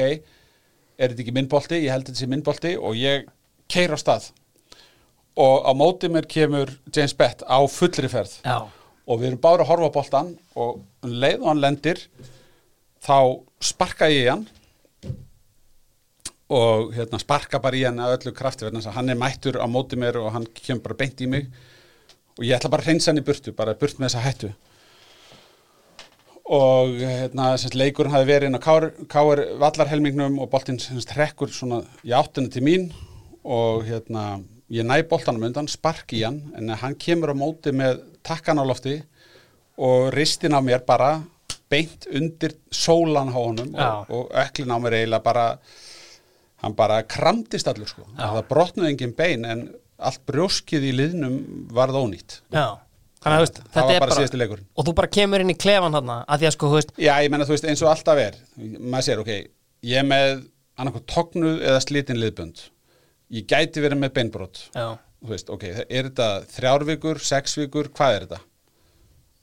er 1.01 1.09
þetta 1.09 1.23
ekki 1.23 1.33
minn 1.33 1.49
bolti, 1.49 1.79
ég 1.81 1.93
held 1.93 2.05
þetta 2.05 2.21
sé 2.21 2.29
minn 2.29 2.45
bolti 2.45 2.75
og 2.77 2.97
ég 2.99 3.25
keir 3.71 3.95
á 3.95 3.97
stað. 3.97 4.29
Og 5.41 5.65
á 5.65 5.71
móti 5.73 6.11
mér 6.11 6.27
kemur 6.29 6.69
James 6.93 7.15
Bett 7.17 7.41
á 7.47 7.57
fullri 7.71 8.09
ferð. 8.11 8.37
Já, 8.45 8.67
og 9.07 9.21
við 9.21 9.31
erum 9.31 9.41
bara 9.41 9.65
að 9.65 9.71
horfa 9.71 9.89
á 9.89 9.97
boltan 9.97 10.33
og 10.55 10.81
um 11.01 11.15
leið 11.23 11.41
og 11.41 11.49
hann 11.49 11.63
lendir 11.63 12.03
þá 13.01 13.17
sparka 13.63 14.11
ég 14.11 14.27
í 14.27 14.29
hann 14.29 14.45
og 16.51 16.91
hérna, 16.95 17.19
sparka 17.21 17.61
bara 17.63 17.79
í 17.79 17.85
hann 17.87 18.01
að 18.03 18.17
öllu 18.17 18.33
krafti 18.35 18.65
verðan 18.65 18.81
þess 18.81 18.91
að 18.91 18.97
hann 18.97 19.13
er 19.13 19.19
mættur 19.19 19.59
á 19.63 19.67
móti 19.71 19.99
mér 19.99 20.19
og 20.19 20.33
hann 20.35 20.47
kemur 20.57 20.83
bara 20.89 20.99
beint 20.99 21.23
í 21.23 21.29
mig. 21.31 21.47
Og 22.39 22.43
ég 22.43 22.57
ætla 22.57 22.71
bara 22.73 22.83
að 22.83 22.91
hreinsa 22.91 23.11
hann 23.11 23.21
í 23.21 23.25
burtu 23.27 23.53
bara 23.55 23.75
burt 23.79 23.99
með 23.99 24.09
þessa 24.09 24.23
hættu. 24.25 24.51
Og 26.51 26.97
hérna, 26.99 27.53
semst, 27.61 27.77
leikurinn 27.79 28.11
hafi 28.11 28.27
verið 28.27 28.49
inn 28.49 28.59
á 28.59 28.65
Káir, 29.11 29.45
vallarhelmingnum 29.61 30.41
og 30.43 30.49
boltinn 30.51 30.81
semst, 30.83 31.13
hrekkur 31.15 31.53
svona 31.55 31.85
í 32.03 32.11
áttunni 32.17 32.51
til 32.51 32.65
mín. 32.65 32.89
Og 33.47 33.85
hérna, 33.87 34.41
ég 34.71 34.87
næ 34.87 34.97
boltanum 35.07 35.47
undan, 35.47 35.71
spark 35.71 36.11
í 36.17 36.25
hann 36.25 36.41
en 36.59 36.73
hann 36.81 36.97
kemur 36.99 37.31
á 37.31 37.35
móti 37.35 37.71
með 37.75 38.01
takkan 38.27 38.59
á 38.59 38.67
lofti 38.67 38.97
og 39.79 40.11
ristin 40.15 40.55
á 40.55 40.59
mér 40.59 40.83
bara 40.87 41.21
beint 41.71 42.09
undir 42.11 42.57
sólan 42.71 43.31
á 43.31 43.39
honum 43.39 43.71
og, 43.75 44.11
og 44.11 44.35
öklin 44.43 44.71
á 44.71 44.77
mér 44.83 44.99
eiginlega 44.99 45.23
bara 45.23 45.45
hann 46.61 46.77
bara 46.77 47.01
kramdist 47.09 47.69
allur 47.69 47.89
sko. 47.89 48.05
Já. 48.15 48.27
það 48.37 48.47
brotnuði 48.51 48.93
engin 48.93 49.15
bein 49.17 49.45
en 49.49 49.67
allt 50.01 50.23
brjóskið 50.29 50.87
í 50.89 50.95
liðnum 50.97 51.37
varð 51.75 51.99
ónýtt. 52.01 52.39
Já. 52.53 52.79
Þannig 53.21 53.37
að 53.37 53.43
veist, 53.43 53.59
þetta 53.67 53.85
var 53.85 53.99
bara 54.01 54.17
síðasti 54.17 54.39
leikurinn. 54.41 54.67
Og 54.73 54.85
þú 54.87 54.93
bara 54.97 55.09
kemur 55.13 55.43
inn 55.43 55.53
í 55.53 55.57
klefan 55.61 55.93
hann 55.93 56.09
að 56.09 56.41
því 56.41 56.47
að 56.49 56.53
sko, 56.55 56.69
veist 56.73 56.93
Já, 56.97 57.11
ég 57.21 57.29
menna, 57.29 57.45
þú 57.45 57.53
veist, 57.53 57.67
eins 57.69 57.83
og 57.85 57.91
alltaf 57.91 58.21
er 58.21 58.39
maður 58.81 59.05
sér, 59.05 59.21
ok, 59.21 59.31
ég 59.85 60.01
er 60.01 60.07
með 60.09 60.31
annarkoð 60.81 61.03
tognuð 61.11 61.59
eða 61.69 61.83
slitin 61.85 62.17
liðbönd. 62.17 62.63
Ég 63.37 63.45
gæti 63.49 63.83
verið 63.83 64.01
með 64.01 64.15
beinbrot. 64.15 64.63
Já, 64.73 64.87
þú 65.21 65.35
veist, 65.35 65.53
ok, 65.53 65.67
er 65.85 66.09
þetta 66.09 66.31
þrjár 66.55 66.87
vikur, 66.89 67.21
sex 67.21 67.53
vikur, 67.61 67.91
hvað 67.93 68.15
er 68.15 68.25
þetta? 68.25 68.41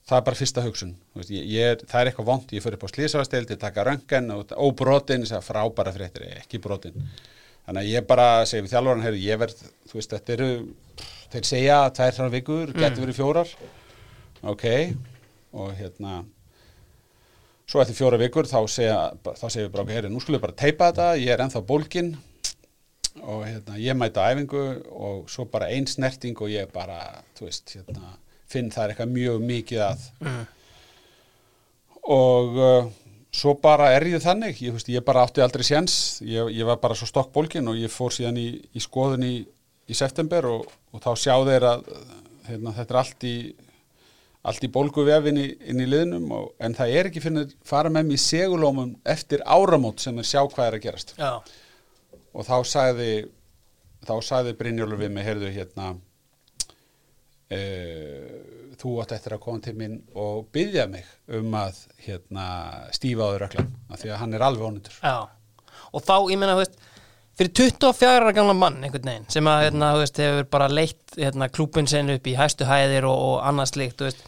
Það 0.09 0.17
er 0.17 0.25
bara 0.25 0.39
fyrsta 0.39 0.63
hugsun. 0.65 0.95
Veist, 1.13 1.31
ég, 1.33 1.49
ég 1.53 1.83
það 1.85 1.99
er 2.01 2.09
eitthvað 2.09 2.29
vond, 2.31 2.53
ég 2.55 2.63
fyrir 2.65 2.79
upp 2.79 2.85
á 2.89 2.93
slísarasteldi 2.93 3.57
taka 3.61 3.85
röngan 3.85 4.31
og, 4.33 4.55
og 4.57 4.71
brotin 4.79 5.27
að 5.27 5.45
frábæra 5.45 5.93
fréttir, 5.93 6.25
ekki 6.39 6.61
brotin. 6.63 6.97
Þannig 7.67 7.83
að 7.83 7.91
ég 7.91 8.07
bara 8.09 8.27
segi 8.49 8.65
við 8.65 8.73
þjálfurinn 8.73 9.05
heyrðu, 9.05 9.21
ég 9.27 9.41
verð, 9.43 9.61
þú 9.91 9.99
veist, 9.99 10.15
þetta 10.15 10.33
eru 10.33 10.49
þeir 11.29 11.49
segja 11.51 11.77
að 11.83 11.91
tvær, 11.99 12.15
þrjár 12.17 12.33
vikur, 12.33 12.73
geti 12.79 13.03
verið 13.05 13.19
fjórar. 13.19 13.53
Ok 14.49 14.65
og 15.53 15.73
hérna 15.77 16.23
svo 17.69 17.81
eftir 17.81 17.97
fjóra 17.97 18.19
vikur 18.21 18.49
þá 18.49 18.59
segja 18.69 18.97
við 19.21 19.71
bara, 19.73 19.85
heyrðu, 19.89 20.11
nú 20.13 20.21
skulum 20.21 20.39
við 20.39 20.45
bara 20.45 20.57
teipa 20.57 20.89
þetta 20.89 21.07
ég 21.21 21.33
er 21.33 21.43
ennþá 21.45 21.61
bólgin 21.65 22.11
og 23.19 23.43
hérna, 23.45 23.77
ég 23.81 23.97
mæta 23.97 24.27
æfingu 24.29 24.63
og 24.93 25.29
svo 25.31 25.45
bara 25.49 25.69
ein 25.73 25.87
snerting 25.89 26.37
og 26.41 26.51
ég 26.53 26.69
bara 26.73 26.99
þú 27.37 27.47
veist, 27.47 27.75
hérna, 27.75 28.13
finn 28.49 28.71
það 28.73 28.83
er 28.83 28.93
eitthvað 28.93 29.13
mjög 29.13 29.45
mikið 29.49 29.83
að. 29.85 30.07
Og 32.09 32.59
uh, 32.59 32.89
svo 33.35 33.55
bara 33.61 33.91
er 33.95 34.07
ég 34.09 34.23
þannig. 34.23 34.59
Ég, 34.65 34.75
veist, 34.75 34.89
ég 34.91 35.05
bara 35.05 35.23
átti 35.27 35.43
aldrei 35.45 35.65
séns. 35.67 35.95
Ég, 36.25 36.51
ég 36.57 36.67
var 36.67 36.81
bara 36.81 36.97
svo 36.97 37.07
stokk 37.09 37.31
bólgin 37.35 37.69
og 37.69 37.79
ég 37.79 37.93
fór 37.93 38.15
síðan 38.15 38.39
í, 38.41 38.49
í 38.73 38.83
skoðun 38.83 39.27
í, 39.27 39.33
í 39.89 39.97
september 39.97 40.49
og, 40.49 40.69
og 40.93 41.03
þá 41.05 41.11
sjá 41.17 41.35
þeir 41.45 41.67
að 41.69 41.89
hérna, 42.49 42.75
þetta 42.77 42.95
er 42.95 43.01
allt 43.03 43.27
í 43.29 43.35
allt 44.49 44.63
í 44.63 44.69
bólgu 44.71 45.03
vefin 45.03 45.37
í, 45.37 45.47
inn 45.67 45.81
í 45.83 45.87
liðnum 45.89 46.29
og, 46.31 46.51
en 46.63 46.75
það 46.77 46.93
er 46.95 47.09
ekki 47.09 47.23
fyrir 47.23 47.43
að 47.43 47.55
fara 47.67 47.91
með 47.91 48.05
mér 48.07 48.15
í 48.15 48.21
segulómum 48.23 48.93
eftir 49.13 49.43
áramót 49.43 49.99
sem 49.99 50.15
er 50.21 50.27
sjá 50.29 50.39
hvað 50.45 50.69
er 50.69 50.77
að 50.77 50.85
gerast. 50.85 51.11
Já, 51.19 51.33
og 52.31 52.47
þá 52.47 52.55
sagði 52.71 53.09
þá 54.07 54.13
sagði 54.23 54.55
Brynjólfur 54.59 55.01
við 55.01 55.11
mig 55.15 55.27
heyrðu 55.27 55.51
hérna 55.53 55.89
e, 57.49 57.61
þú 58.79 58.93
átt 59.03 59.15
eftir 59.17 59.35
að 59.35 59.43
koma 59.43 59.63
til 59.65 59.75
minn 59.79 59.97
og 60.15 60.47
byggja 60.53 60.87
mig 60.91 61.09
um 61.39 61.57
að 61.59 61.81
hérna 62.05 62.45
stífa 62.95 63.27
á 63.27 63.29
þau 63.31 63.41
röklan 63.43 63.73
af 63.89 64.03
því 64.03 64.13
að 64.13 64.21
hann 64.23 64.37
er 64.37 64.45
alveg 64.47 64.69
já. 65.01 65.17
Og 65.89 66.05
þá, 66.05 66.15
ég 66.29 66.39
veist 66.61 66.79
Fyrir 67.39 67.53
24 67.55 68.07
ára 68.19 68.31
gamla 68.35 68.51
mann 68.51 68.81
einhvern 68.83 69.05
veginn 69.07 69.29
sem 69.31 69.47
að, 69.47 69.61
hérna, 69.69 69.93
þú 69.95 69.99
veist, 70.01 70.17
hefur 70.19 70.47
bara 70.51 70.65
leitt 70.67 71.13
hérna, 71.15 71.47
klúbun 71.47 71.87
sinn 71.87 72.11
upp 72.11 72.25
í 72.27 72.33
hæstu 72.35 72.65
hæðir 72.67 73.07
og, 73.07 73.21
og 73.29 73.37
þú 73.95 74.09
veist. 74.09 74.25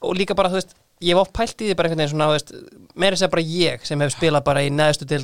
Og 0.00 0.16
líka 0.16 0.36
bara, 0.38 0.48
þú 0.48 0.56
veist, 0.56 0.72
ég 1.04 1.12
hef 1.12 1.20
oft 1.20 1.34
pælt 1.36 1.60
í 1.60 1.68
því 1.68 1.76
bara 1.76 1.90
einhvern 1.90 2.00
veginn 2.00 2.14
svona, 2.14 2.30
veist, 2.32 2.54
meira 2.96 3.18
sér 3.20 3.32
bara 3.34 3.44
ég 3.44 3.84
sem 3.84 4.00
hef 4.00 4.14
spilað 4.14 4.46
bara 4.46 4.62
í 4.64 4.70
neðstu 4.72 5.08
til 5.10 5.20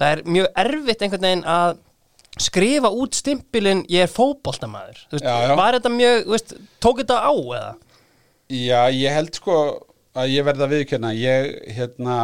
það 0.00 0.06
er 0.08 0.22
mjög 0.38 0.48
erfitt 0.64 1.04
einhvern 1.04 1.26
veginn 1.28 1.44
að 1.52 1.76
skrifa 2.40 2.90
út 2.92 3.16
stimpilinn 3.16 3.84
ég 3.92 4.04
er 4.06 4.10
já. 5.48 5.56
var 5.58 5.76
þetta 5.78 5.92
mjög, 5.94 6.26
veist, 6.34 6.56
tók 6.84 7.00
þetta 7.02 7.18
á 7.24 7.32
eða? 7.32 7.74
Já, 8.52 8.80
ég 8.94 9.14
held 9.16 9.34
sko 9.38 9.56
að 10.16 10.32
ég 10.32 10.46
verða 10.46 10.66
að 10.66 10.74
viðkjöna 10.76 11.12
ég, 11.16 11.48
hérna 11.76 12.16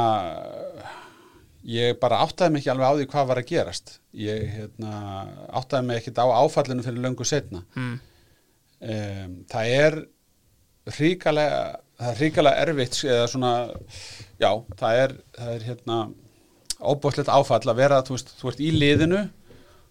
ég 1.68 1.98
bara 2.02 2.20
áttaði 2.24 2.54
mig 2.54 2.62
ekki 2.62 2.72
alveg 2.72 2.88
á 2.88 2.94
því 2.98 3.06
hvað 3.12 3.28
var 3.30 3.40
að 3.42 3.50
gerast 3.52 3.92
ég, 4.18 4.46
hérna, 4.56 4.94
áttaði 5.60 5.88
mig 5.88 6.00
ekkit 6.00 6.20
á 6.22 6.26
áfallinu 6.42 6.86
fyrir 6.86 7.04
löngu 7.04 7.26
setna 7.28 7.62
Mm. 7.76 8.00
um, 8.82 9.36
það 9.52 9.74
er 9.78 9.98
ríkalega 10.98 11.60
það 12.02 12.10
er 12.10 12.20
ríkalega 12.24 12.64
erfitt 12.66 12.98
eða 13.06 13.28
svona, 13.30 13.52
já, 14.42 14.50
það 14.80 15.02
er 15.04 15.14
það 15.38 15.52
er 15.54 15.66
hérna 15.68 15.98
óbúðslegt 16.82 17.30
áfall 17.30 17.62
að 17.70 17.78
vera, 17.78 18.00
þú 18.02 18.16
veist, 18.16 18.32
þú 18.40 18.50
ert 18.50 18.62
í 18.62 18.70
liðinu 18.74 19.20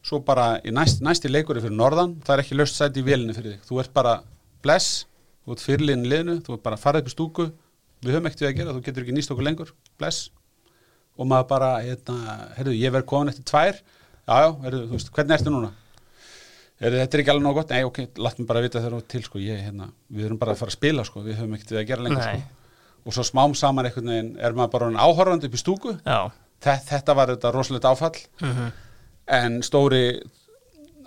svo 0.03 0.19
bara 0.25 0.55
í 0.65 0.71
næst, 0.73 1.01
næsti 1.05 1.29
leikuri 1.29 1.61
fyrir 1.61 1.75
norðan, 1.77 2.15
það 2.25 2.35
er 2.37 2.43
ekki 2.45 2.57
löst 2.57 2.79
sæti 2.79 3.01
í 3.03 3.05
vélinu 3.05 3.35
fyrir 3.37 3.55
þig, 3.55 3.65
þú 3.69 3.79
ert 3.83 3.93
bara 3.93 4.15
bless 4.65 5.05
þú 5.45 5.55
ert 5.55 5.63
fyrirliðin 5.65 6.05
í 6.05 6.11
liðinu, 6.11 6.35
þú 6.45 6.55
ert 6.55 6.63
bara 6.65 6.77
farið 6.79 7.03
upp 7.03 7.09
í 7.09 7.13
stúku. 7.15 7.47
Við 8.01 8.15
höfum 8.15 8.27
ekkert 8.29 8.43
við 8.43 8.49
að 8.49 8.57
gera, 8.59 8.73
þú 8.75 8.83
getur 8.85 9.03
ekki 9.05 9.15
nýst 9.15 9.31
okkur 9.33 9.45
lengur. 9.45 9.71
Bless. 10.01 10.19
Og 11.17 11.27
maður 11.29 11.47
bara, 11.51 11.69
hérna, 11.85 12.35
heyrðu, 12.57 12.75
ég 12.77 12.93
verð 12.95 13.07
komin 13.09 13.31
eftir 13.33 13.45
tvær. 13.49 13.79
Já, 13.81 14.35
já, 14.45 14.49
heyrðu, 14.65 14.81
þú 14.89 14.97
veist, 14.97 15.11
hvernig 15.17 15.35
ertu 15.37 15.53
núna? 15.53 15.71
Heyrðu, 16.81 17.01
þetta 17.01 17.17
er 17.17 17.23
ekki 17.23 17.33
alveg 17.33 17.45
nóg 17.45 17.57
gott, 17.59 17.73
nei, 17.73 17.83
ok, 17.85 17.99
látt 18.25 18.39
mér 18.41 18.49
bara 18.49 18.63
vita 18.65 18.81
þegar 18.81 18.95
þú 18.95 19.01
til, 19.13 19.21
sko, 19.27 19.41
ég, 19.43 19.59
hérna, 19.67 19.89
við 20.09 20.29
erum 20.29 20.39
bara 20.41 20.55
að 20.55 20.61
fara 20.63 20.73
að 20.73 20.77
spila, 20.77 21.05
sko, 21.05 21.21
við 21.25 21.37
höfum 21.41 21.57
ekkert 21.57 21.73
við 21.75 21.81
að 21.81 21.89
gera 21.91 22.05
lengur, 22.07 22.23
sko. 22.25 22.77
Og 23.01 23.17
svo 23.17 23.25
smám 23.25 23.53
saman 23.57 23.89
einhvern 23.89 24.09
veginn 24.13 24.31
er 24.41 24.53
maður 24.57 24.73
bara 24.77 24.89
áhorfandi 25.05 25.49
upp 25.49 25.57
í 25.57 25.61
stúku. 25.61 25.93
Þetta, 26.61 26.77
þetta 26.89 27.15
var 27.17 27.33
þetta 27.35 27.53
rosalegt 27.53 27.89
áfall. 27.89 28.17
Mhm. 28.41 28.71
En 29.27 29.61
stóri 29.65 30.05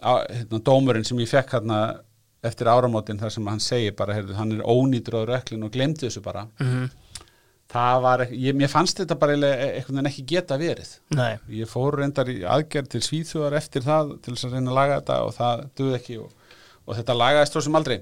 á, 0.04 0.22
hérna, 0.28 0.60
dómurinn 0.60 1.06
sem 1.06 1.18
ég 1.22 1.30
fekk 1.30 1.56
hérna 1.56 1.78
eftir 2.44 2.68
áramótin 2.68 3.18
þar 3.20 3.32
sem 3.32 3.48
hann 3.48 3.62
segir 3.62 3.96
bara, 3.96 4.14
heyrðu, 4.18 4.36
hann 4.36 4.52
er 4.52 4.66
ónýtur 4.68 5.16
á 5.16 5.22
röklin 5.32 5.64
og 5.64 5.72
glemdi 5.72 6.06
þessu 6.06 6.22
bara. 6.24 6.46
Mhm. 6.60 6.90
það 7.74 8.02
var, 8.04 8.20
ég, 8.30 8.54
mér 8.54 8.68
fannst 8.70 9.00
þetta 9.00 9.16
bara 9.18 9.32
eiginlega 9.32 9.64
einhvern 9.64 9.96
veginn 9.96 10.08
ekki 10.10 10.24
geta 10.30 10.58
verið. 10.60 10.90
Nei. 11.16 11.38
Ég 11.48 11.66
fór 11.66 11.96
reyndar 11.98 12.28
í 12.30 12.44
aðgerð 12.46 12.90
til 12.92 13.00
Svíþjóðar 13.02 13.56
eftir 13.58 13.82
það 13.82 14.12
til 14.22 14.34
þess 14.34 14.46
að 14.46 14.52
reyna 14.54 14.70
að 14.70 14.78
laga 14.78 14.98
þetta 15.00 15.16
og 15.24 15.32
það 15.34 15.62
duði 15.80 15.96
ekki 15.96 16.18
og, 16.22 16.28
og 16.84 16.98
þetta 17.00 17.16
lagaðist 17.18 17.56
svo 17.56 17.62
sem 17.64 17.78
aldrei. 17.80 17.96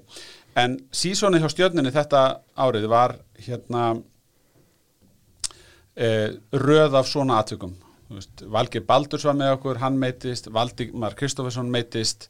En 0.60 0.76
sísoni 0.93 1.40
hjá 1.40 1.48
stjörninni 1.48 1.94
þetta 1.94 2.22
árið 2.66 2.89
var 2.93 3.16
hérna 3.47 3.86
e, 5.97 6.10
röð 6.52 6.98
af 7.01 7.09
svona 7.09 7.40
atvikum 7.40 7.72
Valgeir 8.52 8.84
Baldurs 8.89 9.24
var 9.28 9.39
með 9.39 9.56
okkur, 9.56 9.80
hann 9.82 9.98
meitist 10.01 10.51
Valdimar 10.52 11.16
Kristoffersson 11.18 11.70
meitist 11.72 12.28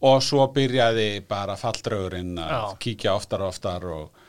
og 0.00 0.22
svo 0.24 0.46
byrjaði 0.54 1.20
bara 1.28 1.58
falldraugurinn 1.60 2.38
að 2.40 2.76
kíkja 2.80 3.14
oftar 3.18 3.44
og 3.44 3.52
oftar 3.52 3.86
og 3.90 4.26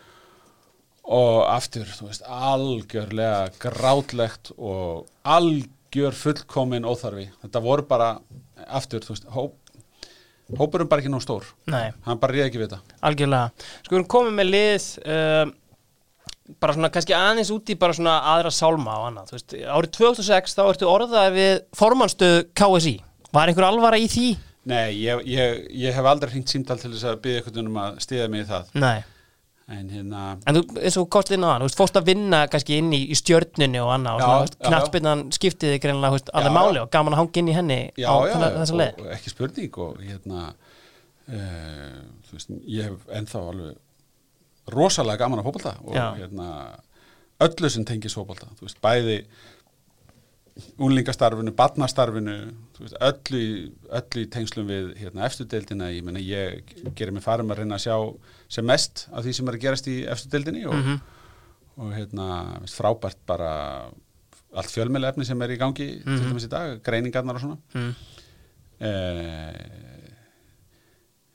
og 1.12 1.40
aftur, 1.50 1.88
þú 1.90 2.10
veist, 2.10 2.26
algjörlega 2.28 3.50
grátlegt 3.62 4.52
og 4.58 5.08
algjör 5.28 6.16
fullkomin 6.16 6.86
óþarfi. 6.88 7.28
Þetta 7.42 7.64
voru 7.64 7.86
bara, 7.90 8.14
aftur, 8.68 9.04
þú 9.04 9.16
veist 9.16 9.26
hóp, 9.34 9.58
hópurum 10.60 10.92
bara 10.92 11.04
ekki 11.04 11.12
nóg 11.12 11.24
stór. 11.26 11.48
Nei, 11.72 11.90
hann 12.06 12.22
bara 12.22 12.38
ríði 12.38 12.48
ekki 12.50 12.62
við 12.62 12.76
þetta. 12.76 13.00
Algjörlega. 13.10 13.68
Sko, 13.82 13.98
við 13.98 14.08
komið 14.14 14.38
með 14.38 14.52
lið 14.52 14.88
uh, 15.02 15.44
bara 16.60 16.74
svona 16.76 16.90
kannski 16.94 17.16
aðeins 17.18 17.52
út 17.56 17.70
í 17.72 17.78
bara 17.80 17.94
svona 17.98 18.18
aðra 18.34 18.52
sálma 18.56 18.98
og 19.00 19.08
annað, 19.12 19.32
þú 19.32 19.38
veist, 19.38 19.56
árið 19.78 19.94
2006 19.98 20.58
þá 20.58 20.62
ertu 20.68 20.90
orðaðir 20.92 21.38
við 21.38 21.54
formannstöð 21.78 22.38
KSI 22.58 22.96
Var 23.32 23.48
einhver 23.48 23.64
alvara 23.70 23.98
í 24.02 24.10
því? 24.12 24.28
Nei, 24.68 24.92
ég, 25.02 25.22
ég, 25.32 25.62
ég 25.88 25.96
hef 25.96 26.06
aldrei 26.06 26.34
hringt 26.34 26.52
símtal 26.52 26.76
til 26.82 26.92
þess 26.92 27.08
að 27.14 27.22
byggja 27.24 27.42
einhvern 27.46 27.70
um 27.72 27.78
að 27.86 28.02
stiða 28.04 28.28
mig 28.34 28.44
í 28.44 28.50
það 28.52 28.76
Nei 28.84 29.00
en 29.72 29.88
hérna, 29.88 30.22
En 30.50 30.58
þú, 30.58 30.62
eins 30.82 30.98
og 31.00 31.06
kostið 31.14 31.38
inn 31.38 31.46
á 31.48 31.50
hann, 31.54 31.62
þú 31.64 31.68
veist, 31.70 31.78
fórst 31.80 31.96
að 31.96 32.08
vinna 32.10 32.42
kannski 32.52 32.76
inn 32.82 32.90
í, 32.92 33.00
í 33.14 33.16
stjörnunni 33.16 33.80
og 33.80 33.92
annað 33.94 34.18
og 34.18 34.20
Já, 34.20 34.26
svona, 34.26 34.50
já, 34.50 34.58
já. 34.58 34.68
knattspinnan 34.68 35.22
skiptiði 35.38 35.78
greinlega, 35.84 36.10
þú 36.12 36.18
veist, 36.18 36.32
Já, 36.32 36.36
alveg 36.42 36.52
já. 36.52 36.56
máli 36.58 36.82
og 36.82 36.90
gaman 36.92 37.16
að 37.16 37.22
hanga 37.22 37.40
inn 37.42 37.52
í 37.52 37.56
henni 37.56 37.78
já, 37.96 38.08
á 38.12 38.16
já, 38.28 38.36
þessa 38.58 38.80
leið. 38.82 38.92
og, 39.00 39.06
og 39.06 39.14
ekki 39.16 39.32
spurning 39.32 39.80
og 39.86 40.02
hérna 40.04 40.42
uh, 41.32 42.02
þú 42.28 42.36
veist, 42.38 42.52
ég 42.76 42.90
hef 42.90 43.16
ennþá 43.22 43.44
alveg 43.54 43.78
rosalega 44.68 45.18
gaman 45.24 45.40
að 45.40 45.48
fótbolta 45.50 45.74
og 45.84 45.96
Já. 45.96 46.16
hérna 46.20 46.80
öllu 47.42 47.70
sem 47.70 47.86
tengis 47.86 48.14
fótbolta, 48.16 48.48
þú 48.60 48.68
veist, 48.68 48.82
bæði 48.82 49.26
unlingastarfinu, 50.84 51.54
barnastarfinu 51.58 52.36
veist, 52.80 52.98
öllu, 53.02 53.42
öllu 53.98 54.24
í 54.26 54.30
tengslum 54.34 54.68
við 54.70 54.92
hérna, 55.00 55.26
efstudeildina, 55.26 55.88
ég 55.96 56.04
meina 56.06 56.20
ég 56.22 56.62
gerir 56.98 57.14
mig 57.16 57.24
farum 57.24 57.50
að 57.54 57.62
reyna 57.64 57.78
að 57.80 57.86
sjá 57.88 57.96
sem 58.52 58.66
mest 58.68 59.08
af 59.16 59.24
því 59.26 59.34
sem 59.38 59.48
er 59.50 59.58
að 59.58 59.64
gerast 59.66 59.88
í 59.88 59.98
efstudeildinni 60.12 60.66
og, 60.68 60.76
Mhm. 60.76 61.02
og 61.78 61.94
hérna 61.96 62.28
veist, 62.62 62.76
frábært 62.78 63.18
bara 63.26 63.52
allt 64.54 64.68
fjölmjölu 64.76 65.08
efni 65.08 65.26
sem 65.26 65.42
er 65.42 65.50
í 65.56 65.58
gangi 65.58 66.04
til 66.04 66.20
dæmis 66.28 66.46
í 66.46 66.50
dag, 66.50 66.82
greiningarnar 66.84 67.36
og 67.36 67.42
svona 67.42 67.58
Mm. 67.74 67.96
eh, 68.82 69.54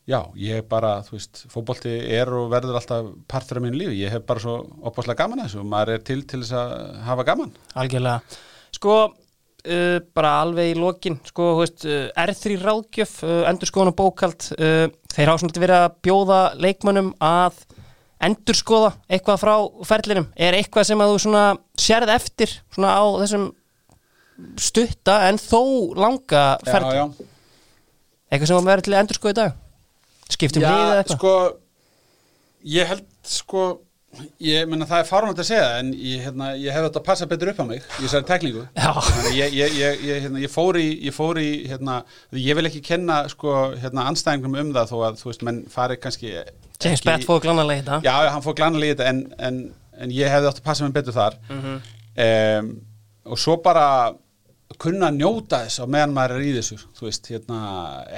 já, 0.06 0.20
ég 0.38 0.66
bara 0.70 1.00
þú 1.06 1.16
veist, 1.16 1.44
fótbolti 1.52 1.92
er 2.16 2.30
og 2.34 2.50
verður 2.52 2.78
alltaf 2.80 3.12
partur 3.30 3.60
af 3.60 3.66
mínu 3.66 3.80
lífi, 3.80 4.00
ég 4.04 4.14
hef 4.14 4.26
bara 4.28 4.42
svo 4.42 4.58
opaslega 4.86 5.24
gaman 5.24 5.42
að 5.42 5.48
þessu 5.50 5.62
og 5.62 5.70
maður 5.72 5.96
er 5.96 6.04
til 6.06 6.20
til 6.22 6.42
þess 6.42 6.56
að 6.60 6.74
hafa 7.08 7.26
gaman 7.26 7.54
Algjörlega. 7.82 8.38
Sko, 8.76 8.96
uh, 9.10 9.98
bara 10.16 10.34
alveg 10.44 10.72
í 10.72 10.78
lokin, 10.78 11.18
sko, 11.26 11.50
þú 11.56 11.64
veist, 11.64 11.86
uh, 11.88 12.24
R3 12.26 12.58
ráðgjöf, 12.62 13.16
uh, 13.26 13.42
endurskoðan 13.50 13.92
og 13.92 13.98
bókald, 13.98 14.50
uh, 14.58 14.86
þeir 15.14 15.32
hafa 15.32 15.42
svona 15.42 15.64
verið 15.64 15.80
að 15.80 15.98
bjóða 16.06 16.40
leikmönnum 16.62 17.12
að 17.24 17.62
endurskoða 18.26 18.94
eitthvað 19.12 19.42
frá 19.42 19.54
ferlinum. 19.88 20.30
Er 20.38 20.56
eitthvað 20.56 20.88
sem 20.88 21.02
að 21.02 21.12
þú 21.12 21.22
svona 21.26 21.44
sérð 21.80 22.12
eftir 22.14 22.54
svona 22.72 22.94
á 22.96 23.04
þessum 23.20 23.50
stutta 24.60 25.20
en 25.28 25.40
þó 25.40 25.60
langa 25.96 26.46
ferli? 26.64 26.96
já, 26.96 27.04
já. 27.04 27.32
Eitthvað 28.26 28.50
sem 28.50 28.58
að 28.58 28.68
vera 28.70 28.84
til 28.84 28.94
að 28.94 29.02
endurskoða 29.04 29.34
í 29.34 29.38
dag? 29.42 29.62
Skiptum 30.30 30.62
liðið 30.62 30.86
eða 30.92 31.02
eitthvað? 31.02 31.18
sko 31.18 31.34
ég 32.76 32.88
held 32.90 33.04
sko 33.22 33.64
ég 34.40 34.64
meina 34.70 34.86
það 34.88 35.02
er 35.02 35.08
fárvænt 35.10 35.40
að 35.42 35.48
segja 35.50 35.64
en 35.80 35.90
ég, 35.92 36.22
hérna, 36.24 36.46
ég 36.56 36.72
hef 36.72 36.86
þetta 36.86 37.00
að 37.02 37.04
passa 37.04 37.26
betur 37.28 37.50
upp 37.52 37.58
á 37.60 37.64
mig 37.68 37.82
í 37.84 38.06
þessari 38.06 38.26
tekningu 38.30 38.62
Já. 38.72 38.92
Ég, 39.36 39.52
ég, 39.58 39.74
ég, 39.76 40.00
ég, 40.08 40.22
hérna, 40.24 40.40
ég 40.40 40.52
fór 40.52 40.78
í, 40.80 40.86
ég 41.04 41.12
fór 41.14 41.36
í 41.42 41.50
hérna, 41.68 41.98
ég 42.32 42.56
vil 42.56 42.64
ekki 42.70 42.80
kenna 42.86 43.18
sko, 43.28 43.52
hérna, 43.82 44.06
anstæðingum 44.10 44.56
um 44.62 44.70
það 44.72 44.88
þó 44.94 44.96
að 45.10 45.18
þú 45.20 45.28
veist, 45.30 45.44
menn 45.50 45.60
fari 45.72 45.98
kannski 46.00 46.32
James 46.80 47.04
Bett 47.04 47.24
fóðu 47.28 47.44
glannalega 47.44 47.82
þetta. 47.84 47.98
Já, 48.08 48.14
já, 48.24 48.30
hann 48.34 48.44
fór 48.44 48.56
glanlega 48.56 48.88
í 48.88 48.96
þetta 48.96 49.10
en, 49.12 49.20
en, 49.50 49.60
en 50.00 50.16
ég 50.16 50.32
hefði 50.32 50.50
átt 50.50 50.62
að 50.62 50.66
passa 50.70 50.84
mig 50.88 50.96
betur 50.96 51.16
þar 51.16 51.36
Mhm. 51.52 51.76
um, 52.24 52.72
og 53.26 53.38
svo 53.42 53.56
bara 53.60 53.86
kunna 54.82 55.10
að 55.10 55.18
njóta 55.20 55.62
þess 55.64 55.82
á 55.82 55.84
meðan 55.88 56.14
maður 56.16 56.36
er 56.36 56.46
í 56.46 56.52
þessu 56.56 56.78
þú 56.96 57.06
veist, 57.08 57.30
hérna, 57.32 57.60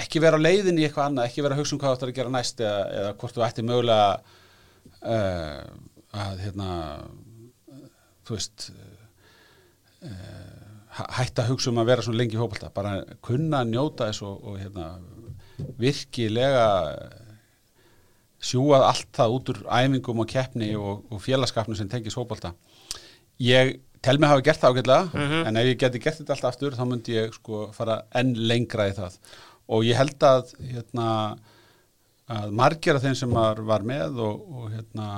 ekki 0.03 0.23
vera 0.23 0.41
leiðin 0.41 0.81
í 0.81 0.87
eitthvað 0.87 1.11
annað, 1.11 1.29
ekki 1.29 1.45
vera 1.45 1.57
að 1.57 1.63
hugsa 1.63 1.75
um 1.77 1.83
hvað 1.83 1.93
þú 1.93 1.99
ættir 1.99 2.13
að 2.13 2.19
gera 2.19 2.35
næst 2.35 2.63
eða, 2.65 2.83
eða 3.01 3.15
hvort 3.21 3.37
þú 3.37 3.45
ætti 3.47 3.67
mögulega 3.67 4.09
uh, 5.15 5.61
að 6.25 6.43
hérna 6.47 6.69
þú 8.29 8.37
veist 8.39 8.69
uh, 10.03 10.59
hætta 11.19 11.45
að 11.45 11.53
hugsa 11.53 11.71
um 11.73 11.81
að 11.83 11.91
vera 11.93 12.05
svona 12.07 12.23
lengi 12.23 12.41
hópalta, 12.41 12.73
bara 12.75 12.99
kunna 13.25 13.63
að 13.63 13.73
njóta 13.75 14.11
þess 14.11 14.27
og, 14.27 14.45
og 14.51 14.61
hérna 14.63 14.91
virkilega 15.79 16.67
sjúað 18.39 18.87
allt 18.87 19.11
það 19.15 19.35
út 19.35 19.53
úr 19.53 19.61
æfingum 19.81 20.23
og 20.23 20.31
keppni 20.31 20.71
og, 20.79 21.05
og 21.11 21.23
félagskapnum 21.23 21.79
sem 21.79 21.91
tengis 21.91 22.17
hópalta 22.19 22.53
ég 23.43 23.79
tel 24.05 24.19
mig 24.19 24.31
hafa 24.31 24.45
gert 24.47 24.63
það 24.63 24.79
ágætlega 24.79 25.27
en 25.49 25.61
ef 25.61 25.69
ég 25.69 25.81
geti 25.83 26.03
gert 26.03 26.21
þetta 26.21 26.37
allt 26.37 26.49
aftur 26.51 26.79
þá 26.79 26.85
myndi 26.87 27.17
ég 27.17 27.35
sko 27.37 27.69
fara 27.77 28.03
enn 28.19 28.35
lengra 28.51 28.89
í 28.91 28.97
það 28.97 29.19
og 29.69 29.85
ég 29.87 29.99
held 29.99 30.29
að 30.29 30.55
hérna 30.61 31.09
að 32.29 32.55
margir 32.57 32.99
af 32.99 33.05
þeim 33.05 33.17
sem 33.17 33.33
var, 33.33 33.61
var 33.65 33.85
með 33.89 34.21
og, 34.25 34.41
og 34.53 34.73
hérna 34.75 35.11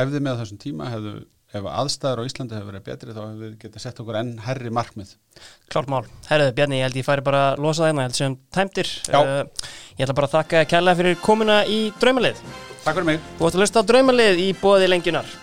æfði 0.00 0.22
með 0.24 0.42
þessum 0.42 0.60
tíma 0.60 0.90
hefðu 0.92 1.14
ef 1.50 1.66
aðstæður 1.66 2.20
á 2.22 2.28
Íslandi 2.28 2.54
hefur 2.54 2.70
verið 2.70 2.84
betri 2.86 3.14
þá 3.14 3.20
hefur 3.24 3.40
við 3.40 3.54
getið 3.64 3.82
sett 3.82 4.00
okkur 4.02 4.18
enn 4.20 4.32
herri 4.44 4.70
markmið 4.70 5.16
Klárt 5.72 5.90
mál. 5.90 6.04
Herðu, 6.28 6.52
Bjarni, 6.54 6.78
ég 6.78 6.86
held 6.86 6.98
ég 7.00 7.06
færi 7.06 7.24
bara 7.26 7.42
að 7.50 7.62
losa 7.64 7.82
það 7.82 7.90
hérna, 7.90 8.04
ég 8.04 8.10
held 8.10 8.18
sem 8.18 8.36
tæmtir. 8.54 8.90
Já. 9.06 9.18
Uh, 9.18 9.68
ég 9.96 10.04
ætla 10.06 10.16
bara 10.18 10.30
að 10.30 10.36
þakka 10.36 10.64
kærlega 10.70 11.00
fyrir 11.00 11.20
komuna 11.24 11.60
í 11.66 11.80
draumalið. 12.02 12.42
Takk 12.84 12.96
fyrir 12.96 13.08
mig 13.10 13.22
Þú 13.38 13.48
ætti 13.48 13.58
að 13.58 13.62
lusta 13.64 13.82
á 13.82 13.88
draumalið 13.90 14.42
í 14.42 14.50
bóði 14.62 14.90
lengjunar. 14.90 15.38